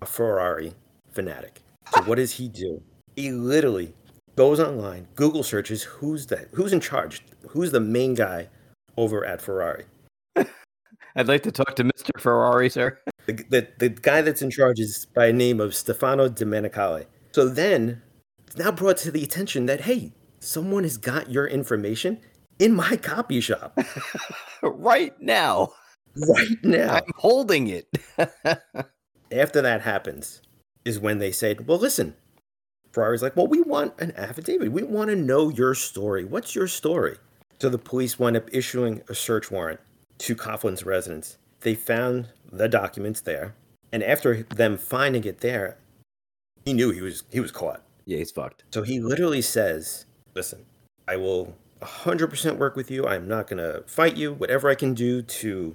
a 0.00 0.06
Ferrari 0.06 0.74
fanatic. 1.12 1.60
So 1.94 2.02
what 2.02 2.16
does 2.16 2.32
he 2.32 2.48
do? 2.48 2.82
He 3.14 3.30
literally 3.30 3.94
goes 4.34 4.58
online, 4.58 5.06
Google 5.14 5.44
searches 5.44 5.84
who's 5.84 6.26
the 6.26 6.48
who's 6.52 6.72
in 6.72 6.80
charge, 6.80 7.22
who's 7.48 7.70
the 7.70 7.80
main 7.80 8.14
guy 8.14 8.48
over 8.96 9.24
at 9.24 9.40
Ferrari. 9.40 9.84
I'd 11.14 11.28
like 11.28 11.44
to 11.44 11.52
talk 11.52 11.76
to 11.76 11.84
Mr. 11.84 12.18
Ferrari, 12.18 12.68
sir. 12.68 12.98
The, 13.26 13.34
the, 13.48 13.68
the 13.78 13.88
guy 13.90 14.22
that's 14.22 14.42
in 14.42 14.50
charge 14.50 14.80
is 14.80 15.06
by 15.14 15.30
name 15.30 15.60
of 15.60 15.72
Stefano 15.72 16.28
Domenicali. 16.28 17.04
So 17.30 17.48
then 17.48 18.02
it's 18.52 18.62
now 18.62 18.70
brought 18.70 18.98
to 18.98 19.10
the 19.10 19.24
attention 19.24 19.64
that, 19.64 19.80
hey, 19.80 20.12
someone 20.38 20.82
has 20.82 20.98
got 20.98 21.30
your 21.30 21.46
information 21.46 22.20
in 22.58 22.74
my 22.74 22.96
copy 22.96 23.40
shop 23.40 23.78
right 24.62 25.18
now. 25.22 25.72
right 26.14 26.62
now. 26.62 26.96
I'm 26.96 27.12
holding 27.16 27.68
it. 27.68 27.88
After 29.32 29.62
that 29.62 29.80
happens, 29.80 30.42
is 30.84 31.00
when 31.00 31.18
they 31.18 31.32
said, 31.32 31.66
Well, 31.66 31.78
listen, 31.78 32.14
Ferrari's 32.92 33.22
like, 33.22 33.36
Well, 33.36 33.46
we 33.46 33.62
want 33.62 33.98
an 33.98 34.12
affidavit. 34.16 34.70
We 34.70 34.82
want 34.82 35.08
to 35.08 35.16
know 35.16 35.48
your 35.48 35.74
story. 35.74 36.26
What's 36.26 36.54
your 36.54 36.68
story? 36.68 37.16
So 37.58 37.70
the 37.70 37.78
police 37.78 38.18
wind 38.18 38.36
up 38.36 38.50
issuing 38.52 39.00
a 39.08 39.14
search 39.14 39.50
warrant 39.50 39.80
to 40.18 40.34
Coughlan's 40.34 40.84
residence. 40.84 41.38
They 41.60 41.74
found 41.74 42.28
the 42.52 42.68
documents 42.68 43.22
there. 43.22 43.54
And 43.90 44.02
after 44.02 44.42
them 44.42 44.76
finding 44.76 45.24
it 45.24 45.40
there, 45.40 45.78
he 46.66 46.74
knew 46.74 46.90
he 46.90 47.00
was 47.00 47.22
he 47.32 47.40
was 47.40 47.50
caught. 47.50 47.82
Yeah, 48.04 48.18
he's 48.18 48.30
fucked. 48.30 48.64
So 48.72 48.82
he 48.82 49.00
literally 49.00 49.42
says, 49.42 50.06
"Listen, 50.34 50.66
I 51.08 51.16
will 51.16 51.56
100% 51.80 52.58
work 52.58 52.76
with 52.76 52.90
you. 52.90 53.06
I'm 53.06 53.26
not 53.28 53.46
going 53.48 53.58
to 53.58 53.82
fight 53.86 54.16
you. 54.16 54.32
Whatever 54.32 54.70
I 54.70 54.74
can 54.74 54.94
do 54.94 55.22
to 55.22 55.74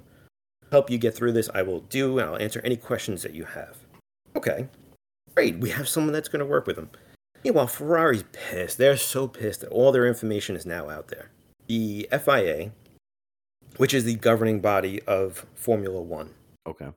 help 0.70 0.90
you 0.90 0.98
get 0.98 1.14
through 1.14 1.32
this, 1.32 1.50
I 1.54 1.62
will 1.62 1.80
do, 1.80 2.18
and 2.18 2.28
I'll 2.28 2.36
answer 2.36 2.60
any 2.64 2.76
questions 2.76 3.22
that 3.22 3.34
you 3.34 3.44
have." 3.44 3.78
Okay. 4.36 4.68
Great. 5.34 5.58
We 5.58 5.70
have 5.70 5.88
someone 5.88 6.12
that's 6.12 6.28
going 6.28 6.40
to 6.40 6.46
work 6.46 6.66
with 6.66 6.76
him. 6.76 6.90
Meanwhile, 7.44 7.68
Ferrari's 7.68 8.24
pissed. 8.32 8.78
They're 8.78 8.96
so 8.96 9.28
pissed 9.28 9.60
that 9.60 9.70
all 9.70 9.92
their 9.92 10.06
information 10.06 10.56
is 10.56 10.66
now 10.66 10.88
out 10.90 11.08
there. 11.08 11.30
The 11.68 12.08
FIA, 12.10 12.72
which 13.76 13.94
is 13.94 14.04
the 14.04 14.16
governing 14.16 14.60
body 14.60 15.00
of 15.02 15.46
Formula 15.54 16.00
1, 16.02 16.34
Okay. 16.66 16.88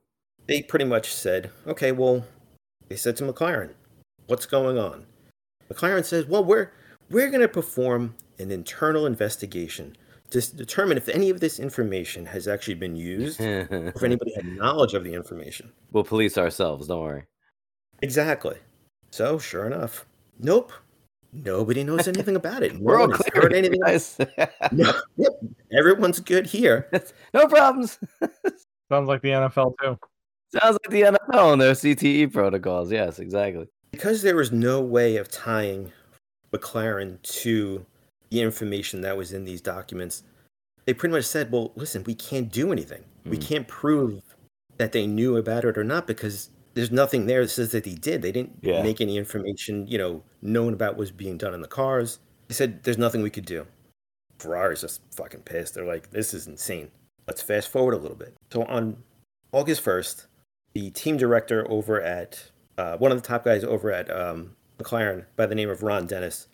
they 0.47 0.63
pretty 0.63 0.85
much 0.85 1.13
said, 1.13 1.51
okay, 1.67 1.91
well, 1.91 2.25
they 2.87 2.95
said 2.95 3.15
to 3.17 3.23
McLaren, 3.23 3.73
what's 4.25 4.45
going 4.47 4.79
on? 4.79 5.05
McLaren 5.71 6.03
says, 6.05 6.25
well, 6.25 6.43
we're 6.43 6.71
we're 7.09 7.29
going 7.29 7.41
to 7.41 7.47
perform 7.47 8.15
an 8.39 8.51
internal 8.51 9.05
investigation 9.05 9.95
to 10.29 10.39
determine 10.55 10.97
if 10.97 11.09
any 11.09 11.29
of 11.29 11.39
this 11.41 11.59
information 11.59 12.25
has 12.25 12.47
actually 12.47 12.75
been 12.75 12.95
used, 12.95 13.39
or 13.41 13.67
if 13.95 14.01
anybody 14.03 14.33
had 14.33 14.45
knowledge 14.45 14.93
of 14.93 15.03
the 15.03 15.13
information. 15.13 15.71
we'll 15.91 16.03
police 16.03 16.37
ourselves. 16.37 16.87
Don't 16.87 17.01
worry. 17.01 17.23
Exactly. 18.01 18.55
So, 19.11 19.37
sure 19.37 19.65
enough, 19.67 20.05
nope, 20.39 20.71
nobody 21.33 21.83
knows 21.83 22.07
anything 22.07 22.35
about 22.37 22.63
it. 22.63 22.73
No 22.75 22.79
We're 22.79 22.99
all 23.01 23.09
clear, 23.09 23.43
heard 23.43 23.53
anything. 23.53 23.81
guys. 23.81 24.17
No, 24.71 24.93
yep, 25.17 25.33
everyone's 25.77 26.19
good 26.21 26.45
here. 26.47 26.89
no 27.33 27.47
problems. 27.47 27.99
Sounds 28.89 29.07
like 29.09 29.21
the 29.21 29.29
NFL 29.29 29.73
too. 29.81 29.97
Sounds 30.57 30.77
like 30.83 30.91
the 30.91 31.01
NFL 31.17 31.53
and 31.53 31.61
their 31.61 31.73
CTE 31.73 32.31
protocols. 32.31 32.89
Yes, 32.91 33.19
exactly. 33.19 33.67
Because 33.91 34.21
there 34.21 34.35
was 34.35 34.51
no 34.51 34.81
way 34.81 35.17
of 35.17 35.29
tying 35.29 35.91
McLaren 36.53 37.21
to 37.21 37.85
the 38.29 38.41
information 38.41 39.01
that 39.01 39.17
was 39.17 39.33
in 39.33 39.45
these 39.45 39.61
documents, 39.61 40.23
they 40.85 40.93
pretty 40.93 41.13
much 41.13 41.25
said, 41.25 41.51
well, 41.51 41.71
listen, 41.75 42.03
we 42.05 42.15
can't 42.15 42.51
do 42.51 42.71
anything. 42.71 43.03
We 43.25 43.37
Mm. 43.37 43.41
can't 43.47 43.67
prove 43.67 44.23
that 44.77 44.93
they 44.93 45.05
knew 45.05 45.37
about 45.37 45.65
it 45.65 45.77
or 45.77 45.83
not 45.83 46.07
because 46.07 46.49
there's 46.73 46.91
nothing 46.91 47.25
there 47.25 47.41
that 47.43 47.49
says 47.49 47.71
that 47.71 47.83
they 47.83 47.93
did. 47.95 48.21
They 48.21 48.31
didn't 48.31 48.57
Yeah. 48.61 48.81
make 48.81 49.01
any 49.01 49.17
information, 49.17 49.85
you 49.87 49.97
know, 49.97 50.23
known 50.41 50.73
about 50.73 50.93
what 50.93 50.99
was 50.99 51.11
being 51.11 51.37
done 51.37 51.53
in 51.53 51.61
the 51.61 51.67
cars. 51.67 52.19
They 52.47 52.53
said 52.55 52.83
there's 52.83 52.97
nothing 52.97 53.21
we 53.21 53.29
could 53.29 53.45
do. 53.45 53.67
Ferrari's 54.39 54.81
just 54.81 55.01
fucking 55.11 55.41
pissed. 55.43 55.75
They're 55.75 55.85
like, 55.85 56.09
this 56.11 56.33
is 56.33 56.47
insane. 56.47 56.89
Let's 57.27 57.41
fast 57.41 57.67
forward 57.69 57.93
a 57.93 57.97
little 57.97 58.17
bit. 58.17 58.33
So 58.51 58.63
on 58.63 59.03
August 59.51 59.81
1st, 59.83 60.25
the 60.73 60.89
team 60.91 61.17
director 61.17 61.69
over 61.69 62.01
at 62.01 62.51
uh, 62.77 62.97
one 62.97 63.11
of 63.11 63.21
the 63.21 63.27
top 63.27 63.45
guys 63.45 63.63
over 63.63 63.91
at 63.91 64.09
um, 64.09 64.55
McLaren 64.77 65.25
by 65.35 65.45
the 65.45 65.55
name 65.55 65.69
of 65.69 65.83
Ron 65.83 66.05
Dennis 66.05 66.47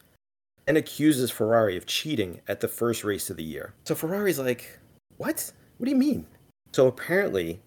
and 0.67 0.77
accuses 0.77 1.31
Ferrari 1.31 1.77
of 1.77 1.85
cheating 1.85 2.41
at 2.47 2.59
the 2.59 2.67
first 2.67 3.03
race 3.03 3.29
of 3.29 3.37
the 3.37 3.43
year. 3.43 3.73
So 3.85 3.95
Ferrari's 3.95 4.39
like, 4.39 4.79
what? 5.17 5.51
What 5.77 5.85
do 5.85 5.91
you 5.91 5.97
mean? 5.97 6.27
So 6.73 6.87
apparently, 6.87 7.61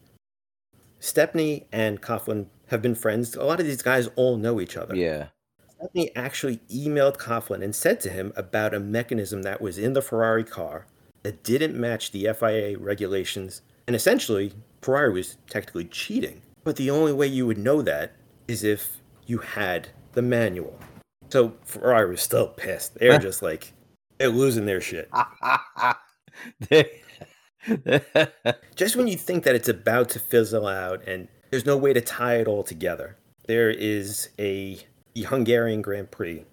Stepney 0.98 1.66
and 1.72 2.02
Coughlan 2.02 2.46
have 2.66 2.82
been 2.82 2.94
friends. 2.94 3.34
A 3.34 3.44
lot 3.44 3.60
of 3.60 3.66
these 3.66 3.82
guys 3.82 4.08
all 4.16 4.36
know 4.36 4.60
each 4.60 4.76
other. 4.76 4.94
Yeah. 4.94 5.28
Stepney 5.76 6.14
actually 6.14 6.58
emailed 6.70 7.16
Coughlan 7.16 7.64
and 7.64 7.74
said 7.74 8.00
to 8.00 8.10
him 8.10 8.32
about 8.36 8.74
a 8.74 8.80
mechanism 8.80 9.42
that 9.42 9.62
was 9.62 9.78
in 9.78 9.94
the 9.94 10.02
Ferrari 10.02 10.44
car 10.44 10.86
that 11.22 11.42
didn't 11.42 11.78
match 11.78 12.12
the 12.12 12.28
FIA 12.38 12.78
regulations. 12.78 13.62
And 13.86 13.96
essentially, 13.96 14.52
Ferrari 14.82 15.12
was 15.12 15.38
technically 15.48 15.86
cheating. 15.86 16.42
But 16.64 16.76
the 16.76 16.90
only 16.90 17.12
way 17.12 17.26
you 17.26 17.46
would 17.46 17.58
know 17.58 17.80
that 17.82 18.12
is 18.50 18.64
if 18.64 18.98
you 19.26 19.38
had 19.38 19.88
the 20.12 20.22
manual. 20.22 20.78
So 21.30 21.54
Ferrari 21.64 22.10
was 22.10 22.20
still 22.20 22.48
pissed. 22.48 22.96
They 22.96 23.08
were 23.08 23.18
just 23.18 23.42
like, 23.42 23.72
they're 24.18 24.28
losing 24.28 24.66
their 24.66 24.80
shit. 24.80 25.08
Just 28.74 28.96
when 28.96 29.06
you 29.06 29.16
think 29.16 29.44
that 29.44 29.54
it's 29.54 29.68
about 29.68 30.08
to 30.10 30.18
fizzle 30.18 30.66
out 30.66 31.06
and 31.06 31.28
there's 31.50 31.66
no 31.66 31.76
way 31.76 31.92
to 31.92 32.00
tie 32.00 32.36
it 32.36 32.48
all 32.48 32.62
together, 32.62 33.16
there 33.46 33.70
is 33.70 34.30
a 34.38 34.78
the 35.14 35.22
Hungarian 35.22 35.82
Grand 35.82 36.10
Prix, 36.10 36.44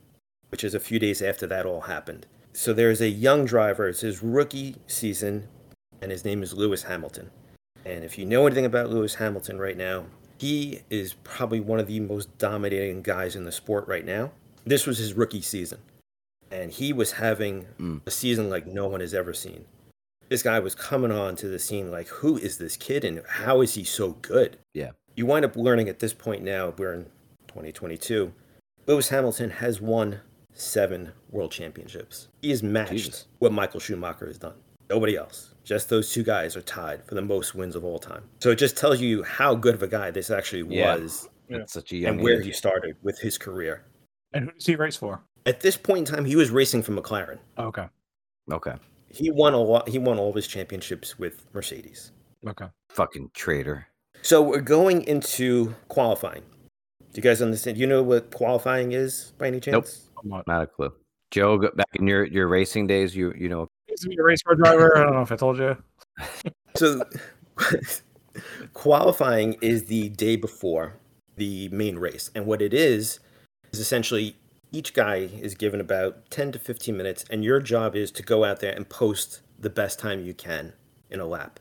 which 0.49 0.63
is 0.63 0.73
a 0.73 0.79
few 0.79 0.99
days 0.99 1.21
after 1.21 1.47
that 1.47 1.65
all 1.65 1.81
happened. 1.81 2.25
So 2.53 2.73
there's 2.73 3.01
a 3.01 3.09
young 3.09 3.45
driver, 3.45 3.87
it's 3.87 4.01
his 4.01 4.23
rookie 4.23 4.75
season, 4.87 5.47
and 6.01 6.11
his 6.11 6.25
name 6.25 6.43
is 6.43 6.53
Lewis 6.53 6.83
Hamilton. 6.83 7.29
And 7.85 8.03
if 8.03 8.17
you 8.17 8.25
know 8.25 8.45
anything 8.45 8.65
about 8.65 8.89
Lewis 8.89 9.15
Hamilton 9.15 9.59
right 9.59 9.77
now, 9.77 10.05
he 10.37 10.81
is 10.89 11.13
probably 11.23 11.59
one 11.59 11.79
of 11.79 11.87
the 11.87 11.99
most 11.99 12.37
dominating 12.37 13.01
guys 13.01 13.35
in 13.35 13.43
the 13.45 13.51
sport 13.51 13.87
right 13.87 14.05
now. 14.05 14.31
This 14.65 14.85
was 14.85 14.97
his 14.97 15.13
rookie 15.13 15.41
season. 15.41 15.79
And 16.51 16.71
he 16.71 16.93
was 16.93 17.13
having 17.13 17.65
Mm. 17.79 18.01
a 18.05 18.11
season 18.11 18.49
like 18.49 18.65
no 18.67 18.87
one 18.87 19.01
has 19.01 19.13
ever 19.13 19.33
seen 19.33 19.65
this 20.29 20.43
guy 20.43 20.59
was 20.59 20.75
coming 20.75 21.09
on 21.11 21.37
to 21.37 21.47
the 21.47 21.57
scene 21.59 21.89
like 21.89 22.07
who 22.09 22.37
is 22.37 22.57
this 22.57 22.75
kid 22.75 23.05
and 23.05 23.21
how 23.27 23.61
is 23.61 23.75
he 23.75 23.83
so 23.85 24.11
good 24.21 24.57
Yeah. 24.73 24.91
you 25.15 25.25
wind 25.25 25.45
up 25.45 25.55
learning 25.55 25.87
at 25.87 25.99
this 25.99 26.11
point 26.13 26.43
now 26.43 26.73
we're 26.77 26.93
in 26.93 27.05
2022 27.47 28.33
lewis 28.87 29.07
hamilton 29.09 29.49
has 29.49 29.79
won 29.79 30.19
seven 30.53 31.13
world 31.31 31.51
championships 31.51 32.27
he 32.41 32.49
has 32.49 32.61
matched 32.61 32.91
Jesus. 32.91 33.25
what 33.39 33.53
michael 33.53 33.79
schumacher 33.79 34.27
has 34.27 34.37
done 34.37 34.55
nobody 34.89 35.15
else 35.15 35.53
just 35.67 35.89
those 35.89 36.11
two 36.11 36.23
guys 36.23 36.55
are 36.55 36.61
tied 36.61 37.03
for 37.05 37.15
the 37.15 37.21
most 37.21 37.53
wins 37.53 37.75
of 37.75 37.83
all 37.83 37.99
time 37.99 38.23
so 38.39 38.49
it 38.49 38.55
just 38.57 38.77
tells 38.77 38.99
you 39.01 39.21
how 39.23 39.53
good 39.53 39.75
of 39.75 39.83
a 39.83 39.87
guy 39.87 40.09
this 40.11 40.31
actually 40.31 40.63
Yeah. 40.75 40.95
was 40.95 41.27
That's 41.49 41.73
such 41.73 41.91
a 41.91 41.97
young 41.97 42.13
and 42.15 42.23
where 42.23 42.39
age. 42.39 42.45
he 42.45 42.51
started 42.53 42.95
with 43.03 43.19
his 43.19 43.37
career 43.37 43.83
And 44.33 44.45
who 44.45 44.51
does 44.51 44.65
he 44.65 44.75
race 44.75 44.95
for? 44.95 45.21
at 45.45 45.59
this 45.61 45.77
point 45.77 46.07
in 46.09 46.15
time 46.15 46.25
he 46.25 46.35
was 46.35 46.49
racing 46.51 46.83
for 46.83 46.93
mclaren 46.93 47.39
Okay. 47.59 47.87
Okay. 48.51 48.75
he 49.09 49.29
won 49.31 49.53
a 49.53 49.57
lot 49.61 49.87
he 49.89 49.99
won 49.99 50.17
all 50.17 50.29
of 50.29 50.35
his 50.35 50.47
championships 50.47 51.19
with 51.19 51.45
mercedes 51.53 52.11
Okay. 52.47 52.67
Fucking 52.91 53.31
traitor. 53.33 53.87
So 54.21 54.41
we're 54.41 54.61
going 54.61 55.01
into 55.03 55.73
qualifying. 55.89 56.43
Do 57.11 57.15
you 57.15 57.21
guys 57.23 57.41
understand? 57.41 57.77
You 57.77 57.87
know 57.87 58.03
what 58.03 58.31
qualifying 58.31 58.91
is 58.91 59.33
by 59.39 59.47
any 59.47 59.59
chance? 59.59 59.73
Nope. 59.73 59.87
Somewhat. 60.23 60.47
Not 60.47 60.61
a 60.61 60.67
clue. 60.67 60.93
Joe, 61.31 61.57
back 61.57 61.87
in 61.95 62.07
your, 62.07 62.23
your 62.25 62.47
racing 62.47 62.85
days, 62.87 63.15
you 63.15 63.33
you 63.35 63.49
know. 63.49 63.67
Used 63.89 64.03
to 64.03 64.09
be 64.09 64.17
a 64.19 64.23
race 64.23 64.41
car 64.41 64.55
driver. 64.55 64.97
I 64.97 65.03
don't 65.03 65.13
know 65.13 65.21
if 65.21 65.31
I 65.31 65.35
told 65.35 65.57
you. 65.57 65.77
So 66.75 67.01
qualifying 68.73 69.55
is 69.61 69.85
the 69.85 70.09
day 70.09 70.35
before 70.35 70.93
the 71.37 71.69
main 71.69 71.97
race. 71.97 72.29
And 72.35 72.45
what 72.45 72.61
it 72.61 72.73
is 72.73 73.19
is 73.71 73.79
essentially 73.79 74.35
each 74.71 74.93
guy 74.93 75.15
is 75.41 75.55
given 75.55 75.79
about 75.79 76.29
10 76.29 76.51
to 76.53 76.59
15 76.59 76.95
minutes 76.95 77.23
and 77.29 77.43
your 77.43 77.59
job 77.59 77.95
is 77.95 78.11
to 78.11 78.23
go 78.23 78.43
out 78.43 78.59
there 78.59 78.73
and 78.73 78.87
post 78.89 79.41
the 79.59 79.69
best 79.69 79.97
time 79.99 80.23
you 80.25 80.33
can 80.33 80.73
in 81.09 81.19
a 81.19 81.25
lap. 81.25 81.59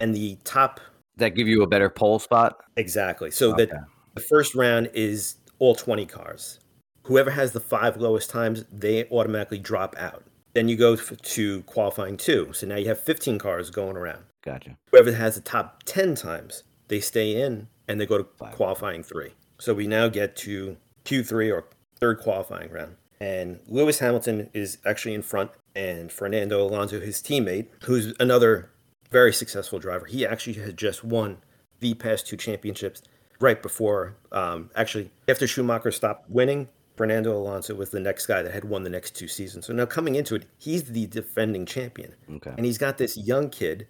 And 0.00 0.14
the 0.14 0.38
top 0.44 0.80
That 1.16 1.30
give 1.30 1.48
you 1.48 1.62
a 1.62 1.66
better 1.66 1.90
pole 1.90 2.18
spot. 2.18 2.56
exactly. 2.76 3.30
So 3.30 3.52
Okay. 3.52 3.66
that 3.66 3.84
the 4.14 4.22
first 4.22 4.54
round 4.54 4.90
is 4.94 5.36
all 5.58 5.74
20 5.74 6.06
cars. 6.06 6.60
Whoever 7.04 7.30
has 7.30 7.52
the 7.52 7.60
five 7.60 7.96
lowest 7.98 8.30
times, 8.30 8.64
they 8.72 9.06
automatically 9.10 9.58
drop 9.58 9.94
out. 9.98 10.24
Then 10.54 10.68
you 10.68 10.76
go 10.76 10.96
to 10.96 11.62
qualifying 11.62 12.16
two. 12.16 12.52
So 12.52 12.66
now 12.66 12.76
you 12.76 12.86
have 12.88 13.00
15 13.00 13.38
cars 13.38 13.70
going 13.70 13.96
around. 13.96 14.24
Gotcha. 14.42 14.76
Whoever 14.90 15.12
has 15.12 15.34
the 15.34 15.40
top 15.40 15.82
10 15.84 16.14
times, 16.14 16.62
they 16.88 17.00
stay 17.00 17.40
in 17.40 17.68
and 17.88 18.00
they 18.00 18.06
go 18.06 18.18
to 18.18 18.26
Five. 18.36 18.54
qualifying 18.54 19.02
three. 19.02 19.32
So 19.58 19.74
we 19.74 19.86
now 19.86 20.08
get 20.08 20.36
to 20.36 20.76
Q3 21.04 21.52
or 21.52 21.64
third 22.00 22.20
qualifying 22.20 22.70
round. 22.70 22.96
And 23.20 23.60
Lewis 23.68 24.00
Hamilton 24.00 24.50
is 24.52 24.78
actually 24.84 25.14
in 25.14 25.22
front, 25.22 25.50
and 25.74 26.12
Fernando 26.12 26.60
Alonso, 26.60 27.00
his 27.00 27.22
teammate, 27.22 27.68
who's 27.84 28.12
another 28.20 28.70
very 29.10 29.32
successful 29.32 29.78
driver, 29.78 30.04
he 30.06 30.26
actually 30.26 30.54
had 30.54 30.76
just 30.76 31.04
won 31.04 31.38
the 31.80 31.94
past 31.94 32.26
two 32.26 32.36
championships 32.36 33.02
right 33.40 33.62
before, 33.62 34.16
um, 34.32 34.70
actually, 34.74 35.10
after 35.28 35.46
Schumacher 35.46 35.90
stopped 35.90 36.28
winning. 36.28 36.68
Fernando 36.96 37.36
Alonso 37.36 37.74
was 37.74 37.90
the 37.90 38.00
next 38.00 38.26
guy 38.26 38.42
that 38.42 38.52
had 38.52 38.64
won 38.64 38.84
the 38.84 38.90
next 38.90 39.16
two 39.16 39.26
seasons. 39.28 39.66
So 39.66 39.72
now 39.72 39.86
coming 39.86 40.14
into 40.14 40.34
it, 40.36 40.46
he's 40.58 40.84
the 40.84 41.06
defending 41.06 41.66
champion. 41.66 42.14
Okay. 42.36 42.52
And 42.56 42.64
he's 42.64 42.78
got 42.78 42.98
this 42.98 43.16
young 43.16 43.50
kid 43.50 43.86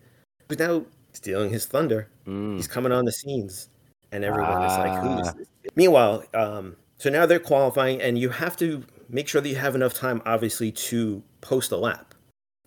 who's 0.49 0.59
now 0.59 0.85
stealing 1.13 1.51
his 1.51 1.67
thunder. 1.67 2.09
Mm. 2.27 2.57
He's 2.57 2.67
coming 2.69 2.93
on 2.93 3.05
the 3.05 3.13
scenes, 3.13 3.69
and 4.11 4.25
everyone 4.25 4.63
is 4.63 4.73
like, 4.79 5.01
"Who 5.03 5.21
is 5.21 5.29
Ah. 5.29 5.33
this?" 5.33 5.49
Meanwhile, 5.77 6.25
um, 6.35 6.77
so 6.99 7.11
now 7.11 7.27
they're 7.27 7.39
qualifying, 7.39 8.01
and 8.01 8.19
you 8.19 8.31
have 8.31 8.57
to 8.59 8.85
make 9.09 9.29
sure 9.29 9.41
that 9.41 9.49
you 9.49 9.57
have 9.57 9.75
enough 9.75 9.95
time, 9.95 10.23
obviously, 10.25 10.73
to 10.73 11.23
post 11.41 11.71
a 11.73 11.77
lap. 11.77 12.15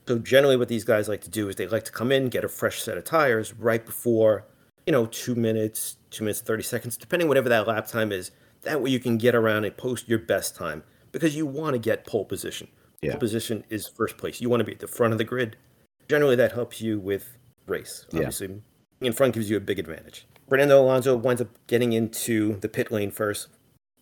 So 0.07 0.19
generally, 0.19 0.55
what 0.55 0.67
these 0.69 0.83
guys 0.83 1.09
like 1.09 1.21
to 1.21 1.29
do 1.29 1.49
is 1.49 1.55
they 1.55 1.67
like 1.67 1.83
to 1.85 1.91
come 1.91 2.11
in, 2.11 2.29
get 2.29 2.45
a 2.45 2.47
fresh 2.47 2.81
set 2.81 2.97
of 2.97 3.03
tires 3.03 3.53
right 3.55 3.85
before, 3.85 4.45
you 4.85 4.91
know, 4.93 5.07
two 5.07 5.35
minutes, 5.35 5.97
two 6.11 6.23
minutes 6.23 6.39
thirty 6.41 6.63
seconds, 6.63 6.95
depending 6.95 7.27
whatever 7.27 7.49
that 7.49 7.67
lap 7.67 7.87
time 7.87 8.11
is. 8.11 8.31
That 8.63 8.81
way, 8.81 8.89
you 8.89 8.99
can 8.99 9.17
get 9.17 9.35
around 9.35 9.65
and 9.65 9.75
post 9.75 10.09
your 10.09 10.19
best 10.19 10.55
time 10.55 10.83
because 11.11 11.35
you 11.35 11.45
want 11.45 11.73
to 11.73 11.79
get 11.79 12.05
pole 12.05 12.25
position. 12.25 12.67
Yeah. 13.01 13.11
Pole 13.11 13.19
position 13.19 13.63
is 13.69 13.87
first 13.87 14.17
place. 14.17 14.41
You 14.41 14.49
want 14.49 14.61
to 14.61 14.65
be 14.65 14.73
at 14.73 14.79
the 14.79 14.87
front 14.87 15.13
of 15.13 15.17
the 15.17 15.23
grid. 15.23 15.57
Generally, 16.09 16.37
that 16.37 16.53
helps 16.53 16.81
you 16.81 16.99
with 16.99 17.37
race. 17.65 18.05
Obviously, 18.13 18.47
being 18.47 18.63
in 19.01 19.13
front 19.13 19.33
gives 19.33 19.49
you 19.49 19.57
a 19.57 19.61
big 19.61 19.79
advantage. 19.79 20.25
Fernando 20.49 20.81
Alonso 20.81 21.15
winds 21.15 21.41
up 21.41 21.49
getting 21.67 21.93
into 21.93 22.57
the 22.61 22.69
pit 22.69 22.91
lane 22.91 23.11
first. 23.11 23.49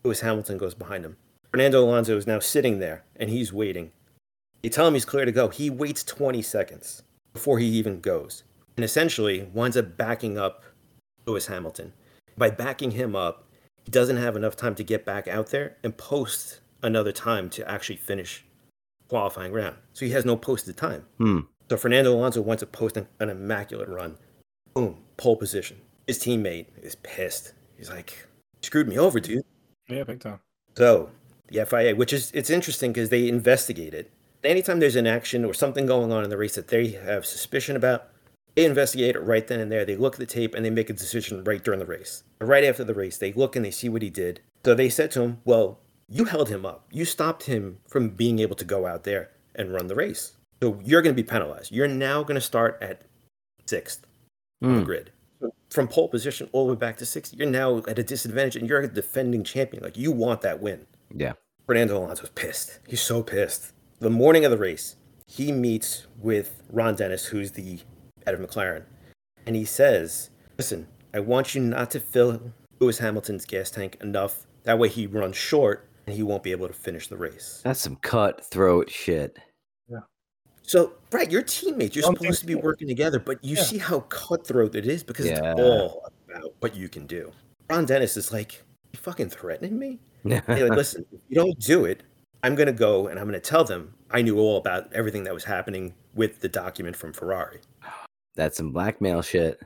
Lewis 0.04 0.22
Hamilton 0.22 0.58
goes 0.58 0.76
behind 0.76 1.04
him. 1.04 1.18
Fernando 1.50 1.84
Alonso 1.84 2.16
is 2.18 2.28
now 2.28 2.40
sitting 2.40 2.80
there 2.80 3.04
and 3.16 3.30
he's 3.30 3.52
waiting. 3.52 3.92
You 4.62 4.70
tell 4.70 4.88
him 4.88 4.94
he's 4.94 5.06
clear 5.06 5.26
to 5.26 5.32
go. 5.32 5.50
He 5.50 5.70
waits 5.70 6.04
20 6.04 6.42
seconds 6.42 7.02
before 7.34 7.60
he 7.60 7.66
even 7.66 8.02
goes. 8.02 8.44
And 8.78 8.84
essentially 8.84 9.50
winds 9.54 9.78
up 9.78 9.98
backing 9.98 10.38
up 10.38 10.64
Lewis 11.26 11.48
Hamilton. 11.48 11.94
By 12.38 12.50
backing 12.50 12.92
him 12.92 13.16
up, 13.16 13.45
doesn't 13.92 14.18
have 14.18 14.36
enough 14.36 14.56
time 14.56 14.76
to 14.76 14.84
get 14.84 15.06
back 15.06 15.28
out 15.28 15.48
there 15.48 15.78
and 15.84 15.98
post 15.98 16.60
another 16.82 17.12
time 17.12 17.50
to 17.52 17.70
actually 17.70 17.98
finish 17.98 18.46
qualifying 19.08 19.52
round. 19.52 19.78
So 19.94 20.06
he 20.06 20.12
has 20.12 20.26
no 20.26 20.36
posted 20.36 20.78
time. 20.78 21.06
Hmm. 21.18 21.40
So 21.70 21.78
Fernando 21.78 22.14
Alonso 22.14 22.42
wants 22.42 22.62
to 22.62 22.68
post 22.68 22.98
an, 22.98 23.08
an 23.20 23.30
immaculate 23.30 23.90
run. 23.90 24.18
Boom, 24.74 24.98
pole 25.18 25.36
position. 25.36 25.82
His 26.08 26.20
teammate 26.20 26.68
is 26.82 26.96
pissed. 26.96 27.54
He's 27.78 27.90
like, 27.90 28.28
screwed 28.62 28.88
me 28.88 28.98
over, 28.98 29.20
dude. 29.20 29.44
Yeah, 29.88 30.04
big 30.04 30.20
time. 30.20 30.40
So 30.78 31.10
the 31.48 31.66
FIA, 31.66 31.96
which 31.96 32.14
is 32.14 32.32
it's 32.34 32.50
interesting 32.50 32.92
because 32.92 33.10
they 33.10 33.28
investigate 33.28 33.94
it. 33.94 34.12
Anytime 34.44 34.80
there's 34.80 34.96
an 34.96 35.08
action 35.08 35.44
or 35.44 35.54
something 35.54 35.86
going 35.86 36.12
on 36.12 36.24
in 36.24 36.30
the 36.30 36.38
race 36.38 36.56
that 36.56 36.68
they 36.68 36.90
have 36.90 37.26
suspicion 37.26 37.76
about, 37.76 38.10
they 38.56 38.66
investigate 38.66 39.16
it 39.16 39.20
right 39.20 39.46
then 39.48 39.60
and 39.60 39.72
there. 39.72 39.86
They 39.86 39.96
look 39.98 40.14
at 40.16 40.20
the 40.20 40.26
tape 40.26 40.56
and 40.56 40.64
they 40.66 40.70
make 40.70 40.90
a 40.90 40.94
decision 40.94 41.44
right 41.44 41.64
during 41.64 41.80
the 41.80 41.86
race. 41.86 42.24
Right 42.40 42.64
after 42.64 42.84
the 42.84 42.94
race, 42.94 43.18
they 43.18 43.34
look 43.34 43.56
and 43.56 43.64
they 43.66 43.72
see 43.72 43.90
what 43.90 44.02
he 44.02 44.10
did. 44.10 44.42
So 44.64 44.74
they 44.74 44.90
said 44.90 45.12
to 45.12 45.22
him, 45.22 45.42
"Well, 45.46 45.80
you 46.08 46.26
held 46.26 46.50
him 46.50 46.66
up. 46.66 46.88
You 46.92 47.06
stopped 47.06 47.44
him 47.44 47.80
from 47.88 48.10
being 48.10 48.40
able 48.40 48.56
to 48.56 48.66
go 48.66 48.86
out 48.86 49.04
there 49.04 49.32
and 49.56 49.74
run 49.74 49.88
the 49.88 49.96
race. 49.96 50.34
So 50.62 50.80
you're 50.84 51.02
going 51.02 51.16
to 51.16 51.22
be 51.22 51.28
penalized. 51.28 51.72
You're 51.72 51.88
now 51.88 52.24
going 52.24 52.36
to 52.36 52.42
start 52.42 52.78
at 52.82 53.02
sixth 53.66 54.06
on 54.64 54.74
the 54.74 54.80
Hmm. 54.80 54.86
grid. 54.86 55.12
From 55.70 55.88
pole 55.88 56.08
position 56.08 56.50
all 56.54 56.68
the 56.68 56.74
way 56.74 56.80
back 56.80 56.98
to 56.98 57.06
sixth, 57.06 57.34
you're 57.34 57.50
now 57.50 57.80
at 57.88 58.00
a 58.00 58.04
disadvantage 58.04 58.56
and 58.56 58.70
you're 58.70 58.80
a 58.80 58.88
defending 58.88 59.44
champion. 59.44 59.84
Like 59.84 59.98
you 59.98 60.12
want 60.12 60.42
that 60.42 60.62
win. 60.62 60.86
Yeah. 61.14 61.34
Fernando 61.66 61.98
Alonso's 61.98 62.30
pissed. 62.30 62.80
He's 62.88 63.02
so 63.02 63.22
pissed. 63.24 63.74
The 64.00 64.10
morning 64.10 64.46
of 64.46 64.52
the 64.52 64.58
race, 64.58 64.96
he 65.28 65.52
meets 65.52 66.06
with 66.18 66.62
Ron 66.70 66.96
Dennis, 66.96 67.26
who's 67.26 67.52
the 67.52 67.80
head 68.26 68.34
of 68.36 68.42
McLaren, 68.42 68.84
and 69.46 69.56
he 69.56 69.66
says, 69.66 70.30
Listen, 70.58 70.88
I 71.14 71.20
want 71.20 71.54
you 71.56 71.62
not 71.62 71.92
to 71.92 72.00
fill 72.00 72.52
Lewis 72.80 73.00
Hamilton's 73.00 73.46
gas 73.46 73.70
tank 73.72 73.98
enough. 74.02 74.46
That 74.64 74.80
way 74.80 74.90
he 74.90 75.06
runs 75.08 75.36
short 75.36 75.88
and 76.08 76.16
he 76.16 76.24
won't 76.24 76.44
be 76.44 76.52
able 76.52 76.68
to 76.68 76.74
finish 76.74 77.08
the 77.08 77.18
race. 77.18 77.62
That's 77.64 77.80
some 77.82 77.98
cutthroat 77.98 78.90
shit. 78.90 79.38
Yeah. 79.90 80.00
So, 80.62 80.94
right, 81.12 81.30
your 81.30 81.42
teammates, 81.42 81.96
you're 81.96 82.04
Something- 82.04 82.24
supposed 82.24 82.42
to 82.42 82.46
be 82.48 82.56
working 82.56 82.88
together, 82.88 83.20
but 83.20 83.44
you 83.44 83.56
Yeah. 83.58 83.64
see 83.64 83.78
how 83.78 84.02
cutthroat 84.02 84.76
it 84.76 84.88
is 84.88 85.04
because 85.04 85.26
Yeah. 85.26 85.52
it's 85.52 85.60
all 85.62 86.08
about 86.30 86.54
what 86.60 86.76
you 86.76 86.90
can 86.90 87.06
do. 87.06 87.32
Ron 87.70 87.86
Dennis 87.86 88.16
is 88.18 88.32
like, 88.32 88.64
You 88.94 89.00
fucking 89.00 89.30
threatening 89.30 89.78
me? 89.78 90.00
Hey, 90.24 90.42
like, 90.48 90.72
listen, 90.72 91.06
if 91.12 91.20
you 91.28 91.36
don't 91.36 91.60
do 91.60 91.84
it, 91.86 92.02
I'm 92.44 92.56
going 92.56 92.68
to 92.68 92.74
go 92.74 93.08
and 93.08 93.20
I'm 93.20 93.26
going 93.28 93.40
to 93.40 93.50
tell 93.50 93.64
them 93.66 93.94
I 94.10 94.22
knew 94.22 94.40
all 94.40 94.58
about 94.58 94.92
everything 94.94 95.24
that 95.26 95.34
was 95.34 95.44
happening 95.44 95.94
with 96.14 96.40
the 96.40 96.48
document 96.48 96.96
from 96.96 97.12
Ferrari. 97.12 97.60
That's 98.36 98.58
some 98.58 98.72
blackmail 98.72 99.22
shit. 99.22 99.60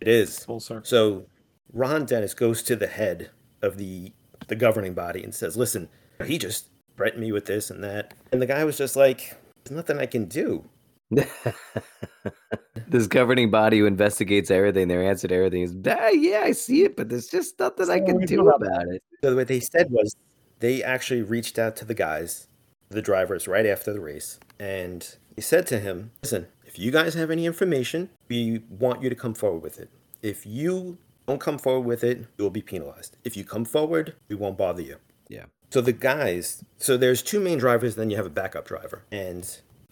It 0.00 0.08
is. 0.08 0.44
Full 0.44 0.60
circle. 0.60 0.84
So 0.84 1.26
Ron 1.72 2.04
Dennis 2.04 2.34
goes 2.34 2.62
to 2.64 2.76
the 2.76 2.86
head 2.86 3.30
of 3.60 3.76
the 3.76 4.12
the 4.48 4.56
governing 4.56 4.94
body 4.94 5.22
and 5.22 5.34
says, 5.34 5.56
"Listen, 5.56 5.88
he 6.24 6.38
just 6.38 6.68
threatened 6.96 7.22
me 7.22 7.32
with 7.32 7.46
this 7.46 7.70
and 7.70 7.82
that." 7.84 8.14
And 8.32 8.42
the 8.42 8.46
guy 8.46 8.64
was 8.64 8.78
just 8.78 8.96
like, 8.96 9.36
"There's 9.64 9.76
nothing 9.76 9.98
I 9.98 10.06
can 10.06 10.26
do." 10.26 10.68
this 12.88 13.06
governing 13.06 13.50
body 13.50 13.78
who 13.78 13.86
investigates 13.86 14.50
everything, 14.50 14.88
their 14.88 15.02
answer 15.02 15.28
to 15.28 15.34
everything 15.34 15.62
is, 15.62 15.76
ah, 15.86 16.08
yeah, 16.08 16.40
I 16.44 16.52
see 16.52 16.84
it, 16.84 16.96
but 16.96 17.08
there's 17.08 17.26
just 17.26 17.58
nothing 17.58 17.90
I 17.90 18.00
can 18.00 18.18
do 18.20 18.26
do 18.26 18.48
about 18.48 18.88
it. 18.88 19.02
So 19.22 19.36
what 19.36 19.48
they 19.48 19.60
said 19.60 19.88
was 19.90 20.16
they 20.60 20.82
actually 20.82 21.22
reached 21.22 21.58
out 21.58 21.76
to 21.76 21.84
the 21.84 21.94
guys, 21.94 22.48
the 22.88 23.02
drivers, 23.02 23.46
right 23.46 23.66
after 23.66 23.92
the 23.92 24.00
race, 24.00 24.40
and 24.58 25.16
they 25.36 25.42
said 25.42 25.66
to 25.68 25.80
him, 25.80 26.12
"Listen, 26.22 26.46
if 26.72 26.78
you 26.78 26.90
guys 26.90 27.12
have 27.12 27.30
any 27.30 27.44
information, 27.44 28.08
we 28.30 28.62
want 28.70 29.02
you 29.02 29.10
to 29.10 29.14
come 29.14 29.34
forward 29.34 29.62
with 29.62 29.78
it. 29.78 29.90
If 30.22 30.46
you 30.46 30.96
don't 31.28 31.38
come 31.38 31.58
forward 31.58 31.86
with 31.86 32.02
it, 32.02 32.20
you 32.38 32.44
will 32.44 32.50
be 32.50 32.62
penalized. 32.62 33.18
If 33.24 33.36
you 33.36 33.44
come 33.44 33.66
forward, 33.66 34.14
we 34.28 34.36
won't 34.36 34.56
bother 34.56 34.80
you." 34.80 34.96
Yeah. 35.28 35.44
So 35.70 35.82
the 35.82 35.92
guys, 35.92 36.64
so 36.78 36.96
there's 36.96 37.22
two 37.22 37.40
main 37.40 37.58
drivers, 37.58 37.96
then 37.96 38.08
you 38.08 38.16
have 38.16 38.24
a 38.24 38.30
backup 38.30 38.66
driver. 38.66 39.04
And 39.12 39.46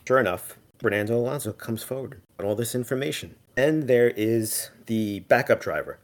sure 0.08 0.18
enough, 0.18 0.58
Fernando 0.78 1.16
Alonso 1.18 1.52
comes 1.52 1.82
forward 1.82 2.22
with 2.38 2.46
all 2.46 2.54
this 2.54 2.74
information. 2.74 3.34
And 3.58 3.86
there 3.86 4.08
is 4.16 4.70
the 4.86 5.20
backup 5.20 5.60
driver. 5.60 5.98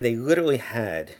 They 0.00 0.16
literally 0.16 0.56
had 0.56 1.12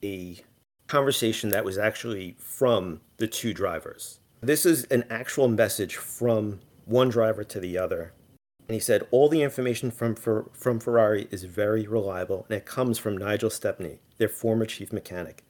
a 0.00 0.38
conversation 0.86 1.50
that 1.50 1.64
was 1.64 1.76
actually 1.76 2.36
from 2.38 3.00
the 3.16 3.26
two 3.26 3.52
drivers. 3.52 4.20
This 4.40 4.64
is 4.64 4.84
an 4.84 5.04
actual 5.10 5.48
message 5.48 5.96
from 5.96 6.60
one 6.84 7.08
driver 7.08 7.42
to 7.42 7.58
the 7.58 7.76
other. 7.78 8.12
And 8.68 8.74
he 8.74 8.80
said, 8.80 9.06
All 9.10 9.28
the 9.28 9.42
information 9.42 9.90
from, 9.90 10.14
Fer- 10.14 10.46
from 10.52 10.80
Ferrari 10.80 11.28
is 11.30 11.44
very 11.44 11.86
reliable, 11.86 12.46
and 12.48 12.56
it 12.56 12.64
comes 12.66 12.98
from 12.98 13.16
Nigel 13.16 13.50
Stepney, 13.50 13.98
their 14.18 14.28
former 14.28 14.64
chief 14.66 14.92
mechanic. 14.92 15.42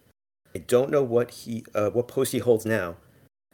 I 0.54 0.58
don't 0.58 0.90
know 0.90 1.02
what 1.02 1.30
he 1.30 1.64
uh, 1.74 1.90
what 1.90 2.08
post 2.08 2.32
he 2.32 2.38
holds 2.38 2.64
now, 2.64 2.96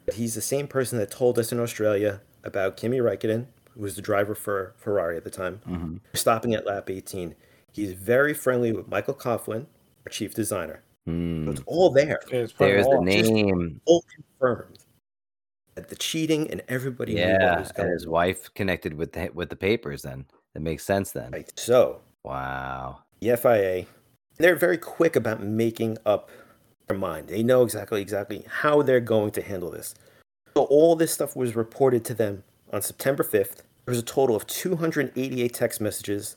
but 0.05 0.15
he's 0.15 0.35
the 0.35 0.41
same 0.41 0.67
person 0.67 0.97
that 0.99 1.09
told 1.11 1.37
us 1.39 1.51
in 1.51 1.59
Australia 1.59 2.21
about 2.43 2.77
Kimi 2.77 2.97
Räikkönen, 2.99 3.47
who 3.71 3.81
was 3.81 3.95
the 3.95 4.01
driver 4.01 4.35
for 4.35 4.73
Ferrari 4.77 5.17
at 5.17 5.23
the 5.23 5.29
time, 5.31 5.61
hmm 5.65 5.97
stopping 6.13 6.53
at 6.53 6.65
lap 6.65 6.89
18. 6.89 7.35
He's 7.71 7.93
very 7.93 8.33
friendly 8.33 8.71
with 8.71 8.87
Michael 8.87 9.13
Coughlan, 9.15 9.65
our 10.05 10.09
chief 10.11 10.33
designer. 10.35 10.81
So 11.07 11.11
Hmm. 11.13 11.49
it's 11.49 11.61
all 11.65 11.89
there, 11.89 12.19
it's 12.31 12.53
There's 12.53 12.85
the 12.85 12.91
all- 12.97 13.05
just- 13.05 13.31
name. 13.31 13.81
all 13.85 14.03
confirmed. 14.15 14.77
That 15.81 15.89
the 15.89 15.95
cheating 15.95 16.49
and 16.51 16.61
everybody 16.67 17.13
Yeah, 17.13 17.65
and 17.75 17.89
his 17.89 18.07
wife 18.07 18.53
connected 18.53 18.93
with 18.93 19.13
the 19.13 19.29
with 19.33 19.49
the 19.49 19.55
papers. 19.55 20.03
Then 20.03 20.25
that 20.53 20.61
makes 20.61 20.83
sense. 20.83 21.11
Then 21.11 21.31
Right. 21.31 21.51
So 21.59 22.01
wow. 22.23 22.99
the 23.19 23.35
FIA, 23.35 23.85
they're 24.37 24.55
very 24.55 24.77
quick 24.77 25.15
about 25.15 25.41
making 25.41 25.97
up 26.05 26.29
their 26.87 26.97
mind. 26.97 27.29
They 27.29 27.43
know 27.43 27.63
exactly 27.63 28.01
exactly 28.01 28.45
how 28.47 28.81
they're 28.81 28.99
going 28.99 29.31
to 29.31 29.41
handle 29.41 29.71
this. 29.71 29.95
So 30.55 30.63
all 30.65 30.95
this 30.95 31.13
stuff 31.13 31.35
was 31.35 31.55
reported 31.55 32.03
to 32.05 32.13
them 32.13 32.43
on 32.71 32.81
September 32.81 33.23
5th. 33.23 33.63
There 33.85 33.93
was 33.93 33.99
a 33.99 34.03
total 34.03 34.35
of 34.35 34.45
288 34.47 35.53
text 35.53 35.81
messages 35.81 36.35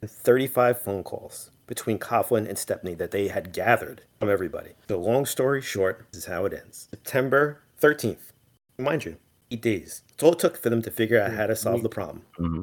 and 0.00 0.10
35 0.10 0.80
phone 0.80 1.02
calls 1.02 1.50
between 1.66 1.98
Coughlan 1.98 2.46
and 2.46 2.58
Stepney 2.58 2.94
that 2.94 3.10
they 3.10 3.28
had 3.28 3.52
gathered 3.52 4.02
from 4.18 4.30
everybody. 4.30 4.72
So 4.88 5.00
long 5.00 5.24
story 5.24 5.62
short, 5.62 6.06
this 6.12 6.24
is 6.24 6.26
how 6.26 6.44
it 6.44 6.52
ends. 6.52 6.88
September 6.90 7.60
13th. 7.80 8.32
Mind 8.78 9.04
you, 9.04 9.16
eight 9.50 9.62
days. 9.62 10.02
It's 10.12 10.22
all 10.22 10.32
it 10.32 10.38
took 10.38 10.56
for 10.56 10.70
them 10.70 10.82
to 10.82 10.90
figure 10.90 11.20
out 11.20 11.32
how 11.32 11.46
to 11.46 11.56
solve 11.56 11.82
the 11.82 11.88
problem. 11.88 12.22
hmm 12.36 12.62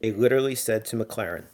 They 0.00 0.12
literally 0.12 0.54
said 0.54 0.84
to 0.86 0.96
McLaren, 0.96 1.46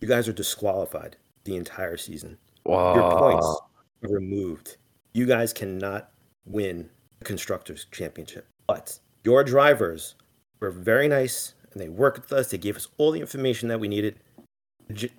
"You 0.00 0.08
guys 0.08 0.28
are 0.28 0.32
disqualified 0.32 1.16
the 1.44 1.56
entire 1.56 1.96
season. 1.96 2.38
Wow. 2.64 2.94
Your 2.94 3.18
points 3.18 3.60
are 4.02 4.14
removed. 4.14 4.76
You 5.12 5.26
guys 5.26 5.52
cannot 5.52 6.10
win 6.44 6.90
the 7.18 7.24
constructors 7.24 7.86
championship. 7.90 8.46
But 8.66 8.98
your 9.22 9.44
drivers 9.44 10.14
were 10.60 10.70
very 10.70 11.08
nice 11.08 11.54
and 11.72 11.80
they 11.80 11.88
worked 11.88 12.22
with 12.22 12.32
us. 12.32 12.50
They 12.50 12.58
gave 12.58 12.76
us 12.76 12.88
all 12.96 13.10
the 13.12 13.20
information 13.20 13.68
that 13.68 13.80
we 13.80 13.88
needed. 13.88 14.18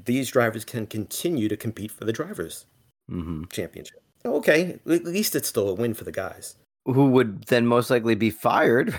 These 0.04 0.30
drivers 0.32 0.66
can 0.66 0.86
continue 0.88 1.48
to 1.48 1.58
compete 1.58 1.92
for 1.92 2.06
the 2.06 2.14
drivers 2.14 2.66
hmm 3.08 3.44
championship. 3.46 4.02
Okay, 4.26 4.80
at 4.88 5.06
least 5.06 5.36
it's 5.36 5.48
still 5.48 5.70
a 5.70 5.74
win 5.74 5.94
for 5.94 6.04
the 6.04 6.12
guys. 6.12 6.56
Who 6.86 7.10
would 7.12 7.44
then 7.46 7.66
most 7.68 7.90
likely 7.90 8.16
be 8.16 8.30
fired? 8.30 8.98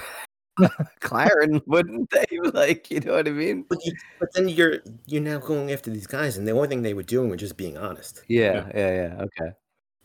Claren, 1.00 1.60
wouldn't 1.66 2.10
they? 2.10 2.24
Like, 2.52 2.90
you 2.90 3.00
know 3.00 3.12
what 3.14 3.28
I 3.28 3.30
mean? 3.30 3.64
But, 3.68 3.84
you, 3.84 3.92
but 4.18 4.32
then 4.34 4.48
you're 4.48 4.78
you're 5.06 5.20
now 5.22 5.38
going 5.38 5.70
after 5.70 5.90
these 5.90 6.06
guys, 6.06 6.36
and 6.36 6.46
the 6.48 6.52
only 6.52 6.68
thing 6.68 6.82
they 6.82 6.94
were 6.94 7.02
doing 7.02 7.28
was 7.28 7.40
just 7.40 7.56
being 7.56 7.76
honest. 7.76 8.22
Yeah, 8.28 8.66
yeah, 8.74 8.94
yeah. 8.94 9.22
Okay. 9.24 9.52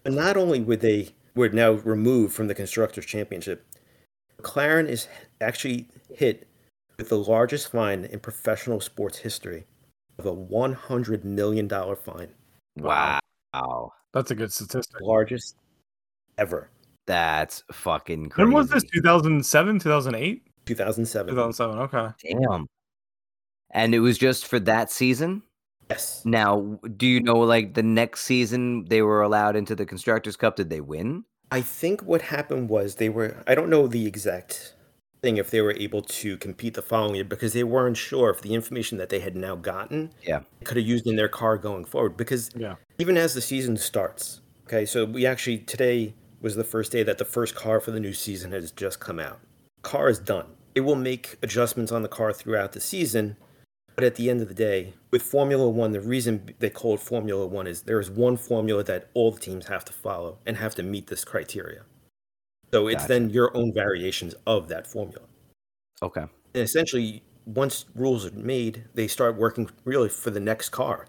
But 0.03 0.13
not 0.13 0.37
only 0.37 0.61
were 0.61 0.75
they 0.75 1.09
were 1.35 1.49
now 1.49 1.71
removed 1.71 2.33
from 2.33 2.47
the 2.47 2.55
constructors 2.55 3.05
championship, 3.05 3.65
McLaren 4.41 4.87
is 4.87 5.07
actually 5.39 5.87
hit 6.13 6.47
with 6.97 7.09
the 7.09 7.17
largest 7.17 7.71
fine 7.71 8.05
in 8.05 8.19
professional 8.19 8.81
sports 8.81 9.19
history 9.19 9.65
of 10.19 10.25
a 10.25 10.33
one 10.33 10.73
hundred 10.73 11.23
million 11.23 11.67
dollar 11.67 11.95
fine, 11.95 12.29
Wow. 12.77 13.19
Wow. 13.53 13.93
That's 14.13 14.31
a 14.31 14.35
good 14.35 14.51
statistic. 14.51 14.99
largest 15.01 15.55
ever. 16.37 16.69
That's 17.07 17.63
fucking 17.71 18.29
crazy. 18.29 18.45
When 18.45 18.53
was 18.53 18.69
this? 18.69 18.83
2007, 18.83 19.79
2008? 19.79 20.43
2007. 20.65 21.33
2007. 21.33 21.79
Okay. 21.79 22.07
Damn. 22.39 22.67
And 23.71 23.95
it 23.95 23.99
was 23.99 24.17
just 24.17 24.45
for 24.45 24.59
that 24.59 24.91
season. 24.91 25.43
Yes. 25.89 26.21
Now, 26.25 26.79
do 26.97 27.07
you 27.07 27.21
know 27.21 27.39
like 27.39 27.73
the 27.73 27.83
next 27.83 28.21
season 28.21 28.85
they 28.85 29.01
were 29.01 29.21
allowed 29.21 29.55
into 29.55 29.75
the 29.75 29.85
Constructors 29.85 30.35
Cup? 30.37 30.55
Did 30.55 30.69
they 30.69 30.81
win? 30.81 31.25
I 31.51 31.61
think 31.61 32.01
what 32.03 32.21
happened 32.21 32.69
was 32.69 32.95
they 32.95 33.09
were, 33.09 33.43
I 33.45 33.55
don't 33.55 33.69
know 33.69 33.87
the 33.87 34.05
exact 34.07 34.75
thing 35.21 35.37
if 35.37 35.51
they 35.51 35.59
were 35.61 35.73
able 35.73 36.01
to 36.01 36.37
compete 36.37 36.75
the 36.75 36.81
following 36.81 37.15
year 37.15 37.23
because 37.25 37.53
they 37.53 37.63
weren't 37.63 37.97
sure 37.97 38.29
if 38.29 38.41
the 38.41 38.53
information 38.53 38.97
that 38.99 39.09
they 39.09 39.19
had 39.19 39.35
now 39.35 39.55
gotten 39.55 40.11
Yeah. 40.23 40.41
could 40.63 40.77
have 40.77 40.85
used 40.85 41.05
in 41.05 41.15
their 41.17 41.27
car 41.27 41.57
going 41.57 41.83
forward. 41.85 42.15
Because 42.15 42.49
Yeah. 42.55 42.75
even 42.97 43.17
as 43.17 43.33
the 43.33 43.41
season 43.41 43.75
starts, 43.77 44.39
okay, 44.65 44.85
so 44.85 45.03
we 45.05 45.25
actually, 45.25 45.57
today 45.59 46.13
was 46.41 46.55
the 46.55 46.63
first 46.63 46.91
day 46.91 47.03
that 47.03 47.17
the 47.17 47.25
first 47.25 47.55
car 47.55 47.79
for 47.79 47.91
the 47.91 47.99
new 47.99 48.13
season 48.13 48.51
has 48.51 48.71
just 48.71 48.99
come 48.99 49.19
out. 49.19 49.39
Car 49.81 50.09
is 50.09 50.19
done. 50.19 50.47
It 50.75 50.81
will 50.81 50.95
make 50.95 51.37
adjustments 51.41 51.91
on 51.91 52.01
the 52.01 52.07
car 52.07 52.31
throughout 52.33 52.71
the 52.71 52.79
season, 52.79 53.35
but 53.95 54.03
at 54.03 54.15
the 54.15 54.29
end 54.29 54.41
of 54.41 54.47
the 54.47 54.53
day, 54.53 54.93
with 55.11 55.21
Formula 55.21 55.67
One, 55.69 55.91
the 55.91 55.99
reason 55.99 56.53
they 56.59 56.69
call 56.69 56.95
it 56.95 57.01
Formula 57.01 57.45
One 57.45 57.67
is 57.67 57.81
there 57.83 57.99
is 57.99 58.09
one 58.09 58.37
formula 58.37 58.83
that 58.85 59.09
all 59.13 59.31
the 59.31 59.39
teams 59.39 59.67
have 59.67 59.83
to 59.85 59.93
follow 59.93 60.37
and 60.45 60.57
have 60.57 60.73
to 60.75 60.83
meet 60.83 61.07
this 61.07 61.25
criteria. 61.25 61.81
So 62.71 62.87
it's 62.87 63.03
Gotcha. 63.03 63.07
then 63.07 63.29
your 63.31 63.55
own 63.55 63.73
variations 63.73 64.33
of 64.47 64.69
that 64.69 64.87
formula. 64.87 65.25
Okay. 66.01 66.21
And 66.21 66.63
essentially, 66.63 67.21
once 67.45 67.85
rules 67.95 68.25
are 68.25 68.31
made, 68.31 68.85
they 68.93 69.07
start 69.07 69.35
working 69.35 69.69
really 69.83 70.07
for 70.09 70.29
the 70.29 70.39
next 70.39 70.69
car. 70.69 71.07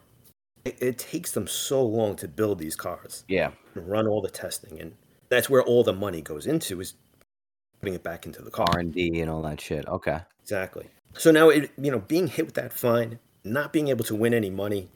It, 0.65 0.77
it 0.83 0.99
takes 0.99 1.31
them 1.31 1.47
so 1.47 1.85
long 1.85 2.17
to 2.17 2.27
build 2.29 2.59
these 2.59 2.75
cars 2.75 3.25
Yeah. 3.29 3.53
and 3.77 3.89
run 3.89 4.09
all 4.09 4.21
the 4.21 4.31
testing, 4.31 4.81
and 4.81 4.95
that's 5.33 5.49
where 5.49 5.63
all 5.63 5.83
the 5.83 5.93
money 5.93 6.21
goes 6.21 6.47
into 6.47 6.81
is 6.81 6.95
putting 7.81 7.95
it 7.95 8.03
back 8.03 8.27
into 8.27 8.43
the 8.43 8.51
car. 8.51 8.67
R 8.73 8.79
and 8.81 8.93
D 8.93 9.21
and 9.21 9.31
all 9.31 9.43
that 9.43 9.61
shit. 9.61 9.87
Okay. 9.89 10.21
Exactly. 10.43 10.89
So 11.15 11.31
now, 11.31 11.49
it, 11.49 11.71
you 11.77 11.91
know, 11.91 12.01
being 12.01 12.27
hit 12.27 12.47
with 12.47 12.55
that 12.55 12.73
fine, 12.73 13.19
not 13.43 13.73
being 13.73 13.89
able 13.89 14.05
to 14.05 14.15
win 14.15 14.35
any 14.35 14.51
money, 14.51 14.89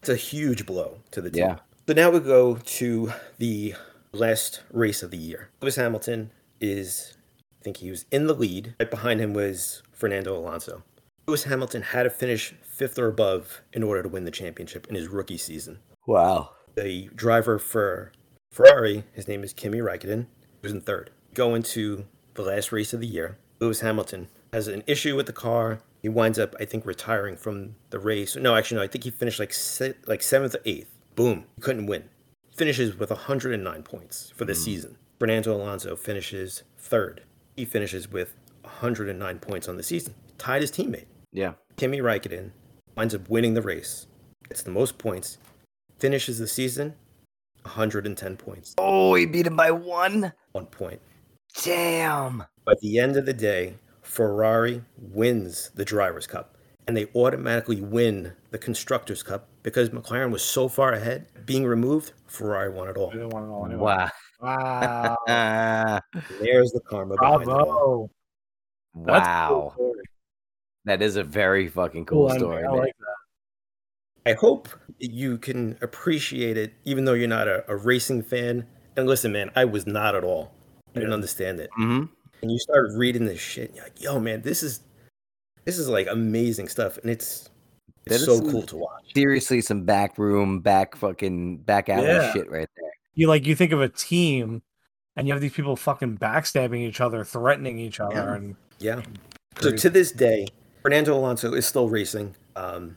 it's 0.00 0.08
a 0.08 0.16
huge 0.16 0.66
blow 0.66 0.98
to 1.12 1.20
the 1.20 1.30
team. 1.30 1.44
Yeah. 1.44 1.56
So 1.86 1.94
now 1.94 2.10
we 2.10 2.20
go 2.20 2.56
to 2.56 3.12
the 3.38 3.74
last 4.12 4.62
race 4.72 5.02
of 5.02 5.10
the 5.10 5.16
year. 5.16 5.50
Lewis 5.60 5.76
Hamilton 5.76 6.30
is, 6.60 7.16
I 7.60 7.64
think 7.64 7.78
he 7.78 7.90
was 7.90 8.04
in 8.10 8.26
the 8.26 8.34
lead. 8.34 8.74
Right 8.80 8.90
behind 8.90 9.20
him 9.20 9.32
was 9.32 9.82
Fernando 9.92 10.36
Alonso. 10.36 10.82
Lewis 11.26 11.44
Hamilton 11.44 11.82
had 11.82 12.02
to 12.02 12.10
finish 12.10 12.54
fifth 12.62 12.98
or 12.98 13.06
above 13.06 13.62
in 13.72 13.82
order 13.82 14.02
to 14.02 14.08
win 14.08 14.24
the 14.24 14.30
championship 14.30 14.86
in 14.88 14.94
his 14.94 15.08
rookie 15.08 15.38
season. 15.38 15.78
Wow. 16.06 16.50
The 16.74 17.10
driver 17.14 17.58
for 17.58 18.12
Ferrari, 18.54 19.02
his 19.12 19.26
name 19.26 19.42
is 19.42 19.52
Kimi 19.52 19.78
Raikkonen, 19.78 20.26
was 20.62 20.70
in 20.70 20.80
third. 20.80 21.10
Going 21.34 21.64
to 21.64 22.06
the 22.34 22.42
last 22.42 22.70
race 22.70 22.92
of 22.92 23.00
the 23.00 23.06
year. 23.08 23.36
Lewis 23.58 23.80
Hamilton 23.80 24.28
has 24.52 24.68
an 24.68 24.84
issue 24.86 25.16
with 25.16 25.26
the 25.26 25.32
car. 25.32 25.80
He 26.00 26.08
winds 26.08 26.38
up, 26.38 26.54
I 26.60 26.64
think, 26.64 26.86
retiring 26.86 27.36
from 27.36 27.74
the 27.90 27.98
race. 27.98 28.36
No, 28.36 28.54
actually, 28.54 28.76
no. 28.76 28.84
I 28.84 28.86
think 28.86 29.02
he 29.02 29.10
finished 29.10 29.40
like 29.40 29.52
se- 29.52 29.96
like 30.06 30.22
seventh 30.22 30.54
or 30.54 30.60
eighth. 30.64 30.94
Boom, 31.16 31.46
he 31.56 31.62
couldn't 31.62 31.86
win. 31.86 32.04
Finishes 32.54 32.96
with 32.96 33.10
109 33.10 33.82
points 33.82 34.32
for 34.36 34.44
the 34.44 34.52
hmm. 34.52 34.60
season. 34.60 34.98
Fernando 35.18 35.52
Alonso 35.52 35.96
finishes 35.96 36.62
third. 36.78 37.24
He 37.56 37.64
finishes 37.64 38.08
with 38.08 38.36
109 38.62 39.38
points 39.40 39.66
on 39.66 39.78
the 39.78 39.82
season. 39.82 40.14
Tied 40.38 40.62
his 40.62 40.70
teammate. 40.70 41.06
Yeah. 41.32 41.54
Kimi 41.76 41.98
Raikkonen 41.98 42.52
winds 42.96 43.16
up 43.16 43.28
winning 43.28 43.54
the 43.54 43.62
race. 43.62 44.06
Gets 44.48 44.62
the 44.62 44.70
most 44.70 44.96
points. 44.96 45.38
Finishes 45.98 46.38
the 46.38 46.46
season 46.46 46.94
110 47.64 48.36
points. 48.36 48.74
Oh, 48.78 49.14
he 49.14 49.26
beat 49.26 49.46
him 49.46 49.56
by 49.56 49.70
one. 49.70 50.32
One 50.52 50.66
point. 50.66 51.00
Damn. 51.62 52.44
But 52.64 52.76
at 52.76 52.80
the 52.80 52.98
end 52.98 53.16
of 53.16 53.26
the 53.26 53.32
day, 53.32 53.74
Ferrari 54.02 54.82
wins 54.96 55.70
the 55.74 55.84
Drivers' 55.84 56.26
Cup. 56.26 56.56
And 56.86 56.96
they 56.96 57.06
automatically 57.14 57.80
win 57.80 58.34
the 58.50 58.58
Constructors' 58.58 59.22
Cup 59.22 59.48
because 59.62 59.88
McLaren 59.88 60.30
was 60.30 60.44
so 60.44 60.68
far 60.68 60.92
ahead. 60.92 61.26
Being 61.46 61.64
removed, 61.64 62.12
Ferrari 62.26 62.70
won 62.70 62.88
it 62.88 62.96
all. 62.98 63.08
We 63.10 63.18
didn't 63.18 63.30
want 63.30 63.46
it 63.46 63.48
all 63.48 63.64
anyway. 63.64 63.80
Wow. 63.80 64.10
Wow. 64.40 65.16
There's 66.40 66.72
the 66.72 66.80
karma 66.86 67.16
behind 67.16 67.42
it 67.42 67.48
all. 67.48 68.10
Bravo. 68.94 69.12
That's 69.12 69.48
cool 69.48 69.74
wow. 69.78 69.92
That 70.84 71.00
is 71.00 71.16
a 71.16 71.24
very 71.24 71.68
fucking 71.68 72.04
cool 72.04 72.28
ending. 72.28 72.40
story. 72.40 72.58
I 72.58 72.68
man. 72.68 72.76
like 72.76 72.92
that. 72.98 73.16
I 74.26 74.32
hope 74.32 74.68
you 74.98 75.38
can 75.38 75.76
appreciate 75.82 76.56
it, 76.56 76.72
even 76.84 77.04
though 77.04 77.12
you're 77.12 77.28
not 77.28 77.46
a, 77.48 77.64
a 77.70 77.76
racing 77.76 78.22
fan. 78.22 78.66
And 78.96 79.06
listen, 79.06 79.32
man, 79.32 79.50
I 79.54 79.64
was 79.64 79.86
not 79.86 80.14
at 80.14 80.24
all. 80.24 80.52
I 80.90 81.00
didn't 81.00 81.10
Yeah. 81.10 81.14
understand 81.14 81.60
it. 81.60 81.70
Mhm. 81.78 82.08
and 82.42 82.52
you 82.52 82.58
start 82.58 82.90
reading 82.94 83.24
this 83.24 83.40
shit, 83.40 83.68
and 83.68 83.76
you're 83.76 83.86
like, 83.86 84.02
yo, 84.02 84.20
man, 84.20 84.42
this 84.42 84.62
is 84.62 84.80
this 85.64 85.78
is 85.78 85.88
like 85.88 86.06
amazing 86.10 86.68
stuff, 86.68 86.98
and 86.98 87.10
it's 87.10 87.48
That 88.04 88.14
it's 88.14 88.20
is 88.20 88.26
so 88.26 88.36
some- 88.36 88.50
cool 88.50 88.62
to 88.64 88.76
watch. 88.76 89.02
Seriously, 89.14 89.62
some 89.62 89.84
back 89.84 90.18
room, 90.18 90.60
back 90.60 90.94
fucking 90.94 91.58
back 91.58 91.88
alley 91.88 92.06
Yeah. 92.06 92.32
shit 92.34 92.50
right 92.50 92.68
there. 92.76 92.90
You 93.14 93.28
like 93.28 93.46
you 93.46 93.54
think 93.54 93.72
of 93.72 93.80
a 93.80 93.88
team, 93.88 94.60
and 95.16 95.26
you 95.26 95.32
have 95.32 95.40
these 95.40 95.54
people 95.54 95.74
fucking 95.74 96.18
backstabbing 96.18 96.80
each 96.86 97.00
other, 97.00 97.24
threatening 97.24 97.78
each 97.78 97.98
other, 97.98 98.14
Yeah. 98.14 98.34
and 98.34 98.56
Yeah. 98.78 99.02
So 99.60 99.74
to 99.74 99.88
this 99.88 100.12
day, 100.12 100.46
Fernando 100.82 101.16
Alonso 101.16 101.54
is 101.54 101.64
still 101.66 101.88
racing. 101.88 102.34
Um, 102.56 102.96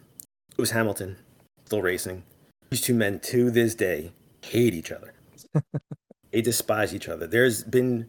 Lewis 0.57 0.71
Hamilton 0.71 1.17
still 1.65 1.81
racing. 1.81 2.23
These 2.69 2.81
two 2.81 2.93
men 2.93 3.19
to 3.21 3.51
this 3.51 3.75
day 3.75 4.11
hate 4.41 4.73
each 4.73 4.91
other. 4.91 5.13
they 6.31 6.41
despise 6.41 6.93
each 6.93 7.07
other. 7.07 7.27
There's 7.27 7.63
been, 7.63 8.07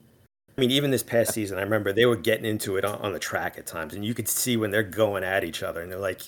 I 0.57 0.61
mean, 0.61 0.71
even 0.71 0.91
this 0.91 1.03
past 1.03 1.33
season, 1.33 1.59
I 1.59 1.63
remember 1.63 1.93
they 1.93 2.07
were 2.07 2.17
getting 2.17 2.45
into 2.45 2.77
it 2.77 2.85
on, 2.85 2.99
on 3.01 3.13
the 3.13 3.19
track 3.19 3.59
at 3.59 3.67
times, 3.67 3.95
and 3.95 4.05
you 4.05 4.15
could 4.15 4.29
see 4.29 4.57
when 4.57 4.71
they're 4.71 4.83
going 4.83 5.25
at 5.25 5.45
each 5.45 5.63
other, 5.63 5.81
and 5.81 5.93
they're 5.93 5.99
like, 5.99 6.23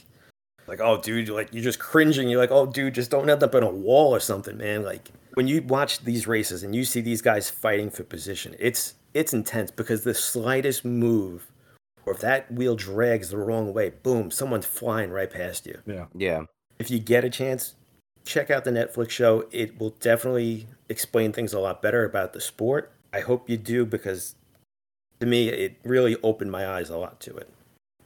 like, 0.71 0.81
oh, 0.81 1.01
dude, 1.01 1.27
you're 1.27 1.37
like 1.37 1.53
you're 1.53 1.65
just 1.65 1.81
cringing. 1.81 2.29
You're 2.29 2.41
like, 2.41 2.53
oh, 2.53 2.65
dude, 2.65 2.95
just 2.95 3.11
don't 3.11 3.29
end 3.29 3.43
up 3.43 3.55
in 3.55 3.63
a 3.63 3.71
wall 3.71 4.15
or 4.15 4.21
something, 4.21 4.57
man. 4.57 4.85
Like 4.85 5.11
when 5.35 5.49
you 5.49 5.63
watch 5.63 6.05
these 6.05 6.27
races 6.27 6.63
and 6.63 6.75
you 6.75 6.85
see 6.85 7.01
these 7.01 7.21
guys 7.21 7.51
fighting 7.51 7.91
for 7.91 8.05
position, 8.05 8.55
it's 8.59 8.95
it's 9.13 9.35
intense 9.35 9.71
because 9.71 10.05
the 10.05 10.15
slightest 10.15 10.85
move, 10.85 11.50
or 12.11 12.15
if 12.15 12.21
that 12.23 12.51
wheel 12.51 12.75
drags 12.75 13.31
the 13.31 13.39
wrong 13.39 13.73
way, 13.73 13.91
boom, 13.91 14.33
someone's 14.33 14.67
flying 14.67 15.11
right 15.11 15.31
past 15.31 15.65
you. 15.65 15.79
yeah, 15.87 16.07
Yeah. 16.13 16.43
If 16.81 16.91
you 16.91 16.99
get 16.99 17.25
a 17.25 17.31
chance, 17.31 17.75
check 18.25 18.51
out 18.51 18.65
the 18.65 18.73
Netflix 18.73 19.11
show. 19.11 19.47
It 19.53 19.79
will 19.79 19.91
definitely 20.01 20.67
explain 20.89 21.33
things 21.33 21.53
a 21.53 21.61
lot 21.61 21.81
better 21.81 22.05
about 22.05 22.33
the 22.33 22.41
sport. 22.41 22.91
I 23.13 23.21
hope 23.21 23.49
you 23.49 23.57
do 23.57 23.87
because 23.87 24.35
to 25.21 25.27
me, 25.27 25.51
it 25.51 25.77
really 25.85 26.17
opened 26.25 26.51
my 26.51 26.67
eyes 26.67 26.91
a 26.91 26.97
lot 26.97 27.21
to 27.21 27.37
it. 27.37 27.49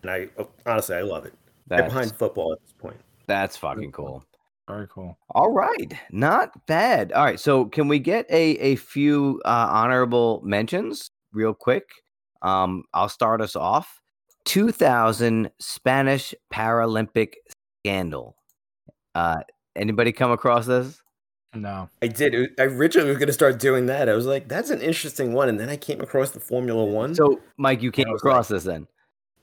And 0.02 0.10
I 0.10 0.28
honestly, 0.66 0.97
I 0.97 1.01
love 1.02 1.24
it. 1.24 1.32
Right 1.70 1.78
That's, 1.78 1.94
behind 1.94 2.14
football 2.16 2.52
at 2.52 2.60
this 2.60 2.74
point. 2.78 3.01
that's 3.26 3.56
fucking 3.56 3.93
cool. 3.93 4.22
very 4.68 4.86
cool. 4.89 5.16
All 5.31 5.51
right, 5.51 5.94
not 6.12 6.66
bad. 6.66 7.10
All 7.12 7.24
right, 7.24 7.40
so 7.40 7.64
can 7.64 7.89
we 7.89 7.98
get 8.01 8.26
a 8.28 8.51
a 8.59 8.76
few 8.76 9.40
uh, 9.47 9.68
honorable 9.70 10.43
mentions 10.44 11.10
real 11.32 11.55
quick? 11.55 11.85
Um, 12.44 12.84
I'll 12.94 13.08
start 13.08 13.40
us 13.40 13.56
off. 13.56 14.00
2000 14.44 15.50
Spanish 15.58 16.34
Paralympic 16.52 17.34
scandal. 17.82 18.36
Uh, 19.14 19.40
anybody 19.74 20.12
come 20.12 20.30
across 20.30 20.66
this? 20.66 21.00
No, 21.54 21.88
I 22.02 22.08
did. 22.08 22.34
I 22.58 22.64
originally 22.64 23.08
was 23.10 23.18
going 23.18 23.28
to 23.28 23.32
start 23.32 23.58
doing 23.58 23.86
that. 23.86 24.08
I 24.08 24.14
was 24.14 24.26
like, 24.26 24.48
that's 24.48 24.70
an 24.70 24.80
interesting 24.80 25.32
one. 25.32 25.48
And 25.48 25.58
then 25.58 25.68
I 25.68 25.76
came 25.76 26.00
across 26.00 26.30
the 26.30 26.40
Formula 26.40 26.84
One. 26.84 27.14
So, 27.14 27.40
Mike, 27.56 27.80
you 27.82 27.90
came 27.92 28.06
I 28.08 28.12
was 28.12 28.22
like- 28.24 28.30
across 28.30 28.48
this 28.48 28.64
then? 28.64 28.86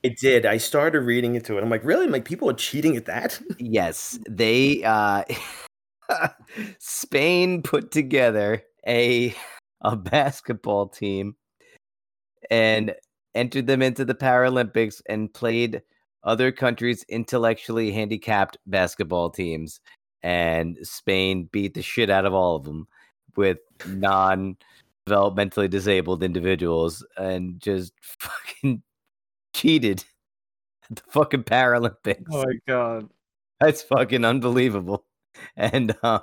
it 0.02 0.18
did. 0.18 0.44
I 0.44 0.56
started 0.56 1.00
reading 1.02 1.36
into 1.36 1.56
it. 1.56 1.62
I'm 1.62 1.70
like, 1.70 1.84
really? 1.84 2.04
I'm 2.06 2.10
like, 2.10 2.24
people 2.24 2.50
are 2.50 2.54
cheating 2.54 2.96
at 2.96 3.04
that? 3.06 3.40
Yes, 3.58 4.18
they 4.28 4.82
uh 4.84 5.22
Spain 6.78 7.62
put 7.62 7.90
together 7.90 8.62
a 8.86 9.34
a 9.80 9.96
basketball 9.96 10.88
team 10.88 11.36
and 12.50 12.94
entered 13.34 13.66
them 13.66 13.82
into 13.82 14.04
the 14.04 14.14
Paralympics 14.14 15.00
and 15.08 15.32
played 15.32 15.82
other 16.24 16.52
countries' 16.52 17.04
intellectually 17.08 17.90
handicapped 17.90 18.56
basketball 18.66 19.30
teams 19.30 19.80
and 20.22 20.78
Spain 20.82 21.48
beat 21.50 21.74
the 21.74 21.82
shit 21.82 22.10
out 22.10 22.26
of 22.26 22.34
all 22.34 22.56
of 22.56 22.64
them 22.64 22.86
with 23.36 23.58
non 23.86 24.56
developmentally 25.06 25.68
disabled 25.68 26.22
individuals 26.22 27.04
and 27.16 27.58
just 27.60 27.92
fucking 28.02 28.82
cheated 29.54 30.04
at 30.90 30.96
the 30.96 31.02
fucking 31.08 31.44
Paralympics. 31.44 32.24
oh 32.30 32.44
my 32.44 32.54
god, 32.68 33.08
That's 33.60 33.82
fucking 33.82 34.24
unbelievable. 34.24 35.04
And 35.56 35.96
uh, 36.02 36.20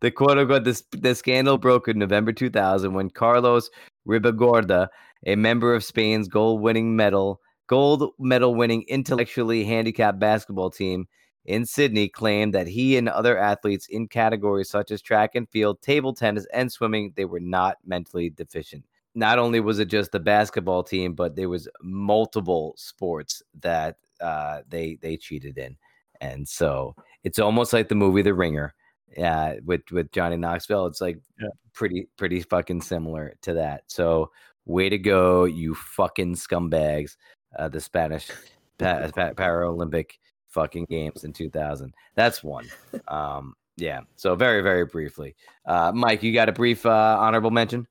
the 0.00 0.10
quote 0.10 0.38
unquote 0.38 0.64
this 0.64 0.84
the 0.92 1.14
scandal 1.14 1.56
broke 1.56 1.88
in 1.88 1.98
November 1.98 2.30
2000 2.30 2.92
when 2.92 3.08
Carlos 3.08 3.70
Ribagorda, 4.06 4.88
a 5.26 5.36
member 5.36 5.74
of 5.74 5.84
Spain's 5.84 6.28
gold 6.28 6.60
winning 6.60 6.96
medal 6.96 7.40
gold 7.66 8.12
medal 8.18 8.54
winning 8.54 8.84
intellectually 8.88 9.64
handicapped 9.64 10.18
basketball 10.18 10.70
team 10.70 11.06
in 11.46 11.66
Sydney, 11.66 12.08
claimed 12.08 12.54
that 12.54 12.66
he 12.66 12.96
and 12.96 13.08
other 13.08 13.36
athletes 13.38 13.86
in 13.88 14.08
categories 14.08 14.70
such 14.70 14.90
as 14.90 15.02
track 15.02 15.34
and 15.34 15.48
field, 15.50 15.82
table 15.82 16.14
tennis, 16.14 16.46
and 16.54 16.72
swimming 16.72 17.12
they 17.16 17.26
were 17.26 17.40
not 17.40 17.76
mentally 17.84 18.30
deficient. 18.30 18.84
not 19.14 19.38
only 19.38 19.60
was 19.60 19.78
it 19.78 19.86
just 19.88 20.12
the 20.12 20.20
basketball 20.20 20.82
team, 20.82 21.14
but 21.14 21.36
there 21.36 21.48
was 21.48 21.68
multiple 21.82 22.74
sports 22.76 23.42
that 23.60 23.96
uh, 24.20 24.62
they 24.68 24.98
they 25.02 25.16
cheated 25.16 25.58
in, 25.58 25.76
and 26.20 26.48
so 26.48 26.94
it's 27.24 27.38
almost 27.38 27.72
like 27.72 27.88
the 27.88 27.94
movie 27.94 28.22
The 28.22 28.34
Ringer, 28.34 28.74
uh, 29.22 29.54
with 29.64 29.82
with 29.92 30.10
Johnny 30.12 30.36
Knoxville. 30.36 30.86
It's 30.86 31.00
like 31.00 31.18
Yeah. 31.40 31.48
pretty 31.74 32.08
pretty 32.16 32.40
fucking 32.42 32.80
similar 32.82 33.36
to 33.42 33.54
that. 33.54 33.84
So 33.88 34.30
way 34.66 34.88
to 34.88 34.98
go, 34.98 35.44
you 35.44 35.74
fucking 35.74 36.34
scumbags! 36.36 37.16
Uh, 37.58 37.68
the 37.68 37.80
Spanish 37.80 38.30
pa- 38.78 39.10
pa- 39.14 39.32
Paralympic 39.32 40.12
fucking 40.48 40.86
games 40.88 41.24
in 41.24 41.32
2000. 41.32 41.94
That's 42.14 42.42
one. 42.42 42.66
Um, 43.08 43.54
yeah. 43.76 44.00
So 44.16 44.36
very 44.36 44.62
very 44.62 44.84
briefly, 44.84 45.34
uh, 45.66 45.92
Mike, 45.94 46.22
you 46.22 46.32
got 46.32 46.48
a 46.48 46.52
brief 46.52 46.86
uh, 46.86 47.16
honorable 47.20 47.50
mention? 47.50 47.86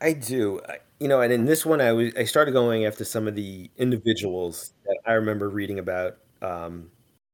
I 0.00 0.12
do. 0.12 0.60
You 1.00 1.08
know, 1.08 1.20
and 1.20 1.32
in 1.32 1.44
this 1.44 1.66
one, 1.66 1.80
I 1.80 1.92
was 1.92 2.12
I 2.16 2.24
started 2.24 2.52
going 2.52 2.84
after 2.86 3.04
some 3.04 3.26
of 3.26 3.34
the 3.34 3.70
individuals 3.76 4.72
that 4.84 4.98
I 5.06 5.12
remember 5.12 5.48
reading 5.48 5.78
about 5.78 6.18
um, 6.40 6.90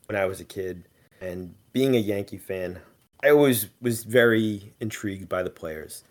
when 0.06 0.16
I 0.16 0.24
was 0.24 0.40
a 0.40 0.44
kid, 0.44 0.88
and 1.20 1.54
being 1.72 1.94
a 1.94 1.98
Yankee 1.98 2.38
fan, 2.38 2.80
I 3.22 3.30
always 3.30 3.68
was 3.80 4.04
very 4.04 4.74
intrigued 4.80 5.28
by 5.28 5.42
the 5.42 5.50
players. 5.50 6.04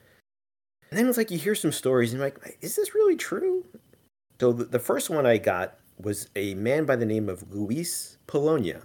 And 0.89 0.97
then 0.97 1.07
it's 1.07 1.17
like 1.17 1.31
you 1.31 1.37
hear 1.37 1.55
some 1.55 1.71
stories, 1.71 2.13
and 2.13 2.19
you're 2.19 2.27
like, 2.27 2.57
is 2.61 2.75
this 2.75 2.95
really 2.95 3.15
true? 3.15 3.65
So 4.39 4.53
the, 4.53 4.65
the 4.65 4.79
first 4.79 5.09
one 5.09 5.25
I 5.25 5.37
got 5.37 5.77
was 5.99 6.29
a 6.35 6.53
man 6.55 6.85
by 6.85 6.95
the 6.95 7.05
name 7.05 7.27
of 7.27 7.53
Luis 7.53 8.17
Polonia. 8.27 8.83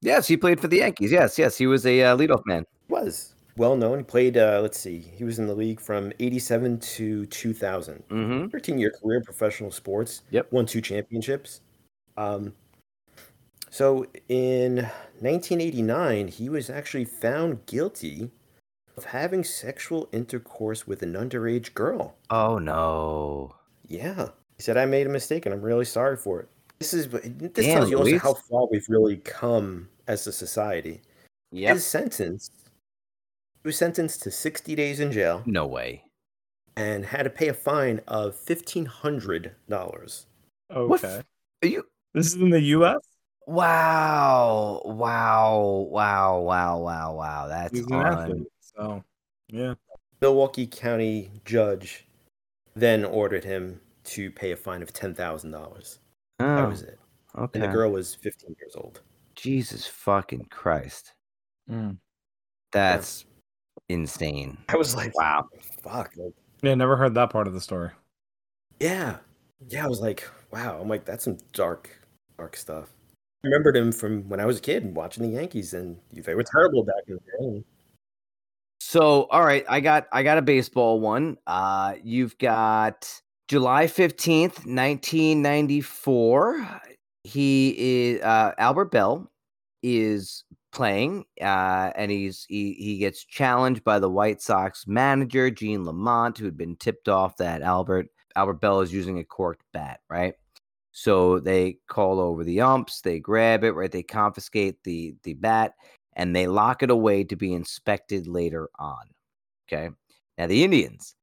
Yes, 0.00 0.28
he 0.28 0.36
played 0.36 0.60
for 0.60 0.68
the 0.68 0.78
Yankees. 0.78 1.10
Yes, 1.10 1.38
yes, 1.38 1.58
he 1.58 1.66
was 1.66 1.84
a 1.86 2.02
uh, 2.02 2.16
leadoff 2.16 2.46
man. 2.46 2.64
Was 2.88 3.34
well 3.56 3.76
known. 3.76 3.98
He 3.98 4.04
played. 4.04 4.36
Uh, 4.36 4.60
let's 4.62 4.78
see, 4.78 4.98
he 4.98 5.24
was 5.24 5.38
in 5.38 5.46
the 5.46 5.54
league 5.54 5.80
from 5.80 6.12
'87 6.20 6.78
to 6.78 7.26
2000. 7.26 8.04
Mm-hmm. 8.08 8.48
13 8.48 8.78
year 8.78 8.92
career 9.02 9.18
in 9.18 9.24
professional 9.24 9.70
sports. 9.70 10.22
Yep. 10.30 10.52
Won 10.52 10.66
two 10.66 10.80
championships. 10.80 11.60
Um, 12.16 12.54
so 13.70 14.06
in 14.28 14.76
1989, 15.20 16.28
he 16.28 16.48
was 16.48 16.70
actually 16.70 17.04
found 17.04 17.66
guilty 17.66 18.30
of 18.96 19.04
having 19.04 19.44
sexual 19.44 20.08
intercourse 20.12 20.86
with 20.86 21.02
an 21.02 21.14
underage 21.14 21.74
girl. 21.74 22.16
Oh 22.30 22.58
no. 22.58 23.54
Yeah. 23.86 24.28
He 24.56 24.62
said, 24.62 24.76
I 24.76 24.86
made 24.86 25.06
a 25.06 25.10
mistake 25.10 25.44
and 25.46 25.54
I'm 25.54 25.60
really 25.62 25.84
sorry 25.84 26.16
for 26.16 26.40
it. 26.40 26.48
This 26.78 26.92
is 26.94 27.08
this 27.08 27.22
Damn, 27.66 27.78
tells 27.78 27.90
you 27.90 27.98
also 27.98 28.10
Luis. 28.10 28.22
how 28.22 28.34
far 28.34 28.66
we've 28.70 28.86
really 28.88 29.16
come 29.18 29.88
as 30.08 30.26
a 30.26 30.32
society. 30.32 31.00
Yep. 31.52 31.74
His 31.74 31.86
sentence 31.86 32.50
he 33.62 33.68
was 33.68 33.76
sentenced 33.78 34.22
to 34.22 34.30
60 34.30 34.74
days 34.74 35.00
in 35.00 35.10
jail 35.12 35.42
No 35.46 35.66
way. 35.66 36.04
and 36.76 37.04
had 37.06 37.24
to 37.24 37.30
pay 37.30 37.48
a 37.48 37.54
fine 37.54 38.00
of 38.06 38.34
$1,500. 38.36 40.26
What 40.68 41.04
Okay. 41.04 41.22
Are 41.62 41.68
you? 41.68 41.84
This 42.14 42.26
is 42.28 42.34
in 42.34 42.50
the 42.50 42.60
U.S. 42.60 42.98
Wow! 43.46 44.82
Wow! 44.84 45.86
Wow! 45.90 46.38
Wow! 46.40 46.78
Wow! 46.78 47.14
Wow! 47.14 47.46
That's 47.48 47.80
on. 47.92 48.46
Athlete. 48.78 49.02
So, 49.50 49.56
yeah. 49.56 49.74
Milwaukee 50.20 50.66
County 50.66 51.30
judge 51.44 52.06
then 52.74 53.04
ordered 53.04 53.44
him 53.44 53.80
to 54.04 54.30
pay 54.30 54.52
a 54.52 54.56
fine 54.56 54.82
of 54.82 54.92
ten 54.92 55.14
thousand 55.14 55.50
dollars. 55.50 55.98
That 56.38 56.64
Oh, 56.64 56.68
was 56.68 56.82
it. 56.82 56.98
okay. 57.36 57.60
And 57.60 57.62
the 57.68 57.74
girl 57.74 57.90
was 57.92 58.14
fifteen 58.14 58.54
years 58.58 58.74
old. 58.76 59.00
Jesus 59.34 59.86
fucking 59.86 60.46
Christ! 60.50 61.12
Mm. 61.70 61.98
That's 62.72 63.24
insane. 63.88 64.56
I 64.68 64.76
was 64.76 64.94
like, 64.96 65.16
Wow. 65.16 65.48
fuck. 65.82 66.12
Like, 66.16 66.32
Yeah, 66.62 66.74
never 66.74 66.96
heard 66.96 67.14
that 67.14 67.30
part 67.30 67.46
of 67.46 67.52
the 67.54 67.60
story. 67.60 67.90
yeah, 68.80 69.18
yeah. 69.68 69.84
I 69.84 69.88
was 69.88 70.00
like, 70.00 70.26
wow. 70.50 70.78
I'm 70.80 70.88
like, 70.88 71.04
that's 71.04 71.24
some 71.24 71.38
dark, 71.52 71.90
dark 72.38 72.56
stuff. 72.56 72.88
I 73.44 73.48
remembered 73.48 73.76
him 73.76 73.92
from 73.92 74.28
when 74.28 74.40
I 74.40 74.46
was 74.46 74.58
a 74.58 74.62
kid 74.62 74.94
watching 74.96 75.22
the 75.22 75.28
Yankees, 75.38 75.74
and 75.74 75.98
they 76.12 76.34
were 76.34 76.42
terrible 76.42 76.82
back 76.82 77.04
in 77.06 77.14
the 77.14 77.20
day. 77.60 77.64
So, 78.96 79.24
all 79.24 79.44
right, 79.44 79.62
I 79.68 79.80
got 79.80 80.06
I 80.10 80.22
got 80.22 80.38
a 80.38 80.42
baseball 80.42 81.00
one. 81.00 81.36
Uh, 81.46 81.96
you've 82.02 82.38
got 82.38 83.20
July 83.46 83.88
fifteenth, 83.88 84.64
nineteen 84.64 85.42
ninety 85.42 85.82
four. 85.82 86.66
He 87.22 87.74
is 87.76 88.22
uh, 88.22 88.52
Albert 88.56 88.92
Belle 88.92 89.30
is 89.82 90.44
playing, 90.72 91.26
uh, 91.42 91.92
and 91.94 92.10
he's 92.10 92.46
he 92.48 92.72
he 92.72 92.96
gets 92.96 93.22
challenged 93.22 93.84
by 93.84 93.98
the 93.98 94.08
White 94.08 94.40
Sox 94.40 94.86
manager 94.86 95.50
Gene 95.50 95.84
Lamont, 95.84 96.38
who 96.38 96.46
had 96.46 96.56
been 96.56 96.76
tipped 96.76 97.10
off 97.10 97.36
that 97.36 97.60
Albert 97.60 98.06
Albert 98.34 98.62
Belle 98.62 98.80
is 98.80 98.94
using 98.94 99.18
a 99.18 99.24
corked 99.24 99.66
bat, 99.74 100.00
right? 100.08 100.32
So 100.92 101.38
they 101.38 101.80
call 101.86 102.18
over 102.18 102.44
the 102.44 102.62
umps, 102.62 103.02
they 103.02 103.20
grab 103.20 103.62
it, 103.62 103.72
right? 103.72 103.92
They 103.92 104.02
confiscate 104.02 104.82
the 104.84 105.14
the 105.22 105.34
bat 105.34 105.74
and 106.16 106.34
they 106.34 106.48
lock 106.48 106.82
it 106.82 106.90
away 106.90 107.22
to 107.24 107.36
be 107.36 107.52
inspected 107.52 108.26
later 108.26 108.68
on. 108.78 109.04
Okay. 109.68 109.90
Now 110.36 110.46
the 110.46 110.64
Indians, 110.64 111.14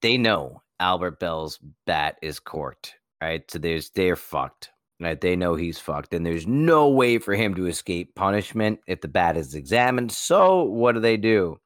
they 0.00 0.16
know 0.16 0.62
Albert 0.80 1.20
Belle's 1.20 1.58
bat 1.86 2.16
is 2.22 2.40
corked, 2.40 2.94
right? 3.20 3.48
So 3.50 3.58
there's 3.58 3.90
they're 3.90 4.16
fucked. 4.16 4.70
Right? 5.00 5.20
They 5.20 5.36
know 5.36 5.54
he's 5.54 5.78
fucked, 5.78 6.12
and 6.12 6.26
there's 6.26 6.48
no 6.48 6.88
way 6.88 7.18
for 7.18 7.32
him 7.32 7.54
to 7.54 7.66
escape 7.66 8.16
punishment 8.16 8.80
if 8.88 9.00
the 9.00 9.06
bat 9.06 9.36
is 9.36 9.54
examined. 9.54 10.10
So 10.10 10.64
what 10.64 10.96
do 10.96 11.00
they 11.00 11.16
do? 11.16 11.60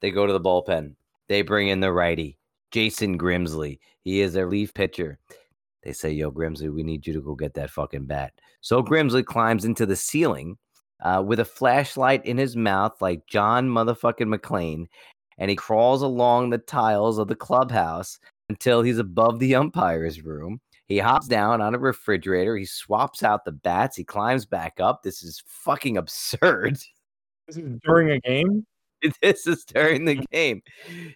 They 0.00 0.10
go 0.10 0.26
to 0.26 0.32
the 0.32 0.40
bullpen. 0.40 0.94
They 1.28 1.42
bring 1.42 1.68
in 1.68 1.80
the 1.80 1.92
righty, 1.92 2.38
Jason 2.70 3.18
Grimsley. 3.18 3.80
He 4.00 4.22
is 4.22 4.32
their 4.32 4.48
leaf 4.48 4.72
pitcher. 4.72 5.18
They 5.82 5.92
say, 5.92 6.12
Yo, 6.12 6.30
Grimsley, 6.30 6.72
we 6.72 6.82
need 6.82 7.06
you 7.06 7.12
to 7.12 7.20
go 7.20 7.34
get 7.34 7.52
that 7.54 7.70
fucking 7.70 8.06
bat. 8.06 8.32
So 8.62 8.82
Grimsley 8.82 9.26
climbs 9.26 9.66
into 9.66 9.84
the 9.84 9.96
ceiling 9.96 10.56
uh, 11.02 11.22
with 11.24 11.40
a 11.40 11.44
flashlight 11.44 12.24
in 12.24 12.38
his 12.38 12.56
mouth, 12.56 13.00
like 13.00 13.26
John 13.26 13.68
motherfucking 13.68 14.34
McClane, 14.34 14.86
and 15.38 15.50
he 15.50 15.56
crawls 15.56 16.02
along 16.02 16.50
the 16.50 16.58
tiles 16.58 17.18
of 17.18 17.28
the 17.28 17.34
clubhouse 17.34 18.18
until 18.48 18.82
he's 18.82 18.98
above 18.98 19.38
the 19.38 19.54
umpire's 19.54 20.22
room. 20.22 20.60
He 20.86 20.98
hops 20.98 21.26
down 21.26 21.60
on 21.60 21.74
a 21.74 21.78
refrigerator. 21.78 22.56
He 22.56 22.66
swaps 22.66 23.22
out 23.22 23.44
the 23.44 23.52
bats. 23.52 23.96
He 23.96 24.04
climbs 24.04 24.44
back 24.44 24.80
up. 24.80 25.02
This 25.02 25.22
is 25.22 25.42
fucking 25.46 25.96
absurd. 25.96 26.78
This 27.46 27.58
is 27.58 27.78
during 27.84 28.10
a 28.10 28.20
game. 28.20 28.64
this 29.22 29.46
is 29.46 29.64
during 29.64 30.04
the 30.04 30.14
game. 30.32 30.62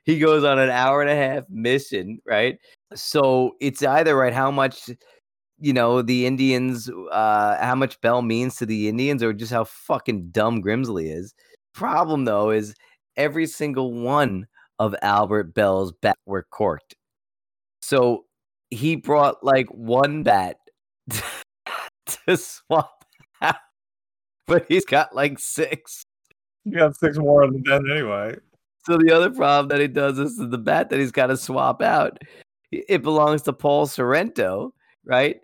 He 0.05 0.18
goes 0.18 0.44
on 0.44 0.59
an 0.59 0.70
hour 0.70 1.00
and 1.00 1.10
a 1.10 1.16
half 1.16 1.44
mission, 1.48 2.20
right? 2.26 2.59
So 2.94 3.56
it's 3.60 3.82
either 3.82 4.16
right 4.16 4.32
how 4.32 4.50
much 4.50 4.90
you 5.60 5.72
know 5.72 6.02
the 6.02 6.26
Indians, 6.26 6.90
uh, 7.10 7.56
how 7.64 7.74
much 7.74 8.01
Belle 8.01 8.22
means 8.22 8.56
to 8.56 8.66
the 8.66 8.89
Indians, 8.89 9.22
or 9.22 9.32
just 9.32 9.52
how 9.52 9.64
fucking 9.64 10.30
dumb 10.30 10.62
Grimsley 10.62 11.14
is. 11.14 11.35
Problem 11.74 12.24
though 12.24 12.51
is 12.51 12.74
every 13.16 13.47
single 13.47 13.93
one 13.93 14.47
of 14.78 14.94
Albert 15.02 15.55
Belle's 15.55 15.93
bat 15.93 16.18
were 16.26 16.47
corked. 16.51 16.94
So 17.80 18.24
he 18.70 18.97
brought 18.97 19.43
like 19.43 19.68
one 19.68 20.22
bat 20.22 20.56
to 22.06 22.36
swap 22.36 23.05
out, 23.43 23.56
but 24.47 24.66
he's 24.68 24.85
got 24.85 25.14
like 25.14 25.39
six. 25.39 26.05
You 26.64 26.78
got 26.78 26.97
six 26.97 27.18
more 27.18 27.47
than 27.47 27.64
ten 27.64 27.90
anyway. 27.90 28.36
So 28.86 28.97
the 28.97 29.14
other 29.14 29.30
problem 29.30 29.68
that 29.68 29.80
he 29.80 29.89
does 29.89 30.18
is 30.18 30.36
the 30.36 30.59
bat 30.59 30.90
that 30.90 30.98
he's 30.98 31.12
got 31.12 31.26
to 31.26 31.36
swap 31.36 31.82
out. 31.82 32.18
It 32.70 33.02
belongs 33.02 33.43
to 33.43 33.52
Paul 33.52 33.86
Sorrento, 33.86 34.72
right? 35.05 35.40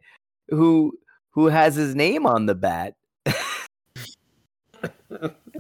Who 0.48 0.98
who 1.30 1.46
has 1.46 1.74
his 1.74 1.94
name 1.94 2.26
on 2.26 2.46
the 2.46 2.54
bat, 2.54 2.94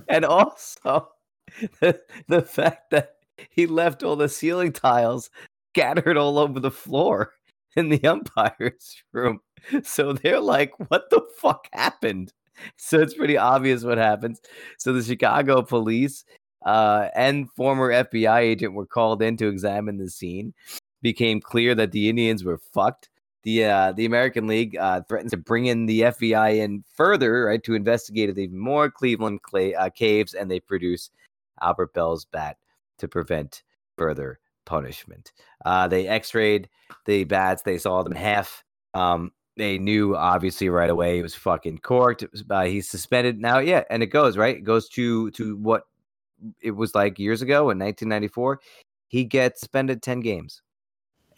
and 0.08 0.24
also 0.24 1.08
the, 1.80 2.00
the 2.28 2.42
fact 2.42 2.90
that 2.90 3.16
he 3.50 3.66
left 3.66 4.02
all 4.02 4.16
the 4.16 4.28
ceiling 4.28 4.72
tiles 4.72 5.30
scattered 5.72 6.16
all 6.16 6.38
over 6.38 6.60
the 6.60 6.70
floor 6.70 7.32
in 7.76 7.88
the 7.88 8.04
umpire's 8.04 9.02
room. 9.12 9.40
So 9.82 10.12
they're 10.12 10.40
like, 10.40 10.72
"What 10.90 11.10
the 11.10 11.22
fuck 11.38 11.68
happened?" 11.72 12.32
So 12.76 13.00
it's 13.00 13.14
pretty 13.14 13.36
obvious 13.36 13.84
what 13.84 13.98
happens. 13.98 14.40
So 14.78 14.92
the 14.92 15.02
Chicago 15.02 15.62
police 15.62 16.24
uh, 16.64 17.08
and 17.14 17.50
former 17.50 17.90
FBI 17.90 18.40
agent 18.40 18.74
were 18.74 18.86
called 18.86 19.22
in 19.22 19.36
to 19.38 19.48
examine 19.48 19.98
the 19.98 20.10
scene. 20.10 20.54
Became 21.02 21.40
clear 21.40 21.74
that 21.74 21.92
the 21.92 22.08
Indians 22.08 22.44
were 22.44 22.58
fucked. 22.58 23.10
The 23.44 23.64
uh, 23.64 23.92
the 23.92 24.06
American 24.06 24.46
League 24.46 24.76
uh, 24.76 25.02
threatened 25.02 25.30
to 25.30 25.36
bring 25.36 25.66
in 25.66 25.86
the 25.86 26.02
FBI 26.02 26.56
in 26.56 26.82
further, 26.94 27.44
right, 27.44 27.62
to 27.64 27.74
investigate 27.74 28.30
even 28.30 28.58
more. 28.58 28.90
Cleveland 28.90 29.42
clay, 29.42 29.74
uh, 29.74 29.90
caves, 29.90 30.34
and 30.34 30.50
they 30.50 30.60
produce 30.60 31.10
Albert 31.60 31.92
Belle's 31.92 32.24
bat 32.24 32.56
to 32.98 33.08
prevent 33.08 33.62
further 33.96 34.38
punishment. 34.64 35.32
Uh, 35.64 35.88
they 35.88 36.08
X-rayed 36.08 36.68
the 37.04 37.24
bats. 37.24 37.62
They 37.62 37.78
saw 37.78 38.02
them 38.02 38.12
in 38.12 38.18
half. 38.18 38.64
Um, 38.94 39.32
they 39.56 39.78
knew 39.78 40.16
obviously 40.16 40.68
right 40.68 40.90
away 40.90 41.18
it 41.18 41.22
was 41.22 41.34
fucking 41.34 41.78
corked. 41.78 42.24
Was, 42.32 42.44
uh, 42.48 42.64
he's 42.64 42.88
suspended 42.88 43.38
now. 43.38 43.58
Yeah, 43.58 43.84
and 43.90 44.02
it 44.02 44.06
goes 44.06 44.36
right. 44.36 44.56
It 44.56 44.64
goes 44.64 44.88
to 44.90 45.30
to 45.32 45.56
what 45.56 45.84
it 46.60 46.72
was 46.72 46.94
like 46.94 47.18
years 47.18 47.42
ago 47.42 47.70
in 47.70 47.78
1994. 47.78 48.60
He 49.08 49.24
gets 49.24 49.60
suspended 49.60 50.02
10 50.02 50.20
games. 50.20 50.60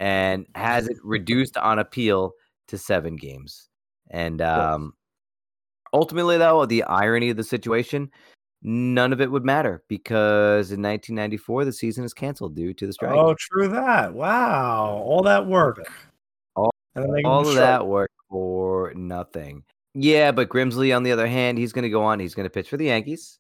And 0.01 0.47
has 0.55 0.89
it 0.89 0.97
reduced 1.03 1.57
on 1.57 1.79
appeal 1.79 2.33
to 2.69 2.79
seven 2.79 3.17
games. 3.17 3.69
And 4.11 4.41
um, 4.43 4.93
ultimately, 5.93 6.39
though, 6.39 6.67
the 6.67 6.83
irony 6.85 7.31
of 7.31 7.37
the 7.37 7.45
situation, 7.45 8.11
none 8.63 9.13
of 9.13 9.21
it 9.21 9.31
would 9.31 9.45
matter 9.45 9.83
because 9.89 10.71
in 10.73 10.83
1994 10.83 11.65
the 11.65 11.73
season 11.73 12.05
is 12.05 12.15
canceled 12.15 12.55
due 12.55 12.73
to 12.75 12.87
the 12.87 12.93
strike. 12.93 13.13
Oh, 13.15 13.35
true 13.39 13.69
that. 13.69 14.13
Wow, 14.15 15.03
all 15.05 15.23
that 15.25 15.47
work. 15.47 15.87
All- 16.55 16.71
All 17.25 17.47
of 17.49 17.55
that 17.57 17.87
work 17.87 18.11
for 18.31 18.93
nothing. 18.95 19.63
Yeah, 19.95 20.33
but 20.33 20.49
Grimsley, 20.49 20.95
on 20.95 21.03
the 21.03 21.13
other 21.13 21.27
hand, 21.27 21.59
he's 21.59 21.73
going 21.73 21.83
to 21.85 21.89
go 21.91 22.03
on. 22.03 22.21
He's 22.21 22.35
going 22.35 22.45
to 22.45 22.51
pitch 22.51 22.69
for 22.69 22.77
the 22.77 22.87
Yankees, 22.87 23.39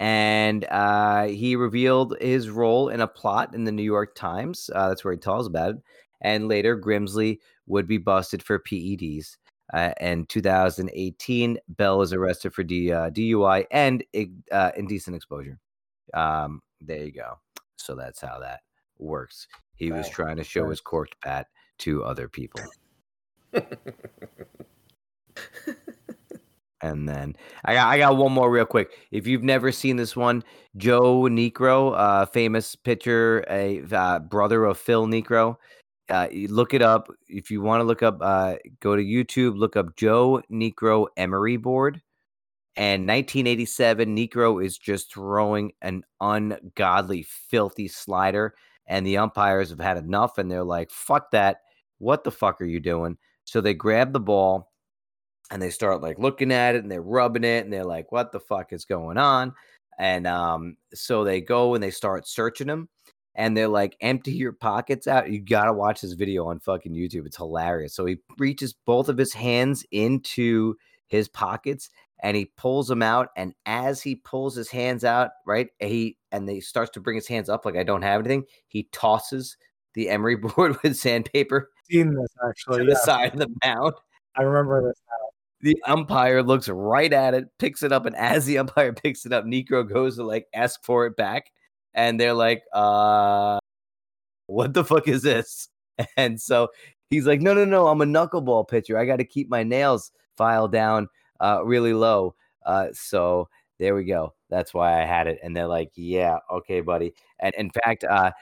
and 0.00 0.64
uh, 0.70 1.24
he 1.26 1.54
revealed 1.56 2.16
his 2.20 2.48
role 2.48 2.88
in 2.88 3.02
a 3.02 3.06
plot 3.06 3.54
in 3.54 3.64
the 3.64 3.72
New 3.72 3.82
York 3.82 4.14
Times. 4.14 4.70
Uh, 4.74 4.88
that's 4.88 5.04
where 5.04 5.12
he 5.12 5.18
tells 5.20 5.46
about 5.46 5.74
it. 5.76 5.82
And 6.22 6.48
later, 6.48 6.78
Grimsley 6.78 7.38
would 7.66 7.86
be 7.86 7.98
busted 7.98 8.42
for 8.42 8.58
PEDs. 8.58 9.36
Uh, 9.72 9.92
in 10.00 10.24
2018, 10.26 11.58
Belle 11.68 11.98
was 11.98 12.12
arrested 12.14 12.52
for 12.54 12.62
D, 12.64 12.90
uh, 12.90 13.10
DUI 13.10 13.66
and 13.70 14.02
uh, 14.50 14.72
indecent 14.76 15.14
exposure. 15.14 15.58
Um, 16.14 16.62
there 16.80 17.04
you 17.04 17.12
go. 17.12 17.38
So 17.76 17.94
that's 17.94 18.20
how 18.20 18.40
that 18.40 18.60
works. 18.98 19.46
He 19.76 19.92
was 19.92 20.08
trying 20.08 20.36
to 20.36 20.44
show 20.44 20.62
Right. 20.62 20.70
his 20.70 20.80
corked 20.80 21.14
bat 21.22 21.46
to 21.80 22.02
other 22.04 22.28
people. 22.28 22.62
And 26.82 27.08
then 27.08 27.36
I 27.64 27.74
got 27.74 27.88
I 27.88 27.98
got 27.98 28.16
one 28.16 28.32
more 28.32 28.50
real 28.50 28.64
quick. 28.64 28.92
If 29.10 29.26
you've 29.26 29.42
never 29.42 29.70
seen 29.70 29.96
this 29.96 30.16
one, 30.16 30.42
Joe 30.76 31.22
Niekro, 31.22 31.94
uh, 31.96 32.26
famous 32.26 32.74
pitcher, 32.74 33.44
a 33.50 33.82
uh, 33.92 34.18
brother 34.20 34.64
of 34.64 34.78
Phil 34.78 35.06
Niekro. 35.06 35.56
Uh, 36.08 36.26
look 36.48 36.74
it 36.74 36.82
up 36.82 37.08
if 37.28 37.50
you 37.50 37.60
want 37.60 37.80
to 37.80 37.84
look 37.84 38.02
up. 38.02 38.18
Uh, 38.20 38.56
go 38.80 38.96
to 38.96 39.02
YouTube, 39.02 39.58
look 39.58 39.76
up 39.76 39.96
Joe 39.96 40.42
Niekro 40.50 41.06
Emery 41.16 41.56
board. 41.56 42.00
And 42.76 43.06
1987, 43.06 44.16
Niekro 44.16 44.64
is 44.64 44.78
just 44.78 45.12
throwing 45.12 45.72
an 45.82 46.02
ungodly, 46.20 47.24
filthy 47.24 47.88
slider, 47.88 48.54
and 48.86 49.06
the 49.06 49.18
umpires 49.18 49.70
have 49.70 49.80
had 49.80 49.98
enough, 49.98 50.38
and 50.38 50.50
they're 50.50 50.64
like, 50.64 50.90
"Fuck 50.90 51.30
that! 51.32 51.58
What 51.98 52.24
the 52.24 52.30
fuck 52.30 52.60
are 52.60 52.66
you 52.66 52.80
doing?" 52.80 53.18
So 53.44 53.60
they 53.60 53.74
grab 53.74 54.12
the 54.12 54.20
ball 54.20 54.69
and 55.50 55.60
they 55.60 55.70
start 55.70 56.00
like 56.00 56.18
looking 56.18 56.52
at 56.52 56.74
it 56.74 56.82
and 56.82 56.90
they're 56.90 57.02
rubbing 57.02 57.44
it 57.44 57.64
and 57.64 57.72
they're 57.72 57.84
like, 57.84 58.12
what 58.12 58.32
the 58.32 58.40
fuck 58.40 58.72
is 58.72 58.84
going 58.84 59.18
on? 59.18 59.52
And 59.98 60.26
um, 60.26 60.76
so 60.94 61.24
they 61.24 61.40
go 61.40 61.74
and 61.74 61.82
they 61.82 61.90
start 61.90 62.26
searching 62.26 62.68
them 62.68 62.88
and 63.34 63.56
they're 63.56 63.68
like, 63.68 63.96
empty 64.00 64.32
your 64.32 64.52
pockets 64.52 65.06
out. 65.06 65.30
You 65.30 65.40
gotta 65.40 65.72
watch 65.72 66.00
this 66.00 66.12
video 66.12 66.46
on 66.46 66.60
fucking 66.60 66.92
YouTube. 66.92 67.26
It's 67.26 67.36
hilarious. 67.36 67.94
So 67.94 68.06
he 68.06 68.18
reaches 68.38 68.74
both 68.86 69.08
of 69.08 69.18
his 69.18 69.32
hands 69.32 69.84
into 69.90 70.76
his 71.08 71.28
pockets 71.28 71.90
and 72.22 72.36
he 72.36 72.52
pulls 72.56 72.86
them 72.86 73.02
out. 73.02 73.28
And 73.36 73.54
as 73.66 74.00
he 74.00 74.16
pulls 74.16 74.54
his 74.54 74.70
hands 74.70 75.04
out, 75.04 75.30
right, 75.46 75.68
he 75.80 76.16
and 76.32 76.48
he 76.48 76.60
starts 76.60 76.92
to 76.92 77.00
bring 77.00 77.16
his 77.16 77.28
hands 77.28 77.48
up 77.48 77.64
like 77.64 77.76
I 77.76 77.82
don't 77.82 78.02
have 78.02 78.20
anything. 78.20 78.44
He 78.68 78.88
tosses 78.92 79.56
the 79.94 80.08
emery 80.08 80.36
board 80.56 80.76
with 80.82 80.96
sandpaper 80.96 81.70
Seen 81.90 82.14
this 82.14 82.34
actually. 82.48 82.78
to 82.78 82.84
the 82.84 82.92
yeah. 82.92 83.04
side 83.04 83.32
of 83.32 83.40
the 83.40 83.52
mound 83.64 83.94
I 84.36 84.42
remember 84.42 84.88
this. 84.88 85.00
The 85.62 85.76
umpire 85.86 86.42
looks 86.42 86.68
right 86.68 87.12
at 87.12 87.34
it, 87.34 87.48
picks 87.58 87.82
it 87.82 87.92
up, 87.92 88.06
and 88.06 88.16
as 88.16 88.46
the 88.46 88.58
umpire 88.58 88.92
picks 88.94 89.26
it 89.26 89.32
up, 89.32 89.44
Niekro 89.44 89.88
goes 89.88 90.16
to 90.16 90.24
like 90.24 90.46
ask 90.54 90.82
for 90.84 91.06
it 91.06 91.16
back, 91.16 91.52
and 91.94 92.18
they're 92.18 92.34
like, 92.34 92.62
"Uh, 92.72 93.58
what 94.46 94.74
the 94.74 94.84
fuck 94.84 95.08
is 95.08 95.22
this?" 95.22 95.68
And 96.16 96.40
so 96.40 96.68
he's 97.10 97.26
like, 97.26 97.42
"No, 97.42 97.54
no, 97.54 97.64
no, 97.66 97.88
I'm 97.88 98.00
a 98.02 98.06
knuckleball 98.06 98.68
pitcher. 98.68 98.98
I 98.98 99.04
got 99.06 99.16
to 99.18 99.24
keep 99.24 99.50
my 99.50 99.62
nails 99.64 100.12
filed 100.36 100.72
down 100.72 101.08
uh, 101.40 101.62
really 101.64 101.92
low." 101.94 102.34
Uh, 102.66 102.88
so 102.92 103.48
there 103.78 103.94
we 103.94 104.04
go. 104.04 104.34
That's 104.50 104.74
why 104.74 105.00
I 105.02 105.06
had 105.06 105.26
it, 105.28 105.38
and 105.42 105.56
they're 105.56 105.66
like, 105.68 105.90
"Yeah, 105.96 106.38
okay, 106.52 106.80
buddy." 106.80 107.14
And 107.40 107.54
in 107.56 107.70
fact, 107.70 108.04
uh, 108.04 108.32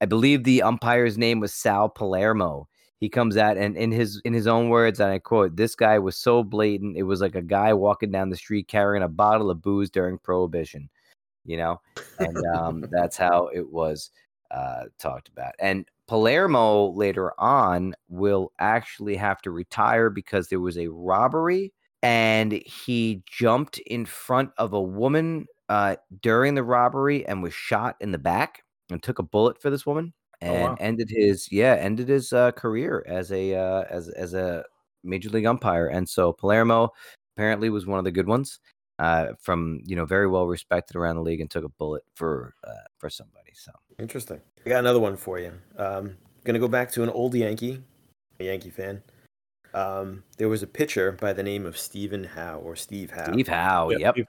I 0.00 0.06
believe 0.06 0.44
the 0.44 0.62
umpire's 0.62 1.18
name 1.18 1.40
was 1.40 1.54
Sal 1.54 1.88
Palermo 1.90 2.68
he 2.98 3.08
comes 3.08 3.36
out 3.36 3.56
and 3.56 3.76
in 3.76 3.92
his 3.92 4.20
in 4.24 4.32
his 4.32 4.46
own 4.46 4.68
words 4.68 5.00
and 5.00 5.10
i 5.10 5.18
quote 5.18 5.56
this 5.56 5.74
guy 5.74 5.98
was 5.98 6.16
so 6.16 6.42
blatant 6.42 6.96
it 6.96 7.02
was 7.02 7.20
like 7.20 7.34
a 7.34 7.42
guy 7.42 7.72
walking 7.72 8.10
down 8.10 8.30
the 8.30 8.36
street 8.36 8.68
carrying 8.68 9.02
a 9.02 9.08
bottle 9.08 9.50
of 9.50 9.62
booze 9.62 9.90
during 9.90 10.18
prohibition 10.18 10.88
you 11.46 11.56
know? 11.56 11.80
And 12.18 12.36
um, 12.54 12.84
that's 12.90 13.16
how 13.16 13.48
it 13.54 13.72
was 13.72 14.10
uh, 14.50 14.84
talked 14.98 15.28
about. 15.28 15.54
And 15.58 15.86
palermo 16.06 16.90
later 16.90 17.32
on 17.40 17.94
will 18.08 18.52
actually 18.58 19.16
have 19.16 19.40
to 19.42 19.50
retire 19.50 20.10
because 20.10 20.48
there 20.48 20.60
was 20.60 20.76
a 20.76 20.88
robbery 20.88 21.72
and 22.02 22.52
he 22.52 23.22
jumped 23.26 23.78
in 23.78 24.04
front 24.04 24.50
of 24.58 24.72
a 24.72 24.82
woman 24.82 25.46
uh, 25.68 25.96
during 26.20 26.54
the 26.54 26.62
robbery 26.62 27.26
and 27.26 27.42
was 27.42 27.54
shot 27.54 27.96
in 28.00 28.12
the 28.12 28.18
back 28.18 28.62
and 28.90 29.02
took 29.02 29.18
a 29.18 29.24
bullet 29.24 29.60
for 29.60 29.70
this 29.70 29.86
woman 29.86 30.12
Oh, 30.42 30.46
and 30.46 30.62
wow. 30.64 30.76
ended 30.80 31.08
his 31.10 31.50
yeah 31.50 31.74
ended 31.74 32.08
his 32.08 32.32
uh, 32.32 32.52
career 32.52 33.02
as 33.06 33.32
a 33.32 33.54
uh, 33.54 33.84
as 33.88 34.08
as 34.10 34.34
a 34.34 34.64
major 35.02 35.30
league 35.30 35.46
umpire. 35.46 35.88
And 35.88 36.08
so 36.08 36.32
Palermo 36.32 36.90
apparently 37.36 37.70
was 37.70 37.86
one 37.86 37.98
of 37.98 38.04
the 38.04 38.10
good 38.10 38.26
ones 38.26 38.60
uh, 38.98 39.28
from 39.40 39.80
you 39.84 39.96
know 39.96 40.04
very 40.04 40.26
well 40.26 40.46
respected 40.46 40.96
around 40.96 41.16
the 41.16 41.22
league 41.22 41.40
and 41.40 41.50
took 41.50 41.64
a 41.64 41.68
bullet 41.68 42.02
for 42.14 42.54
uh, 42.64 42.86
for 42.98 43.08
somebody. 43.08 43.52
So 43.54 43.72
Interesting. 43.98 44.40
I 44.64 44.68
got 44.68 44.80
another 44.80 45.00
one 45.00 45.16
for 45.16 45.38
you. 45.38 45.52
Um, 45.78 46.16
gonna 46.44 46.58
go 46.58 46.68
back 46.68 46.90
to 46.92 47.02
an 47.02 47.08
old 47.08 47.34
Yankee, 47.34 47.82
a 48.40 48.44
Yankee 48.44 48.70
fan. 48.70 49.02
Um, 49.74 50.22
there 50.38 50.48
was 50.48 50.62
a 50.62 50.66
pitcher 50.66 51.12
by 51.12 51.32
the 51.32 51.42
name 51.42 51.66
of 51.66 51.76
Stephen 51.76 52.24
Howe 52.24 52.58
or 52.58 52.76
Steve 52.76 53.10
Howe. 53.10 53.32
Steve 53.32 53.48
Howe, 53.48 53.90
Yeah, 53.90 53.98
yep, 53.98 54.14
Steve 54.14 54.26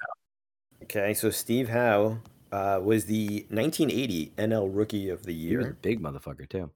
Okay, 0.84 1.14
so 1.14 1.30
Steve 1.30 1.70
Howe 1.70 2.20
uh, 2.52 2.80
was 2.84 3.06
the 3.06 3.46
1980 3.50 4.34
NL 4.38 4.70
Rookie 4.74 5.10
of 5.10 5.24
the 5.26 5.34
he 5.34 5.56
was 5.56 5.66
a 5.66 5.70
Year. 5.70 5.78
big 5.82 6.02
motherfucker 6.02 6.48
too. 6.50 6.72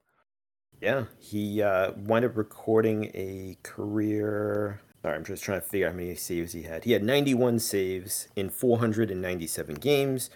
Yeah, 0.80 1.04
he 1.18 1.62
uh, 1.62 1.92
wound 1.92 2.24
up 2.24 2.36
recording 2.36 3.04
a 3.14 3.56
career. 3.62 4.80
Sorry, 5.02 5.16
I'm 5.16 5.24
just 5.24 5.42
trying 5.44 5.60
to 5.60 5.66
figure 5.66 5.86
out 5.86 5.92
how 5.92 5.96
many 5.98 6.14
saves 6.16 6.52
he 6.52 6.62
had. 6.62 6.84
He 6.84 6.92
had 6.92 7.02
91 7.02 7.58
saves 7.60 8.28
in 8.36 8.50
497 8.50 9.76
games, 9.76 10.30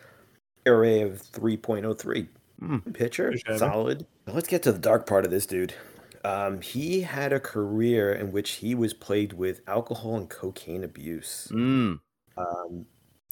ERA 0.66 1.04
of 1.06 1.22
3.03. 1.22 2.28
Hmm. 2.60 2.78
Pitcher, 2.92 3.30
Good 3.32 3.44
job. 3.44 3.58
solid. 3.58 4.06
Let's 4.26 4.48
get 4.48 4.62
to 4.64 4.72
the 4.72 4.78
dark 4.78 5.06
part 5.06 5.24
of 5.24 5.30
this 5.30 5.46
dude. 5.46 5.74
Um, 6.24 6.60
he 6.62 7.02
had 7.02 7.32
a 7.32 7.38
career 7.38 8.12
in 8.12 8.32
which 8.32 8.52
he 8.52 8.74
was 8.74 8.92
plagued 8.94 9.32
with 9.34 9.60
alcohol 9.68 10.16
and 10.16 10.28
cocaine 10.28 10.82
abuse. 10.82 11.48
Mm. 11.52 12.00
Um, 12.36 12.86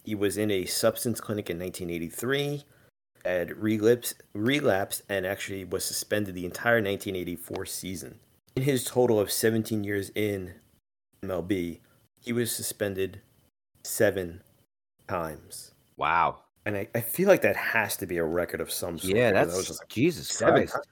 he 0.04 0.14
was 0.14 0.36
in 0.36 0.50
a 0.50 0.66
substance 0.66 1.20
clinic 1.20 1.50
in 1.50 1.58
1983, 1.58 2.64
had 3.24 3.56
relapsed, 3.56 4.22
relapsed, 4.34 5.02
and 5.08 5.26
actually 5.26 5.64
was 5.64 5.84
suspended 5.84 6.34
the 6.34 6.44
entire 6.44 6.74
1984 6.74 7.66
season. 7.66 8.20
In 8.54 8.62
his 8.62 8.84
total 8.84 9.18
of 9.18 9.32
17 9.32 9.82
years 9.82 10.10
in 10.14 10.54
MLB, 11.24 11.80
he 12.20 12.32
was 12.32 12.52
suspended 12.52 13.20
seven 13.82 14.42
times. 15.08 15.72
Wow. 15.96 16.40
And 16.66 16.76
I, 16.76 16.88
I 16.94 17.00
feel 17.00 17.28
like 17.28 17.42
that 17.42 17.56
has 17.56 17.96
to 17.98 18.06
be 18.06 18.18
a 18.18 18.24
record 18.24 18.60
of 18.60 18.70
some 18.70 18.98
sort. 18.98 19.16
Yeah, 19.16 19.32
that's 19.32 19.56
was 19.56 19.66
just 19.66 19.82
like, 19.82 19.88
Jesus 19.88 20.28
seven 20.28 20.66
Christ. 20.66 20.74
times. 20.74 20.86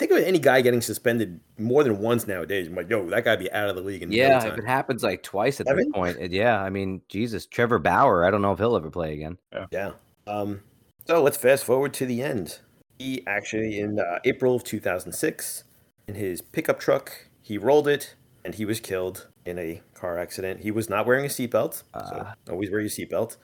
Think 0.00 0.12
of 0.12 0.18
any 0.24 0.38
guy 0.38 0.62
getting 0.62 0.80
suspended 0.80 1.40
more 1.58 1.84
than 1.84 1.98
once 1.98 2.26
nowadays. 2.26 2.68
I'm 2.68 2.74
like, 2.74 2.88
yo, 2.88 3.04
that 3.10 3.22
guy 3.22 3.36
be 3.36 3.52
out 3.52 3.68
of 3.68 3.76
the 3.76 3.82
league 3.82 4.02
in 4.02 4.08
no 4.08 4.16
Yeah, 4.16 4.38
time. 4.40 4.52
if 4.52 4.58
it 4.58 4.64
happens 4.66 5.02
like 5.02 5.22
twice 5.22 5.60
at 5.60 5.66
this 5.66 5.86
point, 5.92 6.16
it- 6.18 6.32
yeah. 6.32 6.58
I 6.58 6.70
mean, 6.70 7.02
Jesus, 7.10 7.44
Trevor 7.44 7.78
Bauer. 7.78 8.24
I 8.24 8.30
don't 8.30 8.40
know 8.40 8.52
if 8.52 8.58
he'll 8.58 8.76
ever 8.76 8.88
play 8.90 9.12
again. 9.12 9.36
Yeah. 9.70 9.92
Um, 10.26 10.62
so 11.06 11.22
let's 11.22 11.36
fast 11.36 11.64
forward 11.64 11.92
to 11.94 12.06
the 12.06 12.22
end. 12.22 12.60
He 12.98 13.22
actually, 13.26 13.78
in 13.78 14.00
uh, 14.00 14.20
April 14.24 14.54
of 14.56 14.64
2006, 14.64 15.64
in 16.08 16.14
his 16.14 16.40
pickup 16.40 16.80
truck, 16.80 17.26
he 17.42 17.58
rolled 17.58 17.86
it 17.86 18.14
and 18.42 18.54
he 18.54 18.64
was 18.64 18.80
killed 18.80 19.28
in 19.44 19.58
a 19.58 19.82
car 19.92 20.18
accident. 20.18 20.60
He 20.60 20.70
was 20.70 20.88
not 20.88 21.04
wearing 21.06 21.26
a 21.26 21.28
seatbelt, 21.28 21.74
so 21.74 21.82
Ah. 21.94 22.34
always 22.48 22.70
wear 22.70 22.80
your 22.80 22.88
seatbelt. 22.88 23.36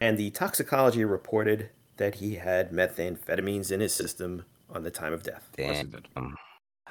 And 0.00 0.16
the 0.16 0.30
toxicology 0.30 1.04
reported 1.04 1.70
that 1.96 2.16
he 2.16 2.36
had 2.36 2.70
methamphetamines 2.70 3.72
in 3.72 3.80
his 3.80 3.92
system 3.92 4.44
on 4.70 4.82
the 4.82 4.90
time 4.90 5.12
of 5.12 5.22
death. 5.22 5.48
Damn. 5.56 5.92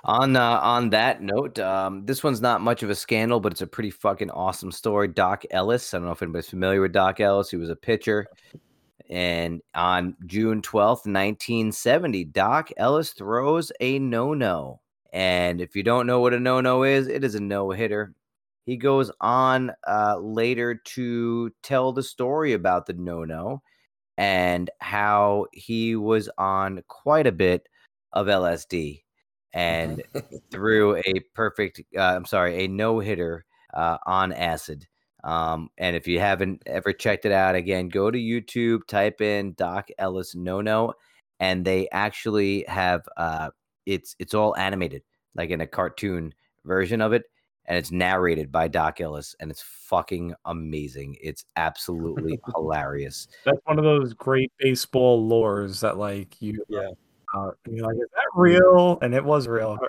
On 0.04 0.36
uh, 0.36 0.60
on 0.62 0.92
that 0.92 1.22
note, 1.22 1.58
um, 1.58 2.06
this 2.06 2.24
one's 2.24 2.42
not 2.42 2.62
much 2.62 2.84
of 2.84 2.92
a 2.92 2.96
scandal, 2.96 3.40
but 3.40 3.52
it's 3.52 3.62
a 3.62 3.68
pretty 3.68 3.90
fucking 3.90 4.30
awesome 4.30 4.72
story. 4.72 5.08
Doc 5.08 5.44
Ellis. 5.50 5.94
I 5.94 5.98
don't 5.98 6.06
know 6.06 6.12
if 6.12 6.22
anybody's 6.22 6.50
familiar 6.50 6.80
with 6.82 6.94
Doc 6.94 7.20
Ellis. 7.20 7.50
He 7.50 7.58
was 7.58 7.72
a 7.72 7.76
pitcher. 7.76 8.28
And 9.10 9.62
on 9.74 10.16
June 10.26 10.62
12th, 10.62 11.06
1970, 11.06 12.26
Doc 12.26 12.70
Ellis 12.78 13.12
throws 13.12 13.72
a 13.80 14.00
no 14.00 14.34
no. 14.34 14.82
And 15.14 15.62
if 15.62 15.76
you 15.76 15.84
don't 15.84 16.08
know 16.08 16.20
what 16.20 16.34
a 16.34 16.40
no 16.40 16.62
no 16.62 16.84
is, 16.84 17.08
it 17.08 17.24
is 17.24 17.36
a 17.36 17.40
no 17.40 17.72
hitter. 17.72 18.14
He 18.66 18.78
goes 18.78 19.12
on 19.22 19.72
uh, 19.88 20.18
later 20.20 20.76
to 20.76 21.52
tell 21.62 21.94
the 21.94 22.04
story 22.04 22.54
about 22.54 22.86
the 22.86 22.94
no 22.94 23.24
no 23.24 23.62
and 24.18 24.70
how 24.80 25.48
he 25.52 25.96
was 25.96 26.30
on 26.38 26.84
quite 26.88 27.28
a 27.28 27.32
bit 27.32 27.68
of 28.14 28.28
LSD 28.28 29.04
and 29.54 30.02
threw 30.52 30.96
a 30.98 31.20
perfect. 31.34 31.82
Uh, 31.98 32.02
I'm 32.02 32.26
sorry, 32.26 32.66
a 32.66 32.68
no 32.68 33.00
hitter 33.00 33.46
uh, 33.74 33.98
on 34.06 34.32
acid. 34.32 34.88
Um, 35.24 35.70
and 35.78 35.96
if 35.96 36.08
you 36.08 36.20
haven't 36.20 36.62
ever 36.68 36.94
checked 36.94 37.26
it 37.26 37.32
out, 37.32 37.56
again, 37.56 37.90
go 37.90 38.12
to 38.12 38.18
YouTube, 38.18 38.86
type 38.88 39.22
in 39.22 39.54
Doc 39.54 39.90
Ellis 39.98 40.36
No 40.36 40.62
No, 40.62 40.94
and 41.40 41.66
they 41.66 41.90
actually 41.92 42.64
have 42.68 43.08
uh, 43.18 43.50
it's 43.86 44.16
it's 44.20 44.34
all 44.34 44.56
animated, 44.56 45.04
like 45.34 45.50
in 45.50 45.62
a 45.62 45.68
cartoon 45.68 46.34
version 46.64 47.02
of 47.02 47.14
it, 47.14 47.24
and 47.68 47.78
it's 47.78 47.92
narrated 47.92 48.52
by 48.52 48.68
Doc 48.68 49.02
Ellis, 49.02 49.36
and 49.40 49.50
it's 49.50 49.62
fucking 49.62 50.34
amazing. 50.46 51.16
It's 51.22 51.46
absolutely 51.56 52.40
hilarious. 52.56 53.28
That's 53.46 53.60
one 53.66 53.78
of 53.80 53.84
those 53.86 54.14
great 54.14 54.52
baseball 54.60 55.28
lores 55.30 55.80
that 55.82 55.98
like 55.98 56.42
you 56.42 56.64
Yeah. 56.70 56.90
uh, 57.36 57.52
you're 57.70 57.86
like, 57.86 57.96
is 57.96 58.10
that 58.14 58.28
real? 58.36 58.98
And 59.02 59.14
it 59.14 59.24
was 59.24 59.48
real. 59.48 59.78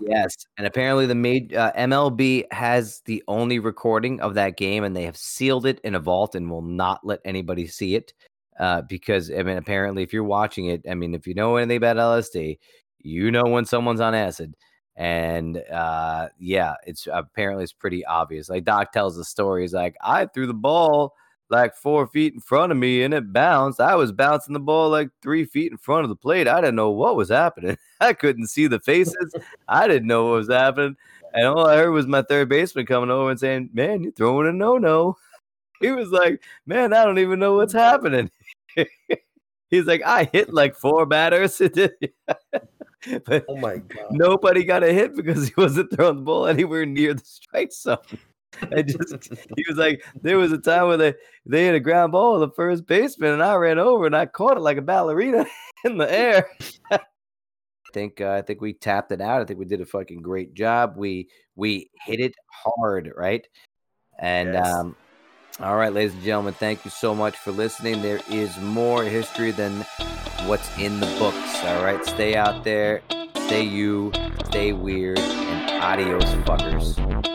Yes, 0.00 0.34
and 0.58 0.66
apparently 0.66 1.06
the 1.06 1.14
made 1.14 1.54
uh, 1.54 1.72
MLB 1.72 2.44
has 2.52 3.00
the 3.06 3.22
only 3.26 3.58
recording 3.58 4.20
of 4.20 4.34
that 4.34 4.56
game, 4.56 4.84
and 4.84 4.94
they 4.94 5.04
have 5.04 5.16
sealed 5.16 5.64
it 5.66 5.80
in 5.82 5.94
a 5.94 5.98
vault 6.00 6.34
and 6.34 6.50
will 6.50 6.62
not 6.62 7.00
let 7.06 7.20
anybody 7.24 7.66
see 7.66 7.94
it. 7.94 8.12
Uh, 8.60 8.82
because 8.82 9.30
I 9.30 9.42
mean, 9.42 9.56
apparently, 9.56 10.02
if 10.02 10.12
you're 10.12 10.24
watching 10.24 10.66
it, 10.66 10.84
I 10.90 10.94
mean, 10.94 11.14
if 11.14 11.26
you 11.26 11.34
know 11.34 11.56
anything 11.56 11.76
about 11.78 11.96
LSD, 11.96 12.58
you 12.98 13.30
know 13.30 13.44
when 13.44 13.64
someone's 13.64 14.00
on 14.00 14.14
acid, 14.14 14.54
and 14.98 15.58
uh, 15.72 16.28
yeah, 16.40 16.74
it's 16.84 17.06
apparently 17.10 17.62
it's 17.62 17.72
pretty 17.72 18.04
obvious. 18.04 18.50
Like 18.50 18.64
Doc 18.64 18.92
tells 18.92 19.16
the 19.16 19.24
story, 19.24 19.62
he's 19.62 19.72
like, 19.72 19.96
I 20.02 20.26
threw 20.26 20.48
the 20.48 20.52
ball 20.52 21.14
like 21.50 21.76
four 21.76 22.08
feet 22.08 22.34
in 22.34 22.40
front 22.40 22.72
of 22.72 22.78
me 22.78 23.04
and 23.04 23.14
it 23.14 23.32
bounced. 23.32 23.80
I 23.80 23.94
was 23.94 24.10
bouncing 24.10 24.54
the 24.54 24.60
ball 24.60 24.90
like 24.90 25.10
three 25.22 25.44
feet 25.44 25.70
in 25.70 25.78
front 25.78 26.02
of 26.02 26.08
the 26.08 26.16
plate. 26.16 26.48
I 26.48 26.60
didn't 26.60 26.74
know 26.74 26.90
what 26.90 27.14
was 27.14 27.28
happening. 27.28 27.78
I 28.00 28.12
couldn't 28.12 28.48
see 28.48 28.66
the 28.66 28.80
faces. 28.80 29.34
I 29.68 29.86
didn't 29.86 30.08
know 30.08 30.24
what 30.26 30.38
was 30.38 30.50
happening. 30.50 30.96
And 31.32 31.46
all 31.46 31.64
I 31.64 31.76
heard 31.76 31.92
was 31.92 32.08
my 32.08 32.22
third 32.22 32.48
baseman 32.48 32.84
coming 32.84 33.10
over 33.10 33.30
and 33.30 33.38
saying, 33.38 33.70
Man, 33.72 34.02
you're 34.02 34.12
throwing 34.12 34.48
a 34.48 34.52
no 34.52 34.78
no. 34.78 35.16
He 35.80 35.92
was 35.92 36.08
like, 36.08 36.42
Man, 36.66 36.92
I 36.92 37.04
don't 37.04 37.20
even 37.20 37.38
know 37.38 37.54
what's 37.54 37.72
happening. 37.72 38.32
He's 39.70 39.84
like, 39.84 40.02
I 40.04 40.24
hit 40.24 40.52
like 40.52 40.74
four 40.74 41.06
batters. 41.06 41.62
but 43.24 43.46
Oh 43.48 43.56
my 43.56 43.78
god. 43.78 44.06
nobody 44.10 44.64
got 44.64 44.82
a 44.82 44.92
hit 44.92 45.14
because 45.14 45.48
he 45.48 45.54
wasn't 45.56 45.92
throwing 45.92 46.16
the 46.16 46.22
ball 46.22 46.46
anywhere 46.46 46.86
near 46.86 47.14
the 47.14 47.24
strike 47.24 47.72
zone. 47.72 47.98
I 48.72 48.82
just 48.82 49.32
he 49.56 49.64
was 49.68 49.76
like, 49.76 50.04
there 50.22 50.38
was 50.38 50.52
a 50.52 50.58
time 50.58 50.88
where 50.88 50.96
they 50.96 51.14
they 51.46 51.66
hit 51.66 51.74
a 51.74 51.80
ground 51.80 52.12
ball 52.12 52.34
to 52.34 52.46
the 52.46 52.52
first 52.52 52.86
baseman, 52.86 53.32
and 53.32 53.42
I 53.42 53.54
ran 53.54 53.78
over 53.78 54.06
and 54.06 54.16
I 54.16 54.26
caught 54.26 54.56
it 54.56 54.60
like 54.60 54.78
a 54.78 54.82
ballerina 54.82 55.46
in 55.84 55.98
the 55.98 56.10
air. 56.10 56.48
I 56.90 56.98
think 57.92 58.20
uh, 58.20 58.32
I 58.32 58.42
think 58.42 58.60
we 58.60 58.72
tapped 58.72 59.12
it 59.12 59.20
out. 59.20 59.40
I 59.40 59.44
think 59.44 59.58
we 59.58 59.64
did 59.64 59.80
a 59.80 59.86
fucking 59.86 60.22
great 60.22 60.54
job. 60.54 60.94
We 60.96 61.28
we 61.56 61.90
hit 62.04 62.20
it 62.20 62.34
hard, 62.50 63.12
right? 63.16 63.46
And 64.18 64.54
Yes. 64.54 64.74
um, 64.74 64.96
all 65.60 65.76
right, 65.76 65.92
ladies 65.92 66.14
and 66.14 66.22
gentlemen, 66.22 66.54
thank 66.54 66.84
you 66.84 66.90
so 66.90 67.14
much 67.14 67.36
for 67.36 67.50
listening. 67.52 68.02
There 68.02 68.20
is 68.30 68.56
more 68.58 69.04
history 69.04 69.50
than 69.52 69.84
what's 70.48 70.76
in 70.78 70.98
the 70.98 71.06
books. 71.18 71.62
All 71.64 71.84
right, 71.84 72.02
stay 72.06 72.34
out 72.34 72.64
there, 72.64 73.02
stay 73.46 73.62
you, 73.62 74.10
stay 74.46 74.72
weird, 74.72 75.18
and 75.18 75.82
adios, 75.84 76.24
fuckers. 76.46 77.27